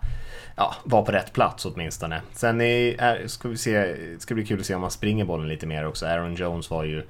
ja, 0.56 0.74
vara 0.84 1.02
på 1.02 1.12
rätt 1.12 1.32
plats 1.32 1.66
åtminstone. 1.66 2.22
Sen 2.32 2.60
är, 2.60 3.00
är, 3.00 3.26
ska 3.26 3.48
vi 3.48 3.56
se, 3.56 3.96
ska 4.18 4.34
bli 4.34 4.46
kul 4.46 4.60
att 4.60 4.66
se 4.66 4.74
om 4.74 4.80
man 4.80 4.90
springer 4.90 5.24
bollen 5.24 5.48
lite 5.48 5.66
mer 5.66 5.86
också. 5.86 6.06
Aaron 6.06 6.34
Jones 6.34 6.70
var 6.70 6.84
ju 6.84 7.02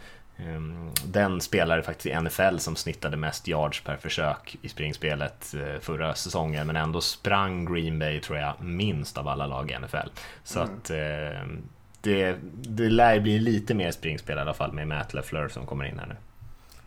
den 1.05 1.41
spelare 1.41 1.83
faktiskt 1.83 2.07
i 2.07 2.21
NFL 2.21 2.59
som 2.59 2.77
snittade 2.77 3.17
mest 3.17 3.49
yards 3.49 3.85
per 3.85 3.97
försök 3.97 4.57
i 4.63 4.69
springspelet 4.69 5.55
uh, 5.55 5.81
förra 5.81 6.15
säsongen 6.15 6.67
men 6.67 6.77
ändå 6.77 7.01
sprang 7.01 7.75
Green 7.75 7.99
Bay 7.99 8.21
tror 8.21 8.39
jag 8.39 8.55
minst 8.61 9.19
av 9.19 9.29
alla 9.29 9.47
lag 9.47 9.71
i 9.71 9.79
NFL. 9.79 10.09
Så 10.45 10.61
mm. 10.61 10.75
att 10.75 10.91
uh, 10.91 11.59
det, 12.01 12.37
det 12.53 12.89
lär 12.89 13.21
bli 13.21 13.39
lite 13.39 13.75
mer 13.75 13.91
springspel 13.91 14.39
i 14.39 14.41
alla 14.41 14.55
fall 14.55 14.73
med 14.73 14.89
Matt 14.89 15.15
LaFleur 15.15 15.49
som 15.49 15.67
kommer 15.67 15.85
in 15.85 15.99
här 15.99 16.07
nu. 16.07 16.17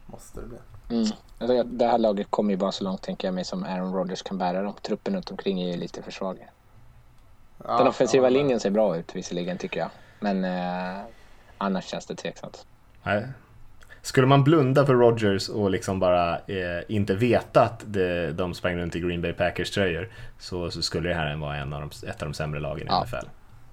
Måste 0.06 0.42
det 0.42 0.48
bli. 0.48 0.58
Mm. 0.90 1.68
Det 1.78 1.88
här 1.88 1.98
laget 1.98 2.28
kommer 2.30 2.52
ju 2.52 2.58
bara 2.58 2.72
så 2.72 2.84
långt 2.84 3.02
tänker 3.02 3.28
jag 3.28 3.36
mig 3.36 3.46
som 3.46 3.64
Aaron 3.64 3.94
Rodgers 3.94 4.22
kan 4.22 4.38
bära 4.38 4.62
dem. 4.62 4.74
Truppen 4.82 5.16
runt 5.16 5.32
omkring 5.32 5.62
är 5.62 5.72
ju 5.72 5.78
lite 5.78 6.02
för 6.02 6.12
svag. 6.12 6.48
Ja, 7.64 7.78
Den 7.78 7.88
offensiva 7.88 8.26
ja, 8.26 8.30
linjen 8.30 8.60
ser 8.60 8.70
bra 8.70 8.98
ut 8.98 9.16
visserligen 9.16 9.58
tycker 9.58 9.80
jag. 9.80 9.90
Men 10.20 10.44
eh, 10.46 11.02
annars 11.58 11.86
känns 11.86 12.06
det 12.06 12.16
tveksamt. 12.16 12.66
Nej. 13.04 13.28
Skulle 14.02 14.28
man 14.28 14.44
blunda 14.44 14.86
för 14.86 14.94
Rodgers 14.94 15.50
och 15.50 15.70
liksom 15.70 16.00
bara 16.00 16.38
eh, 16.38 16.84
inte 16.88 17.16
veta 17.16 17.62
att 17.62 17.84
det, 17.86 18.32
de 18.32 18.54
sprang 18.54 18.78
runt 18.78 18.96
i 18.96 19.00
Green 19.00 19.22
Bay 19.22 19.34
Packers 19.34 19.72
tröjor 19.72 20.10
så, 20.40 20.72
så 20.72 20.82
skulle 20.82 21.10
det 21.10 21.16
här 21.16 21.36
vara 21.36 21.56
en 21.56 21.74
av 21.74 21.82
de, 21.82 22.08
ett 22.08 22.22
av 22.22 22.28
de 22.28 22.34
sämre 22.34 22.60
lagen 22.60 22.88
i 22.88 22.90
ja. 22.90 23.04
NFL. 23.04 23.28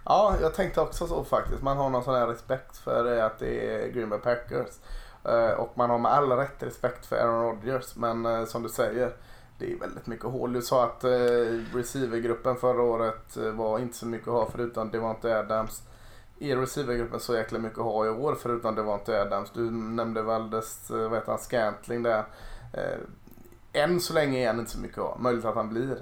Ja, 0.05 0.35
jag 0.41 0.55
tänkte 0.55 0.81
också 0.81 1.07
så 1.07 1.25
faktiskt. 1.25 1.63
Man 1.63 1.77
har 1.77 1.91
någon 1.91 2.05
sån 2.05 2.15
här 2.15 2.27
respekt 2.27 2.77
för 2.77 3.21
att 3.21 3.39
det 3.39 3.75
är 3.75 3.89
Green 3.89 4.09
Bay 4.09 4.19
Packers. 4.19 4.69
Eh, 5.25 5.51
och 5.51 5.73
man 5.75 5.91
har 5.91 5.99
med 5.99 6.13
all 6.13 6.33
rätt 6.33 6.63
respekt 6.63 7.07
för 7.07 7.17
Aaron 7.17 7.43
Rodgers. 7.43 7.97
Men 7.97 8.27
eh, 8.27 8.45
som 8.45 8.63
du 8.63 8.69
säger, 8.69 9.13
det 9.59 9.73
är 9.73 9.79
väldigt 9.79 10.07
mycket 10.07 10.27
hål. 10.27 10.53
Du 10.53 10.63
sa 10.63 10.85
att 10.85 11.05
receivergruppen 11.75 12.57
förra 12.57 12.83
året 12.83 13.37
var 13.37 13.79
inte 13.79 13.97
så 13.97 14.07
mycket 14.07 14.29
att 14.29 14.35
ha 14.35 14.49
förutom 14.53 14.91
Devonte 14.91 15.39
Adams. 15.39 15.83
Är 16.41 16.57
receivergruppen 16.57 17.21
så 17.21 17.35
jäkla 17.35 17.59
mycket 17.59 17.79
att 17.79 17.85
ha 17.85 18.07
i 18.07 18.09
år 18.09 18.37
förutom 18.41 18.75
Devonte 18.75 19.23
Adams? 19.23 19.51
Du 19.51 19.71
nämnde 19.71 20.23
Valdes, 20.23 20.91
vad 20.91 21.15
heter 21.15 21.33
han, 21.33 21.39
Scantling 21.39 22.03
där. 22.03 22.25
Än 23.73 24.01
så 24.01 24.15
länge 24.15 24.39
är 24.39 24.47
han 24.47 24.59
inte 24.59 24.71
så 24.71 24.79
mycket 24.79 24.99
att 24.99 25.05
ha. 25.05 25.19
Möjligt 25.19 25.45
att 25.45 25.55
han 25.55 25.69
blir 25.69 25.99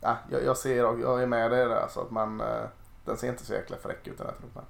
ja, 0.00 0.16
jag, 0.30 0.44
jag, 0.44 0.56
ser, 0.56 0.76
jag 0.76 1.22
är 1.22 1.26
med 1.26 1.50
dig 1.50 1.64
där 1.64 1.86
så 1.90 2.00
att 2.00 2.10
man, 2.10 2.40
eh, 2.40 2.64
den 3.04 3.16
ser 3.16 3.28
inte 3.28 3.46
så 3.46 3.52
jäkla 3.52 3.76
fräck 3.76 4.06
ut 4.06 4.18
den 4.18 4.26
här 4.26 4.34
truppen. 4.34 4.62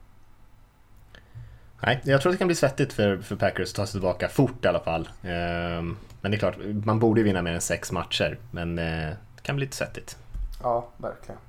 Nej, 1.81 2.01
jag 2.05 2.23
tror 2.23 2.33
det 2.33 2.39
kan 2.39 2.47
bli 2.47 2.57
svettigt 2.57 2.93
för, 2.93 3.19
för 3.19 3.37
Packers 3.37 3.71
att 3.71 3.77
ta 3.77 3.87
sig 3.87 3.93
tillbaka 3.93 4.29
fort 4.29 4.65
i 4.65 4.69
alla 4.69 4.81
fall. 4.81 5.09
Ehm, 5.23 5.97
men 6.21 6.31
det 6.31 6.37
är 6.37 6.39
klart, 6.39 6.57
man 6.85 6.99
borde 6.99 7.23
vinna 7.23 7.43
mer 7.43 7.53
än 7.53 7.61
sex 7.61 7.93
matcher, 7.93 8.39
men 8.51 8.79
eh, 8.79 9.09
det 9.37 9.43
kan 9.43 9.57
bli 9.57 9.65
lite 9.65 9.77
svettigt. 9.77 10.17
Ja, 10.63 10.89
verkligen. 10.97 11.41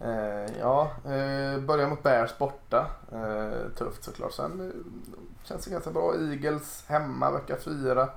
Eh, 0.00 0.58
ja, 0.60 0.90
eh, 1.04 1.60
börjar 1.60 1.88
mot 1.88 2.02
Bears 2.02 2.38
borta. 2.38 2.86
Eh, 3.12 3.70
tufft 3.78 4.04
såklart. 4.04 4.32
Sen 4.32 4.60
eh, 4.60 5.46
känns 5.48 5.64
det 5.64 5.70
ganska 5.70 5.90
bra. 5.90 6.14
Eagles 6.14 6.84
hemma 6.86 7.30
vecka 7.30 7.56
fyra. 7.56 8.08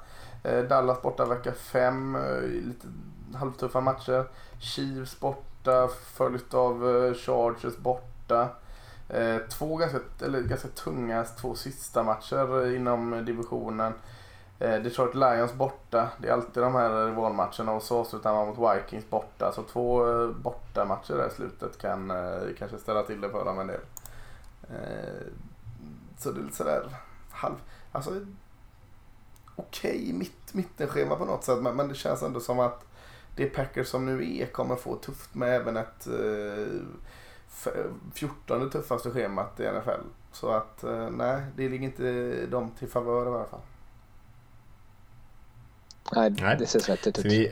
Dallas 0.70 1.02
borta 1.02 1.26
vecka 1.26 1.52
fem. 1.52 2.18
lite 2.44 2.88
halvtuffa 3.38 3.82
matcher. 3.82 4.26
Chiefs 4.60 5.20
borta 5.20 5.88
följt 5.88 6.54
av 6.54 6.90
eh, 6.90 7.14
Chargers 7.14 7.78
borta. 7.78 8.50
Eh, 9.10 9.38
två 9.50 9.76
ganska, 9.76 10.00
eller 10.22 10.42
ganska 10.42 10.68
tunga 10.68 11.24
två 11.24 11.56
sista 11.56 12.04
matcher 12.04 12.76
inom 12.76 13.26
divisionen. 13.26 13.94
Eh, 14.60 14.82
Detroit 14.82 15.16
Lions 15.16 15.54
borta. 15.54 16.10
Det 16.18 16.28
är 16.28 16.34
alltid 16.34 16.64
de 16.64 16.76
här 16.76 17.06
rivalmatcherna 17.06 17.72
och 17.72 17.84
så 17.84 17.98
avslutar 18.00 18.34
man 18.34 18.48
mot 18.48 18.76
Vikings 18.76 19.10
borta. 19.10 19.52
Så 19.52 19.64
två 19.64 20.08
eh, 20.08 20.30
bortamatcher 20.30 21.14
där 21.14 21.28
i 21.28 21.32
slutet 21.32 21.78
kan 21.78 22.12
eh, 22.12 22.42
kanske 22.58 22.78
ställa 22.78 23.04
till 23.04 23.22
det 23.22 23.30
för 23.30 23.46
dem 23.46 23.60
en 23.60 23.68
del. 23.68 23.82
Eh, 24.70 25.28
så 26.18 26.32
det 26.32 26.40
är 26.40 26.44
lite 26.44 26.58
sådär 26.58 26.90
halv... 27.32 27.56
Alltså 27.92 28.10
okej 29.56 29.92
okay, 29.92 30.14
mitt, 30.14 30.54
mittenschema 30.54 31.16
på 31.16 31.26
något 31.26 31.44
sätt 31.44 31.62
men, 31.62 31.76
men 31.76 31.88
det 31.88 31.96
känns 31.96 32.24
ändå 32.24 32.40
som 32.40 32.60
att 32.60 32.86
det 33.36 33.46
Packers 33.46 33.88
som 33.88 34.06
nu 34.06 34.38
är 34.38 34.46
kommer 34.46 34.76
få 34.76 34.96
tufft 34.96 35.36
med 35.36 35.56
även 35.56 35.78
ett 35.78 36.08
eh, 36.08 37.74
14 38.14 38.70
tuffaste 38.70 39.12
schemat 39.12 39.60
i 39.60 39.72
NFL. 39.72 40.02
Så 40.32 40.50
att 40.50 40.84
eh, 40.84 41.10
nej, 41.10 41.42
det 41.56 41.70
ligger 41.70 41.86
inte 41.86 42.46
dem 42.46 42.72
till 42.80 42.90
favör 42.90 43.26
i 43.26 43.30
alla 43.30 43.46
fall. 43.46 43.60
Nej, 46.12 46.56
det 46.60 46.68
ser 46.68 46.80
svettigt 46.80 47.20
ut. 47.20 47.26
Vi... 47.26 47.52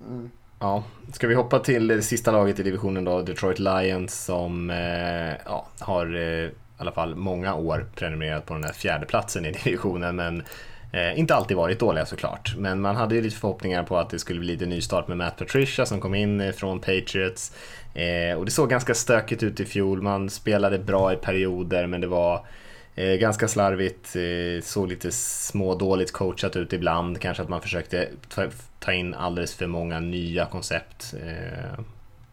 Mm. 0.00 0.30
Ja, 0.58 0.84
ska 1.12 1.26
vi 1.26 1.34
hoppa 1.34 1.58
till 1.58 1.86
det 1.86 2.02
sista 2.02 2.32
laget 2.32 2.60
i 2.60 2.62
divisionen 2.62 3.04
då, 3.04 3.22
Detroit 3.22 3.58
Lions 3.58 4.24
som 4.24 4.70
eh, 4.70 5.36
ja, 5.44 5.66
har 5.78 6.14
eh, 6.16 6.22
i 6.22 6.52
alla 6.76 6.92
fall 6.92 7.14
många 7.14 7.54
år 7.54 7.86
prenumererat 7.94 8.46
på 8.46 8.54
den 8.54 8.64
här 8.64 8.72
fjärde 8.72 9.06
platsen 9.06 9.44
i 9.44 9.52
divisionen 9.64 10.16
men 10.16 10.42
Eh, 10.94 11.18
inte 11.18 11.34
alltid 11.34 11.56
varit 11.56 11.78
dåliga 11.78 12.06
såklart, 12.06 12.54
men 12.58 12.80
man 12.80 12.96
hade 12.96 13.14
ju 13.14 13.20
lite 13.20 13.36
förhoppningar 13.36 13.82
på 13.82 13.98
att 13.98 14.10
det 14.10 14.18
skulle 14.18 14.40
bli 14.40 14.62
en 14.62 14.68
ny 14.68 14.80
start 14.80 15.08
med 15.08 15.16
Matt 15.16 15.36
Patricia 15.36 15.86
som 15.86 16.00
kom 16.00 16.14
in 16.14 16.40
eh, 16.40 16.52
från 16.52 16.80
Patriots. 16.80 17.52
Eh, 17.94 18.38
och 18.38 18.44
det 18.44 18.50
såg 18.50 18.70
ganska 18.70 18.94
stökigt 18.94 19.42
ut 19.42 19.60
i 19.60 19.64
fjol, 19.64 20.02
man 20.02 20.30
spelade 20.30 20.78
bra 20.78 21.12
i 21.12 21.16
perioder 21.16 21.86
men 21.86 22.00
det 22.00 22.06
var 22.06 22.46
eh, 22.94 23.14
ganska 23.14 23.48
slarvigt, 23.48 24.16
eh, 24.16 24.62
såg 24.62 24.88
lite 24.88 25.12
smådåligt 25.12 26.12
coachat 26.12 26.56
ut 26.56 26.72
ibland, 26.72 27.20
kanske 27.20 27.42
att 27.42 27.48
man 27.48 27.60
försökte 27.60 28.08
ta, 28.28 28.46
ta 28.78 28.92
in 28.92 29.14
alldeles 29.14 29.54
för 29.54 29.66
många 29.66 30.00
nya 30.00 30.46
koncept. 30.46 31.14
Eh, 31.26 31.84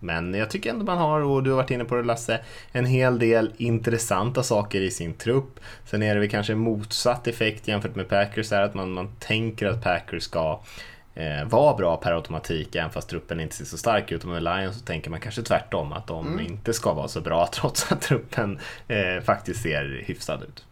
men 0.03 0.33
jag 0.33 0.49
tycker 0.49 0.69
ändå 0.69 0.85
man 0.85 0.97
har, 0.97 1.21
och 1.21 1.43
du 1.43 1.49
har 1.49 1.57
varit 1.57 1.71
inne 1.71 1.85
på 1.85 1.95
det 1.95 2.03
Lasse, 2.03 2.39
en 2.71 2.85
hel 2.85 3.19
del 3.19 3.51
intressanta 3.57 4.43
saker 4.43 4.81
i 4.81 4.91
sin 4.91 5.13
trupp. 5.13 5.59
Sen 5.85 6.03
är 6.03 6.13
det 6.13 6.19
väl 6.19 6.29
kanske 6.29 6.55
motsatt 6.55 7.27
effekt 7.27 7.67
jämfört 7.67 7.95
med 7.95 8.09
Packers, 8.09 8.51
är 8.51 8.61
att 8.61 8.73
man, 8.73 8.91
man 8.91 9.15
tänker 9.19 9.65
att 9.65 9.83
Packers 9.83 10.23
ska 10.23 10.59
eh, 11.15 11.45
vara 11.45 11.77
bra 11.77 11.97
per 11.97 12.11
automatik, 12.11 12.75
även 12.75 12.91
fast 12.91 13.09
truppen 13.09 13.39
inte 13.39 13.55
ser 13.55 13.65
så 13.65 13.77
stark 13.77 14.11
ut. 14.11 14.23
Och 14.23 14.29
med 14.29 14.43
Lions 14.43 14.79
så 14.79 14.85
tänker 14.85 15.09
man 15.09 15.19
kanske 15.19 15.41
tvärtom, 15.41 15.93
att 15.93 16.07
de 16.07 16.27
mm. 16.27 16.39
inte 16.39 16.73
ska 16.73 16.93
vara 16.93 17.07
så 17.07 17.21
bra 17.21 17.47
trots 17.53 17.91
att 17.91 18.01
truppen 18.01 18.59
eh, 18.87 19.23
faktiskt 19.23 19.61
ser 19.61 20.03
hyfsad 20.05 20.43
ut. 20.43 20.65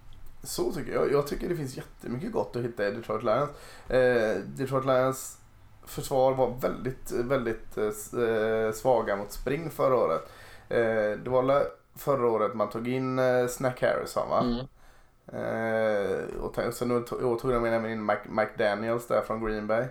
Så 0.44 0.72
tycker 0.72 0.94
jag. 0.94 1.12
Jag 1.12 1.28
tycker 1.28 1.50
det 1.50 1.56
finns 1.56 1.78
jättemycket 1.78 2.32
gott 2.32 2.56
att 2.56 2.64
hitta 2.64 2.88
i 2.88 2.92
Detroit 2.92 3.24
Lions. 3.24 3.50
Eh, 3.90 4.44
Detroit 4.46 4.86
Lions 4.86 5.38
försvar 5.86 6.34
var 6.34 6.54
väldigt, 6.62 7.12
väldigt 7.12 7.78
eh, 7.78 8.74
svaga 8.74 9.16
mot 9.16 9.32
spring 9.32 9.70
förra 9.70 9.96
året. 9.96 10.32
Eh, 10.70 11.20
det 11.24 11.30
var 11.30 11.64
förra 11.96 12.28
året 12.28 12.56
man 12.56 12.70
tog 12.70 12.88
in 12.88 13.20
eh, 13.20 13.48
Snack 13.48 13.82
Harrison 13.82 14.30
va? 14.30 14.40
Mm. 14.40 14.66
Eh, 15.34 16.42
och 16.42 16.74
sen 16.74 17.06
tog, 17.06 17.40
tog 17.40 17.52
de 17.52 17.86
in 17.86 18.06
Mike, 18.06 18.30
Mike 18.30 18.52
Daniels 18.58 19.08
där 19.08 19.22
från 19.22 19.46
Green 19.46 19.68
Bay. 19.68 19.86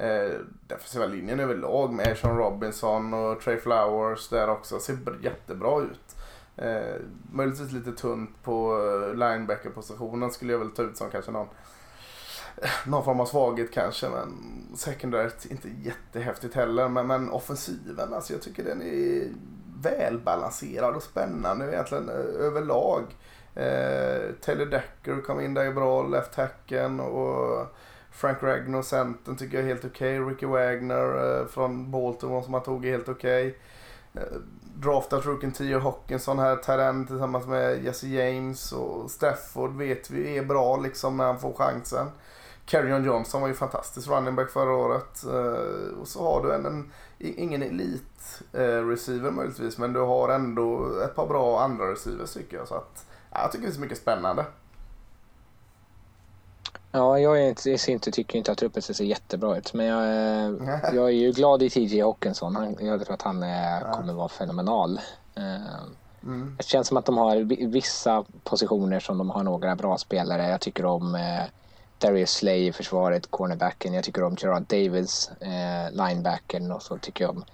Eh, 0.00 0.32
defensiva 0.66 1.06
linjen 1.06 1.40
överlag 1.40 1.92
med 1.92 2.18
Sean 2.18 2.36
Robinson 2.36 3.14
och 3.14 3.40
Trey 3.40 3.56
Flowers 3.56 4.28
där 4.28 4.50
också 4.50 4.80
ser 4.80 4.98
jättebra 5.22 5.80
ut. 5.80 6.16
Eh, 6.56 6.96
möjligtvis 7.32 7.72
lite 7.72 7.92
tunt 7.92 8.42
på 8.42 8.86
eh, 8.88 9.14
linebacker-positionen 9.14 10.30
skulle 10.30 10.52
jag 10.52 10.58
väl 10.58 10.70
ta 10.70 10.82
ut 10.82 10.96
som 10.96 11.10
kanske 11.10 11.30
någon 11.30 11.48
eh, 12.56 12.70
någon 12.86 13.04
form 13.04 13.20
av 13.20 13.26
svaghet 13.26 13.72
kanske. 13.72 14.08
Men 14.08 14.32
secondaryt 14.76 15.46
inte 15.50 15.68
jättehäftigt 15.68 16.54
heller. 16.54 16.88
Men, 16.88 17.06
men 17.06 17.30
offensiven, 17.30 18.14
alltså 18.14 18.32
jag 18.32 18.42
tycker 18.42 18.64
den 18.64 18.82
är 18.82 19.28
välbalanserad 19.82 20.96
och 20.96 21.02
spännande 21.02 21.72
egentligen 21.72 22.08
eh, 22.08 22.46
överlag. 22.46 23.02
Eh, 23.54 24.34
Taylor 24.40 24.66
Decker 24.66 25.20
kom 25.20 25.40
in 25.40 25.54
där 25.54 25.64
i 25.64 25.72
bra, 25.72 26.02
left 26.06 26.34
hacken 26.34 27.00
och 27.00 27.66
Frank 28.10 28.42
Ragnar, 28.42 28.82
centern 28.82 29.36
tycker 29.36 29.56
jag 29.56 29.64
är 29.64 29.68
helt 29.68 29.84
okej. 29.84 30.20
Okay. 30.20 30.32
Ricky 30.32 30.46
Wagner 30.46 31.40
eh, 31.40 31.46
från 31.46 31.90
Baltimore 31.90 32.44
som 32.44 32.54
han 32.54 32.62
tog 32.62 32.86
är 32.86 32.90
helt 32.90 33.08
okej. 33.08 33.46
Okay. 33.46 34.22
Eh, 34.22 34.38
draftat 34.76 35.26
rookien 35.26 35.52
Tio 35.52 35.78
Hockinson 35.78 36.38
här, 36.38 36.56
Terren 36.56 37.06
tillsammans 37.06 37.46
med 37.46 37.84
Jesse 37.84 38.08
James 38.08 38.72
och 38.72 39.10
Stafford 39.10 39.76
vet 39.76 40.10
vi 40.10 40.38
är 40.38 40.44
bra 40.44 40.76
liksom 40.76 41.16
när 41.16 41.24
han 41.24 41.38
får 41.38 41.52
chansen. 41.52 42.06
Carrion 42.64 43.04
Johnson 43.04 43.40
var 43.40 43.48
ju 43.48 43.54
fantastisk 43.54 44.08
running 44.08 44.36
back 44.36 44.50
förra 44.50 44.72
året. 44.72 45.24
Eh, 45.24 45.98
och 46.00 46.08
så 46.08 46.24
har 46.24 46.46
du 46.46 46.54
en, 46.54 46.66
en 46.66 46.92
ingen 47.18 47.62
elit 47.62 48.42
eh, 48.52 48.86
receiver 48.86 49.30
möjligtvis 49.30 49.78
men 49.78 49.92
du 49.92 50.00
har 50.00 50.28
ändå 50.28 50.98
ett 51.04 51.14
par 51.14 51.26
bra 51.26 51.60
andra 51.60 51.92
receivers 51.92 52.32
tycker 52.32 52.56
jag. 52.56 52.68
Så 52.68 52.74
att, 52.74 53.06
ja, 53.30 53.40
jag 53.42 53.52
tycker 53.52 53.66
det 53.66 53.70
är 53.70 53.74
så 53.74 53.80
mycket 53.80 53.98
spännande. 53.98 54.44
Ja, 56.92 57.18
jag, 57.18 57.42
är 57.42 57.48
inte, 57.48 57.70
jag 57.70 57.88
inte, 57.88 58.10
tycker 58.10 58.38
inte 58.38 58.52
att 58.52 58.58
truppen 58.58 58.82
ser 58.82 59.04
jättebra 59.04 59.56
ut. 59.56 59.74
Men 59.74 59.86
jag, 59.86 60.04
jag 60.94 61.08
är 61.08 61.14
ju 61.14 61.32
glad 61.32 61.62
i 61.62 61.70
TJ 61.70 62.00
Hawkinson. 62.00 62.56
Han, 62.56 62.76
jag 62.80 63.04
tror 63.04 63.14
att 63.14 63.22
han 63.22 63.42
är, 63.42 63.80
ja. 63.80 63.92
kommer 63.92 64.12
vara 64.12 64.28
fenomenal. 64.28 65.00
Uh, 65.38 65.82
mm. 66.22 66.54
Det 66.56 66.64
känns 66.64 66.88
som 66.88 66.96
att 66.96 67.06
de 67.06 67.16
har 67.18 67.36
vissa 67.66 68.24
positioner 68.44 69.00
som 69.00 69.18
de 69.18 69.30
har 69.30 69.42
några 69.42 69.76
bra 69.76 69.98
spelare. 69.98 70.48
Jag 70.48 70.60
tycker 70.60 70.84
om 70.84 71.16
Darius 72.00 72.30
Slay 72.30 72.66
i 72.66 72.72
försvaret, 72.72 73.30
cornerbacken. 73.30 73.94
Jag 73.94 74.04
tycker 74.04 74.22
om 74.22 74.36
Gerard 74.38 74.62
Davis, 74.62 75.30
eh, 75.40 75.90
linebacken 75.92 76.72
och 76.72 76.82
så 76.82 76.98
tycker 76.98 77.24
jag 77.24 77.30
om 77.30 77.44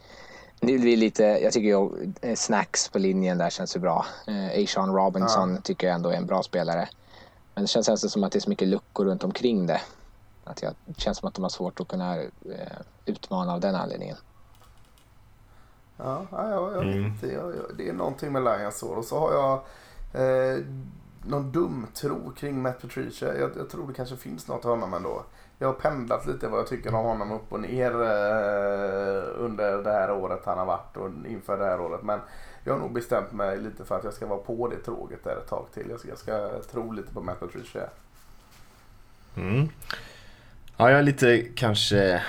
det 0.60 0.78
blir 0.78 0.96
lite, 0.96 1.22
jag 1.22 1.52
tycker 1.52 1.90
eh, 2.20 2.34
Snacks 2.34 2.88
på 2.88 2.98
linjen 2.98 3.38
där 3.38 3.50
känns 3.50 3.76
ju 3.76 3.80
bra. 3.80 4.06
Eh, 4.26 4.64
Ashawn 4.64 4.94
Robinson 4.94 5.54
ja. 5.54 5.60
tycker 5.60 5.86
jag 5.86 5.94
ändå 5.94 6.10
är 6.10 6.16
en 6.16 6.26
bra 6.26 6.42
spelare. 6.42 6.88
Men 7.56 7.64
det 7.64 7.68
känns 7.68 7.88
nästan 7.88 8.10
som 8.10 8.24
att 8.24 8.32
det 8.32 8.38
är 8.38 8.40
så 8.40 8.50
mycket 8.50 8.68
luckor 8.68 9.04
runt 9.04 9.24
omkring 9.24 9.66
det. 9.66 9.80
Att 10.44 10.62
jag, 10.62 10.74
det 10.84 11.00
känns 11.00 11.18
som 11.18 11.28
att 11.28 11.34
de 11.34 11.42
har 11.42 11.48
svårt 11.48 11.80
att 11.80 11.88
kunna 11.88 12.16
eh, 12.22 12.28
utmana 13.06 13.52
av 13.52 13.60
den 13.60 13.74
anledningen. 13.74 14.16
Ja, 15.96 16.26
ja, 16.30 16.72
ja, 16.74 16.82
mm. 16.82 17.12
det, 17.20 17.32
jag, 17.32 17.52
det 17.76 17.88
är 17.88 17.92
någonting 17.92 18.32
med 18.32 18.44
Lions 18.44 18.82
år. 18.82 18.96
Och 18.96 19.04
så 19.04 19.18
har 19.18 19.32
jag 19.32 19.54
eh, 20.22 20.64
någon 21.22 21.52
dum 21.52 21.86
tro 21.94 22.32
kring 22.32 22.62
Matt 22.62 22.82
Patricia. 22.82 23.38
Jag, 23.38 23.50
jag, 23.56 23.70
tror 23.70 23.88
det 23.88 23.94
kanske 23.94 24.16
finns 24.16 24.48
något 24.48 24.64
av 24.64 24.70
honom 24.70 24.94
ändå. 24.94 25.22
Jag 25.58 25.68
har 25.68 25.74
pendlat 25.74 26.26
lite 26.26 26.48
vad 26.48 26.60
jag 26.60 26.66
tycker 26.66 26.94
om 26.94 27.04
honom 27.04 27.32
upp 27.32 27.52
och 27.52 27.60
ner 27.60 27.90
eh, 27.90 29.44
under 29.44 29.82
det 29.82 29.92
här 29.92 30.10
året 30.10 30.42
han 30.44 30.58
har 30.58 30.66
varit 30.66 30.96
och 30.96 31.10
inför 31.28 31.58
det 31.58 31.64
här 31.64 31.80
året. 31.80 32.02
Men 32.02 32.20
jag 32.66 32.72
har 32.72 32.80
nog 32.80 32.92
bestämt 32.92 33.32
mig 33.32 33.60
lite 33.60 33.84
för 33.84 33.98
att 33.98 34.04
jag 34.04 34.14
ska 34.14 34.26
vara 34.26 34.38
på 34.38 34.68
det 34.68 34.76
tråget 34.76 35.24
där 35.24 35.36
ett 35.36 35.48
tag 35.48 35.66
till. 35.74 35.86
Jag 35.90 36.00
ska, 36.00 36.08
jag 36.08 36.18
ska 36.18 36.62
tro 36.72 36.92
lite 36.92 37.14
på 37.14 37.20
Matt 37.20 37.40
Patricia. 37.40 37.82
Mm. 39.36 39.68
Ja, 40.76 40.90
jag 40.90 40.98
är 40.98 41.02
lite 41.02 41.42
kanske 41.54 42.22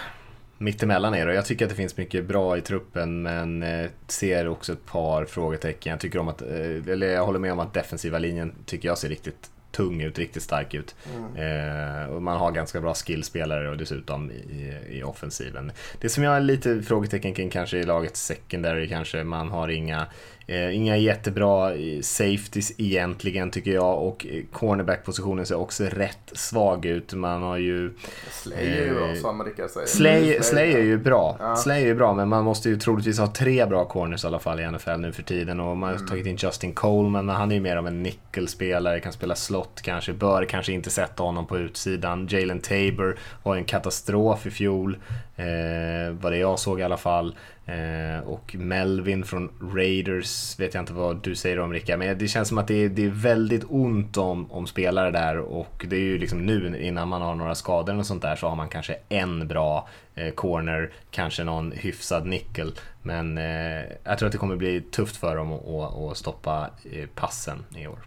mittemellan 0.58 1.16
er 1.16 1.28
och 1.28 1.34
Jag 1.34 1.46
tycker 1.46 1.66
att 1.66 1.70
det 1.70 1.76
finns 1.76 1.98
mycket 1.98 2.26
bra 2.26 2.58
i 2.58 2.62
truppen 2.62 3.22
men 3.22 3.64
eh, 3.64 3.90
ser 4.08 4.48
också 4.48 4.74
ett 4.74 4.86
par 4.86 5.26
frågetecken. 5.26 5.92
Jag, 5.92 6.00
tycker 6.00 6.20
om 6.20 6.28
att, 6.28 6.42
eh, 6.42 6.88
eller 6.88 7.08
jag 7.08 7.26
håller 7.26 7.40
med 7.40 7.52
om 7.52 7.60
att 7.60 7.74
defensiva 7.74 8.20
linjen 8.20 8.56
tycker 8.66 8.88
jag 8.88 8.98
ser 8.98 9.10
riktigt 9.10 9.52
tung 9.78 10.02
ut, 10.02 10.20
riktigt 10.20 10.44
stark 10.44 10.74
ut. 10.74 10.96
Mm. 11.16 11.36
Eh, 11.36 12.10
och 12.10 12.22
man 12.22 12.38
har 12.38 12.52
ganska 12.52 12.82
bra 12.82 12.94
skillspelare 12.94 13.70
och 13.70 13.78
dessutom 13.78 14.32
i, 14.32 14.78
i 14.90 15.04
offensiven. 15.04 15.72
Det 16.02 16.10
som 16.10 16.24
jag 16.24 16.36
är 16.36 16.42
lite 16.42 16.82
frågetecken 16.82 17.34
kring 17.34 17.50
kanske 17.50 17.78
i 17.78 17.84
lagets 17.84 18.26
secondary 18.26 18.88
kanske, 18.88 19.24
man 19.24 19.50
har 19.50 19.68
inga 19.68 20.08
Eh, 20.50 20.76
inga 20.76 20.98
jättebra 20.98 21.76
eh, 21.76 22.02
safeties 22.02 22.74
egentligen 22.78 23.52
tycker 23.52 23.72
jag 23.72 24.04
och 24.04 24.26
cornerback-positionen 24.52 25.46
ser 25.46 25.56
också 25.56 25.84
rätt 25.84 26.32
svag 26.34 26.86
ut. 26.86 27.14
Man 27.14 27.42
har 27.42 27.58
ju... 27.58 27.94
Slay 28.32 28.68
är 28.68 28.86
ju 28.86 28.94
bra 28.94 29.16
som 29.16 29.44
Rickard 29.44 29.70
säger. 29.70 29.88
Slay, 29.88 30.44
Slay 30.44 30.74
är 30.74 30.84
ju 30.84 30.98
bra. 30.98 31.38
Ja. 31.40 31.56
Slay 31.56 31.82
är 31.82 31.86
ju 31.86 31.96
bra 31.96 32.14
men 32.14 32.30
man 32.30 32.44
måste 32.44 32.70
ju 32.70 32.78
troligtvis 32.78 33.20
ha 33.20 33.28
tre 33.28 33.66
bra 33.66 33.86
corners 33.86 34.24
i 34.24 34.28
alla 34.28 34.40
fall 34.40 34.60
i 34.60 34.72
NFL 34.72 34.98
nu 34.98 35.12
för 35.12 35.24
tiden. 35.24 35.60
Och 35.60 35.78
man 35.78 35.90
har 35.90 35.96
mm. 35.96 36.08
tagit 36.08 36.26
in 36.26 36.38
Justin 36.40 36.74
Coleman 36.74 37.26
men 37.26 37.36
han 37.36 37.52
är 37.52 37.56
ju 37.56 37.62
mer 37.62 37.78
av 37.78 37.88
en 37.88 38.04
nickelspelare, 38.04 39.00
kan 39.00 39.14
spela 39.14 39.36
skott 39.68 39.82
kanske. 39.82 40.14
Bör 40.14 40.46
kanske 40.46 40.74
inte 40.74 40.90
sätta 40.90 41.24
honom 41.24 41.46
på 41.48 41.58
utsidan. 41.58 42.28
Jalen 42.30 42.60
Tabor 42.60 43.18
var 43.44 43.56
en 43.56 43.66
katastrof 43.66 44.46
i 44.46 44.52
fjol. 44.52 44.98
Eh, 45.36 46.14
vad 46.22 46.32
det 46.32 46.38
jag 46.38 46.60
såg 46.60 46.80
i 46.80 46.84
alla 46.84 46.98
fall. 46.98 47.36
Eh, 47.66 48.28
och 48.28 48.56
Melvin 48.56 49.24
från 49.24 49.50
Raiders 49.76 50.60
vet 50.60 50.74
jag 50.74 50.82
inte 50.82 50.94
vad 50.94 51.24
du 51.24 51.36
säger 51.36 51.60
om 51.60 51.74
Rickard, 51.74 52.00
men 52.00 52.18
det 52.18 52.28
känns 52.28 52.48
som 52.48 52.58
att 52.58 52.68
det 52.68 52.86
är, 52.86 52.90
det 52.90 53.06
är 53.06 53.10
väldigt 53.10 53.64
ont 53.70 54.18
om, 54.18 54.52
om 54.52 54.68
spelare 54.68 55.12
där 55.12 55.38
och 55.38 55.86
det 55.90 55.96
är 55.96 56.00
ju 56.00 56.18
liksom 56.18 56.46
nu 56.46 56.80
innan 56.82 57.08
man 57.08 57.22
har 57.22 57.36
några 57.36 57.56
skador 57.56 57.98
och 57.98 58.06
sånt 58.06 58.22
där 58.22 58.36
så 58.36 58.48
har 58.48 58.56
man 58.56 58.70
kanske 58.70 58.98
en 59.10 59.48
bra 59.48 59.88
eh, 60.16 60.34
corner, 60.34 60.92
kanske 61.12 61.44
någon 61.44 61.72
hyfsad 61.72 62.26
nickel. 62.26 62.74
Men 63.02 63.38
eh, 63.38 63.84
jag 64.04 64.18
tror 64.18 64.26
att 64.26 64.32
det 64.32 64.38
kommer 64.38 64.56
bli 64.56 64.82
tufft 64.82 65.18
för 65.18 65.36
dem 65.36 65.52
att, 65.52 65.68
att, 65.68 66.12
att 66.12 66.18
stoppa 66.18 66.70
eh, 66.92 67.08
passen 67.16 67.66
i 67.76 67.88
år. 67.88 68.00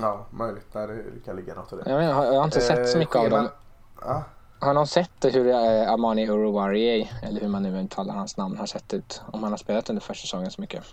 Ja, 0.00 0.26
möjligt. 0.30 0.66
Nej, 0.72 0.86
det 0.86 1.24
kan 1.24 1.36
ligga 1.36 1.54
något 1.54 1.72
i 1.72 1.76
det. 1.76 1.90
Jag, 1.90 2.02
jag 2.04 2.14
har 2.14 2.44
inte 2.44 2.60
sett 2.60 2.88
så 2.88 2.98
mycket 2.98 3.16
av 3.16 3.30
dem. 3.30 3.48
Ja. 4.00 4.24
Har 4.58 4.74
någon 4.74 4.86
sett 4.86 5.24
hur 5.24 5.46
äh, 5.46 5.92
Amani 5.92 6.28
Uruwariye, 6.28 7.08
eller 7.22 7.40
hur 7.40 7.48
man 7.48 7.62
nu 7.62 7.80
uttalar 7.80 8.14
hans 8.14 8.36
namn, 8.36 8.56
har 8.56 8.66
sett 8.66 8.94
ut? 8.94 9.22
Om 9.32 9.42
han 9.42 9.52
har 9.52 9.56
spelat 9.56 9.90
under 9.90 10.02
första 10.02 10.22
säsongen 10.22 10.50
så 10.50 10.60
mycket? 10.60 10.84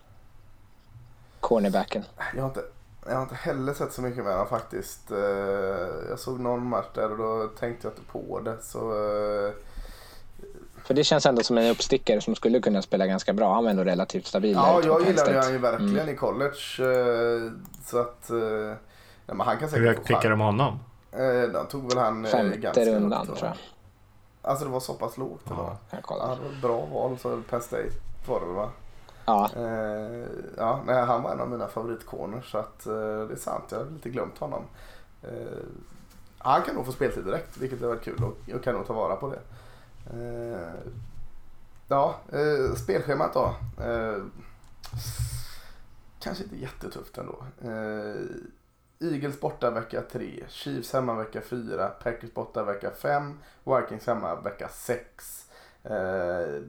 Cornerbacken. 1.39 2.05
Jag 2.35 2.41
har 2.41 2.47
inte, 2.47 2.63
jag 3.05 3.15
har 3.15 3.21
inte 3.21 3.35
heller 3.35 3.73
sett 3.73 3.93
så 3.93 4.01
mycket 4.01 4.23
med 4.23 4.33
honom 4.33 4.47
faktiskt. 4.47 5.11
Eh, 5.11 5.17
jag 6.09 6.19
såg 6.19 6.39
någon 6.39 6.69
match 6.69 6.87
där 6.93 7.11
och 7.11 7.17
då 7.17 7.47
tänkte 7.47 7.87
jag 7.87 7.91
inte 7.91 8.11
på 8.11 8.39
det. 8.39 8.57
Så, 8.61 8.79
eh, 8.79 9.51
för 10.83 10.93
det 10.93 11.03
känns 11.03 11.25
ändå 11.25 11.43
som 11.43 11.57
en 11.57 11.71
uppstickare 11.71 12.21
som 12.21 12.35
skulle 12.35 12.59
kunna 12.59 12.81
spela 12.81 13.07
ganska 13.07 13.33
bra. 13.33 13.53
Han 13.53 13.63
var 13.63 13.71
ändå 13.71 13.83
relativt 13.83 14.25
stabil. 14.25 14.53
Ja, 14.53 14.81
jag 14.83 15.07
gillade 15.07 15.33
honom 15.33 15.51
ju 15.51 15.57
verkligen 15.57 15.99
mm. 15.99 16.09
i 16.09 16.15
college. 16.15 16.59
Så 17.85 17.99
att... 17.99 18.31
Nej, 19.30 19.38
men 19.38 19.47
han 19.47 19.57
kan 19.57 19.69
säkert 19.69 19.88
Hur 19.88 20.03
pickade 20.03 20.30
de 20.30 20.39
honom? 20.39 20.80
Eh, 21.11 21.51
den 21.51 21.67
tog 21.67 21.89
väl 21.89 21.97
han 21.97 22.25
eh, 22.25 22.32
Femte 22.32 22.57
ganska 22.57 22.86
rundan 22.86 23.25
tror 23.25 23.38
jag. 23.41 23.53
Alltså 24.41 24.65
det 24.65 24.71
var 24.71 24.80
så 24.80 24.93
pass 24.93 25.17
lågt? 25.17 25.43
Ja, 25.49 25.77
jag 25.89 26.03
kollar. 26.03 26.30
Ja, 26.30 26.36
det 26.36 26.41
var 26.41 26.51
ett 26.51 26.61
bra 26.61 26.86
val. 26.86 27.17
Så 27.17 27.41
Penn 27.49 27.61
State 27.61 27.91
var 28.27 28.39
det 28.39 28.45
va? 28.45 28.69
Ja. 29.25 29.49
Eh, 29.55 30.27
ja, 30.57 30.80
nej, 30.86 31.05
han 31.05 31.23
var 31.23 31.32
en 31.32 31.39
av 31.39 31.49
mina 31.49 31.67
favoritcorners 31.67 32.51
så 32.51 32.57
att 32.57 32.86
eh, 32.86 32.93
det 32.93 33.34
är 33.34 33.39
sant. 33.39 33.63
Jag 33.69 33.77
har 33.77 33.86
lite 33.86 34.09
glömt 34.09 34.38
honom. 34.38 34.63
Eh, 35.23 35.30
han 36.38 36.61
kan 36.61 36.75
nog 36.75 36.86
få 36.86 36.91
speltid 36.91 37.25
direkt 37.25 37.57
vilket 37.57 37.82
är 37.82 37.88
väldigt 37.88 38.05
kul 38.05 38.23
och 38.23 38.38
jag 38.45 38.63
kan 38.63 38.75
nog 38.75 38.88
ta 38.88 38.93
vara 38.93 39.15
på 39.15 39.30
det. 39.30 39.39
Eh, 40.13 40.91
ja, 41.88 42.15
eh, 42.32 42.75
spelschemat 42.75 43.34
då. 43.34 43.55
Eh, 43.84 44.23
kanske 46.19 46.43
inte 46.43 46.55
jättetufft 46.55 47.17
ändå. 47.17 47.43
Eagles 48.99 49.39
borta 49.39 49.71
vecka 49.71 50.01
3, 50.01 50.43
Chiefs 50.47 50.93
hemma 50.93 51.13
vecka 51.13 51.41
4, 51.41 51.87
Packers 51.87 52.33
borta 52.33 52.63
vecka 52.63 52.91
5, 52.91 53.39
Vikings 53.63 54.07
hemma 54.07 54.41
vecka 54.41 54.69
6. 54.69 55.45
Eh, 55.83 56.61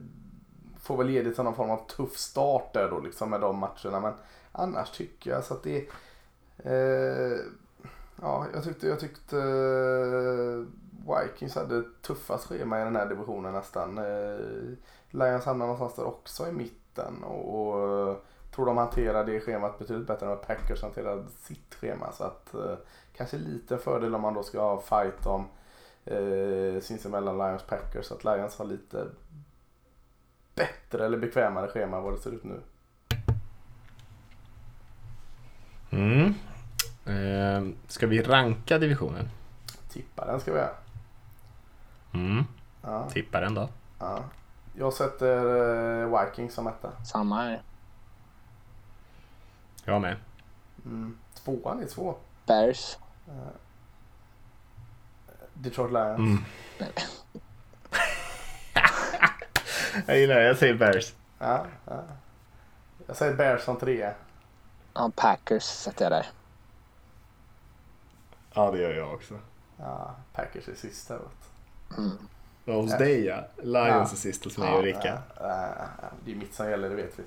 får 0.79 0.97
väl 0.97 1.09
ge 1.09 1.21
det 1.21 1.31
till 1.31 1.43
någon 1.43 1.55
form 1.55 1.69
av 1.69 1.87
tuff 1.87 2.17
start 2.17 2.73
där 2.73 2.89
då 2.89 2.99
liksom 2.99 3.29
med 3.29 3.41
de 3.41 3.57
matcherna 3.57 3.99
men 3.99 4.13
annars 4.51 4.91
tycker 4.91 5.31
jag 5.31 5.43
så 5.43 5.53
att 5.53 5.63
det 5.63 5.87
eh, 6.57 7.39
Ja, 8.21 8.45
jag 8.53 8.63
tyckte, 8.63 8.87
jag 8.87 8.99
tyckte 8.99 9.37
eh, 9.37 10.65
Vikings 11.15 11.55
hade 11.55 11.83
tuffast 12.01 12.47
schema 12.47 12.81
i 12.81 12.83
den 12.83 12.95
här 12.95 13.09
divisionen 13.09 13.53
nästan. 13.53 13.97
Eh, 13.97 14.77
Lions 15.09 15.45
hamnar 15.45 15.65
någonstans 15.65 15.95
där 15.95 16.03
också 16.03 16.47
i 16.47 16.51
mitten 16.51 17.23
och, 17.23 17.71
och 17.71 18.09
eh, 18.09 18.15
tror 18.55 18.65
de 18.65 18.77
hanterar 18.77 19.25
det 19.25 19.39
schemat 19.39 19.79
betydligt 19.79 20.07
bättre 20.07 20.25
än 20.25 20.29
vad 20.29 20.41
Packers 20.41 20.81
hanterar 20.81 21.23
sitt 21.41 21.75
schema. 21.75 22.11
Så 22.11 22.23
att 22.23 22.53
eh, 22.53 22.75
kanske 23.17 23.37
lite 23.37 23.77
fördel 23.77 24.15
om 24.15 24.21
man 24.21 24.33
då 24.33 24.43
ska 24.43 24.61
ha 24.61 24.81
fight 24.81 25.25
om 25.25 25.47
eh, 26.05 26.81
sinsemellan 26.81 27.37
Lions 27.37 27.63
Packers. 27.63 28.05
Så 28.05 28.13
att 28.13 28.23
Lions 28.23 28.57
har 28.57 28.65
lite 28.65 29.07
bättre 30.55 31.05
eller 31.05 31.17
bekvämare 31.17 31.67
schema 31.67 31.97
än 31.97 32.03
vad 32.03 32.13
det 32.13 32.19
ser 32.19 32.31
ut 32.31 32.43
nu. 32.43 32.61
Mm. 35.89 36.33
Eh, 37.05 37.73
ska 37.87 38.07
vi 38.07 38.21
ranka 38.21 38.77
divisionen? 38.77 39.29
Tippa 39.89 40.25
den 40.25 40.39
ska 40.39 40.51
vi 40.51 40.59
göra. 40.59 40.75
Mm. 42.13 42.43
Ja. 42.81 43.09
Tippa 43.09 43.39
den 43.39 43.53
då. 43.53 43.69
Ja. 43.99 44.19
Jag 44.77 44.93
sätter 44.93 46.01
eh, 46.01 46.19
Vikings 46.19 46.53
som 46.53 46.67
etta. 46.67 46.91
Samma 47.05 47.35
här. 47.35 47.61
Jag 49.85 50.01
med. 50.01 50.15
Mm. 50.85 51.17
Tvåan 51.33 51.83
är 51.83 51.87
två. 51.87 52.15
Bears. 52.45 52.97
Uh, 53.27 53.33
Detroit 55.53 55.91
Lions. 55.91 56.19
Mm. 56.19 56.43
jag 60.07 60.19
gillar 60.19 60.35
det. 60.35 60.43
Jag 60.43 60.57
säger 60.57 60.73
Bears. 60.73 61.13
Ja, 61.39 61.65
ja. 61.85 62.03
Jag 63.07 63.15
säger 63.15 63.33
Bears 63.33 63.61
som 63.61 63.79
trea. 63.79 64.13
Ja, 64.93 65.11
Packers 65.15 65.63
sätter 65.63 66.05
jag 66.05 66.11
där. 66.11 66.25
Ja, 68.53 68.71
det 68.71 68.81
gör 68.81 68.93
jag 68.93 69.13
också. 69.13 69.39
Ja, 69.77 70.15
Packers 70.33 70.67
är 70.67 70.75
sista. 70.75 71.17
Mm. 71.97 72.17
Hos 72.65 72.97
dig 72.97 73.25
ja. 73.25 73.43
Lions 73.57 73.75
ja. 73.75 74.01
är 74.01 74.05
sist 74.05 74.43
hos 74.43 74.57
mig 74.57 74.73
och 74.73 74.83
Rickard. 74.83 75.19
Ja, 75.39 75.73
det 76.25 76.31
är 76.31 76.35
mitt 76.35 76.53
som 76.53 76.69
gäller, 76.69 76.89
det 76.89 76.95
vet 76.95 77.19
vi. 77.19 77.23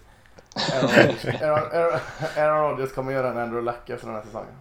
Aaron 2.37 2.71
Rodgers 2.71 2.93
kommer 2.93 3.13
göra 3.13 3.31
en 3.31 3.39
Andrew 3.39 3.73
Luck 3.73 3.91
efter 3.91 4.07
den 4.07 4.17
här 4.17 4.23
säsongen. 4.23 4.55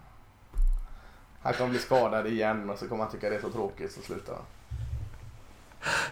Han 1.42 1.54
kommer 1.54 1.70
bli 1.70 1.80
skadad 1.80 2.28
igen 2.28 2.70
och 2.70 2.80
så 2.80 2.88
kommer 2.88 3.04
han 3.04 3.12
tycka 3.12 3.30
det 3.30 3.36
är 3.36 3.42
så 3.42 3.50
tråkigt 3.50 3.92
så 3.92 4.02
slutar 4.02 4.34
han. 4.34 4.44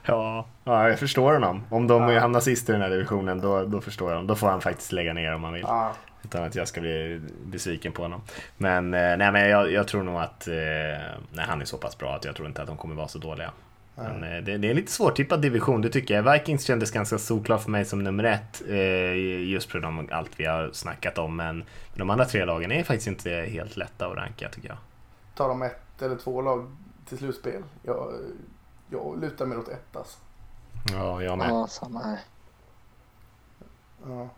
Ja, 0.06 0.46
ja, 0.64 0.90
jag 0.90 1.00
förstår 1.00 1.34
honom. 1.34 1.64
Om 1.70 1.88
de 1.88 2.10
ja. 2.10 2.20
hamnar 2.20 2.40
sist 2.40 2.70
i 2.70 2.72
den 2.72 2.82
här 2.82 2.90
divisionen 2.90 3.42
då, 3.42 3.66
då 3.66 3.82
förstår 3.82 4.10
jag 4.10 4.16
honom. 4.16 4.28
Då 4.28 4.36
får 4.36 4.48
han 4.48 4.62
faktiskt 4.62 4.92
lägga 4.92 5.14
ner 5.14 5.34
om 5.34 5.44
han 5.44 5.54
vill. 5.54 5.66
Ja. 5.68 5.94
Utan 6.24 6.44
att 6.44 6.56
jag 6.56 6.68
ska 6.68 6.82
bli 6.82 7.22
besviken 7.46 7.92
på 7.92 8.02
honom. 8.02 8.22
Men, 8.58 8.94
eh, 8.94 9.18
nej, 9.18 9.32
men 9.32 9.50
jag, 9.50 9.72
jag 9.72 9.88
tror 9.88 10.04
nog 10.04 10.22
att 10.22 10.48
eh, 10.48 10.54
nej, 11.32 11.46
han 11.48 11.62
är 11.62 11.66
så 11.66 11.78
pass 11.78 11.98
bra 11.98 12.16
att 12.16 12.26
jag 12.26 12.36
tror 12.36 12.48
inte 12.48 12.62
att 12.62 12.68
de 12.68 12.78
kommer 12.78 12.96
vara 12.96 13.08
så 13.08 13.20
dåliga. 13.20 13.52
Men 14.04 14.24
eh, 14.24 14.44
det, 14.44 14.58
det, 14.58 14.68
är 14.68 14.70
en 14.70 14.76
lite 14.76 14.92
svårtippad 14.92 15.42
division, 15.42 15.82
det 15.82 15.90
tycker 15.90 16.14
jag. 16.14 16.34
Vikings 16.34 16.64
kändes 16.64 16.92
ganska 16.92 17.18
solklart 17.18 17.64
för 17.64 17.70
mig 17.70 17.86
som 17.86 18.04
nummer 18.04 18.24
ett. 18.24 18.62
Eh, 18.68 19.14
just 19.50 19.70
på 19.70 19.80
grund 19.80 20.00
av 20.00 20.18
allt 20.18 20.32
vi 20.36 20.46
har 20.46 20.70
snackat 20.74 21.18
om. 21.18 21.36
Men 21.36 21.64
de 21.96 22.10
andra 22.10 22.26
tre 22.26 22.46
lagen 22.46 22.72
är 22.72 22.84
faktiskt 22.84 23.08
inte 23.08 23.30
helt 23.30 23.78
lätta 23.78 24.08
att 24.08 24.18
ranka 24.18 24.50
tycker 24.50 24.68
jag. 24.68 24.78
Tar 25.36 25.48
de 25.48 25.62
ett 25.62 26.02
eller 26.02 26.16
två 26.16 26.42
lag 26.42 26.76
till 27.06 27.18
slutspel? 27.18 27.64
Jag, 27.84 28.14
jag 28.90 29.22
lutar 29.22 29.46
mig 29.46 29.58
åt 29.58 29.68
ett 29.68 29.96
alltså. 29.96 30.18
Ja, 30.92 31.24
jag 31.24 31.38
med. 31.38 31.50
Ja, 31.50 31.68
samma 31.68 32.00
här. 32.00 32.20
Ja. 34.08 34.30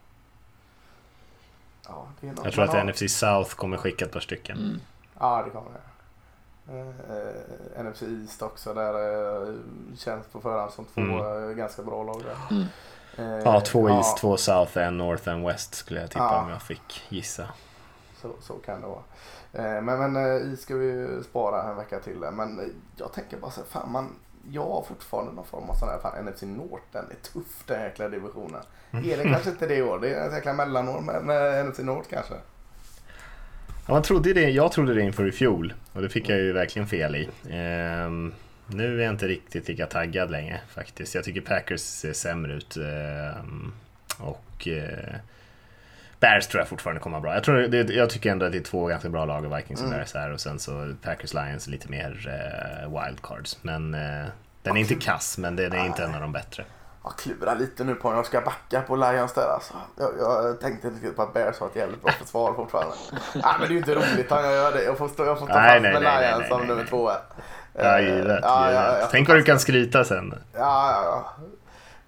Ja, 1.88 2.08
jag 2.22 2.54
tror 2.54 2.64
att 2.64 2.74
har... 2.74 2.84
NFC 2.84 3.20
South 3.20 3.56
kommer 3.56 3.78
skicka 3.78 4.06
ett 4.06 4.12
par 4.12 4.20
stycken. 4.20 4.58
Mm. 4.58 4.80
Ja, 5.20 5.44
det 5.46 5.50
kommer 5.50 5.72
det. 5.72 5.93
Eh, 6.70 7.84
NFC 7.84 8.02
East 8.02 8.42
också 8.42 8.74
där 8.74 8.94
eh, 8.94 9.56
känns 9.98 10.28
på 10.28 10.42
förhand 10.42 10.72
som 10.72 10.86
två 10.86 11.02
mm. 11.02 11.50
Eh, 11.50 11.56
ganska 11.56 11.84
bra 11.84 12.04
lag 12.04 12.22
där. 12.24 12.56
Mm. 12.56 12.68
Eh, 13.18 13.44
ja, 13.44 13.62
två 13.62 13.90
East, 13.90 14.10
ja. 14.10 14.18
två 14.20 14.38
South, 14.38 14.78
en 14.78 14.98
North, 14.98 15.30
en 15.30 15.44
West 15.44 15.76
skulle 15.76 16.02
jag 16.02 16.10
tippa 16.10 16.24
ja. 16.24 16.44
om 16.44 16.50
jag 16.50 16.62
fick 16.62 17.04
gissa. 17.10 17.48
Så, 18.22 18.32
så 18.42 18.54
kan 18.54 18.82
det 18.82 18.88
vara. 18.88 19.04
Eh, 19.54 19.82
men 19.82 20.12
men 20.12 20.16
eh, 20.16 20.58
ska 20.58 20.76
vi 20.76 21.20
spara 21.24 21.64
en 21.64 21.76
vecka 21.76 22.00
till. 22.00 22.18
Men 22.32 22.60
eh, 22.60 22.66
jag 22.96 23.14
tänker 23.14 23.38
bara 23.38 23.52
så 23.52 23.62
här, 23.62 23.68
fan 23.68 23.92
man, 23.92 24.16
jag 24.52 24.66
har 24.66 24.82
fortfarande 24.82 25.32
någon 25.32 25.46
form 25.46 25.70
av 25.70 25.74
sån 25.74 25.90
här, 25.90 26.00
fan 26.00 26.26
NFC 26.26 26.42
North, 26.42 26.84
den 26.92 27.06
är 27.12 27.16
tuff 27.16 27.64
den 27.68 27.82
jäkla 27.82 28.10
divisionen. 28.10 28.62
Mm. 28.92 29.10
Är 29.10 29.18
det 29.18 29.24
kanske 29.24 29.50
inte 29.50 29.68
det 29.68 29.76
i 29.76 29.82
år, 29.82 30.00
det 30.00 30.14
är 30.14 30.28
ett 30.28 30.34
jäkla 30.34 30.54
mellanår 30.54 31.02
men 31.02 31.30
eh, 31.30 31.66
NFC 31.66 31.80
North 31.80 32.10
kanske. 32.10 32.36
Ja, 33.86 33.94
man 33.94 34.02
trodde 34.04 34.34
det, 34.34 34.50
jag 34.50 34.72
trodde 34.72 34.94
det 34.94 35.02
inför 35.02 35.28
i 35.28 35.32
fjol 35.32 35.74
och 35.94 36.02
det 36.02 36.10
fick 36.10 36.30
jag 36.30 36.40
ju 36.40 36.52
verkligen 36.54 36.88
fel 36.88 37.16
i. 37.16 37.30
Ehm, 37.50 38.34
Nu 38.68 39.00
är 39.00 39.04
jag 39.04 39.14
inte 39.14 39.28
riktigt 39.28 39.68
lika 39.68 39.86
taggad 39.86 40.32
längre 40.32 40.62
faktiskt. 40.70 41.16
Jag 41.16 41.24
tycker 41.24 41.42
Packers 41.42 41.82
ser 41.82 42.14
sämre 42.14 42.54
ut. 42.54 42.78
Ehm, 42.78 43.74
och 44.20 44.68
eh, 44.68 45.16
Bears 46.20 46.48
tror 46.48 46.62
jag 46.62 46.68
fortfarande 46.68 47.02
kommer 47.02 47.20
bra. 47.20 47.34
Jag, 47.34 47.44
tror 47.44 47.56
det, 47.68 47.94
jag 47.94 48.10
tycker 48.10 48.32
ändå 48.32 48.46
att 48.46 48.52
det 48.52 48.58
är 48.58 48.64
två 48.64 48.86
ganska 48.86 49.10
bra 49.10 49.26
lag, 49.26 49.56
Vikings 49.56 49.82
och 49.84 49.90
Bears 49.90 50.14
här. 50.14 50.32
Och 50.32 50.42
sen 50.42 50.60
så 50.60 50.94
Packers 51.02 51.34
Lions 51.34 51.68
lite 51.68 51.90
mer 51.92 52.28
eh, 52.28 52.90
wildcards. 53.04 53.58
Men 53.62 53.94
eh, 53.94 54.26
den 54.62 54.76
är 54.78 54.82
inte 54.82 54.96
kass, 54.96 55.38
men 55.38 55.56
den 55.56 55.74
är 55.74 55.86
inte 55.86 56.04
en 56.04 56.16
av 56.16 56.22
de 56.22 56.32
bättre. 56.32 56.64
Jag 57.04 57.16
klurar 57.18 57.56
lite 57.56 57.84
nu 57.84 57.96
på 57.96 58.08
om 58.10 58.16
jag 58.16 58.26
ska 58.26 58.42
backa 58.42 58.82
på 58.82 58.96
Lions 58.96 59.34
där 59.34 59.48
alltså. 59.54 59.74
Jag, 59.98 60.10
jag 60.20 60.60
tänkte 60.60 60.90
lite 60.90 61.10
på 61.10 61.22
att 61.22 61.34
Bears 61.34 61.60
har 61.60 61.68
ett 61.68 61.76
jävligt 61.76 62.02
bra 62.04 62.12
försvar 62.12 62.54
fortfarande. 62.54 62.96
Nej 63.36 63.44
men 63.60 63.62
det 63.62 63.66
är 63.68 63.70
ju 63.72 63.78
inte 63.78 63.96
roligt 63.96 64.30
när 64.30 64.42
jag 64.44 64.54
gör 64.54 64.72
det. 64.72 64.84
Jag 64.84 64.98
får 64.98 65.08
stå, 65.08 65.26
jag 65.26 65.40
får 65.40 65.46
stå 65.46 65.56
Nej, 65.56 65.70
fast 65.70 65.82
nej, 65.82 65.94
med 65.94 66.02
nej, 66.04 66.28
Lions 66.28 66.40
nej, 66.40 66.50
som 66.50 66.68
nummer 66.68 66.86
två. 66.86 67.12
Ja, 67.12 67.20
Eh, 68.00 68.00
givet. 68.00 68.40
ja, 68.44 68.68
givet. 68.70 68.84
ja, 68.84 68.98
ja. 69.00 69.08
Tänk 69.12 69.28
vad 69.28 69.38
du 69.38 69.44
kan 69.44 69.60
skryta 69.60 70.04
sen. 70.04 70.34
Ja, 70.54 70.60
ja, 70.92 71.04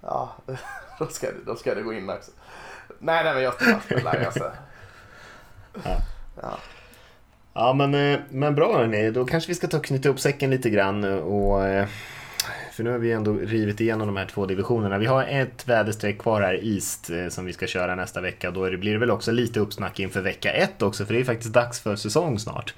ja. 0.01 0.33
ja 0.47 0.55
då, 0.99 1.05
ska, 1.07 1.27
det- 1.27 1.45
då 1.45 1.55
ska 1.55 1.75
det 1.75 1.81
gå 1.81 1.93
in 1.93 2.09
också. 2.09 2.31
Nej, 2.99 3.23
nej 3.23 3.33
men 3.33 3.43
jag 3.43 3.53
står 3.53 3.65
fast 3.65 3.89
med 3.89 4.03
Lions. 4.19 4.33
där. 4.35 4.51
Ja. 6.41 6.57
Ja 7.53 7.73
men, 7.73 7.93
eh, 8.13 8.19
men 8.29 8.55
bra 8.55 8.77
hörni, 8.77 9.11
då 9.11 9.25
kanske 9.25 9.47
vi 9.47 9.55
ska 9.55 9.67
ta 9.67 9.77
och 9.77 9.85
knyta 9.85 10.09
upp 10.09 10.19
säcken 10.19 10.49
lite 10.49 10.69
grann 10.69 11.03
och 11.21 11.65
eh, 11.65 11.87
för 12.75 12.83
nu 12.83 12.91
har 12.91 12.97
vi 12.97 13.11
ändå 13.11 13.33
rivit 13.33 13.81
igenom 13.81 14.07
de 14.07 14.17
här 14.17 14.25
två 14.25 14.45
divisionerna. 14.45 14.97
Vi 14.97 15.05
har 15.05 15.23
ett 15.23 15.67
väderstreck 15.67 16.17
kvar 16.17 16.41
här, 16.41 16.59
East, 16.63 17.09
eh, 17.09 17.27
som 17.27 17.45
vi 17.45 17.53
ska 17.53 17.67
köra 17.67 17.95
nästa 17.95 18.21
vecka. 18.21 18.51
Då 18.51 18.77
blir 18.77 18.93
det 18.93 18.97
väl 18.97 19.11
också 19.11 19.31
lite 19.31 19.59
uppsnack 19.59 19.99
inför 19.99 20.21
vecka 20.21 20.51
ett 20.51 20.81
också, 20.81 21.05
för 21.05 21.13
det 21.13 21.19
är 21.19 21.23
faktiskt 21.23 21.53
dags 21.53 21.79
för 21.79 21.95
säsong 21.95 22.39
snart. 22.39 22.73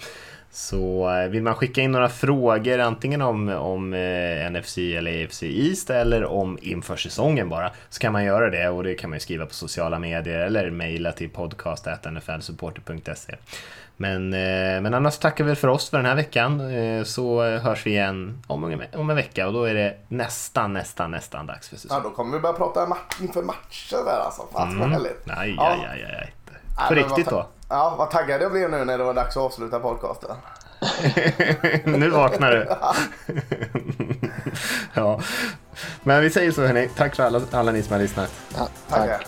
Så 0.51 1.09
eh, 1.09 1.29
vill 1.29 1.43
man 1.43 1.55
skicka 1.55 1.81
in 1.81 1.91
några 1.91 2.09
frågor 2.09 2.79
antingen 2.79 3.21
om, 3.21 3.49
om 3.49 3.93
eh, 3.93 4.51
NFC 4.51 4.77
eller 4.77 5.25
AFC 5.25 5.43
East 5.43 5.89
eller 5.89 6.25
om 6.25 6.57
inför 6.61 6.95
säsongen 6.95 7.49
bara 7.49 7.71
så 7.89 7.99
kan 7.99 8.13
man 8.13 8.25
göra 8.25 8.49
det 8.49 8.69
och 8.69 8.83
det 8.83 8.95
kan 8.95 9.09
man 9.09 9.17
ju 9.17 9.21
skriva 9.21 9.45
på 9.45 9.53
sociala 9.53 9.99
medier 9.99 10.39
eller 10.39 10.69
mejla 10.69 11.11
till 11.11 11.29
podcast.nflsupporter.se. 11.29 13.35
Men, 13.99 14.33
eh, 14.33 14.81
men 14.81 14.93
annars 14.93 15.17
tackar 15.17 15.43
vi 15.43 15.55
för 15.55 15.67
oss 15.67 15.89
för 15.89 15.97
den 15.97 16.05
här 16.05 16.15
veckan 16.15 16.69
eh, 16.75 17.03
så 17.03 17.43
hörs 17.43 17.85
vi 17.85 17.89
igen 17.89 18.43
om, 18.47 18.63
en- 18.63 18.81
om 18.99 19.09
en 19.09 19.15
vecka 19.15 19.47
och 19.47 19.53
då 19.53 19.63
är 19.63 19.73
det 19.73 19.97
nästan, 20.07 20.73
nästan, 20.73 21.11
nästan 21.11 21.45
dags 21.47 21.69
för 21.69 21.75
ja, 21.75 21.79
säsong. 21.79 22.03
då 22.03 22.09
kommer 22.09 22.33
vi 22.37 22.39
börja 22.41 22.53
prata 22.53 22.85
match, 22.87 23.21
inför 23.21 23.41
matcher 23.43 24.05
där 24.05 24.19
alltså. 24.25 24.41
Fan 24.53 24.79
vad 24.79 24.89
härligt. 24.89 25.25
Nej, 25.25 25.53
Ja. 25.57 25.67
aj, 25.67 25.87
aj, 25.91 26.03
aj, 26.03 26.15
aj. 26.21 26.33
Nej, 26.79 26.87
På 26.87 26.93
men 26.93 27.03
riktigt 27.03 27.29
då? 27.29 27.47
Ja, 27.69 27.95
vad 27.97 28.11
taggad 28.11 28.41
jag 28.41 28.51
blev 28.51 28.69
nu 28.71 28.85
när 28.85 28.97
det 28.97 29.03
var 29.03 29.13
dags 29.13 29.37
att 29.37 29.43
avsluta 29.43 29.79
podcasten. 29.79 30.35
nu 31.99 32.09
vaknar 32.09 32.51
du. 32.51 32.67
ja. 34.93 35.19
Men 36.03 36.21
vi 36.21 36.29
säger 36.29 36.51
så 36.51 36.65
hörni, 36.65 36.89
tack 36.97 37.15
för 37.15 37.23
alla, 37.23 37.41
alla 37.51 37.71
ni 37.71 37.83
som 37.83 37.93
har 37.93 37.99
lyssnat. 38.01 38.31
Ja, 38.57 38.67
tack. 38.89 38.99
Tackar. 38.99 39.21